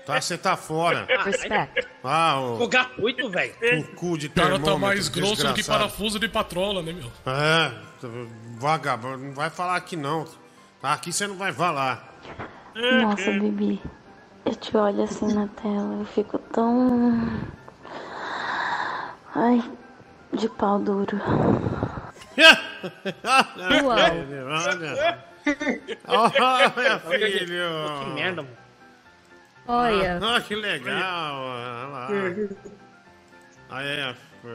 [0.06, 1.06] Tá, você tá fora.
[2.10, 3.52] Ah, o, Ficou gratuito, velho.
[3.80, 5.78] o cu de O cara tá mais grosso do que desgraçado.
[5.80, 7.10] parafuso de patrola, né, meu?
[7.26, 7.72] É,
[8.56, 10.24] vagabundo, não vai falar aqui não.
[10.82, 12.14] Aqui você não vai falar.
[13.02, 13.82] Nossa, Bibi.
[14.46, 17.28] Eu te olho assim na tela, eu fico tão.
[19.34, 19.62] Ai,
[20.32, 21.20] de pau duro.
[23.84, 25.28] Olha.
[26.06, 28.04] Olha, filho.
[28.04, 28.56] Que merda, mano.
[29.68, 30.18] Olha.
[30.22, 31.34] Ah, que legal.
[31.42, 32.08] Olha lá.
[33.70, 34.14] Aí, é,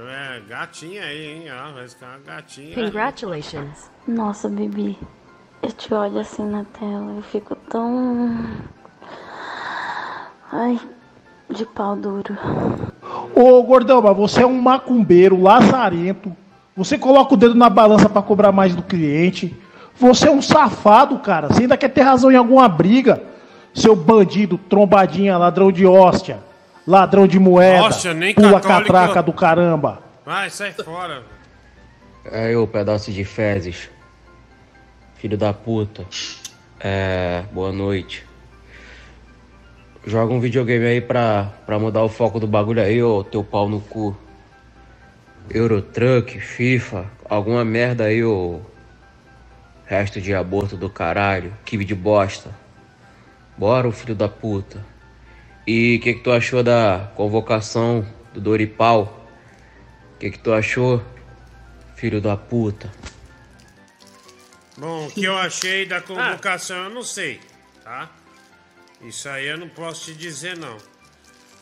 [0.10, 1.46] é, gatinha aí, hein?
[1.52, 2.74] Ó, vai ficar uma gatinha.
[2.74, 3.92] Congratulations.
[4.08, 4.98] Nossa, Bibi.
[5.62, 8.38] Eu te olho assim na tela, eu fico tão.
[10.52, 10.80] Ai,
[11.50, 12.36] de pau duro.
[13.36, 16.36] Ô, gordão, mas você é um macumbeiro, lazarento.
[16.76, 19.56] Você coloca o dedo na balança pra cobrar mais do cliente.
[19.96, 21.48] Você é um safado, cara.
[21.48, 23.33] Você ainda quer ter razão em alguma briga.
[23.74, 26.40] Seu bandido, trombadinha, ladrão de hóstia,
[26.88, 28.94] ladrão de moeda, Hóstia, nem pula católico.
[28.94, 30.02] catraca do caramba.
[30.26, 31.24] Vai, sai fora.
[32.26, 33.90] É eu, pedaço de fezes.
[35.16, 36.06] Filho da puta.
[36.80, 37.44] É.
[37.52, 38.26] Boa noite.
[40.06, 43.70] Joga um videogame aí pra, pra mudar o foco do bagulho aí, ô teu pau
[43.70, 44.16] no cu.
[45.50, 48.60] Eurotruck, FIFA, alguma merda aí, ô.
[49.86, 52.50] Resto de aborto do caralho, kibe de bosta.
[53.58, 54.84] Bora, ô filho da puta.
[55.66, 59.28] E o que, que tu achou da convocação do Doripau?
[60.16, 61.02] O que, que tu achou,
[61.96, 62.92] filho da puta?
[64.78, 67.40] Bom, o que eu achei da convocação eu não sei,
[67.84, 68.10] tá?
[69.02, 70.78] Isso aí eu não posso te dizer, não.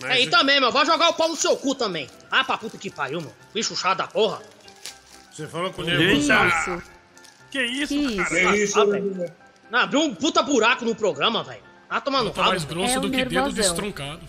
[0.01, 0.72] Mas Aí o- também, meu.
[0.72, 2.09] Vai jogar o pau no seu cu também.
[2.31, 3.34] Ah, pra puta que pariu, mano.
[3.53, 4.41] Bicho chato da porra.
[5.31, 6.31] Você falou com o nervoso.
[6.31, 6.84] Eita.
[7.51, 8.30] Que isso, cara?
[8.30, 9.34] Ah, velho.
[9.69, 11.61] Não, abriu um puta buraco no programa, velho.
[11.93, 14.22] Ah, tomando Tá mais grosso do que dedo destroncado.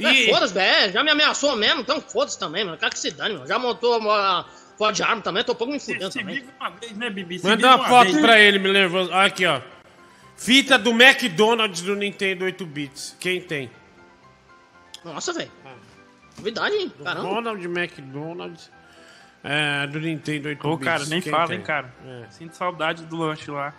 [0.00, 0.90] É, foda-se, velho.
[0.92, 2.78] Já me ameaçou mesmo, então foda-se também, mano.
[2.78, 3.46] Quero que se dane, mano.
[3.46, 4.46] Já montou uma
[4.78, 6.42] foto de arma também, tô pouco me fudendo também.
[6.58, 7.38] Uma vez, né, Bibi?
[7.38, 8.20] Se Manda liga uma foto vez.
[8.22, 9.10] pra ele, me nervoso.
[9.12, 9.60] Olha aqui, ó.
[10.34, 13.14] Fita do McDonald's do Nintendo 8 bits.
[13.20, 13.70] Quem tem?
[15.04, 15.50] Nossa, velho.
[16.38, 16.92] Novidade, hein?
[17.04, 17.28] Caramba.
[17.28, 18.70] Ronald McDonald's.
[19.44, 20.84] É, do Nintendo 8 Ô, bits.
[20.84, 21.58] cara, nem Quem fala, tem?
[21.58, 21.92] hein, cara.
[22.06, 22.30] É.
[22.30, 23.74] Sinto saudade do lanche lá.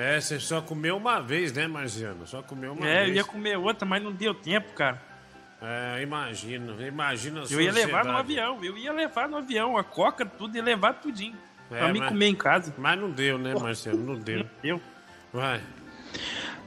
[0.00, 2.24] É, você só comeu uma vez, né, Marciano?
[2.26, 3.16] Só comeu uma É, eu vez.
[3.16, 5.02] ia comer outra, mas não deu tempo, cara.
[5.60, 10.24] É, imagino, imagina Eu ia levar no avião, eu ia levar no avião, a coca,
[10.24, 11.34] tudo, ia levar tudinho.
[11.70, 12.72] É, pra mim mas- comer em casa.
[12.78, 13.98] Mas não deu, né, Marcelo?
[13.98, 14.46] Não deu.
[14.62, 14.80] Deu.
[15.32, 15.60] Vai.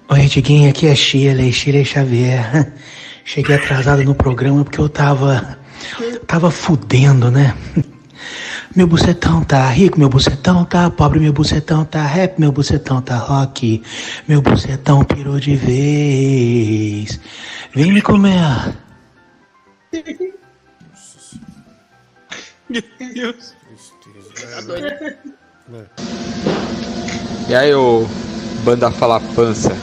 [0.09, 2.73] Oi, Diguinho, aqui é Shirley, Shirley Xavier.
[3.23, 5.57] Cheguei atrasado no programa porque eu tava.
[6.27, 7.55] tava fudendo, né?
[8.73, 13.17] Meu bucetão tá rico, meu bucetão tá pobre, meu bucetão tá rap, meu bucetão tá
[13.17, 13.83] rock,
[14.27, 17.19] meu bucetão pirou de vez.
[17.75, 18.77] Vem me comer.
[22.69, 22.83] Meu
[23.13, 23.53] Deus.
[27.49, 28.07] E aí, ô
[28.63, 29.75] banda Fala Pança?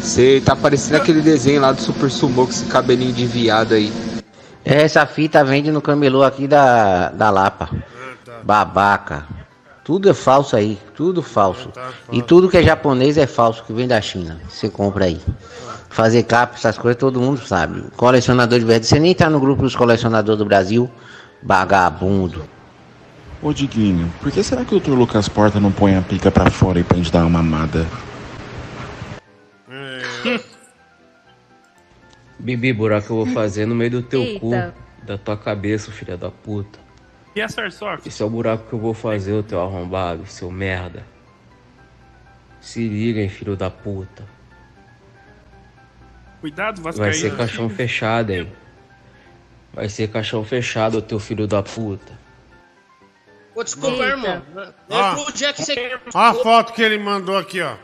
[0.00, 3.92] Você tá parecendo aquele desenho lá do Super Sumo com esse cabelinho de viado aí.
[4.64, 7.68] Essa fita vende no camelô aqui da, da Lapa.
[8.42, 9.26] Babaca.
[9.84, 11.70] Tudo é falso aí, tudo falso.
[12.10, 14.40] E tudo que é japonês é falso, que vem da China.
[14.48, 15.20] Você compra aí.
[15.90, 17.82] Fazer capa, essas coisas, todo mundo sabe.
[17.96, 18.86] Colecionador de verdade.
[18.86, 20.90] Você nem tá no grupo dos colecionadores do Brasil.
[21.42, 22.44] Vagabundo.
[23.40, 24.90] Ô Diguinho, por que será que o Dr.
[24.90, 27.86] Lucas Porta não põe a pica pra fora aí pra gente dar uma mamada?
[32.38, 34.40] Bibi, buraco eu vou fazer no meio do teu Eita.
[34.40, 34.50] cu,
[35.04, 36.85] da tua cabeça, filha da puta.
[37.36, 38.08] E a Sarsoff?
[38.08, 41.04] Esse é o buraco que eu vou fazer, o teu arrombado, seu merda.
[42.62, 44.24] Se liga, hein, filho da puta.
[46.40, 47.12] Cuidado, Vascaíno.
[47.12, 48.50] Vai ser caixão fechado, hein.
[49.70, 52.18] Vai ser caixão fechado, teu filho da puta.
[53.52, 54.06] Pô, desculpa, Eita.
[54.06, 54.42] irmão.
[54.88, 55.10] Ó.
[55.10, 56.00] Eu pro dia que você.
[56.14, 57.76] Ó a foto que ele mandou aqui, ó.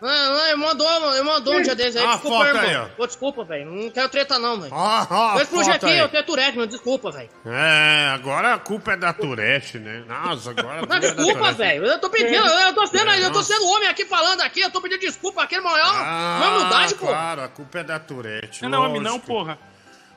[0.00, 2.06] Não, não, ele mandou, mano, ele mandou um dia desses aí.
[2.06, 2.62] Ó a Desculpa, foto irmão.
[2.62, 2.84] aí, ó.
[2.96, 3.70] Pô, desculpa, velho.
[3.70, 4.72] Não quero treta, não, velho.
[4.72, 5.98] Ó, ó a Eu explodi foto aqui, aí.
[5.98, 6.68] eu tenho Tourette, mano.
[6.70, 7.28] Desculpa, velho.
[7.44, 10.04] É, agora a culpa é da Tourette, né?
[10.06, 11.56] Nossa, agora a Não, culpa é desculpa, Tourette.
[11.58, 11.84] velho.
[11.86, 14.60] Eu tô pedindo, eu, eu tô sendo, É, eu tô sendo homem aqui falando aqui,
[14.60, 15.76] eu tô pedindo desculpa aqui, irmão.
[15.76, 17.06] É uma, Ah, uma humildade, pô.
[17.08, 18.62] claro, a culpa é da Tourette.
[18.66, 19.58] Não é homem não, porra.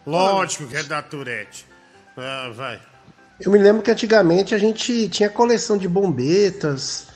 [0.05, 1.65] Lógico que é da Tourette.
[2.15, 2.79] Ah, vai.
[3.39, 7.07] Eu me lembro que antigamente a gente tinha coleção de bombetas,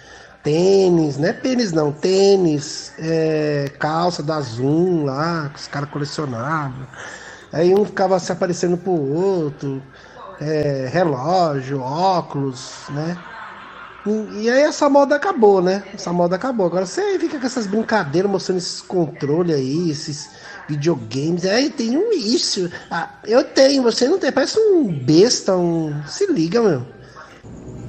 [0.45, 6.87] tênis, não é pênis não, tênis, é, calça da Zoom lá, que os caras colecionavam.
[7.51, 9.81] Aí um ficava se aparecendo pro outro,
[10.39, 13.17] é, relógio, óculos, né?
[14.05, 15.83] E, e aí essa moda acabou, né?
[15.91, 16.67] Essa moda acabou.
[16.67, 20.29] Agora você fica com essas brincadeiras mostrando esses controles aí, esses
[20.69, 21.43] videogames.
[21.45, 22.69] Aí tem um isso.
[22.91, 24.31] Ah, eu tenho, você não tem.
[24.31, 26.03] Parece um besta, um.
[26.05, 26.94] Se liga, meu.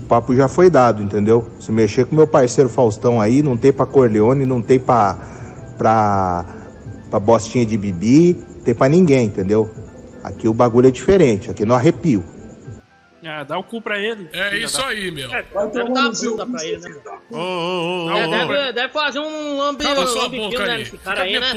[0.08, 1.46] Papo já foi dado, entendeu?
[1.58, 5.18] Se mexer com meu parceiro Faustão aí, não tem pra Corleone, não tem pra,
[5.76, 6.44] pra,
[7.10, 8.34] pra Bostinha de Bibi,
[8.64, 9.68] tem pra ninguém, entendeu?
[10.22, 12.22] Aqui o bagulho é diferente, aqui no arrepio.
[13.26, 14.28] Ah, dá o cu pra ele.
[14.32, 15.28] É isso aí, meu.
[15.28, 16.88] Deve dar uma bunda pra ele, né?
[16.88, 17.38] meu?
[17.38, 21.40] Ô, ô, ô, É, ô, deve, deve fazer um lambiquinho, boca né, nesse cara aí,
[21.40, 21.52] né?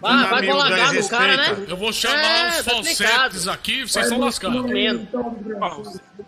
[0.00, 1.66] Vai, vai dá no cara, né?
[1.68, 4.62] Eu vou chamar É, os tá falsetes aqui, vocês são lascados.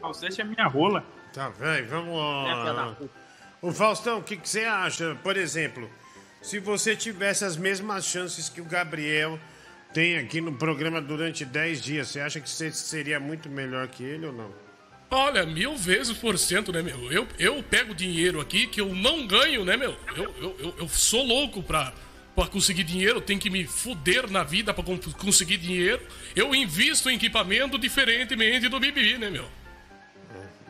[0.01, 1.05] Falsete é minha rola.
[1.33, 2.97] Tá, velho, vamos É, lá.
[3.61, 5.17] O Faustão, o que, que você acha?
[5.23, 5.91] Por exemplo,
[6.41, 9.39] se você tivesse as mesmas chances que o Gabriel
[9.93, 14.02] tem aqui no programa durante 10 dias, você acha que você seria muito melhor que
[14.05, 14.52] ele ou não?
[15.10, 17.10] Olha, mil vezes por cento, né, meu?
[17.10, 19.97] Eu, eu pego dinheiro aqui que eu não ganho, né, meu?
[20.15, 21.94] Eu, eu, eu, eu sou louco pra,
[22.36, 26.06] pra conseguir dinheiro, eu tenho que me fuder na vida pra con- conseguir dinheiro.
[26.36, 29.48] Eu invisto em equipamento diferentemente do Bibi, né, meu?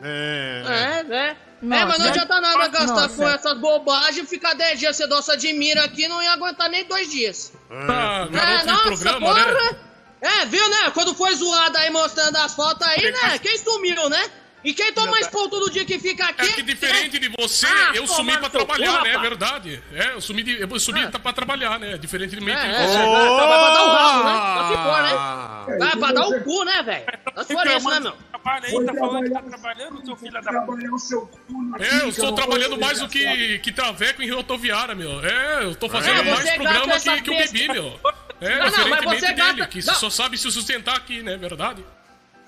[0.01, 0.63] É.
[1.11, 1.35] É, é.
[1.61, 2.69] Nossa, é, mas não adianta nada nossa.
[2.69, 6.85] gastar com essas bobagens, ficar 10 dias cedo se admira aqui não ia aguentar nem
[6.85, 7.51] dois dias.
[7.69, 9.43] Ah, É, garoto de nossa, programa, né?
[9.43, 9.89] porra.
[10.21, 10.91] É, viu, né?
[10.93, 13.39] Quando foi zoado aí mostrando as fotos aí, né?
[13.39, 14.29] Quem sumiu, né?
[14.63, 16.41] E quem toma expor todo dia que fica aqui?
[16.45, 19.13] É que diferente de você, Ah, eu sumi pra trabalhar, né?
[19.13, 19.81] É verdade.
[19.93, 21.97] É, eu sumi, de, eu sumi pra trabalhar, né?
[21.97, 22.97] Diferentemente É, de é, você.
[22.97, 24.67] é, então vai pra dar o rabo, né?
[24.67, 25.77] Se for, né?
[25.79, 27.05] Vai pra dar o cu, né, velho?
[27.35, 28.11] Só se for isso, né, meu?
[28.31, 31.83] Trabalha aí, tá falando que tá trabalhando, seu filho da puta.
[31.83, 35.23] É, eu estou trabalhando mais do que, que traveco em rodoviária, meu.
[35.25, 37.99] É, eu tô fazendo É, mais programa que, que Bibi, meu.
[38.41, 39.93] É, Não, não, mas você dele, gasta- que não.
[39.95, 41.35] só sabe se sustentar aqui, né?
[41.37, 41.83] Verdade?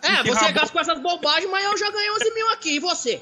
[0.02, 3.22] É, você gasta com essas bobagens, mas eu já ganhei 11 mil aqui, e você?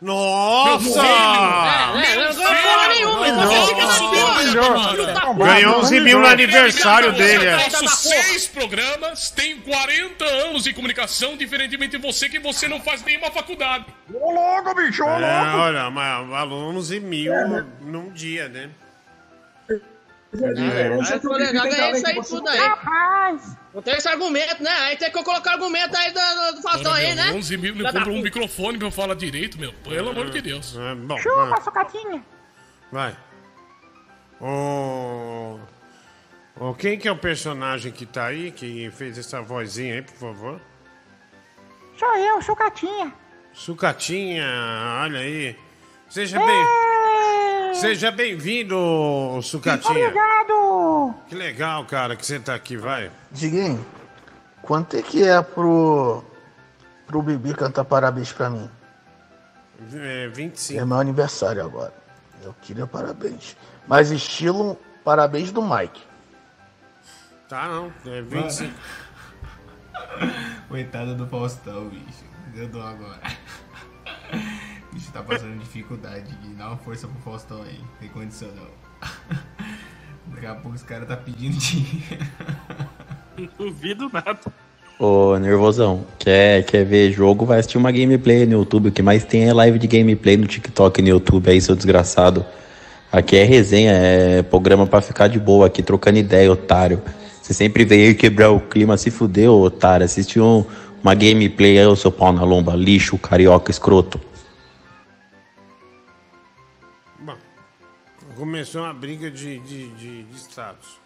[0.00, 1.00] Nossa!
[1.00, 5.34] É, é, não ganho porra nenhuma, você fica na fila.
[5.34, 7.54] Ganhou 11 mil no aniversário dele, é.
[7.54, 12.80] Eu faço seis programas, tenho 40 anos de comunicação, diferentemente de você, que você não
[12.80, 13.86] faz nenhuma faculdade.
[14.12, 15.56] Ô louco, bicho, ô louco!
[15.56, 17.32] olha, mas valor 11 mil
[17.80, 18.68] num dia, né?
[20.42, 22.58] É, aí eu falei, já ganhei isso aí tudo aí.
[22.58, 23.56] Rapaz!
[23.74, 24.70] Não tem esse argumento, né?
[24.70, 27.32] Aí tem que colocar argumento aí do, do Faustão aí, meu, né?
[27.32, 29.72] 11 mil, um microfone pra eu falar direito, meu.
[29.72, 30.76] Pelo amor de Deus.
[30.76, 32.22] É, bom, Chupa, socadinha.
[32.90, 33.16] Vai.
[34.40, 35.58] Ô.
[36.58, 40.16] Ô, quem que é o personagem que tá aí, que fez essa vozinha aí, por
[40.16, 40.60] favor?
[41.98, 43.12] Sou eu, Sucatinha.
[43.52, 44.46] Sucatinha,
[45.02, 45.56] olha aí.
[46.08, 46.95] Seja bem.
[47.80, 48.76] Seja bem-vindo,
[49.42, 50.08] Sucatinha.
[50.08, 51.14] Obrigado.
[51.28, 53.10] Que legal, cara, que você tá aqui, vai.
[53.30, 53.84] Diguinho,
[54.62, 56.24] quanto é que é pro.
[57.06, 58.70] pro Bibi cantar parabéns pra mim?
[59.92, 60.80] É, 25.
[60.80, 61.92] É meu aniversário agora.
[62.42, 63.56] Eu queria parabéns.
[63.86, 66.02] Mas estilo parabéns do Mike.
[67.48, 67.92] Tá, não.
[68.06, 68.74] É 25.
[70.68, 72.24] Coitada do Faustão, bicho.
[72.54, 73.20] Deu dó agora.
[74.96, 76.24] O bicho tá passando dificuldade.
[76.42, 76.54] Gui.
[76.54, 77.78] Dá uma força pro Faustão aí.
[78.00, 79.10] Tem condição não.
[80.32, 82.26] Daqui a pouco os caras tá pedindo dinheiro.
[83.36, 84.40] Não duvido nada.
[84.98, 87.44] Ô, nervosão, quer, quer ver jogo?
[87.44, 88.88] Vai assistir uma gameplay no YouTube.
[88.88, 91.76] O que mais tem é live de gameplay no TikTok e no YouTube aí, seu
[91.76, 92.46] desgraçado.
[93.12, 97.02] Aqui é resenha, é programa pra ficar de boa aqui, trocando ideia, otário.
[97.42, 100.06] Você sempre veio quebrar o clima, se fudeu, otário.
[100.06, 100.64] Assistiu um,
[101.02, 104.18] uma gameplay aí, ô seu pau na lomba, lixo, carioca, escroto.
[108.36, 111.00] Começou uma briga de, de, de, de status.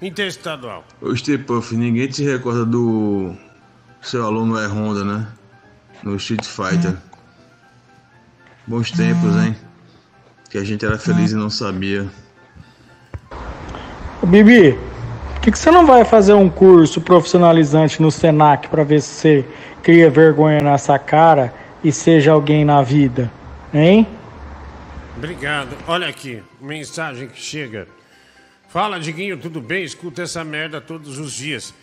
[0.00, 0.84] Interestadual.
[1.00, 3.32] Ô Stepuff, ninguém te recorda do
[4.00, 5.28] seu aluno é Honda, né?
[6.02, 6.96] No Street Fighter.
[8.66, 9.54] Bons tempos, hein?
[10.50, 12.10] Que a gente era feliz e não sabia.
[14.20, 14.76] Ô, Bibi,
[15.34, 19.14] por que, que você não vai fazer um curso profissionalizante no Senac pra ver se
[19.14, 19.44] você
[19.80, 21.54] cria vergonha nessa cara
[21.84, 23.30] e seja alguém na vida?
[23.72, 24.08] Hein?
[25.16, 25.76] Obrigado.
[25.86, 27.86] Olha aqui, mensagem que chega.
[28.68, 29.84] Fala, Diguinho, tudo bem?
[29.84, 31.74] Escuta essa merda todos os dias.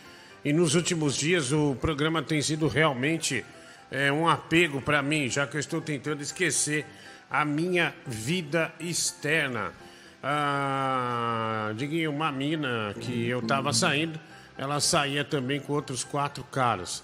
[0.44, 3.46] E nos últimos dias o programa tem sido realmente
[3.92, 6.86] é, um apego para mim, já que eu estou tentando esquecer
[7.30, 9.74] a minha vida externa.
[10.24, 14.20] Ah, Diguinho, uma mina que eu estava saindo,
[14.58, 17.04] ela saía também com outros quatro caras.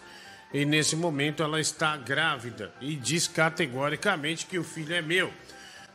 [0.52, 5.32] E nesse momento ela está grávida e diz categoricamente que o filho é meu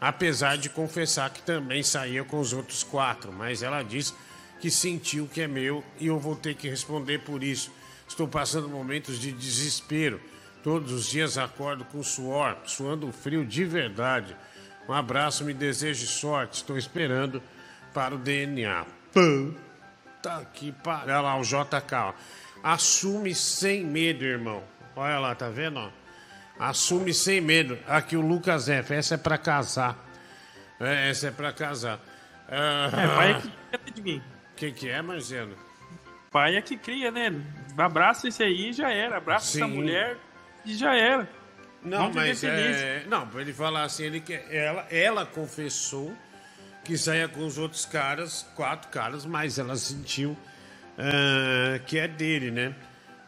[0.00, 4.14] apesar de confessar que também saía com os outros quatro, mas ela diz
[4.60, 7.70] que sentiu que é meu e eu vou ter que responder por isso.
[8.08, 10.20] Estou passando momentos de desespero.
[10.62, 14.36] Todos os dias acordo com suor, suando frio de verdade.
[14.88, 16.56] Um abraço, me deseje sorte.
[16.56, 17.42] Estou esperando
[17.94, 18.84] para o DNA.
[19.12, 21.14] Puta que pariu.
[21.14, 21.94] Olha lá, o JK.
[21.94, 22.14] Ó.
[22.62, 24.62] Assume sem medo, irmão.
[24.96, 25.78] Olha lá, tá vendo?
[25.78, 25.88] Ó?
[26.60, 27.78] Assume sem medo.
[27.88, 28.92] Aqui o Lucas F.
[28.94, 29.96] Essa é pra casar.
[30.78, 31.98] É, essa é pra casar.
[32.46, 34.24] Ah, É, pai é que cria, Diguinho.
[34.56, 35.56] que, que é, Marcelo?
[36.30, 37.32] Pai é que cria, né?
[37.78, 39.16] Abraça esse aí e já era.
[39.16, 39.74] Abraça essa Sim.
[39.74, 40.18] mulher
[40.64, 41.26] e já era.
[41.82, 43.04] Não, mas é.
[43.08, 44.46] Não, pra ele falar assim, ele quer.
[44.54, 46.14] Ela, ela confessou
[46.84, 50.36] que saía com os outros caras, quatro caras, mas ela sentiu
[50.98, 52.74] ah, que é dele, né?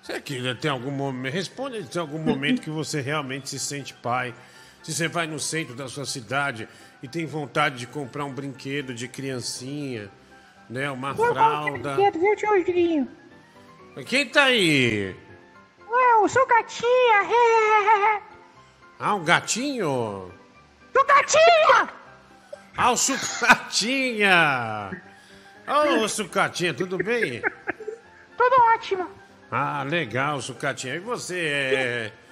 [0.03, 1.33] Será que tem algum momento.
[1.33, 4.35] Responde se tem algum momento que você realmente se sente pai.
[4.83, 6.69] Se você vai no centro da sua cidade
[7.03, 10.11] e tem vontade de comprar um brinquedo de criancinha,
[10.69, 10.91] né?
[10.91, 11.95] Uma fralda.
[11.95, 13.09] Brinquedo, viu, tio?
[14.05, 15.15] Quem tá aí?
[15.89, 17.23] Eu sou gatinha.
[18.99, 20.33] Ah, um gatinho?
[20.93, 21.89] Sou gatinha!
[22.77, 24.91] Ah, o Sucatinha!
[25.67, 27.43] Ô, Sucatinha, tudo bem?
[28.37, 29.22] Tudo ótimo.
[29.53, 30.97] Ah, legal, Sucatinha.
[30.97, 32.13] E você é...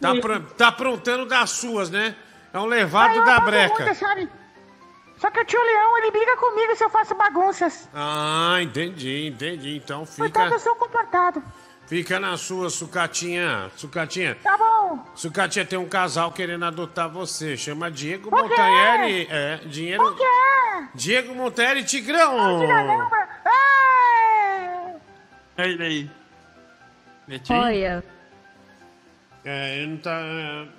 [0.00, 0.12] Tá,
[0.56, 2.14] tá aprontando das suas, né?
[2.52, 3.92] É um levado Aí eu da breca.
[3.96, 4.28] sabe?
[5.16, 7.88] Só que o tio Leão, ele briga comigo se eu faço bagunças.
[7.92, 9.76] Ah, entendi, entendi.
[9.76, 11.42] Então Portanto, eu fica, sou comportado.
[11.88, 13.68] fica na sua, Sucatinha.
[13.76, 14.36] Sucatinha.
[14.40, 15.04] Tá bom.
[15.16, 17.56] Sucatinha tem um casal querendo adotar você.
[17.56, 18.30] Chama Diego?
[18.30, 19.26] Montanheri.
[19.28, 20.00] É, dinheiro.
[20.00, 20.22] Por quê?
[20.94, 22.60] Diego Montanheri Tigrão.
[25.58, 26.10] Olha ele aí.
[27.50, 28.02] Olha,
[29.44, 30.20] É, ele não tá.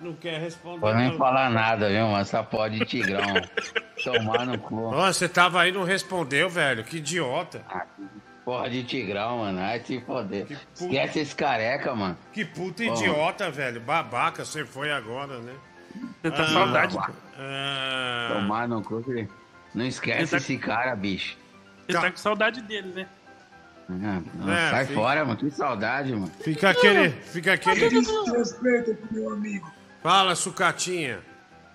[0.01, 0.79] Não quer responder.
[0.81, 1.17] Pode nem não.
[1.17, 3.21] falar nada, viu, mas só pode tigrão.
[4.03, 4.83] Tomar no cu.
[4.93, 6.83] Ó, você tava aí e não respondeu, velho.
[6.83, 7.61] Que idiota.
[8.45, 9.59] Porra de tigrão, mano.
[9.59, 10.47] Ai, se foder.
[10.73, 12.17] Esquece esse careca, mano.
[12.33, 12.95] Que puta Porra.
[12.95, 13.79] idiota, velho.
[13.81, 15.53] Babaca, você foi agora, né?
[16.21, 16.97] Você tá Ah, saudade.
[17.37, 19.01] ah, Tomar no cu.
[19.03, 19.29] filho.
[19.73, 21.37] Não esquece tá- esse cara, bicho.
[21.87, 23.07] Você tá com saudade dele, né?
[23.91, 25.37] Ah, não, É, sai fica- fora, mano.
[25.37, 26.31] Que saudade, mano.
[26.41, 27.09] Fica aquele.
[27.09, 27.89] Fica aquele.
[27.89, 29.71] Respeita pro meu amigo.
[30.03, 31.19] Fala, sucatinha.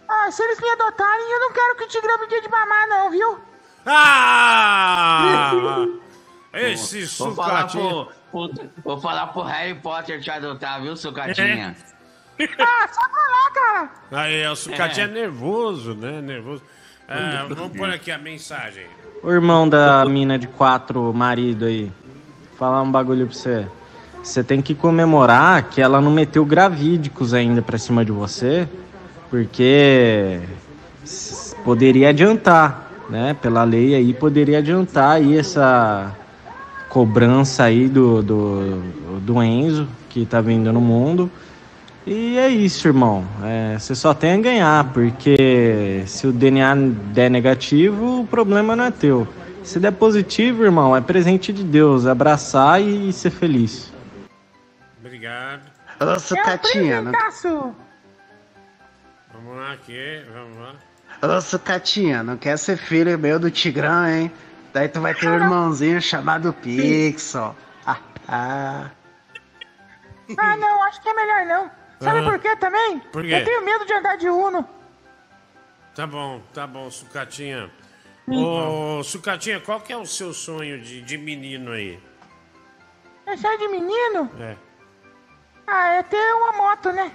[0.08, 2.88] Ah, se eles me adotarem, eu não quero que o Tigrão me dê de mamar,
[2.88, 3.38] não, viu?
[3.86, 5.86] Ah!
[6.52, 11.74] Esse Vou pro, pro- vou falar pro Harry Potter te adotar, viu, sucatinha?
[12.40, 13.90] Ah, só pra lá, cara.
[14.12, 15.08] Aí, o sucatinha é.
[15.08, 15.12] É.
[15.12, 16.20] nervoso, né?
[16.20, 16.62] Nervoso.
[17.08, 18.86] Ah, vamos pôr aqui a mensagem.
[19.22, 21.90] O irmão da mina de quatro marido aí.
[22.58, 23.66] Falar um bagulho pra você.
[24.22, 28.66] Você tem que comemorar que ela não meteu gravídicos ainda pra cima de você,
[29.28, 30.40] porque
[31.64, 33.36] poderia adiantar, né?
[33.40, 36.14] Pela lei aí poderia adiantar aí essa
[36.88, 38.82] cobrança aí do, do,
[39.20, 41.30] do Enzo que tá vindo no mundo.
[42.06, 43.24] E é isso, irmão.
[43.42, 46.76] É, você só tem a ganhar, porque se o DNA
[47.12, 49.26] der negativo, o problema não é teu.
[49.64, 52.06] Se der positivo, irmão, é presente de Deus.
[52.06, 53.92] Abraçar e ser feliz.
[55.00, 55.62] Obrigado.
[56.00, 57.12] Ô, Sucatinha, não...
[57.12, 57.74] Presentaço!
[59.32, 60.74] Vamos lá aqui, vamos lá.
[61.36, 64.32] Ô, Sucatinha, não quer ser filho meu do Tigrão, hein?
[64.72, 67.54] Daí tu vai ter um irmãozinho chamado Pixel.
[67.86, 68.90] Ah, ah.
[70.36, 71.70] Ah, não, acho que é melhor não.
[72.00, 72.24] Sabe Ah.
[72.24, 72.98] por quê também?
[73.12, 73.34] Por quê?
[73.34, 74.68] Eu tenho medo de andar de Uno.
[75.94, 77.70] Tá bom, tá bom, Sucatinha.
[78.26, 81.98] Ô, Sucatinha, qual que é o seu sonho de, de menino aí?
[83.26, 84.30] É só de menino?
[84.40, 84.56] É.
[85.66, 87.12] Ah, é ter uma moto, né?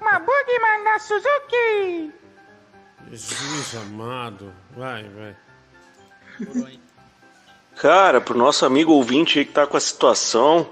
[0.00, 2.12] Uma Bugman da Suzuki!
[3.10, 4.52] Jesus amado.
[4.76, 5.36] Vai, vai.
[7.76, 10.68] Cara, pro nosso amigo ouvinte aí que tá com a situação.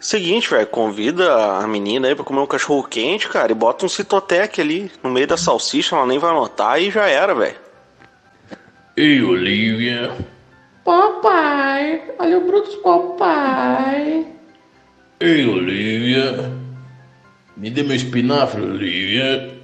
[0.00, 3.88] Seguinte, velho, convida a menina aí pra comer um cachorro quente, cara, e bota um
[3.88, 7.67] citotec ali no meio da salsicha, ela nem vai notar e já era, velho.
[8.98, 10.10] Ei, Olivia.
[10.84, 14.26] Papai, olha o Brutus papai.
[15.20, 16.52] Ei, Olivia.
[17.56, 19.54] Me dê meu espinafre, Olivia.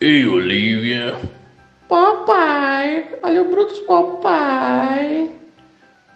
[0.00, 1.20] Ei, Olivia.
[1.88, 5.30] Papai, olha o Brutus papai.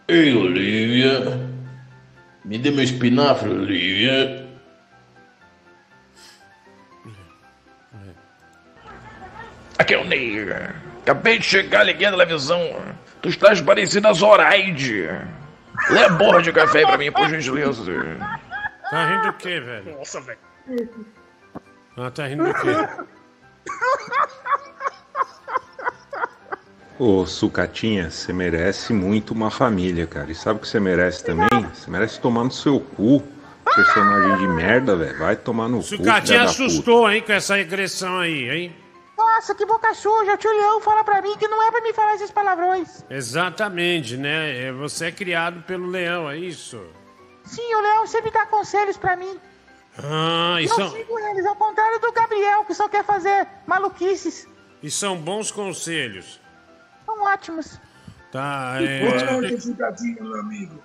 [0.08, 1.48] Ei, Olivia.
[2.44, 4.45] Me dê meu espinafre, Olivia.
[9.86, 10.44] Aqui é o Ney.
[11.02, 12.60] Acabei de chegar, liguei a televisão.
[13.22, 15.08] Tu estás parecendo a Zoraide.
[15.90, 17.84] Lê a borra de café aí pra mim, por gentileza.
[18.90, 19.96] Tá rindo do quê, velho?
[19.96, 20.38] Nossa, velho.
[21.96, 23.04] Ah, tá rindo do quê?
[26.98, 30.32] Ô, Sucatinha, você merece muito uma família, cara.
[30.32, 31.48] E sabe o que você merece também?
[31.72, 33.22] Você merece tomar no seu cu.
[33.72, 35.16] Personagem de merda, velho.
[35.16, 35.84] Vai tomar no cu.
[35.84, 38.85] Sucatinha filha da assustou, hein, com essa agressão aí, hein?
[39.16, 40.34] Nossa, que boca suja!
[40.34, 43.04] O tio Leão fala pra mim que não é pra me falar esses palavrões.
[43.08, 44.66] Exatamente, né?
[44.66, 46.84] É, Você é criado pelo leão, é isso?
[47.44, 49.40] Sim, o Leão sempre dá conselhos pra mim.
[49.98, 54.46] Ah, e Eu são, sigo eles, ao contrário do Gabriel, que só quer fazer maluquices.
[54.82, 56.40] e são bons conselhos.
[57.06, 57.80] São ótimos.
[58.32, 59.60] Tá, Boa noite, é...
[59.60, 60.82] Cidadinho, meu amigo.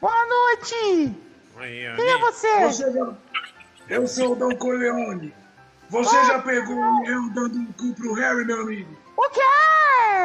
[0.00, 0.74] Boa noite!
[1.58, 2.18] Aí, Quem é né?
[2.20, 2.60] você?
[2.64, 3.14] Você.
[3.88, 5.34] Eu sou o Dom Corleone.
[5.90, 8.90] Você já pegou o leão dando um cu pro Harry, meu amigo?
[9.16, 9.40] O quê?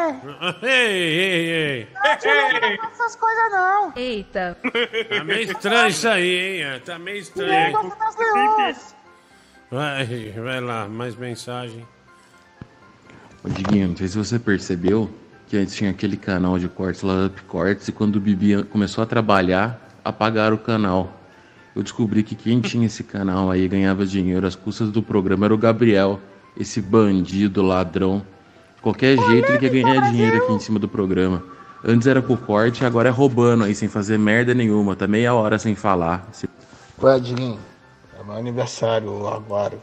[0.62, 1.88] Ei, ei, ei.
[1.96, 3.94] Ah, tio Leão não essas coisas, não.
[3.96, 4.58] Eita.
[5.10, 6.82] Tá meio estranho isso aí, hein?
[6.86, 7.94] Tá meio estranho.
[8.20, 8.96] leões.
[9.72, 11.88] Vai, vai lá, mais mensagem.
[13.44, 15.10] Ô Diguinho, não sei se você percebeu
[15.48, 19.04] que antes tinha aquele canal de cortes lá, Up Cortes, e quando o Bibi começou
[19.04, 21.14] a trabalhar, apagaram o canal.
[21.76, 25.54] Eu descobri que quem tinha esse canal aí ganhava dinheiro às custas do programa era
[25.54, 26.20] o Gabriel,
[26.56, 28.24] esse bandido, ladrão.
[28.76, 31.44] De qualquer jeito ele quer ganhar dinheiro aqui em cima do programa.
[31.84, 34.96] Antes era com corte, agora é roubando aí, sem fazer merda nenhuma.
[34.96, 36.30] Tá meia hora sem falar.
[37.02, 37.60] Ué, Diguinho,
[38.20, 39.78] é meu aniversário agora.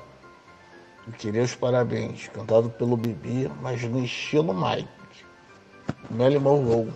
[1.06, 4.88] Eu queria os parabéns, cantado pelo Bibi, mas no estilo Mike.
[6.10, 6.92] Melly Monroe.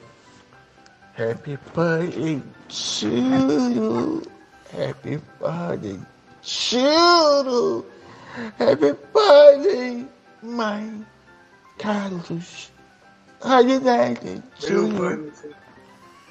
[1.18, 4.33] Happy birthday to you.
[4.76, 5.98] Happy birthday
[6.42, 7.86] to you.
[8.58, 10.06] Happy birthday,
[10.42, 10.90] my
[11.78, 12.72] Carlos.
[13.42, 15.32] Happy birthday to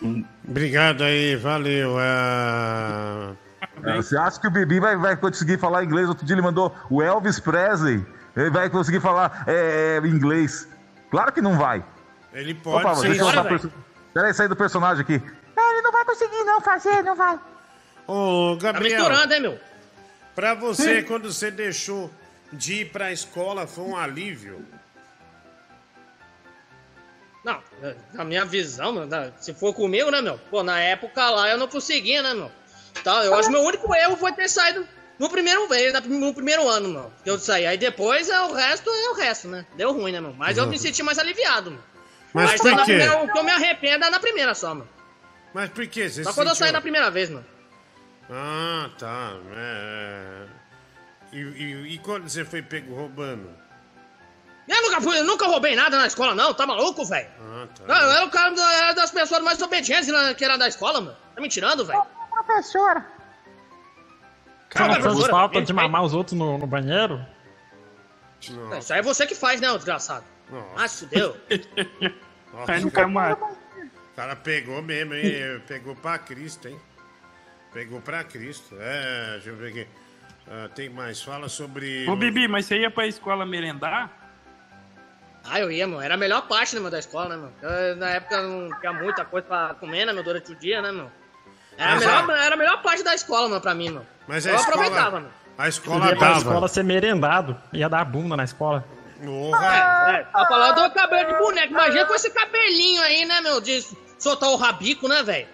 [0.01, 0.23] you.
[0.47, 1.97] Obrigado aí, valeu.
[1.99, 3.35] é,
[3.83, 6.09] É, Você acha que o Bibi vai, vai conseguir falar inglês?
[6.09, 8.05] Outro dia ele mandou o Elvis Presley.
[8.35, 10.67] Ele vai conseguir falar é, inglês.
[11.09, 11.83] Claro que não vai.
[12.33, 13.71] Ele pode Opa, ser deixa eu
[14.13, 15.21] Peraí, sair do personagem aqui.
[15.55, 17.39] Não, ele não vai conseguir não fazer, não vai.
[18.07, 18.97] Ô, Gabriel.
[19.03, 19.59] Tá misturando, hein, meu?
[20.35, 22.11] Pra você, quando você deixou
[22.51, 24.65] de ir pra escola, foi um alívio?
[27.43, 27.61] Não,
[28.13, 30.37] na minha visão, meu, na- se for comigo, né, meu?
[30.49, 32.49] Pô, na época lá eu não conseguia, né, meu?
[33.03, 34.87] Tá, eu acho que meu único erro foi ter saído
[35.19, 37.13] no primeiro na- no primeiro ano, meu.
[37.23, 37.65] Que eu saí.
[37.65, 39.65] Aí depois é o resto é o resto, né?
[39.75, 40.33] Deu ruim, né, meu?
[40.33, 41.81] Mas eu me senti mais aliviado, meu.
[42.33, 42.83] Mas Mas por na quê?
[42.85, 44.87] primeira- o que eu me arrependo é na primeira só, meu.
[45.53, 47.43] Mas por que você Só quando eu sentiu- saí da primeira vez, meu.
[48.33, 49.33] Ah, tá.
[49.55, 50.45] É...
[51.31, 53.49] E, e- e quando você foi pego roubando?
[54.67, 56.53] Eu nunca, fui, eu nunca roubei nada na escola, não.
[56.53, 57.27] Tá maluco, velho?
[57.39, 57.83] Ah, tá.
[57.85, 61.01] Não, eu era o cara da- era das pessoas mais obedientes que era da escola,
[61.01, 61.17] mano.
[61.35, 62.01] Tá me tirando, velho?
[62.29, 63.05] Professora.
[64.69, 67.23] Cara, faz falta de mamar os outros no, no banheiro?
[68.79, 70.25] Isso aí é você que faz, né, ô desgraçado?
[70.75, 71.37] Ah, se fudeu.
[72.53, 73.37] Nossa, no camarão.
[73.51, 75.61] O cara pegou mesmo, hein?
[75.67, 76.79] Pegou pra Cristo, hein?
[77.73, 78.75] Pegou pra Cristo.
[78.79, 79.87] É, deixa eu ver aqui.
[80.49, 81.21] Ah, tem mais.
[81.21, 82.07] Fala sobre.
[82.07, 84.09] Ô, Bibi, mas você ia pra escola merendar?
[85.45, 86.01] Ah, eu ia, mano.
[86.01, 87.53] Era a melhor parte, né, meu, da escola, né, mano?
[87.61, 90.91] Eu, na época não tinha muita coisa pra comer, né, meu, durante o dia, né,
[90.91, 91.09] meu?
[91.77, 94.05] Era, a melhor, a- era a melhor parte da escola, mano, pra mim, mano.
[94.27, 95.31] Mas a eu escola- aproveitava, mano.
[95.57, 96.37] A escola ia pra dava.
[96.39, 97.59] escola ser merendado.
[97.73, 98.85] Ia dar bunda na escola.
[99.21, 101.71] É, é, tá falando do cabelo de boneco.
[101.73, 103.61] Imagina com esse cabelinho aí, né, meu?
[103.61, 103.81] De
[104.19, 105.47] soltar o rabico, né, velho?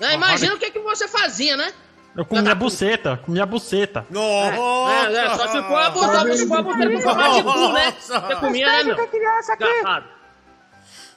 [0.00, 1.72] Né, Imagina o que, que você fazia, né?
[2.16, 4.06] Eu comia buceta, comia buceta.
[4.12, 7.42] É, é, só se for a buceta, só se for a buceta com formato de
[7.42, 7.90] cu, né?
[7.98, 8.96] Você comia, né, meu?
[8.96, 10.04] Desgraçado.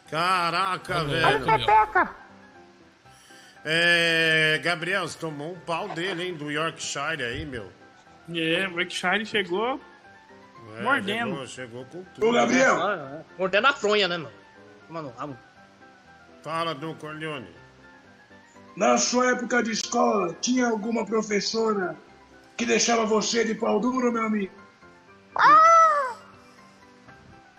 [0.10, 1.42] Caraca, Olha velho.
[1.42, 2.16] o pepeca.
[3.66, 4.60] É.
[4.64, 6.34] Gabriel, você tomou um pau dele, hein?
[6.34, 7.70] Do Yorkshire aí, meu.
[8.30, 9.80] É, o Yorkshire chegou
[10.78, 11.46] É, mordendo.
[11.48, 12.28] Chegou, chegou com tudo.
[12.28, 12.82] Ô, Gabriel.
[12.82, 13.26] Ah, é.
[13.38, 14.34] Mordendo a fronha, né, mano?
[14.90, 15.38] Mano, rabo.
[16.42, 17.50] Fala, Dom Corleone.
[18.78, 21.98] Na sua época de escola, tinha alguma professora
[22.56, 24.54] que deixava você de pau duro, meu amigo?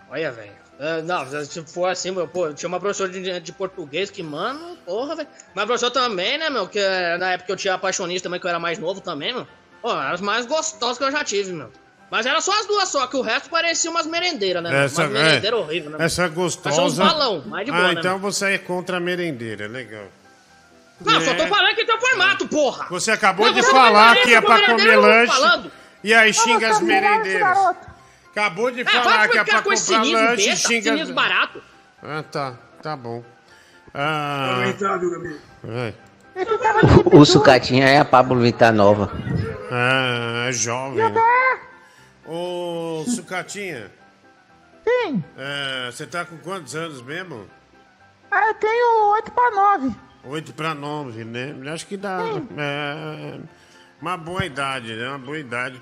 [0.09, 0.53] Olha, velho.
[0.79, 4.77] É, não, se for assim, meu, pô, tinha uma professora de, de português que, mano,
[4.87, 5.29] porra, velho.
[5.57, 6.69] Mas professor também, né, meu?
[6.69, 9.45] Que eh, na época eu tinha apaixonista também, que eu era mais novo também, meu.
[9.83, 11.73] Pô, eram as mais gostosas que eu já tive, meu.
[12.13, 14.85] Mas era só as duas só, que o resto parecia umas merendeiras, né?
[14.85, 16.05] Essa, umas merendeiras horríveis, né?
[16.05, 16.77] essa gostosa.
[16.77, 18.31] Achei uns balão, mais de boa, ah, né, então meu?
[18.31, 20.07] você é contra a merendeira, legal.
[21.01, 21.47] Não, só tô É.
[21.47, 22.87] falando que tem o formato, porra!
[22.91, 25.73] Você acabou Não, de você falar não que ia com pra comer tô lanche falando.
[26.03, 27.59] e aí xinga as merendeiras.
[28.33, 30.91] Acabou de É, falar que ia ficar pra comprar lanche e xinga...
[30.91, 31.63] cinismo barato.
[32.03, 32.55] Ah, tá.
[32.83, 33.23] Tá bom.
[33.95, 35.39] Ah, Lamentável, Gabriel.
[35.65, 35.95] vai.
[37.13, 39.11] O sucatinha é a Pablo Vittar nova.
[39.73, 41.03] Ah, é jovem.
[42.27, 43.91] Ô, Sucatinha.
[44.87, 45.23] Sim.
[45.37, 47.49] é, você tá com quantos anos mesmo?
[48.31, 49.95] Ah, eu tenho 8 pra 9.
[50.25, 51.55] 8 pra 9, né?
[51.73, 52.21] Acho que dá.
[52.57, 53.39] É,
[54.01, 55.09] uma boa idade, né?
[55.09, 55.81] Uma boa idade.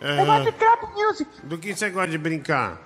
[0.00, 1.46] É, Eu gosto de trap music.
[1.46, 2.80] do que você gosta de brincar?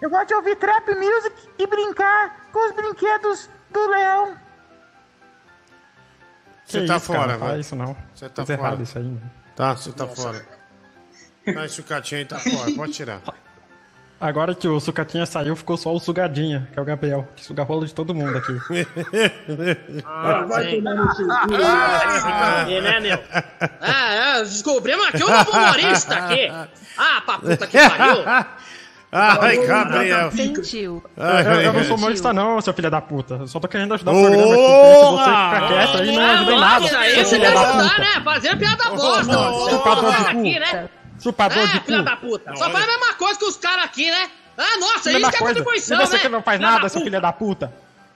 [0.00, 4.36] Eu gosto de ouvir trap music e brincar com os brinquedos do leão.
[6.64, 7.60] Você tá isso, cara, fora, não fala vai.
[7.60, 7.96] isso não.
[8.14, 8.58] Você tá fora.
[8.58, 9.04] errado isso aí.
[9.04, 9.20] né?
[9.54, 10.46] Tá, você tá fora.
[11.46, 13.22] Ah, esse sucatinho aí tá fora, pode tirar.
[14.18, 17.62] Agora que o sucatinha saiu, ficou só o sugadinha, que é o Gabriel, que suga
[17.62, 18.56] rola de todo mundo aqui.
[20.06, 21.32] Ah, vai tomar no seu cu.
[21.62, 23.18] Ah, né, meu?
[23.80, 26.50] Ah, é, descobrimos aqui o novo humorista aqui.
[26.96, 28.24] Ah, pra puta que pariu.
[29.12, 30.30] Ai, Gabriel.
[30.32, 31.04] Sentiu.
[31.16, 33.34] Ai, eu, eu não sou humorista não, seu filho da puta.
[33.34, 34.62] Eu só tô querendo ajudar o programa aqui.
[34.62, 38.20] Se você ficar quieto aí, não ajuda em nada, Isso aí, você da ajudar, né?
[38.24, 39.38] Fazer piada bosta.
[39.38, 39.70] ó.
[39.70, 41.05] Chupador de Os caras cu.
[41.16, 41.22] Né?
[41.22, 42.04] Chupador É, de filha cu.
[42.04, 42.56] da puta.
[42.56, 44.30] Só faz a mesma coisa que os caras aqui, né?
[44.58, 45.54] Ah, nossa, Mesma isso que é coisa.
[45.60, 46.22] contribuição, E você né?
[46.22, 47.72] que não faz Filha nada, da seu filho da puta.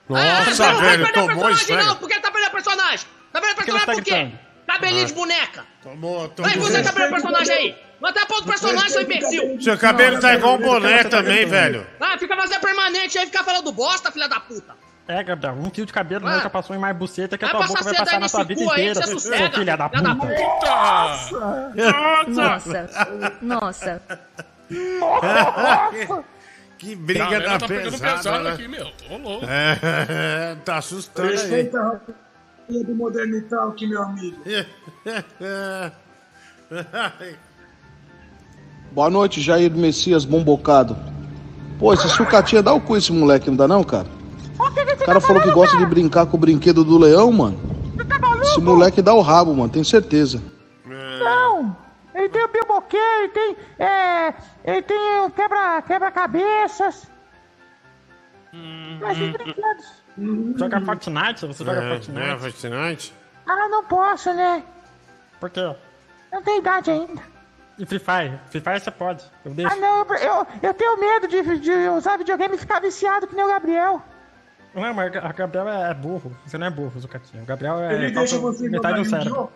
[0.09, 1.83] Ah, não vai velho, tomou esfrega.
[1.85, 1.95] não.
[1.95, 3.05] Por que tá perdendo personagem?
[3.31, 4.11] Tá perdendo personagem tá por quê?
[4.11, 4.39] gritando?
[4.67, 5.05] Cabelinho Ah.
[5.05, 5.65] de boneca.
[5.83, 6.51] Tomou, tomou.
[6.51, 7.75] Vai, você tá perdendo personagem aí.
[8.01, 9.61] Manda pra outro personagem, seu imbecil.
[9.61, 11.85] Seu cabelo tá igual um boné também, velho.
[11.99, 14.75] Ah, fica fazendo permanente aí, fica falando bosta, filha da puta.
[15.07, 16.35] É, Gabriel, um fio de cabelo Ah.
[16.37, 18.95] nunca passou em mais buceta que a tua boca vai passar na tua vida inteira,
[18.95, 20.35] você seu sossega, filho da filha da puta.
[22.27, 22.89] Nossa.
[23.41, 24.01] Nossa.
[26.77, 28.51] que briga da tá pegando pesada, pesado né?
[28.51, 28.87] aqui, meu.
[29.09, 29.45] Ô, louco.
[29.45, 31.35] É, tá assustando aí.
[31.35, 34.37] Respeita a rapaziada do Modernital aqui, meu amigo.
[38.91, 40.95] Boa noite, Jair Messias Bombocado.
[41.79, 44.07] Pô, esse sucatinha dá o cu esse moleque, não dá não, cara?
[45.01, 47.59] O cara falou que gosta de brincar com o brinquedo do leão, mano.
[48.43, 50.41] Esse moleque dá o rabo, mano, tenho certeza.
[50.85, 51.75] Não.
[52.13, 53.57] Ele tem o bilboquê, ele tem.
[53.79, 54.33] É.
[54.63, 57.07] Ele tem o quebra- quebra-cabeças.
[58.99, 60.01] Mas os brinquedos.
[60.57, 61.45] Joga Fortnite?
[61.47, 62.19] Você joga É, Fortnite?
[62.21, 63.13] é, Fortnite?
[63.47, 64.63] Ah, não posso, né?
[65.39, 65.73] Por quê?
[66.31, 67.21] Não tem idade ainda.
[67.79, 68.39] E Free Fire?
[68.49, 69.73] Free Fire você pode, eu deixo.
[69.73, 73.35] Ah, não, eu, eu, eu tenho medo de, de usar videogame e ficar viciado que
[73.35, 74.03] nem o Gabriel.
[74.73, 76.35] Não, mas a Gabriel é burro.
[76.45, 77.43] Você não é burro, Zucatinho.
[77.43, 77.93] O Gabriel é.
[77.93, 79.51] Ele deixa você metade do cérebro.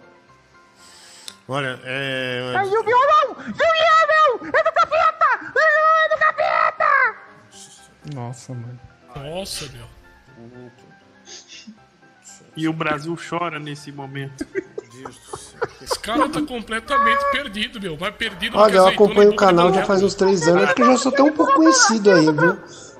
[1.47, 2.51] Olha, é.
[2.53, 2.89] Mas Yu-Gi-Oh!
[2.89, 3.45] não!
[3.45, 4.39] Yu-Gi-Oh!
[4.41, 4.47] não!
[4.47, 5.25] É do capeta!
[5.55, 7.15] É do capeta!
[8.13, 8.79] Nossa, mano.
[9.15, 9.85] Nossa, meu.
[12.57, 14.45] E o Brasil chora nesse momento.
[14.95, 17.97] Deus do céu, que Esse cara tá completamente perdido, meu.
[17.97, 20.91] Mais perdido do Olha, eu acompanho o canal já faz uns três anos, porque eu
[20.91, 22.59] já sou até um pouco conhecido aí, viu?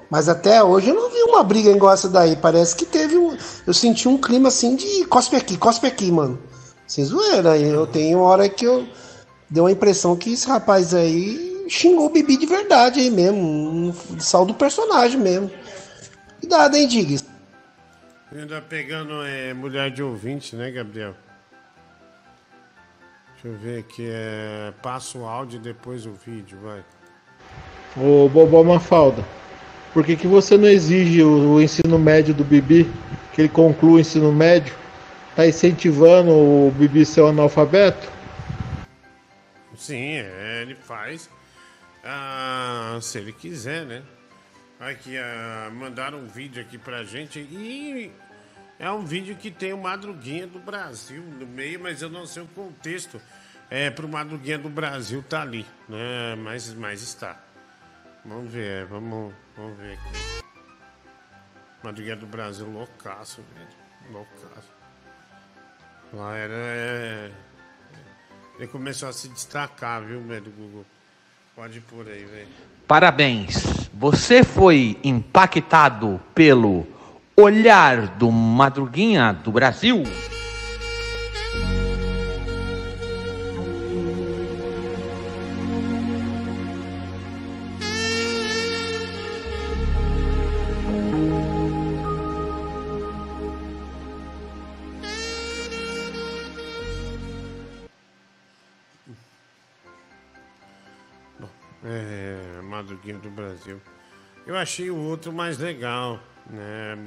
[0.09, 2.35] Mas até hoje eu não vi uma briga igual essa daí.
[2.35, 3.37] Parece que teve um.
[3.65, 6.39] Eu senti um clima assim de cospe aqui, cospe aqui, mano.
[6.87, 7.57] Sem zoeira.
[7.57, 8.87] Eu tenho uma hora que eu.
[9.49, 13.39] Deu a impressão que esse rapaz aí xingou o Bibi de verdade aí mesmo.
[13.39, 15.51] Um sal do personagem mesmo.
[16.39, 17.25] Cuidado, hein, Diggs.
[18.31, 21.15] Ainda pegando é, mulher de ouvinte, né, Gabriel?
[23.33, 24.07] Deixa eu ver aqui.
[24.09, 24.73] É...
[24.81, 26.83] Passa o áudio e depois o vídeo, vai.
[27.97, 29.23] Ô Bobó Mafalda,
[29.95, 32.91] por que, que você não exige o, o ensino médio do Bibi?
[33.31, 34.75] Que ele conclua o ensino médio?
[35.37, 38.11] Tá incentivando o Bibi ser analfabeto?
[39.73, 41.29] Sim, é, ele faz.
[42.03, 44.03] Ah, se ele quiser, né?
[44.81, 48.11] Aqui, ah, mandaram um vídeo aqui pra gente e
[48.77, 52.43] é um vídeo que tem o Madruguinha do Brasil no meio, mas eu não sei
[52.43, 53.21] o contexto.
[53.69, 56.35] É, pro Madruguinha do Brasil tá ali, né?
[56.35, 57.39] Mas, mas está.
[58.25, 60.45] Vamos ver, vamos, vamos ver aqui.
[61.83, 63.67] Madruguinha do Brasil, loucaço, velho.
[64.11, 64.69] Loucaço.
[66.13, 66.53] Lá era.
[66.53, 67.31] é,
[68.57, 70.85] ele começou a se destacar, viu, velho, Google?
[71.55, 72.47] Pode ir por aí, velho.
[72.87, 73.89] Parabéns.
[73.93, 76.87] Você foi impactado pelo
[77.35, 80.03] olhar do Madruguinha do Brasil?
[103.55, 103.77] Brasil.
[104.45, 106.19] Eu achei o outro mais legal,
[106.49, 106.97] né?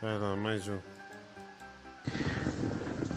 [0.00, 0.78] Vai lá, mais um.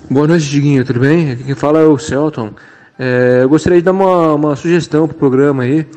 [0.09, 1.31] Boa noite, Diguinho, tudo bem?
[1.31, 2.53] Aqui quem fala é o Celton.
[2.99, 5.88] É, eu gostaria de dar uma, uma sugestão pro programa aí.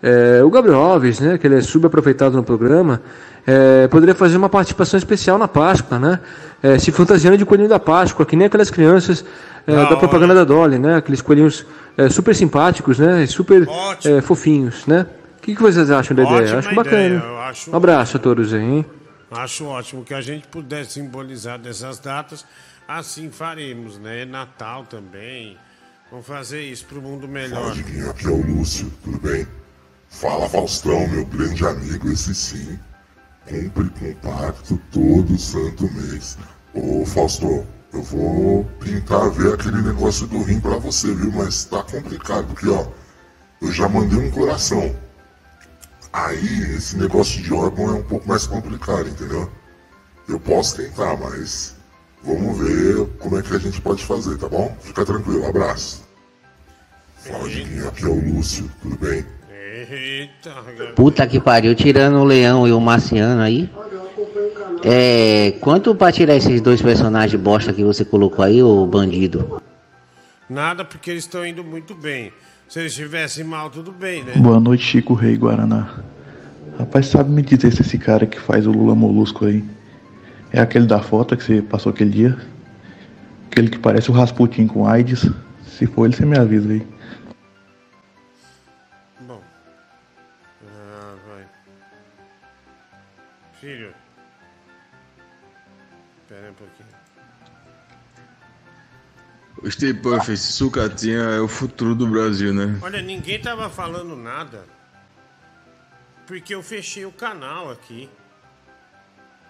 [0.00, 3.02] É, o Gabriel Alves, né, que ele é subaproveitado no programa,
[3.46, 6.20] é, poderia fazer uma participação especial na Páscoa, né?
[6.62, 9.24] É, se fantasiando de coelhinho da Páscoa, que nem aquelas crianças
[9.66, 10.96] é, da propaganda da Dolly, né?
[10.96, 11.66] Aqueles coelhinhos
[11.96, 13.26] é, super simpáticos, né?
[13.26, 13.66] Super
[14.04, 15.06] é, fofinhos, né?
[15.50, 16.42] O que, que vocês acham da ideia?
[16.42, 16.96] Ótima Acho bacana.
[16.96, 17.22] ideia, hein?
[17.24, 18.86] eu acho um abraço a todos aí, hein?
[19.32, 22.46] Acho ótimo que a gente pudesse simbolizar dessas datas.
[22.86, 24.24] Assim faremos, né?
[24.24, 25.56] Natal também.
[26.08, 27.72] Vamos fazer isso pro mundo melhor.
[27.72, 29.44] Diguinho, aqui é o Lúcio, tudo bem?
[30.08, 32.78] Fala Faustão, meu grande amigo, esse sim.
[33.44, 36.38] Cumpre com o pacto todo santo mês.
[36.74, 41.32] Ô Faustão, eu vou tentar ver aquele negócio do rim pra você, viu?
[41.32, 42.86] Mas tá complicado, porque ó,
[43.60, 44.94] eu já mandei um coração.
[46.12, 49.50] Aí esse negócio de órgão é um pouco mais complicado, entendeu?
[50.28, 51.76] Eu posso tentar, mas
[52.22, 54.76] vamos ver como é que a gente pode fazer, tá bom?
[54.80, 56.04] Fica tranquilo, abraço.
[57.16, 59.24] Fala, Diguinho, aqui é o Lúcio, tudo bem?
[59.88, 60.50] Eita.
[60.96, 63.70] Puta que pariu, tirando o leão e o marciano aí.
[64.82, 65.52] É.
[65.60, 69.62] Quanto pra tirar esses dois personagens bosta que você colocou aí, ô bandido?
[70.48, 72.32] Nada porque eles estão indo muito bem.
[72.70, 74.34] Se eles estivessem mal, tudo bem, né?
[74.36, 76.04] Boa noite, Chico Rei Guaraná.
[76.78, 79.64] Rapaz, sabe me dizer se esse cara que faz o Lula Molusco aí
[80.52, 82.38] é aquele da foto que você passou aquele dia?
[83.50, 85.28] Aquele que parece o Rasputin com AIDS?
[85.66, 86.86] Se for ele, você me avisa aí.
[89.26, 89.42] Bom.
[90.68, 91.44] Ah, vai.
[93.60, 93.92] Filho.
[96.22, 96.88] Espera aí um pouquinho.
[99.62, 99.94] O Stay
[100.30, 102.78] esse sucatinha é o futuro do Brasil, né?
[102.82, 104.64] Olha, ninguém tava falando nada.
[106.26, 108.08] Porque eu fechei o canal aqui.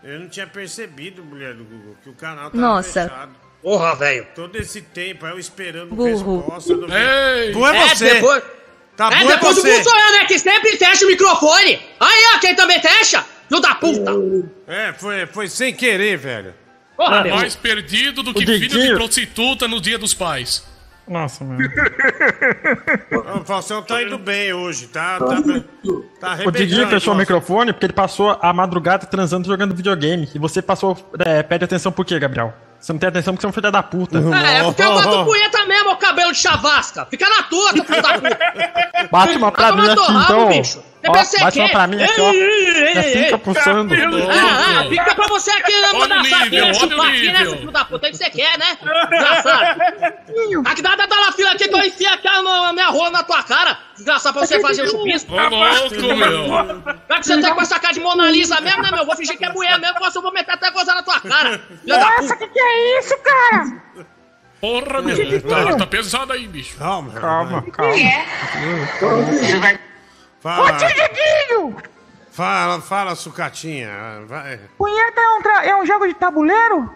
[0.03, 3.03] Eu não tinha percebido, mulher do Google, que o canal tava Nossa.
[3.03, 3.33] fechado.
[3.63, 4.27] Porra, velho.
[4.35, 6.39] Todo esse tempo, eu esperando Burro.
[6.39, 7.53] resposta do Ei!
[7.53, 8.15] Bu é É, você!
[8.15, 8.43] depois-
[8.97, 9.83] Tá é, bom é depois do você!
[9.85, 10.25] Sou eu, né?
[10.27, 11.81] Que sempre fecha o microfone.
[12.01, 13.23] Aí, ó, quem também fecha?
[13.49, 14.13] Filho da puta.
[14.67, 16.55] É, foi, foi sem querer, velho.
[17.01, 20.69] Porra, É mais perdido do que filho de prostituta no dia dos pais.
[21.09, 21.59] Nossa, mano.
[23.41, 25.19] O Faustão tá indo bem hoje, tá?
[25.19, 25.27] Tá,
[26.21, 26.91] tá O Diguinho arrebentando.
[26.91, 30.29] fechou o microfone porque ele passou a madrugada transando jogando videogame.
[30.35, 30.95] E você passou.
[31.21, 32.53] É, pede atenção por quê, Gabriel?
[32.79, 34.19] Você não tem atenção porque você é um filho da puta.
[34.19, 37.07] É, é porque eu bato punheta mesmo, ô cabelo de chavasca.
[37.07, 39.09] Fica na tua, filho da puta.
[39.11, 40.49] Bate uma pra mim rabo, então.
[40.49, 40.90] bicho.
[41.03, 42.33] Você bate uma pra mim aqui, ó.
[42.33, 43.95] Ei, fica pulsando.
[43.95, 47.09] Ah, ah, fica pra você aqui, né, Olha o mandar nível, aqui, olha o chupar
[47.09, 48.07] aqui, né, seu filho da puta?
[48.07, 48.79] É que você quer, né?
[49.11, 49.81] Desgraçado.
[50.67, 52.29] Aqui dá, dá na fila aqui que eu enfio aqui
[52.73, 53.79] minha rola na tua cara.
[53.95, 55.33] Desgraçado pra você fazer o chupisco.
[55.33, 56.83] Ô, louco, meu.
[57.09, 59.07] Já que você tá com essa cara de Mona Lisa mesmo, né, meu?
[59.07, 61.61] Vou fingir que é mulher mesmo, que eu vou meter até gozar na tua cara.
[61.83, 62.37] Filha da Nossa, puta.
[62.37, 63.83] que que é isso, cara?
[64.61, 65.43] Porra, meu.
[65.43, 66.77] Tá, tá pesado aí, bicho.
[66.77, 67.95] Calma, calma, calma.
[70.41, 70.71] Fala.
[70.73, 71.77] Ô, tio Diguinho!
[72.33, 73.91] Fala, fala, sucatinha.
[74.27, 74.59] Vai.
[74.79, 76.91] Punheta é um, tra- é um jogo de tabuleiro?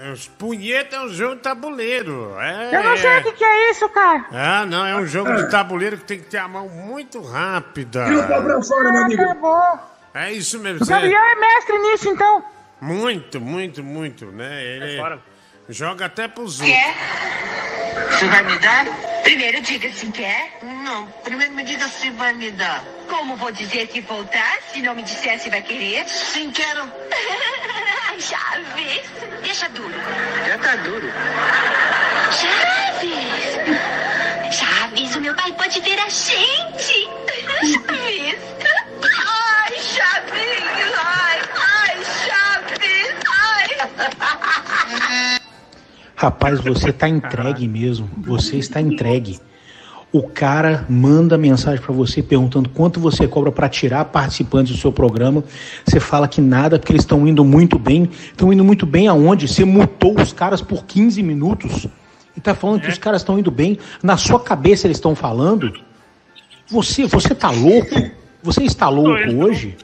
[0.00, 2.36] É, Os punheta é um jogo de tabuleiro.
[2.40, 4.24] É, Eu não sei o que, que é isso, cara.
[4.32, 8.04] Ah, não, é um jogo de tabuleiro que tem que ter a mão muito rápida.
[8.06, 9.22] Tira o pau pra fora, meu amigo.
[9.36, 9.88] Tá.
[10.14, 10.82] É isso mesmo.
[10.84, 12.44] O Gabriel é mestre nisso, então.
[12.80, 14.64] Muito, muito, muito, né?
[14.64, 15.20] Ele fora.
[15.68, 16.76] Joga até pros outros.
[16.76, 16.94] Quer?
[18.10, 18.86] Você vai me dar?
[19.22, 20.58] Primeiro diga se quer.
[20.62, 22.82] Não, primeiro me diga se vai me dar.
[23.08, 26.08] Como vou dizer que voltar se não me disser se vai querer?
[26.08, 26.90] Sim, quero.
[28.18, 29.02] Chaves,
[29.42, 29.94] deixa duro.
[30.46, 31.12] Já tá duro.
[32.32, 33.54] Chaves!
[34.56, 37.08] Chaves, o meu pai pode ver a gente.
[37.60, 38.38] Chaves!
[39.28, 40.64] Ai, Chaves!
[40.96, 41.96] Ai, ai,
[42.26, 43.14] Chaves!
[45.00, 45.38] Ai!
[46.20, 48.10] Rapaz, você tá entregue mesmo.
[48.26, 49.38] Você está entregue.
[50.12, 54.90] O cara manda mensagem pra você perguntando quanto você cobra pra tirar participantes do seu
[54.90, 55.44] programa.
[55.86, 58.10] Você fala que nada, porque eles estão indo muito bem.
[58.20, 59.46] Estão indo muito bem aonde?
[59.46, 61.86] Você mutou os caras por 15 minutos
[62.36, 63.78] e tá falando que os caras estão indo bem.
[64.02, 65.72] Na sua cabeça eles estão falando.
[66.66, 67.94] Você, você tá louco?
[68.42, 69.76] Você está louco hoje?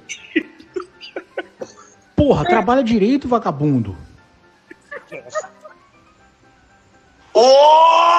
[2.17, 3.97] Porra, trabalha direito, vagabundo.
[7.35, 8.15] Porra!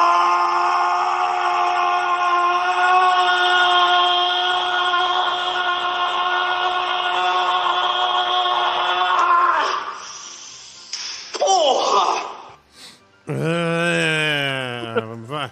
[13.27, 15.51] É, vai.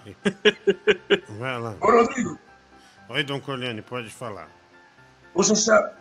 [1.30, 1.76] Vai lá.
[1.80, 2.38] Ô, Rodrigo,
[3.10, 4.50] Oi, Dom Corleone, pode falar.
[5.34, 5.94] você sabe,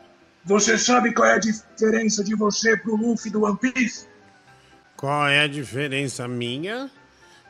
[0.44, 4.08] você sabe qual é a diferença de você pro Luffy do One Piece?
[4.96, 6.90] Qual é a diferença minha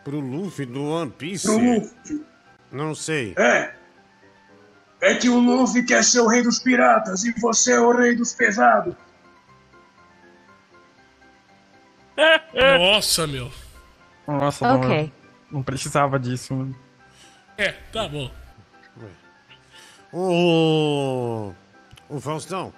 [0.05, 1.47] pro Luffy do One Piece?
[1.47, 2.25] Pro Luffy.
[2.71, 3.35] Não sei.
[3.39, 3.75] É.
[5.01, 8.15] É que o Luffy quer ser o rei dos piratas e você é o rei
[8.15, 8.95] dos pesados.
[12.79, 13.51] Nossa, meu.
[14.27, 14.89] Nossa, Ok.
[15.51, 16.55] não, não precisava disso.
[16.55, 16.77] mano.
[17.59, 18.31] É, tá bom.
[20.13, 21.53] Ô,
[22.09, 22.73] ô Faustão,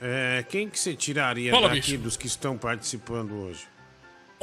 [0.00, 1.98] é, quem que você tiraria Fala, daqui bicho.
[1.98, 3.66] dos que estão participando hoje?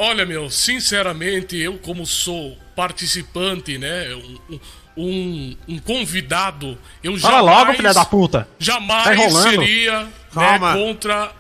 [0.01, 4.07] Olha, meu, sinceramente, eu como sou participante, né,
[4.49, 4.59] um,
[4.95, 7.57] um, um convidado, eu Fala jamais...
[7.57, 8.39] logo, filha da puta.
[8.43, 9.49] Tá Jamais enrolando.
[9.49, 10.03] seria
[10.33, 11.33] né, contra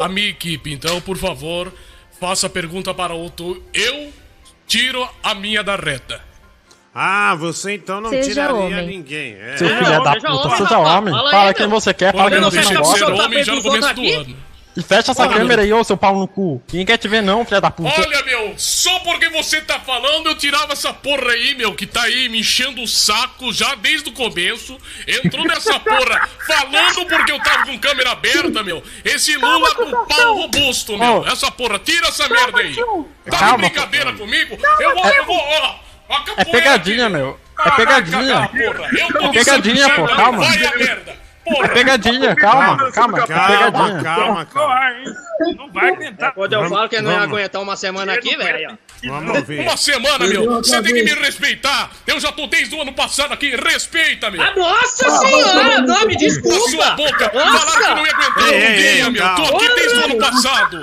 [0.00, 0.72] a minha equipe.
[0.72, 1.72] Então, por favor,
[2.20, 3.60] faça a pergunta para outro.
[3.74, 4.12] Eu
[4.68, 6.20] tiro a minha da reta.
[6.94, 8.86] Ah, você então não Seja tiraria homem.
[8.86, 9.34] ninguém.
[9.34, 9.56] É.
[9.56, 11.12] Seu filho da puta, seja homem.
[11.12, 13.24] Fala quem você quer, fala quem Quando você deixa não de ser gosta.
[13.24, 14.36] homem já no começo do ano.
[14.76, 16.62] E fecha essa Porra, câmera aí, ô seu pau no cu.
[16.68, 17.98] Ninguém quer te ver não, filha da puta.
[17.98, 22.02] Olha, meu, só porque você tá falando, eu tirava essa porra aí, meu, que tá
[22.02, 24.76] aí me enchendo o saco já desde o começo.
[25.06, 28.82] Entrou nessa porra falando porque eu tava com câmera aberta, meu.
[29.02, 31.22] Esse Lula com pau robusto, meu.
[31.22, 31.26] Ô.
[31.26, 32.76] Essa porra, tira essa merda aí.
[33.30, 34.58] Tá Calma, de brincadeira comigo?
[34.78, 35.86] Eu vou, eu vou, ó.
[36.36, 37.40] É pegadinha, meu.
[37.64, 38.48] É pegadinha.
[38.48, 38.90] porra.
[38.92, 40.44] Eu tô É pegadinha, pô, calma.
[40.44, 41.25] Vai a merda.
[41.62, 43.18] É pegadinha, calma, calma.
[43.20, 44.02] É pegadinha.
[44.02, 44.76] calma, calma.
[45.56, 46.32] Não vai aguentar.
[46.32, 48.78] Quando eu falo que não ia aguentar uma semana aqui, velho.
[49.04, 49.60] Vamos ouvir.
[49.60, 50.46] Uma semana, meu.
[50.56, 51.90] Você tem que me respeitar.
[52.06, 53.54] Eu já tô desde o ano passado aqui.
[53.54, 54.42] Respeita, meu.
[54.42, 56.70] Ah, nossa senhora, não, me desculpa.
[56.70, 57.30] Sua boca.
[57.34, 57.58] Nossa.
[57.58, 59.22] Falaram que não ia aguentar Ei, um ei, dia, ei, meu.
[59.22, 59.36] calma.
[59.48, 60.80] Tô aqui desde o ano passado.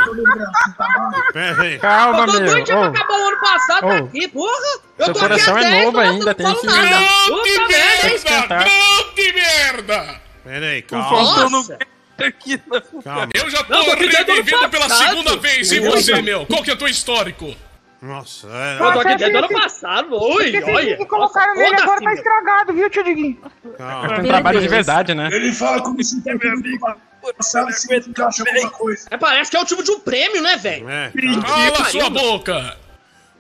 [1.33, 1.79] Pera aí.
[1.79, 2.45] Calma, Eu tô meu.
[2.45, 4.79] doido pra acabar o ano passado tá aqui, porra.
[4.99, 6.59] Eu Seu tô coração é 10, novo ainda, tem nada.
[6.61, 8.45] Grande merda.
[8.47, 10.21] Grande merda.
[10.43, 11.09] Pera aí, O calma.
[11.09, 11.63] Faustão não
[12.25, 13.01] aqui, não.
[13.01, 13.29] Calma.
[13.33, 15.71] Eu já tô Não, tô aqui desde o ano revivido pela segunda vez.
[15.71, 16.45] E você, meu?
[16.45, 17.55] Qual que é o teu histórico?
[18.01, 18.73] Nossa, é.
[18.75, 20.21] Eu tô aqui desde o ano passado.
[20.21, 20.97] Oi, olha.
[20.97, 22.13] que colocaram nele agora tá meu.
[22.13, 23.37] estragado, viu, tio Diguinho?
[23.77, 24.15] Calma.
[24.15, 25.29] É um trabalho de verdade, né?
[25.31, 29.07] Ele fala como se tá tudo passado se ele acha alguma coisa.
[29.09, 30.89] É, parece que é o tipo de um prêmio, né, velho?
[30.89, 32.77] É, Cala sua boca.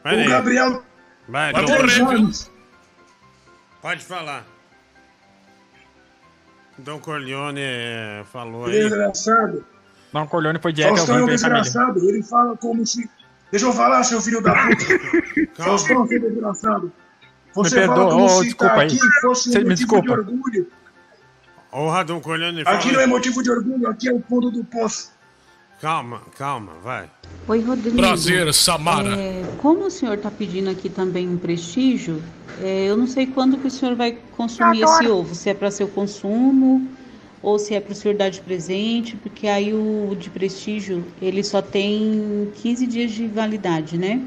[0.01, 0.27] Pera O aí.
[0.29, 0.83] Gabriel
[1.27, 1.53] Vai?
[3.81, 4.45] Pode falar.
[6.77, 8.85] Dom Corleone é, falou é aí.
[8.87, 9.65] engraçado.
[10.11, 11.35] Não, Corleone foi direto ao Faustão é um família.
[11.37, 12.09] desgraçado.
[12.09, 13.09] Ele fala como se.
[13.51, 14.85] Deixa eu falar, seu filho da puta.
[15.63, 16.91] Faustão, seu desgraçado.
[17.53, 18.87] Você Me fala perdoa, como ô, se desculpa tá aí.
[18.87, 20.11] aqui fosse Cê- um me motivo de desculpa.
[20.13, 20.67] orgulho.
[21.71, 24.63] Ô, Dom Corleone, fala Aqui não é motivo de orgulho, aqui é o fundo do
[24.63, 25.11] poço.
[25.81, 27.09] Calma, calma, vai.
[27.47, 27.97] Oi, Rodrigo.
[27.97, 29.15] Prazer, Samara.
[29.19, 32.23] É, como o senhor está pedindo aqui também um prestígio,
[32.61, 35.03] é, eu não sei quando que o senhor vai consumir Adoro.
[35.03, 35.35] esse ovo.
[35.35, 36.87] Se é para seu consumo
[37.41, 41.43] ou se é para o senhor dar de presente, porque aí o de prestígio ele
[41.43, 44.25] só tem 15 dias de validade, né?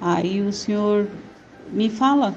[0.00, 1.08] Aí o senhor
[1.72, 2.36] me fala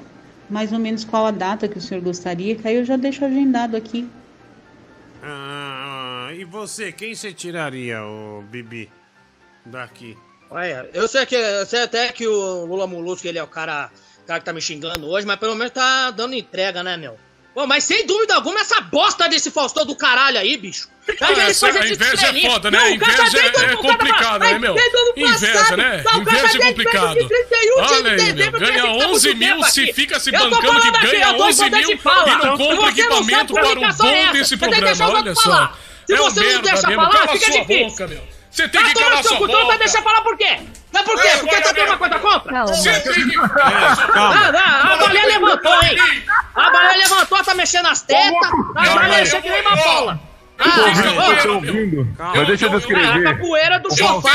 [0.49, 3.23] mais ou menos qual a data que o senhor gostaria, que aí eu já deixo
[3.23, 4.07] agendado aqui.
[5.21, 8.89] Ah, e você, quem você tiraria, o Bibi,
[9.71, 10.17] daqui?
[10.49, 13.89] Olha, eu sei, que, eu sei até que o Lula Molusco ele é o cara,
[14.25, 17.17] cara que tá me xingando hoje, mas pelo menos tá dando entrega, né, meu?
[17.53, 20.87] Pô, mas sem dúvida alguma, essa bosta desse Faustão do caralho aí, bicho.
[21.19, 22.77] Ah, essa, a inveja é foda, né?
[22.77, 24.75] Não, A o cara inveja tá é, é cara complicado, né, meu?
[25.15, 25.97] Inveja, né?
[26.03, 27.15] tá, cara Inveja é complicado.
[27.15, 28.51] 31 de Olha aí, meu.
[28.51, 31.63] Ganha tá muito 11 mil, se fica se bancando que aqui, ganha eu tô 11
[31.63, 35.09] poder mil e não compra equipamento para o é bom desse programa.
[35.09, 35.73] Olha só.
[36.05, 38.36] Se É você não deixa falar, Cala fica difícil.
[38.57, 38.63] Boca.
[38.63, 39.77] Você tem Vai que calar sua não vai boca.
[39.77, 40.57] deixar falar por quê?
[40.91, 41.27] Mas por quê?
[41.27, 42.65] É, Porque tá tendo uma coisa contra?
[42.65, 43.37] Você tem que...
[43.61, 45.97] Ah, a baleia levantou, hein?
[46.55, 50.19] A baleia levantou, tá mexendo as tetas, tá mexendo que nem uma bola.
[50.59, 52.15] Ah, Tô ouvindo, tô ouvindo.
[52.17, 53.23] Mas deixa eu ah, a descrever.
[53.23, 54.31] capoeira do sofá.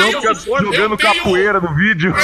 [0.60, 2.14] Jogando capoeira no vídeo.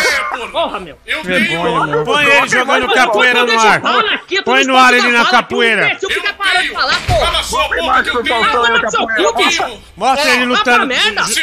[0.52, 0.96] Porra, meu.
[1.06, 2.04] Eu tenho...
[2.04, 3.80] Põe ele jogando capoeira no ar.
[4.44, 5.98] Põe no ar a ele na capoeira.
[5.98, 7.26] Se eu ficar parando de falar, porra.
[7.26, 9.82] Cala sua boca que eu tenho...
[9.96, 10.94] Mostra ele lutando,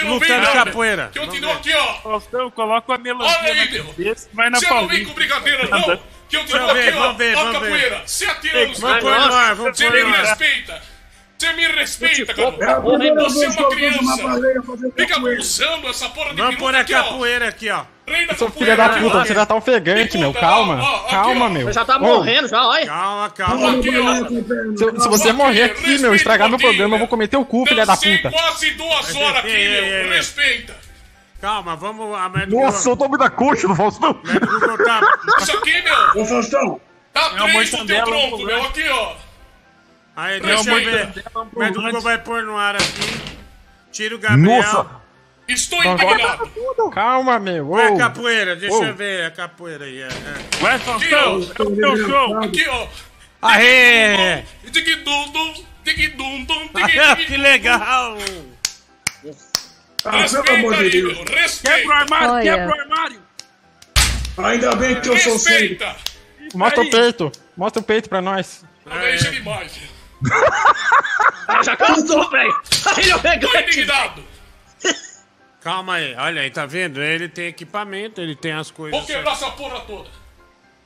[0.06, 1.10] lutando capoeira.
[1.12, 1.94] Que eu te dou aqui, ó.
[2.02, 3.86] Faustão, coloca uma melancia Olha aí, na meu.
[3.86, 6.00] cabeça vai na Você não vem com brincadeira, não.
[6.30, 7.00] Que eu te dou aqui, ó.
[7.00, 7.62] vamos ver, Ó a vamos ver.
[7.70, 8.02] capoeira.
[8.06, 10.22] Você atira nos Vamos pôr no ar, vamos Você pôr me no ar.
[10.22, 10.95] respeita.
[11.46, 12.80] Você me respeita, É a cara.
[12.80, 14.24] Você é uma criança.
[14.98, 17.04] Fica usando essa porra de Vamos pôr a aqui, ó.
[17.04, 17.84] capoeira aqui, ó.
[18.38, 20.34] Seu filho da puta, você já tá ofegante, meu.
[20.34, 20.82] Calma.
[21.10, 21.68] Calma, meu.
[21.68, 22.86] Você já tá morrendo, já, olha.
[22.86, 23.72] Calma, calma.
[23.72, 24.28] A perna.
[24.78, 27.86] Se, se você morrer aqui, meu, estragar meu programa, eu vou cometer o cu, filha
[27.86, 28.30] da puta.
[28.32, 30.12] quase duas horas aqui, Ei, ei, ei, meu.
[30.12, 30.18] ei.
[30.18, 30.76] Respeita.
[31.42, 32.16] Calma, vamos.
[32.16, 34.14] A Nossa, eu tô me da coxa do Faustão.
[34.14, 35.02] Tá.
[35.42, 36.22] Isso aqui, meu.
[36.24, 36.82] Ô, Faustão,
[37.14, 38.64] Tá três no teu tronco, meu.
[38.64, 39.25] Aqui, ó.
[40.16, 41.24] Aí, É deixa eu ver.
[41.36, 42.04] ambulante.
[42.04, 43.22] vai pôr no ar aqui.
[43.92, 44.62] Tira o Gabriel.
[44.62, 45.06] Nossa.
[45.48, 46.50] Estou indignado.
[46.92, 47.76] Calma, meu.
[47.76, 47.98] A Ô.
[47.98, 48.84] capoeira, deixa Ô.
[48.86, 50.02] eu ver a capoeira aí.
[50.02, 50.58] É, é.
[50.60, 52.38] Vai, Aqui, Faustão, é teu show.
[52.44, 52.88] Aqui, ó.
[53.42, 54.44] Aê!
[57.28, 58.18] Que legal!
[60.06, 61.14] ah, Respeita de Deus.
[61.18, 61.26] meu.
[61.26, 61.94] Quebra o Respeita.
[61.94, 62.44] armário, Olha.
[62.44, 63.22] quebra o armário.
[64.38, 65.34] Ainda bem que eu sou.
[65.34, 65.96] Respeita.
[66.54, 67.32] Mostra o peito.
[67.56, 68.64] Mostra o peito pra nós.
[68.86, 69.74] Não deixa demais.
[71.48, 72.56] Ah, já cansou, velho.
[72.98, 73.58] Ele é o Tô regante.
[73.80, 74.24] indignado.
[75.62, 77.02] Calma aí, olha aí, tá vendo?
[77.02, 78.98] Ele tem equipamento, ele tem as coisas.
[79.00, 80.10] Vou quebrar essa porra toda.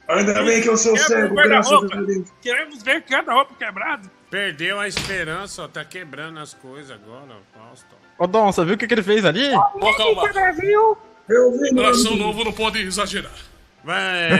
[0.07, 1.97] Ainda bem que eu sou cego, o graças guarda-roupa.
[1.97, 2.29] a Deus.
[2.41, 4.09] Queremos ver cada roupa quebrado.
[4.31, 7.95] Perdeu a esperança, ó, tá quebrando as coisas agora, Fausto.
[8.17, 9.53] Ô, Dom, você viu o que, que ele fez ali?
[9.53, 10.33] Acalmar.
[10.33, 10.97] Brasil.
[11.27, 13.31] Eu vi, Coração novo não pode exagerar.
[13.83, 14.31] Vai.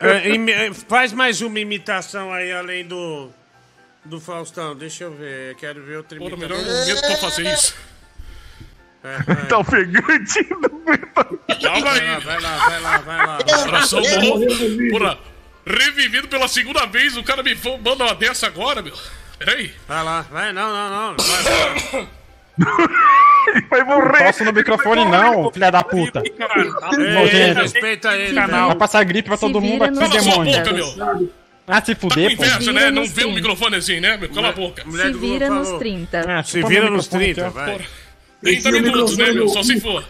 [0.00, 0.28] é,
[0.68, 3.30] é, faz mais uma imitação aí, além do.
[4.04, 6.56] Do Faustão, deixa eu ver, quero ver outra Pô, no imitação.
[6.58, 7.74] melhor momento pra fazer isso.
[9.04, 9.46] É, vai.
[9.46, 10.44] Tá ofegante.
[11.62, 12.06] Calma Vai aí.
[12.08, 13.38] lá, vai lá, vai lá, vai lá.
[13.64, 14.44] Coração novo.
[14.90, 15.18] Porra,
[15.64, 18.94] revivido pela segunda vez, o cara me manda uma dessa agora, meu.
[19.38, 19.72] Peraí.
[19.86, 21.16] Vai lá, vai, não, não, não.
[21.16, 22.08] Vai,
[23.70, 24.24] Vai morrer.
[24.26, 26.22] Tosse no microfone não, filha da puta.
[26.36, 27.60] Cara, Ei, Nojento.
[27.60, 28.34] respeita ele.
[28.34, 30.58] Vai passar gripe pra todo mundo aqui, Cala sua demônio.
[30.58, 31.32] boca, meu.
[31.66, 32.42] Ah, se Tá com fuder, pô.
[32.44, 32.80] inveja, Se né?
[32.80, 33.34] vira Não nos vê o 30.
[33.40, 34.28] microfone assim, né, meu?
[34.30, 34.82] Cala a boca.
[34.84, 35.78] Mulher Se vira nos falou.
[35.80, 36.20] 30.
[36.38, 37.60] Ah, Se vira nos microfone 30, aqui, ó.
[37.64, 37.86] vai.
[38.42, 39.48] 30 Enfia o minutos, né, meu?
[39.48, 40.04] Só se for.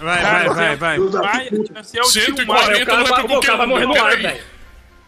[0.00, 0.98] Vai, vai, vai, vai.
[0.98, 3.70] vai, vai ser o tio 140 Olha, o não é pra qualquer cara vai um.
[3.70, 4.40] morrer no ar, velho.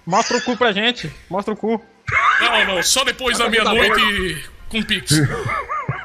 [0.07, 1.11] Mostra o cu pra gente.
[1.29, 1.85] Mostra o cu.
[2.41, 5.13] Não, não, só depois da meia-noite com Pix.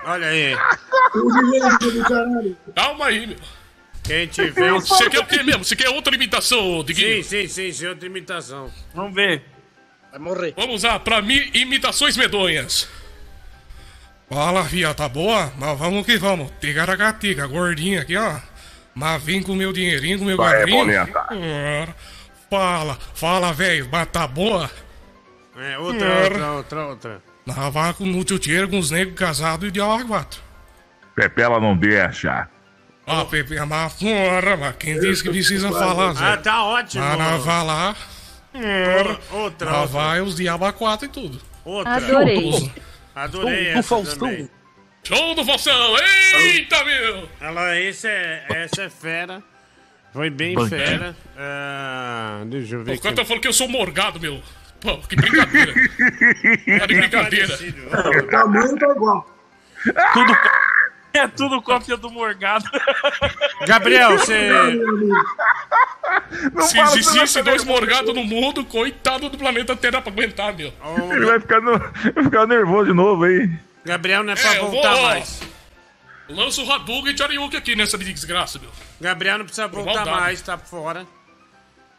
[0.05, 0.55] Olha aí.
[2.75, 3.37] Calma aí, meu.
[4.03, 4.79] Quem tiver um.
[4.79, 5.63] Você quer o quê mesmo?
[5.63, 7.23] Você quer outra imitação, Sim, Diguinho?
[7.23, 8.71] sim, sim, sim, outra imitação.
[8.93, 9.43] Vamos ver.
[10.11, 10.53] Vai morrer.
[10.57, 12.89] Vamos lá, pra mim, imitações medonhas.
[14.29, 15.51] Fala, fia, tá boa?
[15.57, 16.51] Mas vamos que vamos.
[16.59, 18.39] Tigaragatica, gordinha aqui, ó.
[18.93, 20.85] Mas vem com meu dinheirinho, com meu Vai, garrinho.
[20.85, 21.27] Pauleta.
[21.31, 21.95] Ora,
[22.49, 24.69] Fala, fala, velho, mas tá boa?
[25.57, 27.23] É, outra, outra, outra, outra.
[27.45, 30.41] Tava com no tio com os negros casados e de aula quatro.
[31.15, 32.49] Pepela não deixa.
[33.19, 36.37] Ah, Pepe, mas porra, mas quem disse que precisa falar, Ah, Zé?
[36.37, 37.03] tá ótimo.
[37.39, 37.95] Vai lá,
[39.31, 41.41] Outra, lá vai os diaba quatro e tudo.
[41.65, 41.95] outra.
[41.95, 42.71] Adorei.
[43.15, 44.27] Adorei essa Faustão.
[44.29, 44.49] também.
[45.03, 45.95] Show do Faustão!
[45.97, 47.27] Eita, meu!
[47.41, 49.41] Ela, esse é, essa é fera.
[50.13, 50.75] Foi bem Bandido.
[50.77, 51.15] fera.
[51.37, 54.41] Ah, deixa eu ver O cara tá falando que eu sou morgado, meu.
[54.79, 55.73] Pô, que brincadeira.
[56.79, 57.57] tá de brincadeira.
[58.19, 59.25] O tamanho tá igual.
[60.13, 60.37] Tudo.
[61.13, 62.63] É tudo cópia do Morgado.
[63.67, 64.49] Gabriel, você.
[66.67, 70.73] Se existisse dois morgados no mundo, coitado do planeta Terra pra aguentar, meu.
[71.11, 73.49] Ele vai ficar, no- vai ficar nervoso de novo aí.
[73.83, 75.41] Gabriel não é pra É, voltar vou- mais.
[76.29, 78.69] Lança o Hadouken e Chariuki aqui nessa desgraça, meu.
[79.01, 80.19] Gabriel não precisa voltar Maldade.
[80.21, 81.05] mais, tá fora.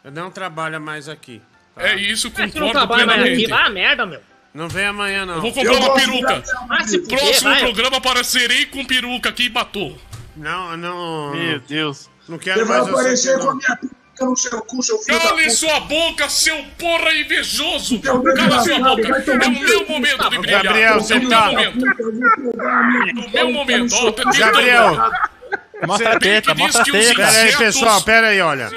[0.03, 1.39] Não trabalha mais aqui.
[1.75, 1.83] tá?
[1.83, 4.21] É isso, É que não concordo trabalha mais aqui, vai a merda, meu.
[4.53, 5.35] Não vem amanhã, não.
[5.35, 6.43] Eu vou comprar uma peruca.
[6.67, 9.97] Vai se fuder, Próximo programa aparecerei com peruca aqui e batou.
[10.37, 11.31] Não, não.
[11.31, 12.09] Meu Deus.
[12.29, 15.19] Não quero mais você aparecer aqui, com a minha pica no seu cu, seu filho
[15.19, 17.95] Cale sua boca, seu porra invejoso!
[17.95, 19.21] Então, Cala sua boca!
[19.21, 19.91] tomar É o no meu cu.
[19.91, 20.63] momento de brilhar!
[20.63, 21.77] Gabriel, é você o meu tá- momento!
[23.25, 24.11] O meu momento!
[24.13, 25.11] Tá Gabriel!
[25.87, 27.15] Mostra a teta, mostra a teta.
[27.15, 28.69] Pera aí, pessoal, pera aí, olha.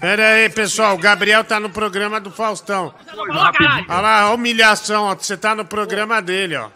[0.00, 0.94] Pera aí, pessoal.
[0.94, 2.94] O Gabriel tá no programa do Faustão.
[3.16, 5.14] Olha lá, a humilhação, ó.
[5.14, 6.70] Você tá no programa dele, ó.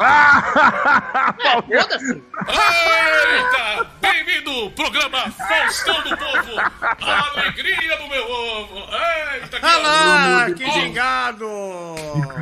[1.67, 2.12] Foda-se.
[2.12, 3.86] Eita!
[4.01, 4.70] Bem-vindo!
[4.73, 6.60] Programa Faustão do Povo!
[6.81, 8.89] A alegria do meu ovo!
[9.34, 11.49] Eita, que Olha lá, que gingado!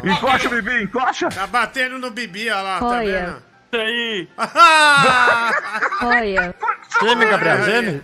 [0.04, 1.28] Encoxa, Bibi, encoxa.
[1.28, 3.49] Tá batendo no Bibi, olha lá, tá vendo?
[3.72, 4.28] Aí.
[6.02, 6.54] Olha.
[7.00, 8.02] Geme, Gabriel, geme.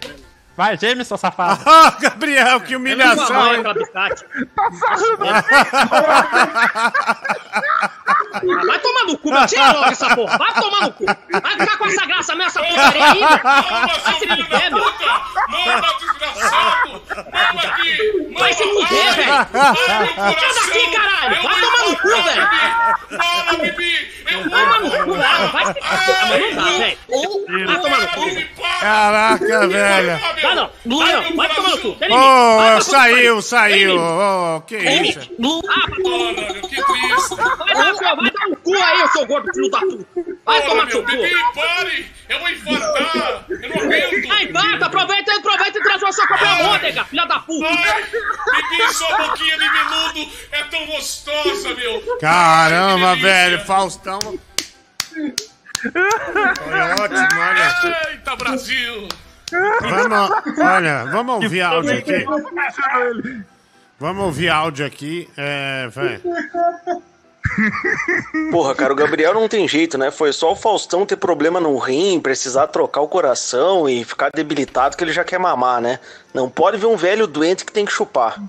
[0.57, 1.61] Vai, geme, seu safado.
[1.67, 3.63] Ah, Gabriel, que É humilhação, mãe, hein?
[8.41, 8.67] biscate.
[8.67, 9.47] Vai tomar no cu, meu.
[9.47, 10.39] Tira logo essa porra.
[10.39, 11.05] Vai tomar no cu.
[11.07, 13.29] Vai ficar com essa graça mesmo, essa putaria aí, meu.
[14.03, 14.85] Vai se fuder, meu.
[15.49, 17.03] Manda, desgraçado!
[17.33, 18.35] Manda aqui!
[18.39, 19.47] Vai se fuder, velho.
[19.47, 20.67] coração!
[20.67, 21.43] daqui, caralho.
[21.43, 22.49] Vai tomar no cu, velho.
[23.17, 24.17] Fala, Bibi!
[24.27, 26.55] Toma no cu, ah, vai se fuder.
[26.55, 26.99] Não dá, velho.
[27.67, 28.57] Vai tomar no cu.
[28.81, 30.21] Caraca, velho.
[30.43, 30.71] Vai não.
[30.99, 31.37] Vai não.
[31.37, 31.97] Vai tomar no cu.
[31.99, 33.43] Vai, Ô, vai, saiu, vai.
[33.43, 33.97] saiu.
[34.01, 35.19] Ô, que isso?
[35.21, 36.37] Ah, vai tomar no cu.
[36.37, 37.35] Porra, meu, que triste!
[37.37, 40.07] Vai dar, seu- vai dar no cu aí, ô seu gordo filho da puta.
[40.45, 41.11] Vai Porra, tomar no seu cu.
[41.55, 42.07] Pare!
[42.29, 43.45] Eu vou infartar!
[43.49, 44.29] Eu não aguento!
[44.29, 47.67] Vai, vai, aproveita, aproveita e transforma sua cobra môndega, filha da puta.
[47.67, 52.19] Ai, Bibi, sua boquinha de veludo é tão gostosa, meu!
[52.21, 53.61] Caramba, Ai, velho.
[53.65, 54.19] Faustão.
[54.21, 54.39] Foi
[57.01, 58.09] ótimo, olha.
[58.11, 59.09] Eita, Brasil!
[59.81, 62.25] Vamos, olha, vamos ouvir áudio aqui.
[63.99, 65.31] Vamos ouvir áudio aqui.
[65.37, 66.21] É, vai.
[68.51, 70.11] Porra, cara, o Gabriel não tem jeito, né?
[70.11, 74.97] Foi só o Faustão ter problema no rim, precisar trocar o coração e ficar debilitado
[74.97, 75.99] que ele já quer mamar, né?
[76.35, 78.41] Não pode ver um velho doente que tem que chupar.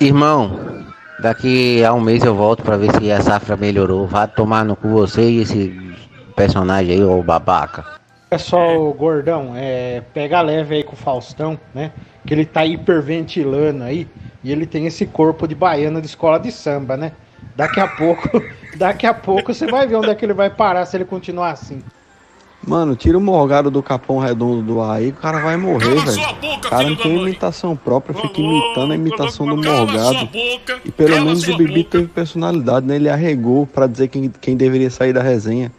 [0.00, 0.84] Irmão,
[1.20, 4.06] daqui a um mês eu volto pra ver se a safra melhorou.
[4.06, 5.94] Vai tomar no cu você e esse
[6.34, 7.84] personagem aí, ô babaca.
[8.30, 11.92] Pessoal, gordão, é, pega leve aí com o Faustão, né?
[12.26, 14.08] Que ele tá hiperventilando aí
[14.42, 17.12] e ele tem esse corpo de baiano de escola de samba, né?
[17.56, 18.42] Daqui a pouco,
[18.76, 21.50] daqui a pouco você vai ver onde é que ele vai parar se ele continuar
[21.50, 21.82] assim.
[22.66, 26.56] Mano, tira o morgado do capão redondo do ar aí, o cara vai morrer, velho.
[26.56, 30.28] O cara não tem imitação própria, fica imitando a imitação do morgado.
[30.84, 32.96] E pelo menos o Bibi teve personalidade, né?
[32.96, 35.70] Ele arregou pra dizer quem, quem deveria sair da resenha.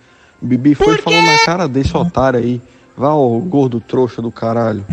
[0.41, 2.61] O Bibi foi e falou na cara desse otário aí.
[2.95, 4.85] Vá, ô gordo trouxa do caralho.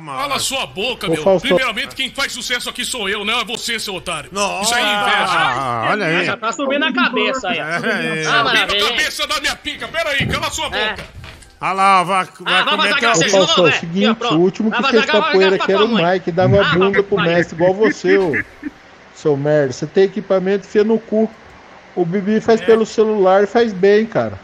[0.00, 1.40] Cala sua boca, meu.
[1.40, 4.30] Primeiramente, quem faz sucesso aqui sou eu, não é você, seu otário.
[4.32, 4.62] Nossa.
[4.64, 5.26] Isso aí é inveja.
[5.38, 6.24] Ah, olha aí.
[6.26, 7.58] Já tá subindo a cabeça aí.
[7.58, 8.26] É, é.
[8.26, 9.88] Ah, a cabeça da minha pica.
[9.88, 11.04] Pera aí, cala sua boca.
[11.60, 13.08] Olha lá, vai, vai Ah, vai comer vazar teu...
[13.10, 13.80] a Ô, Faustão, é o velho.
[13.80, 15.88] seguinte, o último que fez capoeira aqui era o.
[15.88, 18.32] Mike, dava Ah, bunda pro mestre igual você, ô.
[19.14, 19.72] Seu merda.
[19.72, 21.30] Você tem equipamento, enfia no cu.
[21.96, 22.64] O Bibi faz É.
[22.66, 24.38] pelo celular e faz bem, cara.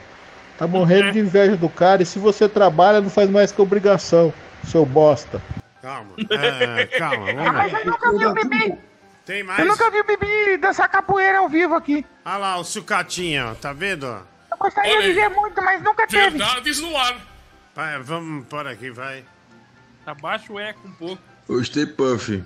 [0.56, 4.32] Tá morrendo de inveja do cara e se você trabalha, não faz mais que obrigação,
[4.64, 5.40] seu bosta.
[5.82, 8.78] Calma, é, calma, Mas eu nunca vi o Bibi.
[9.24, 9.58] Tem mais?
[9.60, 12.04] Eu nunca vi o Bibi dançar capoeira ao vivo aqui.
[12.24, 14.06] Olha lá, o sucatinha, ó, tá vendo?
[14.06, 15.14] Eu gostaria Olha de aí.
[15.14, 16.30] ver muito, mas nunca teve.
[16.38, 17.16] Verdades no ar.
[17.74, 19.24] Vai, vamos por aqui, vai.
[20.04, 21.22] Abaixa o eco um pouco.
[21.64, 22.42] Stay Puff.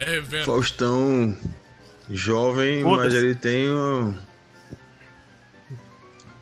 [0.00, 0.44] É, velho.
[0.44, 1.36] Faustão
[2.10, 4.14] jovem, mas ele tem uma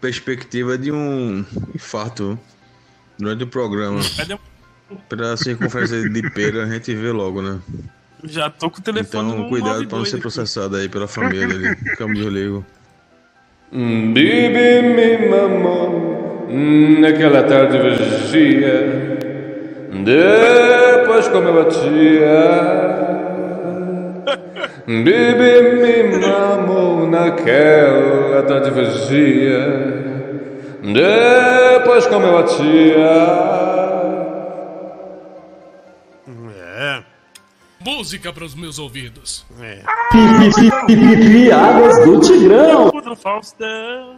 [0.00, 2.38] perspectiva de um infarto
[3.18, 4.00] durante o programa.
[4.16, 4.40] Cadê o-
[5.08, 7.58] Pela circunferência de pera, a gente vê logo, né?
[8.24, 11.08] Já tô com o telefone Então, no cuidado pra não 92 ser processado aí pela
[11.08, 11.74] família dele.
[11.96, 12.64] Câmbio ligo.
[13.72, 16.48] Bibi me mamou
[17.00, 19.18] naquela tarde vagia.
[20.04, 23.00] Depois comeu a tia.
[24.86, 30.00] Bibi me mamou naquela tarde vagia.
[30.82, 33.69] Depois comeu a tia.
[37.82, 39.42] Música para os meus ouvidos.
[39.58, 39.78] É.
[40.86, 42.90] Piadas do Tigrão.
[42.90, 44.16] Do Faustão.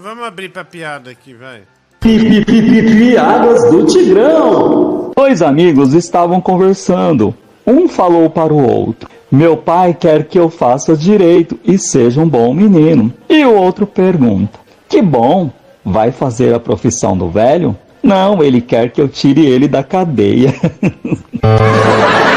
[0.00, 1.62] Vamos, abrir pra piada aqui, vai.
[1.98, 5.10] Piadas do Tigrão.
[5.16, 7.34] Dois amigos estavam conversando.
[7.66, 12.28] Um falou para o outro: Meu pai quer que eu faça direito e seja um
[12.28, 13.12] bom menino.
[13.28, 14.56] E o outro pergunta:
[14.88, 15.50] Que bom,
[15.84, 17.76] vai fazer a profissão do velho?
[18.00, 20.54] Não, ele quer que eu tire ele da cadeia.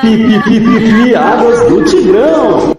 [0.00, 2.76] Piadas do Tigrão.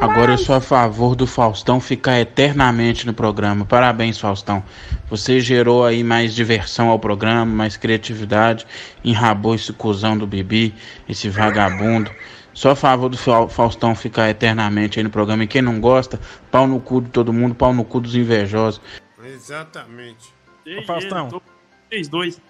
[0.00, 3.64] Agora eu sou a favor do Faustão ficar eternamente no programa.
[3.64, 4.62] Parabéns, Faustão.
[5.08, 8.66] Você gerou aí mais diversão ao programa, mais criatividade,
[9.02, 10.74] enrabou esse cuzão do Bibi,
[11.08, 12.10] esse vagabundo.
[12.52, 15.44] Sou a favor do Faustão ficar eternamente aí no programa.
[15.44, 16.20] E quem não gosta,
[16.50, 18.80] pau no cu de todo mundo, pau no cu dos invejosos.
[19.24, 20.34] Exatamente.
[20.78, 21.40] Ô, Faustão.
[21.88, 22.40] Três, dois.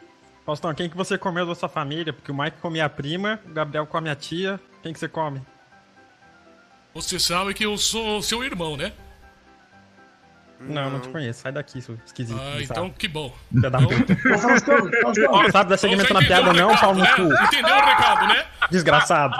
[0.47, 2.13] Faustão, quem que você comeu da sua família?
[2.13, 4.61] Porque o Mike come a prima, o Gabriel come a tia.
[4.83, 5.43] Quem que você come?
[6.95, 8.93] Você sabe que eu sou seu irmão, né?
[10.61, 11.41] Não, não te conheço.
[11.43, 12.41] Sai daqui, seu esquisito.
[12.41, 13.35] Ah, então que bom.
[13.51, 14.13] Da Então- puta.
[14.13, 15.43] Ô, Faustão, Faustão.
[15.43, 17.23] Não sabe dar seguimento na Você piada, não, o pau no cu.
[17.25, 17.45] né?
[17.45, 18.47] Entendeu o recado, né?
[18.71, 19.37] Desgraçado.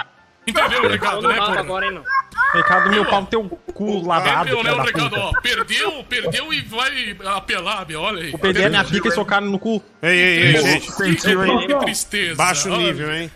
[0.47, 1.61] Entendeu o recado, né, porra?
[1.61, 2.05] agora, hein, meu?
[2.53, 3.45] Recado meu pau no teu
[3.75, 5.41] cu lavado, Entendeu, né, recado, ó.
[5.41, 8.01] Perdeu, perdeu e vai apelar, meu.
[8.01, 8.33] Olha aí.
[8.33, 9.83] O PD é minha pica e socaram no cu.
[10.01, 10.93] Ei, ei, ei, gente.
[10.93, 11.67] Sentiu, hein?
[11.67, 12.37] Que tristeza.
[12.37, 13.31] Baixo nível, hein?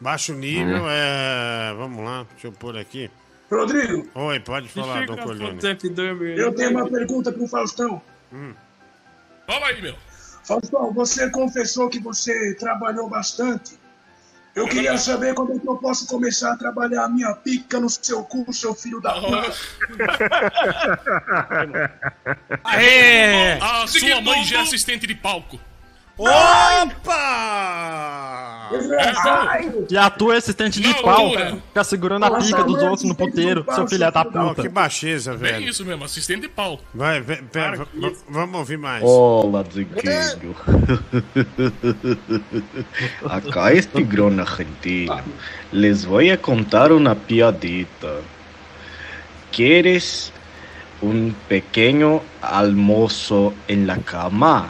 [0.00, 1.72] Baixo nível, é...
[1.76, 3.10] Vamos lá, deixa eu pôr aqui.
[3.50, 4.08] Rodrigo.
[4.14, 5.58] Oi, pode falar, Dom Colhone.
[6.36, 8.02] Eu tenho uma pergunta pro Faustão.
[9.46, 9.94] Fala aí, meu.
[10.42, 13.78] Faustão, você confessou que você trabalhou bastante.
[14.54, 17.90] Eu queria saber quando é que eu posso começar a trabalhar a minha pica no
[17.90, 19.52] seu cu, seu filho da puta.
[22.62, 23.58] Aê!
[23.60, 25.58] A sua mãe já é assistente de palco.
[26.16, 26.30] Opa!
[29.90, 31.30] E a tua é assistente de pau.
[31.68, 34.62] Fica segurando a pica dos outros no puteiro, seu filho da puta.
[34.62, 35.68] que baixeza, É velho.
[35.68, 36.80] isso mesmo, assistente de pau.
[36.94, 39.02] Vai, vai, pera, va- va- vamos ouvir mais.
[39.04, 40.54] Hola, chiquillo.
[43.28, 45.20] Acá es Tigrón Argentino.
[45.72, 48.14] Les voy a contar una piadita.
[49.52, 50.32] ¿Quieres
[51.02, 54.68] un pequeño almuerzo en la cama?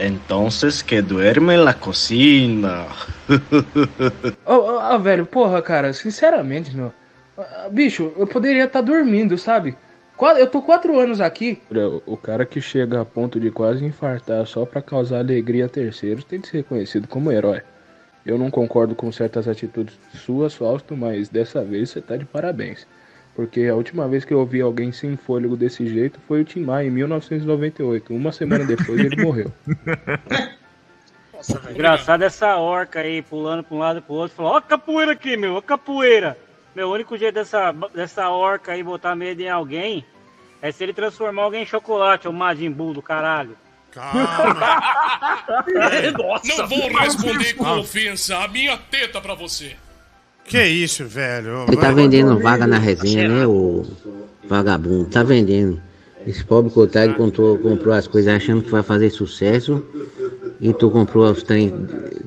[0.00, 2.86] Entonces que duerme en la cocina.
[4.46, 6.92] Ô, ô, ô, velho, porra, cara, sinceramente, meu.
[7.36, 9.76] ah, Bicho, eu poderia estar dormindo, sabe?
[10.38, 11.60] Eu tô quatro anos aqui.
[12.04, 16.24] O cara que chega a ponto de quase infartar só pra causar alegria a terceiros
[16.24, 17.62] tem de ser reconhecido como herói.
[18.24, 22.86] Eu não concordo com certas atitudes suas, Fausto, mas dessa vez você tá de parabéns.
[23.40, 26.60] Porque a última vez que eu vi alguém sem fôlego desse jeito foi o Tim
[26.60, 28.14] Maia em 1998.
[28.14, 29.50] Uma semana depois ele morreu.
[31.70, 34.36] Engraçado essa orca aí, pulando pra um lado e pro outro.
[34.36, 36.36] Falou, ó a capoeira aqui, meu, ó a capoeira.
[36.76, 40.04] Meu, o único jeito dessa, dessa orca aí botar medo em alguém
[40.60, 43.56] é se ele transformar alguém em chocolate, o Majin Buu do caralho.
[46.44, 48.36] Não vou responder com ofensa.
[48.36, 49.78] A minha teta pra você.
[50.50, 51.64] Que isso, velho?
[51.68, 53.86] Ele tá vendendo vaga na resenha, né, o
[54.48, 55.04] vagabundo?
[55.04, 55.80] Tá vendendo.
[56.26, 59.82] Esse pobre coitado comprou, comprou as coisas achando que vai fazer sucesso.
[60.60, 61.72] E tu comprou os trem.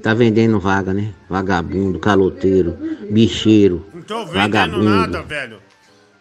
[0.02, 1.14] Tá vendendo vaga, né?
[1.30, 2.78] Vagabundo, caloteiro,
[3.12, 4.84] bicheiro, Não tô vendendo vagabundo.
[4.84, 5.58] nada, velho.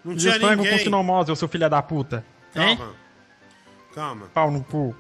[0.05, 0.78] Não tinha frangos com ninguém.
[0.81, 2.24] sinomose, ô seu filho da puta.
[2.55, 2.76] Hein?
[2.76, 2.92] Calma.
[3.94, 4.26] Calma.
[4.34, 4.94] Pau no cu.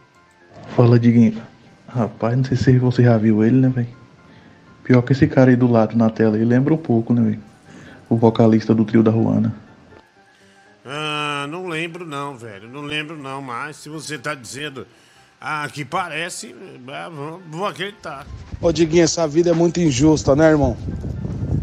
[0.76, 1.42] Fala, Diguinho.
[1.88, 4.01] Rapaz, não sei se você já viu ele, né, velho?
[4.84, 7.40] Pior que esse cara aí do lado na tela, ele lembra um pouco, né, velho?
[8.08, 9.54] O vocalista do trio da Ruana.
[10.84, 12.68] Ah, não lembro não, velho.
[12.68, 14.86] Não lembro não, mas se você tá dizendo
[15.40, 16.54] ah, que parece,
[16.88, 18.26] ah, vou, vou acreditar.
[18.60, 20.76] Ô Diguinho, essa vida é muito injusta, né, irmão?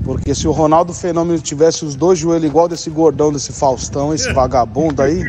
[0.03, 4.33] Porque se o Ronaldo Fenômeno tivesse os dois joelhos igual desse gordão, desse Faustão, esse
[4.33, 5.23] vagabundo aí,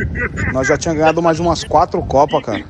[0.52, 2.64] nós já tínhamos ganhado mais umas quatro Copas, cara.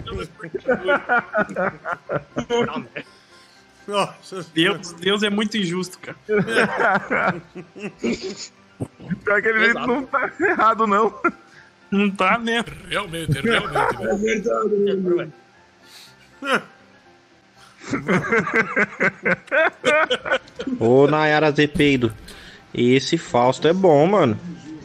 [3.90, 4.46] Nossa.
[4.54, 6.16] Deus, Deus é muito injusto, cara.
[9.24, 11.12] Pior que ele não tá errado, não.
[11.90, 12.70] Não tá mesmo.
[12.88, 14.00] Realmente, realmente.
[14.00, 15.32] É verdade, irmão.
[20.78, 22.14] Ô Nayara Zepeido,
[22.72, 24.38] esse Fausto é bom, mano.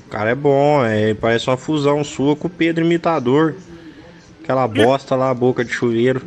[0.07, 3.53] O cara é bom, é, parece uma fusão sua com o Pedro Imitador.
[4.41, 6.23] Aquela bosta lá, boca de chuveiro.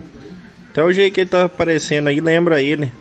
[0.78, 2.92] Até o jeito que ele tá aparecendo aí lembra ele.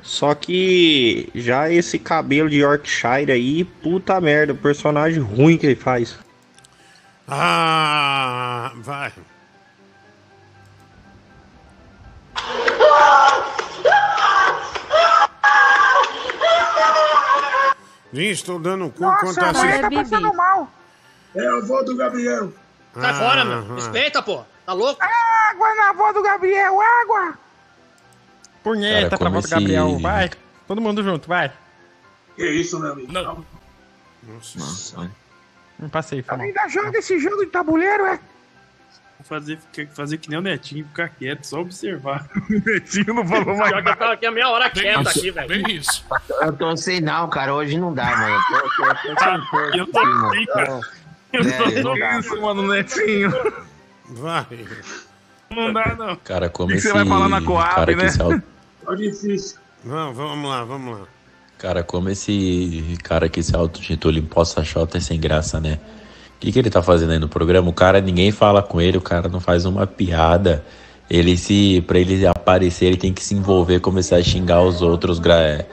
[0.00, 6.18] Só que já esse cabelo de Yorkshire aí, puta merda, personagem ruim que ele faz.
[7.28, 9.12] Ah, vai.
[18.10, 20.72] Vim, estou dando um cu Nossa, contra a mãe tá passando mal.
[21.34, 22.50] É a avó do Gabriel.
[22.94, 23.74] Sai fora, meu.
[23.74, 24.42] Respeita, pô.
[24.68, 25.02] Tá louco?
[25.02, 27.38] Água na avó do Gabriel, água!
[28.62, 30.30] Punheta Cara, pra voz do esse- Gabriel, vai.
[30.66, 31.50] Todo mundo junto, vai.
[32.36, 33.10] Que isso, meu amigo?
[33.10, 33.46] Não.
[34.24, 35.10] Nossa.
[35.78, 36.38] Não passei, mal.
[36.38, 38.16] Ainda joga esse jogo de tabuleiro, é?
[39.18, 39.58] Vou fazer,
[39.94, 42.28] fazer que nem o Netinho, ficar quieto, só observar.
[42.50, 45.30] O Netinho não falou mais que eu tava aqui a meia hora quieta isso, aqui,
[45.30, 45.48] velho.
[45.48, 46.04] bem isso.
[46.42, 47.54] Eu tô sem não, cara.
[47.54, 48.34] Hoje não dá, mano.
[48.36, 50.46] Eu tô, eu tô, eu tô sem força Eu tô aqui, mano.
[50.48, 50.80] cara.
[51.32, 51.82] Eu É,
[52.26, 53.32] tô mano, Netinho.
[54.10, 54.46] Vai.
[55.50, 56.16] Não dá, não.
[56.16, 58.10] Cara, como O que que esse você vai falar na Coab, cara né?
[58.20, 58.42] auto-
[58.86, 59.58] Tá difícil.
[59.84, 61.06] Vamos, vamos lá, vamos lá.
[61.58, 65.78] Cara, como esse cara que se auto-intitula Imposta Xota é sem graça, né?
[66.36, 67.68] O que, que ele tá fazendo aí no programa?
[67.68, 70.64] O cara, ninguém fala com ele, o cara não faz uma piada.
[71.10, 71.82] Ele se.
[71.86, 75.66] Pra ele aparecer, ele tem que se envolver, começar a xingar os outros gra-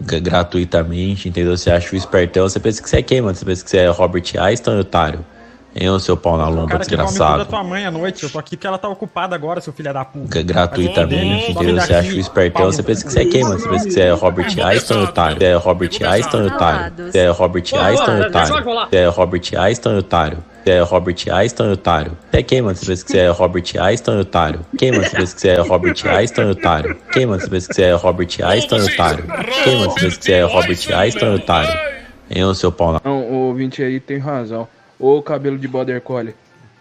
[0.00, 1.56] gratuitamente, entendeu?
[1.56, 3.34] Você acha o espertão, você pensa que você é quem, mano?
[3.34, 5.24] Você pensa que você é Robert Einstein, otário?
[5.76, 7.38] Hein, ô seu pau na lomba, desgraçado.
[7.38, 8.24] da tua mãe à noite.
[8.24, 10.26] Eu tô aqui porque ela tá ocupada agora, seu filho da puta.
[10.42, 11.80] Gra- gratuitamente, entendeu?
[11.80, 13.58] Você acha o espertão, você pensa que você é quem, mano?
[13.60, 15.36] Você pensa que você é Robert Einstein, otário?
[15.38, 16.92] Você é Robert Einstein, otário?
[17.12, 18.58] Você é Robert Einstein, otário?
[18.90, 20.38] Você é Robert Einstein, otário?
[20.64, 22.12] Você é Robert Einstein, otário?
[22.30, 22.76] Você é quem, mano?
[22.76, 24.60] Você pensa que você é Robert Einstein, otário?
[24.78, 25.04] Quem, mano?
[25.04, 26.96] Você pensa que você é Robert Einstein, otário?
[27.12, 27.40] Quem, mano?
[27.40, 29.24] Você pensa que você é Robert Einstein, otário?
[29.64, 29.90] Quem, mano?
[29.90, 31.80] Você pensa que você é Robert Einstein, otário?
[32.30, 33.00] Hein, ô seu pau na...
[33.04, 34.66] Não, o ouvinte aí tem razão.
[34.98, 36.34] Ô cabelo de border collie.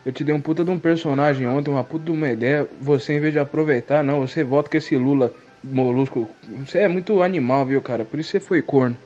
[0.05, 2.67] Eu te dei um puta de um personagem ontem, uma puta de uma ideia.
[2.79, 6.29] Você, em vez de aproveitar, não, você volta com esse Lula molusco.
[6.65, 8.05] Você é muito animal, viu, cara?
[8.05, 8.97] Por isso você foi corno.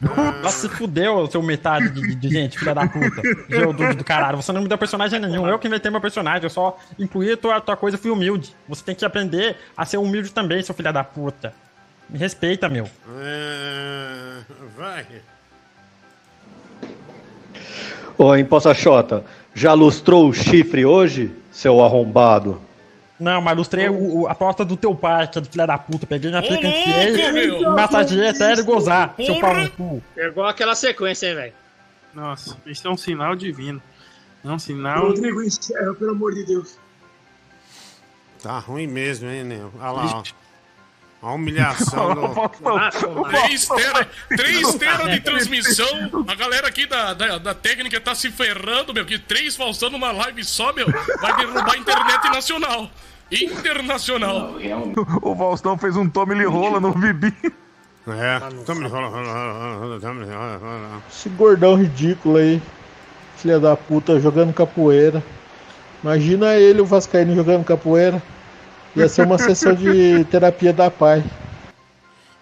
[0.00, 3.20] Nossa, se fudeu, seu metade de, de gente, filha da puta.
[3.48, 4.36] Geodude do caralho.
[4.36, 5.48] Você não me deu personagem nenhum.
[5.48, 6.44] Eu que inventei meu personagem.
[6.44, 8.54] Eu só incluí a tua, tua coisa e fui humilde.
[8.68, 11.52] Você tem que aprender a ser humilde também, seu filho da puta.
[12.08, 12.88] Me respeita, meu.
[13.20, 14.40] É,
[14.76, 15.06] vai.
[18.18, 19.24] Ô, Imposta Xota,
[19.54, 22.60] já lustrou o chifre hoje, seu arrombado?
[23.18, 25.78] Não, mas lustrei o, o- a porta do teu pai, que é do filho da
[25.78, 26.06] puta.
[26.06, 27.60] Peguei na pica, louco, enfiei meu!
[27.62, 30.02] e massageei até ele gozar, seu pau no cu.
[30.14, 31.52] Pegou aquela sequência, hein, velho.
[32.14, 33.80] Nossa, isso é um sinal divino.
[34.44, 35.06] É um sinal.
[35.08, 36.76] Rodrigo, encerra, pelo amor de Deus.
[38.42, 39.72] Tá ruim mesmo, hein, Neo?
[39.80, 40.22] Olha lá, ó.
[41.20, 43.28] A humilhação do...
[43.28, 46.24] Três tera, três tera de transmissão.
[46.28, 49.04] A galera aqui da, da, da técnica tá se ferrando, meu.
[49.04, 50.86] Que três Faustão numa live só, meu.
[51.20, 52.90] Vai derrubar a internet nacional.
[53.30, 54.54] Internacional.
[55.22, 57.34] O Faustão fez um lhe rola no Bibi.
[58.06, 58.40] É.
[61.10, 62.62] Esse gordão ridículo aí.
[63.36, 65.22] Filha da puta jogando capoeira.
[66.02, 68.22] Imagina ele, o Vascaíno, jogando capoeira.
[68.98, 71.24] Ia ser uma sessão de terapia da pai.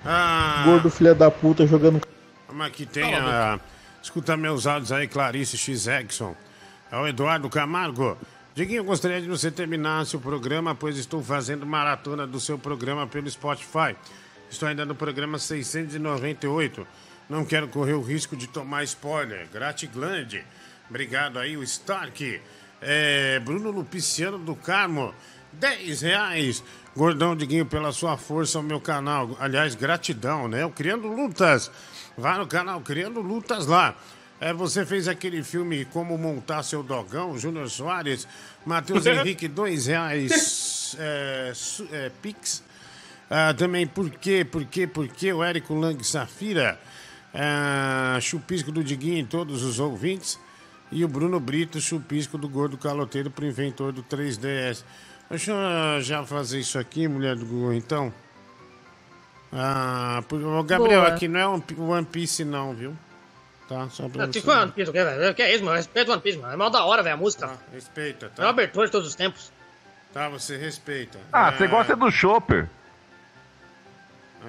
[0.04, 2.00] Ah, Gordo filha da puta jogando
[2.56, 3.60] mas aqui tem a...
[4.02, 5.86] Escuta meus áudios aí, Clarice X.
[5.86, 6.34] Exxon.
[6.90, 8.16] É o Eduardo Camargo.
[8.54, 13.06] Diguinho, eu gostaria de você terminasse o programa, pois estou fazendo maratona do seu programa
[13.06, 13.94] pelo Spotify.
[14.48, 16.86] Estou ainda no programa 698.
[17.28, 19.48] Não quero correr o risco de tomar spoiler.
[19.52, 20.42] Gratiglande.
[20.88, 22.40] Obrigado aí, o Stark.
[22.80, 25.12] É, Bruno Lupiciano do Carmo.
[25.58, 26.62] 10 reais.
[26.96, 29.36] Gordão Diguinho, pela sua força ao meu canal.
[29.40, 30.64] Aliás, gratidão, né?
[30.64, 31.70] O Criando Lutas.
[32.16, 33.94] Vai no canal Criando Lutas lá.
[34.40, 38.26] É, você fez aquele filme Como Montar Seu Dogão, Júnior Soares.
[38.64, 40.96] Matheus Henrique, dois reais.
[40.98, 42.62] É, su- é, Pix.
[43.28, 45.32] Ah, também, por quê, por quê, por quê?
[45.32, 46.78] O Érico Lang Safira.
[47.34, 50.38] Ah, chupisco do Diguinho em todos os ouvintes.
[50.92, 54.84] E o Bruno Brito, chupisco do Gordo Caloteiro pro inventor do 3DS.
[55.28, 58.12] Deixa eu já fazer isso aqui, mulher do Google, então.
[59.52, 61.12] Ah, ô, Gabriel, Boa.
[61.14, 62.96] aqui não é One Pi- One Piece, não, viu?
[63.68, 64.40] Tá, só pra Ah, que você.
[64.42, 65.34] foi One Piece, o que, velho?
[65.34, 65.76] Que é isso, mano?
[65.76, 66.52] Respeita o One Piece, mano.
[66.52, 67.50] É mal da hora, velho, a música.
[67.72, 69.50] respeita, É uma abertura de todos os tempos.
[70.12, 71.18] Tá, você respeita.
[71.32, 72.68] Ah, você gosta do Chopper.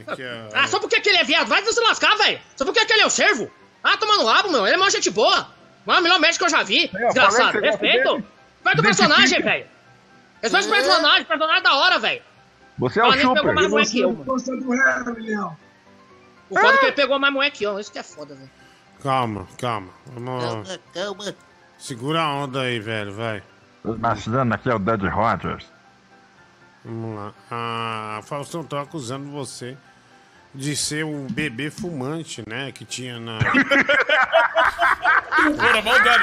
[0.08, 0.50] Aqui, ó.
[0.54, 2.40] Ah, só porque aquele é viado, vai se lascar, velho.
[2.56, 3.50] Só porque aquele é o servo.
[3.84, 4.66] Ah, toma no rabo, meu.
[4.68, 5.48] Ele é mó gente boa.
[5.86, 6.88] Mano, o melhor médico que eu já vi.
[6.90, 7.14] Desgraçado.
[7.18, 8.04] que você gosta Respeito.
[8.14, 8.26] dele.
[8.64, 9.66] Respeita o personagem, velho.
[10.42, 11.22] Respeita o personagem.
[11.22, 12.22] O personagem é da hora, velho.
[12.78, 13.42] Você é o Chopper.
[13.42, 15.58] pegou mais moleque que eu, mano.
[16.50, 17.80] O foda é que ele pegou mais moleque que eu.
[17.80, 18.50] Isso que é foda, velho.
[19.02, 19.90] Calma, calma.
[20.06, 20.80] Vamos.
[20.94, 21.36] calma.
[21.78, 23.44] Segura a onda aí, velho, vai.
[23.86, 25.66] Imaginando aqui é o Dad Rogers.
[26.84, 27.34] Vamos lá.
[27.52, 29.78] Ah, Faustão tá acusando você
[30.58, 32.72] de ser o bebê fumante, né?
[32.74, 33.38] Que tinha na.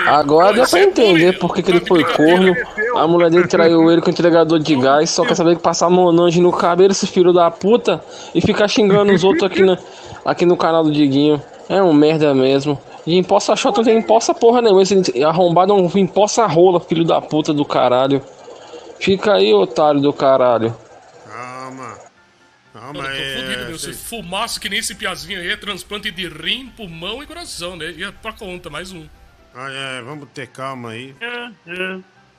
[0.08, 2.52] Agora dá pra entender por que, que ele foi corno.
[2.96, 5.10] A mulher dele traiu ele com o entregador de gás.
[5.10, 8.02] Só quer saber que passar monange no cabelo, esse filho da puta.
[8.34, 9.78] E ficar xingando os outros aqui no,
[10.24, 11.40] aqui no canal do Diguinho.
[11.68, 12.78] É um merda mesmo.
[13.06, 14.82] E emposta shot não tem emposta porra nenhuma.
[14.82, 18.20] Esse arrombado é um emposta rola, filho da puta do caralho.
[18.98, 20.74] Fica aí, otário do caralho.
[21.30, 22.13] Calma.
[22.74, 23.94] Calma Mano, eu tô fudido, meu.
[23.94, 27.92] fumasse que nem esse piazinho aí, é transplante de rim, pulmão e coração, né?
[27.92, 29.06] Ia pra conta, mais um.
[29.54, 31.14] Ah, é, vamos ter calma aí.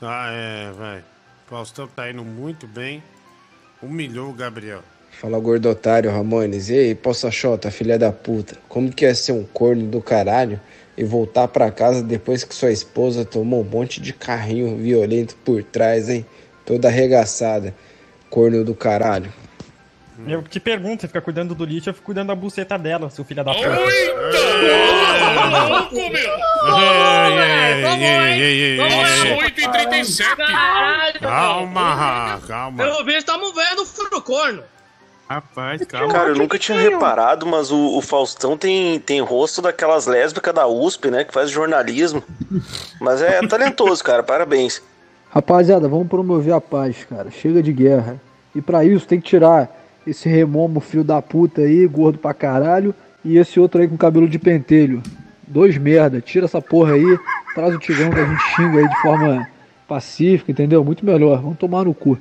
[0.01, 1.03] Ah, é, vai.
[1.47, 3.01] Faustão tá indo muito bem.
[3.81, 4.83] Humilhou o Gabriel.
[5.09, 9.45] Fala gordotário Ramones, e aí, Poça Xota, filha da puta, como que é ser um
[9.45, 10.59] corno do caralho
[10.97, 15.63] e voltar pra casa depois que sua esposa tomou um monte de carrinho violento por
[15.63, 16.25] trás, hein?
[16.65, 17.73] Toda arregaçada,
[18.29, 19.31] corno do caralho.
[20.27, 23.25] Eu te pergunto, você fica cuidando do lixo, eu fico cuidando da buceta dela, seu
[23.25, 23.67] filho da puta.
[23.67, 24.13] Ei,
[27.83, 29.33] ei, ei, ei, ei, Nossa, ei.
[29.33, 32.83] 8 e 37 Caralho, Calma, calma.
[32.83, 34.63] Pelo visto, estamos vendo o furo do corno.
[35.27, 40.53] Rapaz, Cara, eu nunca tinha reparado, mas o, o Faustão tem, tem rosto daquelas lésbicas
[40.53, 41.23] da USP, né?
[41.23, 42.23] Que faz jornalismo.
[43.01, 44.21] Mas é talentoso, cara.
[44.21, 44.83] Parabéns.
[45.31, 47.31] Rapaziada, vamos promover a paz, cara.
[47.31, 48.21] Chega de guerra.
[48.53, 49.67] E pra isso tem que tirar
[50.05, 52.93] esse remomo filho da puta aí, gordo pra caralho,
[53.23, 55.01] e esse outro aí com cabelo de pentelho.
[55.47, 56.21] Dois merda.
[56.21, 57.17] Tira essa porra aí,
[57.53, 59.47] traz o Tigrão que a gente xinga aí de forma
[59.87, 60.83] pacífica, entendeu?
[60.83, 61.41] Muito melhor.
[61.41, 62.17] Vamos tomar no cu.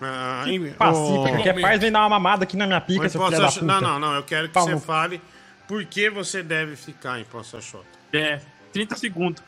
[0.00, 3.12] Ah, em- Pacífica, ô, qualquer paz vem dar uma mamada aqui na minha pica, Mas
[3.12, 3.64] seu filho da puta.
[3.64, 4.14] Não, não, não.
[4.14, 4.78] Eu quero que Palmo.
[4.78, 5.20] você fale
[5.66, 7.84] por que você deve ficar em Poça Xota.
[8.12, 8.38] É,
[8.72, 9.42] 30 segundos.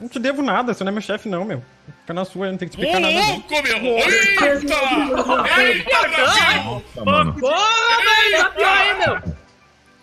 [0.00, 1.62] Não te devo nada, você não é meu chefe não, meu.
[2.00, 3.32] Fica na sua, eu não tenho que Ô, explicar nada.
[3.32, 3.98] louco, meu!
[3.98, 5.60] Eita!
[5.60, 6.84] Eita, Brasil!
[6.94, 9.34] Porra, velho, tá pior aí, meu.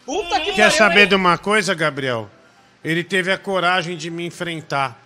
[0.06, 2.30] Puta que Quer saber de uma coisa, Gabriel?
[2.84, 4.98] Ele teve a coragem de me enfrentar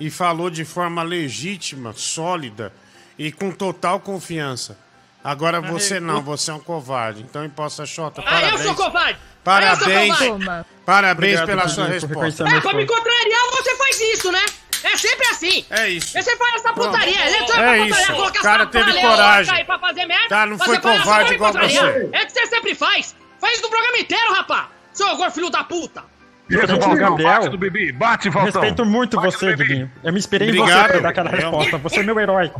[0.00, 2.72] e falou de forma legítima, sólida
[3.16, 4.76] e com total confiança.
[5.24, 7.22] Agora você não, você é um covarde.
[7.22, 8.60] Então, em Poça Xota, Ah, eu parabéns.
[8.62, 9.18] sou covarde.
[9.42, 10.10] Parabéns.
[10.10, 10.66] Eu sou covarde.
[10.84, 12.44] Parabéns Obrigado, pela sua resposta.
[12.46, 14.44] É, pra me contrariar, você faz isso, né?
[14.82, 15.64] É sempre assim.
[15.70, 16.12] É isso.
[16.12, 17.14] Você faz essa putaria.
[17.14, 17.26] Pronto.
[17.26, 18.12] Ele É só pra isso.
[18.12, 19.54] colocar O cara essa teve coragem.
[19.54, 20.28] aí pra fazer merda.
[20.28, 22.10] Tá, não você foi covarde igual você.
[22.12, 23.16] É que você sempre faz.
[23.40, 24.68] Faz no programa inteiro, rapá.
[24.92, 26.04] Seu gordo filho da puta.
[26.48, 28.60] Gente, Faustão, Gabriel, bate do Bibi, bate, Faustão.
[28.60, 29.64] respeito muito Bate você, Bibi.
[29.64, 29.90] Diguinho.
[30.02, 30.82] Eu me inspirei em Obrigado.
[30.82, 31.78] você pra dar aquela resposta.
[31.78, 32.52] Você é meu herói.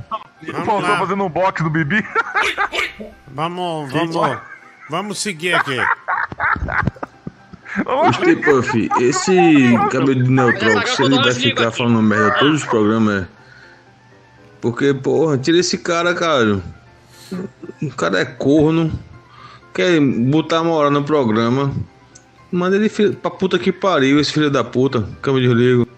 [0.43, 2.03] O Faustão fazendo um box do Bibi.
[3.29, 4.39] Vamos, vamos,
[4.89, 5.77] vamos seguir aqui.
[7.85, 8.89] Gostei, Puff.
[9.01, 13.27] Esse cabelo de Neutral, se ele vai ficar falando merda todos os programas, é.
[14.61, 16.61] Porque, porra, tira esse cara, cara.
[17.83, 18.99] O cara é corno.
[19.75, 21.75] Quer botar moral no programa.
[22.55, 25.05] Manda ele fi- pra puta que pariu, esse filho da puta.
[25.21, 25.89] Câmbio de desligo.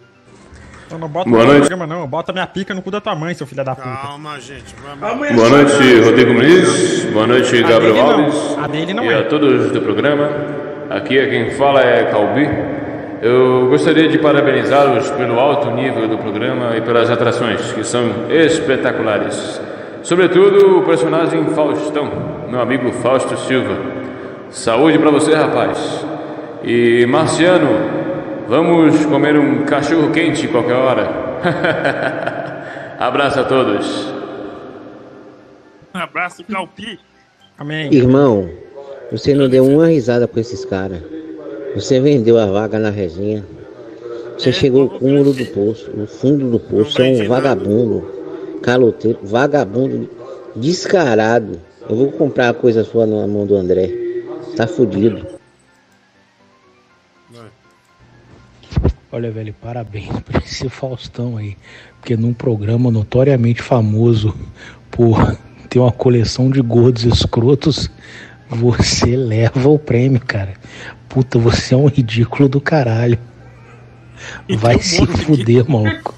[0.90, 1.66] Eu não boto Boa no noite.
[1.68, 2.00] programa, não.
[2.02, 3.88] Eu boto a minha pica no cu da tua mãe, seu filho da puta.
[3.88, 4.74] Calma, gente.
[4.98, 5.32] Vamos.
[5.32, 7.04] Boa noite, Rodrigo Muniz.
[7.12, 8.24] Boa noite, A Gabriel dele não.
[8.24, 8.58] Alves.
[8.58, 9.18] A dele não e é.
[9.18, 10.30] a todos do programa.
[10.88, 12.48] Aqui é quem fala é Calbi.
[13.20, 19.60] Eu gostaria de parabenizá-los pelo alto nível do programa e pelas atrações, que são espetaculares.
[20.02, 22.10] Sobretudo o personagem Faustão,
[22.48, 23.76] meu amigo Fausto Silva.
[24.50, 26.06] Saúde pra você, rapaz.
[26.66, 27.68] E Marciano,
[28.48, 31.08] vamos comer um cachorro quente qualquer hora.
[32.98, 34.12] Abraço a todos.
[35.94, 36.98] Um abraço, Calpi.
[37.56, 37.94] Amém.
[37.94, 38.50] Irmão,
[39.12, 40.98] você não deu uma risada com esses caras.
[41.76, 43.44] Você vendeu a vaga na resenha.
[44.36, 46.90] Você chegou ao cúmulo do poço, no fundo do poço.
[46.90, 48.10] Você é um vagabundo,
[48.60, 50.10] caloteiro, vagabundo
[50.56, 51.60] descarado.
[51.88, 53.88] Eu vou comprar a coisa sua na mão do André.
[54.56, 55.35] Tá fudido.
[59.16, 61.56] Olha, velho, parabéns pra esse Faustão aí.
[61.98, 64.36] Porque num programa notoriamente famoso
[64.90, 65.34] por
[65.70, 67.90] ter uma coleção de gordos escrotos,
[68.46, 70.52] você leva o prêmio, cara.
[71.08, 73.18] Puta, você é um ridículo do caralho.
[74.58, 76.14] Vai se fuder, maluco.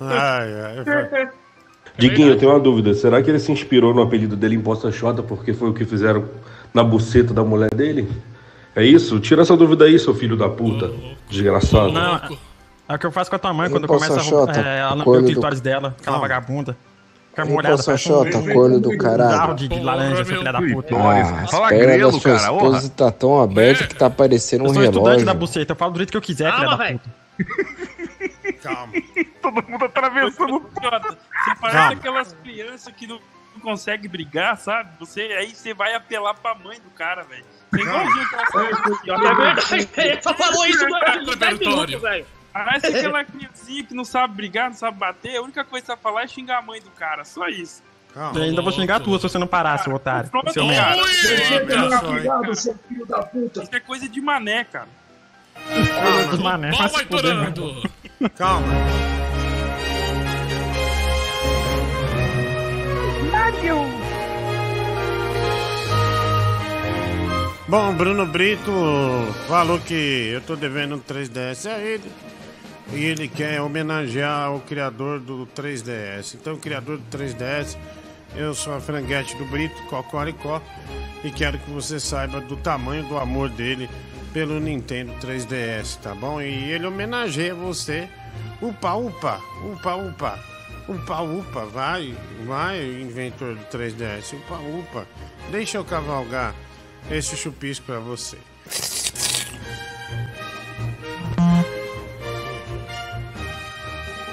[0.00, 1.28] ai, ai.
[1.98, 2.94] Diguinho, eu tenho uma dúvida.
[2.94, 5.84] Será que ele se inspirou no apelido dele em Poça Xota porque foi o que
[5.84, 6.30] fizeram
[6.72, 8.08] na buceta da mulher dele?
[8.80, 9.18] É isso?
[9.20, 10.92] Tira essa dúvida aí, seu filho da puta.
[11.28, 11.90] Desgraçado.
[11.92, 12.20] Não,
[12.88, 14.58] é o que eu faço com a tua mãe quando Em Poça começa a roubar.
[14.66, 16.76] É, ela não o do- clitóris dela, aquela vagabunda.
[17.30, 19.30] Fica molhada, Poça parece um- Xota, corno do caralho.
[19.36, 20.96] Jarro de, de laranja, seu filho da puta.
[20.96, 24.82] Ah, as pernas da sua esposa tá tão aberta que tá parecendo Eu um sou
[24.82, 25.26] estudante relógio.
[25.26, 27.10] da buceta, eu falo do jeito que eu quiser, filha da puta.
[28.62, 28.92] Calma.
[29.42, 30.60] Todo mundo atravessando.
[30.60, 31.92] Você parece Calma.
[31.92, 33.20] aquelas crianças que não,
[33.54, 34.90] não conseguem brigar, sabe?
[34.98, 37.44] Você, aí você vai apelar pra mãe do cara, velho.
[37.76, 38.28] É igualzinho
[39.02, 42.26] que É verdade, ele só falou isso durante uns 10 minutos, velho.
[42.52, 45.36] Parece aquela criancinha que não sabe brigar, não sabe bater.
[45.36, 47.82] A única coisa que você vai falar é xingar a mãe do cara, só isso.
[48.34, 50.30] E ainda vou xingar tu se você não parar, seu otário.
[50.52, 51.02] Seu merda.
[51.04, 53.62] Você tomar cuidado, seu filho da puta.
[53.62, 54.88] Isso é coisa de mané, cara.
[56.30, 57.50] Dos mané, Pau vai se vai fuder, né?
[57.50, 57.90] torando.
[58.36, 58.68] Calma.
[67.68, 68.72] Bom, Bruno Brito
[69.46, 72.10] falou que eu tô devendo um 3DS a ele.
[72.94, 76.34] E ele quer homenagear o criador do 3DS.
[76.34, 77.76] Então, o criador do 3DS,
[78.34, 80.62] eu sou a franguete do Brito, Cocoricó.
[81.22, 83.86] E quero que você saiba do tamanho do amor dele
[84.32, 86.40] pelo Nintendo 3DS, tá bom?
[86.40, 88.08] E ele homenageia você.
[88.62, 90.38] Upa, upa, upa, upa.
[90.88, 92.16] Upa, upa, vai,
[92.46, 94.32] vai, inventor do 3DS.
[94.32, 95.06] Upa, upa.
[95.50, 96.54] Deixa eu cavalgar
[97.10, 98.38] esse chupisco pra você.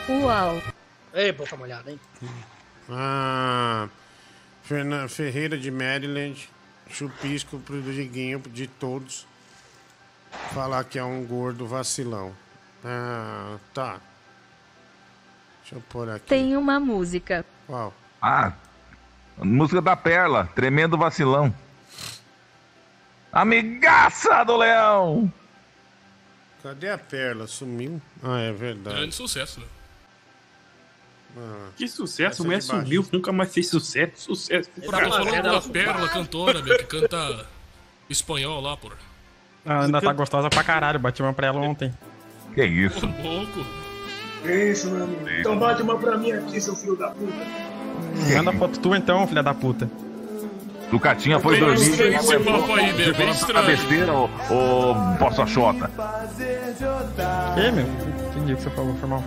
[0.09, 0.61] Uau.
[1.13, 1.99] Ei, boca molhada, hein?
[2.89, 3.87] Ah,
[4.63, 6.49] Fernan Ferreira de Maryland,
[6.89, 9.25] chupisco pro Diguinho de todos.
[10.53, 12.33] Falar que é um gordo vacilão.
[12.83, 13.99] Ah, tá.
[15.61, 16.27] Deixa eu pôr aqui.
[16.27, 17.45] Tem uma música.
[17.65, 17.93] Qual?
[18.21, 18.53] Ah,
[19.37, 21.53] música da Perla, tremendo vacilão.
[23.35, 25.29] Amigaça do Leão!
[26.63, 27.45] Cadê a Perla?
[27.47, 28.01] Sumiu?
[28.23, 28.95] Ah, é verdade.
[28.95, 29.65] Grande sucesso, né?
[31.37, 32.81] Ah, Que sucesso, Essa a mulher de baixo.
[32.83, 34.13] sumiu, nunca mais fez sucesso.
[34.15, 34.69] Sucesso.
[34.69, 37.45] Pô, tô falando da Pérola, cantora, meu, que canta
[38.09, 38.95] espanhol lá, porra.
[39.65, 41.93] Ela ainda tá gostosa pra caralho, bati uma pra ela ontem.
[42.53, 43.05] Que isso?
[43.05, 43.65] Ô, louco.
[44.45, 45.29] É isso, meu amigo.
[45.29, 47.33] Então bate uma pra mim aqui, seu filho da puta.
[48.33, 49.89] Manda foto tu então, filha da puta.
[50.91, 51.89] Ducatinha foi Bem dormir.
[51.89, 53.65] estranho esse papo aí, meu, bem estranho.
[53.65, 55.89] besteira, ô, ô Poça Xota.
[57.55, 57.85] Que, meu?
[58.29, 59.23] Entendi o que você falou, foi mal.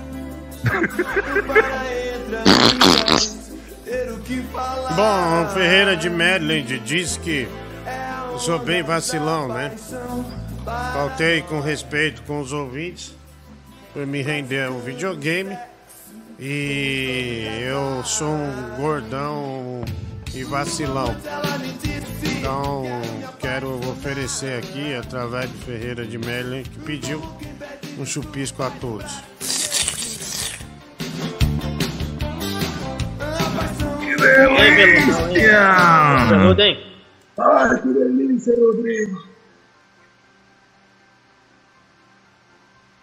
[4.96, 7.48] Bom, o Ferreira de Maryland diz que
[8.32, 9.72] eu sou bem vacilão, né?
[10.92, 13.14] Faltei com respeito com os ouvintes
[13.92, 15.56] por me render um videogame.
[16.38, 19.82] E eu sou um gordão
[20.34, 21.14] e vacilão.
[22.22, 22.84] Então,
[23.38, 27.22] quero oferecer aqui, através de Ferreira de Maryland, que pediu
[27.98, 29.20] um chupisco a todos.
[36.28, 37.02] Saúde, hein?
[37.38, 39.28] Ai, que delícia, Rodrigo.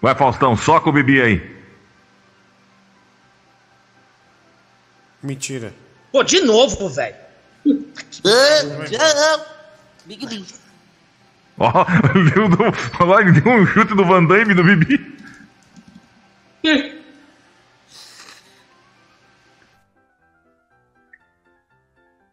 [0.01, 1.55] Vai, Faustão, soca o Bibi aí.
[5.23, 5.73] Mentira.
[6.15, 7.13] Pô, de novo, velho.
[10.05, 10.45] Big B.
[11.59, 11.85] Ó,
[12.33, 12.57] deu, do,
[13.01, 15.17] ó, ele deu um chute do Van Damme no Bibi.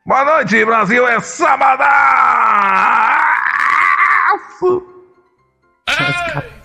[0.07, 1.83] Boa noite, Brasil, é sabadaço!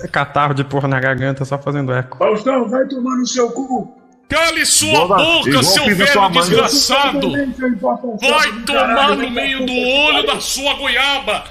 [0.01, 2.19] É catarro de porra na garganta só fazendo eco.
[2.19, 3.96] Faustão, vai tomar no seu cu.
[4.29, 7.31] Cale sua boca, seu velho desgraçado!
[7.31, 11.45] Vai tomar no meio do olho da sua goiaba!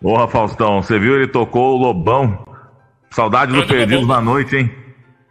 [0.00, 1.16] Porra, Faustão, você viu?
[1.16, 2.46] Ele tocou o Lobão.
[3.10, 4.16] Saudade do Perdidos Lobão.
[4.16, 4.74] na Noite, hein?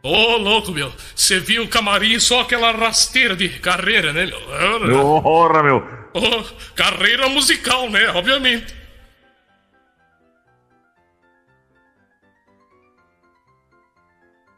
[0.04, 0.92] Ô, louco, meu.
[1.16, 5.22] Você viu o camarim só aquela rasteira de carreira, né, meu?
[5.22, 5.78] Porra, meu.
[6.14, 6.44] Ô,
[6.76, 8.10] carreira musical, né?
[8.10, 8.76] Obviamente.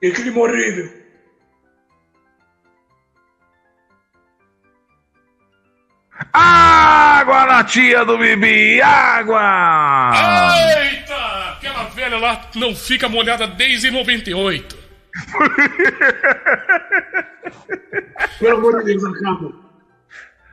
[0.01, 1.00] Que clima horrível.
[6.33, 8.81] Água na tia do Bibi!
[8.81, 10.11] Água!
[10.79, 11.51] Eita!
[11.57, 14.77] Aquela velha lá não fica molhada desde 98.
[18.39, 19.51] Pelo amor de Deus, acaba.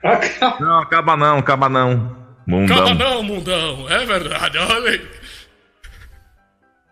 [0.05, 0.61] Acaba.
[0.61, 2.17] Não, acaba não, acaba não.
[2.47, 2.77] Mundão.
[2.77, 3.87] Calma não, mundão.
[3.91, 5.09] É verdade, olha aí.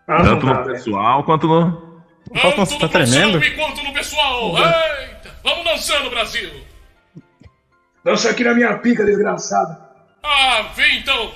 [0.07, 2.01] Ah, Tanto no pessoal quanto no.
[2.57, 3.39] Você tá tremendo?
[3.55, 4.55] Quanto no pessoal.
[4.57, 5.31] Eita!
[5.43, 6.49] Vamos dançando, Brasil.
[8.07, 9.75] Dança aqui na minha pica, desgraçado.
[10.23, 11.29] Ah, vem então.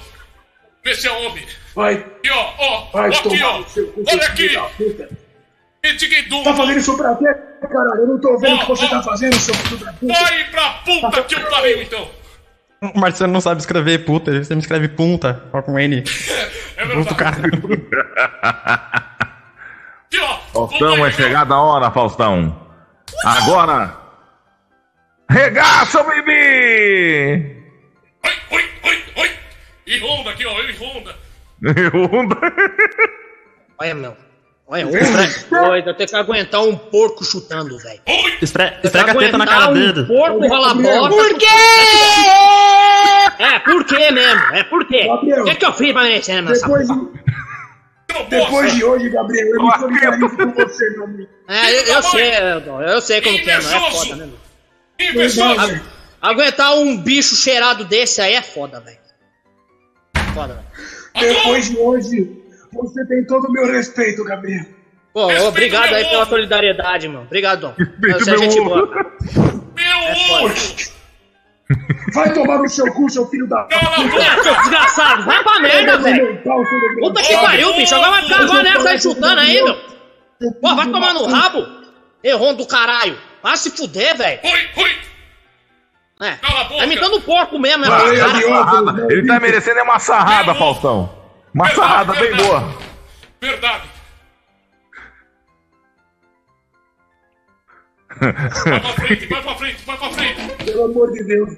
[0.86, 1.46] Vê se é homem.
[1.76, 1.96] Vai.
[1.96, 2.86] Aqui, ó, ó.
[2.94, 3.64] Vai aqui, tomar ó.
[3.64, 4.58] cu, Olha aqui.
[5.84, 6.44] Ediguidum.
[6.44, 7.26] Tá fazendo isso pra quê,
[7.68, 8.02] caralho?
[8.04, 10.14] Eu não tô vendo o que você tá fazendo, seu filho da puta.
[10.14, 12.08] Vai pra puta que eu pariu, então.
[12.82, 16.04] O Marcelo não sabe escrever puta, ele sempre escreve punta, ó com N.
[16.78, 17.16] É Puto verdade.
[17.16, 17.88] caralho.
[20.54, 20.68] Ó.
[20.68, 22.66] Faustão, é chegada a hora, Faustão.
[23.24, 24.01] Agora.
[25.32, 27.62] Regaça o Bibi!
[29.88, 30.62] E Honda aqui, ó.
[30.62, 31.16] E Honda.
[31.94, 32.38] Honda.
[33.80, 34.18] Olha, meu.
[34.68, 34.92] Olha, ô,
[35.68, 38.00] doido, eu tenho que aguentar um porco chutando, velho.
[38.42, 40.06] Esfre- Esfrega a teta na cara um dele.
[40.06, 41.10] porco rola bosta.
[41.10, 41.46] Por quê?
[43.40, 44.42] É, por quê mesmo?
[44.56, 45.08] É por quê?
[45.10, 47.10] O que, que eu fiz pra merecer nessa Depois, porra?
[48.30, 51.30] depois de hoje, Gabriel, eu me solidarizo com você, meu amigo.
[51.50, 54.51] É, eu, eu sei, eu, eu sei como que é, não é foda, né, meu?
[55.60, 55.82] Agu-
[56.22, 58.98] Aguentar um bicho cheirado desse aí é foda, velho.
[60.34, 61.34] Foda, velho.
[61.34, 64.66] Depois de hoje, você tem todo o meu respeito, Gabriel.
[65.14, 67.24] Pô, obrigado aí pela solidariedade, mano.
[67.26, 68.70] Obrigado, Você é meu gente ovo.
[68.70, 68.88] boa.
[68.88, 69.12] cara.
[70.08, 70.54] É foda.
[72.14, 76.42] Vai tomar no seu cu, seu filho da É, seu desgraçado, vai pra merda, velho.
[77.00, 77.96] Puta que pariu, bicho.
[77.96, 79.76] Agora vai ficar agora nessa aí chutando aí, meu.
[80.62, 81.66] Pô, vai tomar no rabo.
[82.24, 83.18] Errão do caralho.
[83.42, 84.40] Vai se fuder, velho.
[86.22, 87.88] É, tá imitando porco mesmo, né?
[87.90, 89.12] cara?
[89.12, 91.12] Ele tá merecendo é uma sarrada, Faustão.
[91.54, 92.74] Uma sarrada bem boa.
[93.42, 93.90] Verdade.
[98.22, 100.64] Vai pra frente, vai pra frente, vai pra frente.
[100.66, 101.50] Pelo amor de Deus.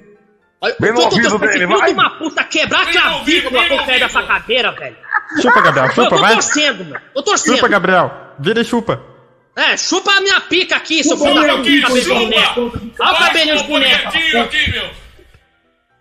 [0.80, 1.92] Bem no Eu tô ouvido dele, vai.
[1.92, 4.96] uma puta quebrar a clavícula com o pé dessa cadeira, velho.
[5.42, 6.32] Chupa, Gabriel, Eu chupa, tô vai.
[6.32, 7.00] torcendo, meu.
[7.12, 7.56] Tô torcendo.
[7.56, 8.10] Chupa, Gabriel.
[8.38, 9.02] Vira e chupa.
[9.56, 12.12] É, chupa a minha pica aqui, seu filho da meu puta, aqui, cabelo de.
[12.12, 14.12] Olha o cabelinho de boneco.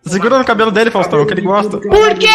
[0.06, 1.78] Segura no cabelo dele, Faustão, que ele gosta.
[1.78, 2.28] Por quê?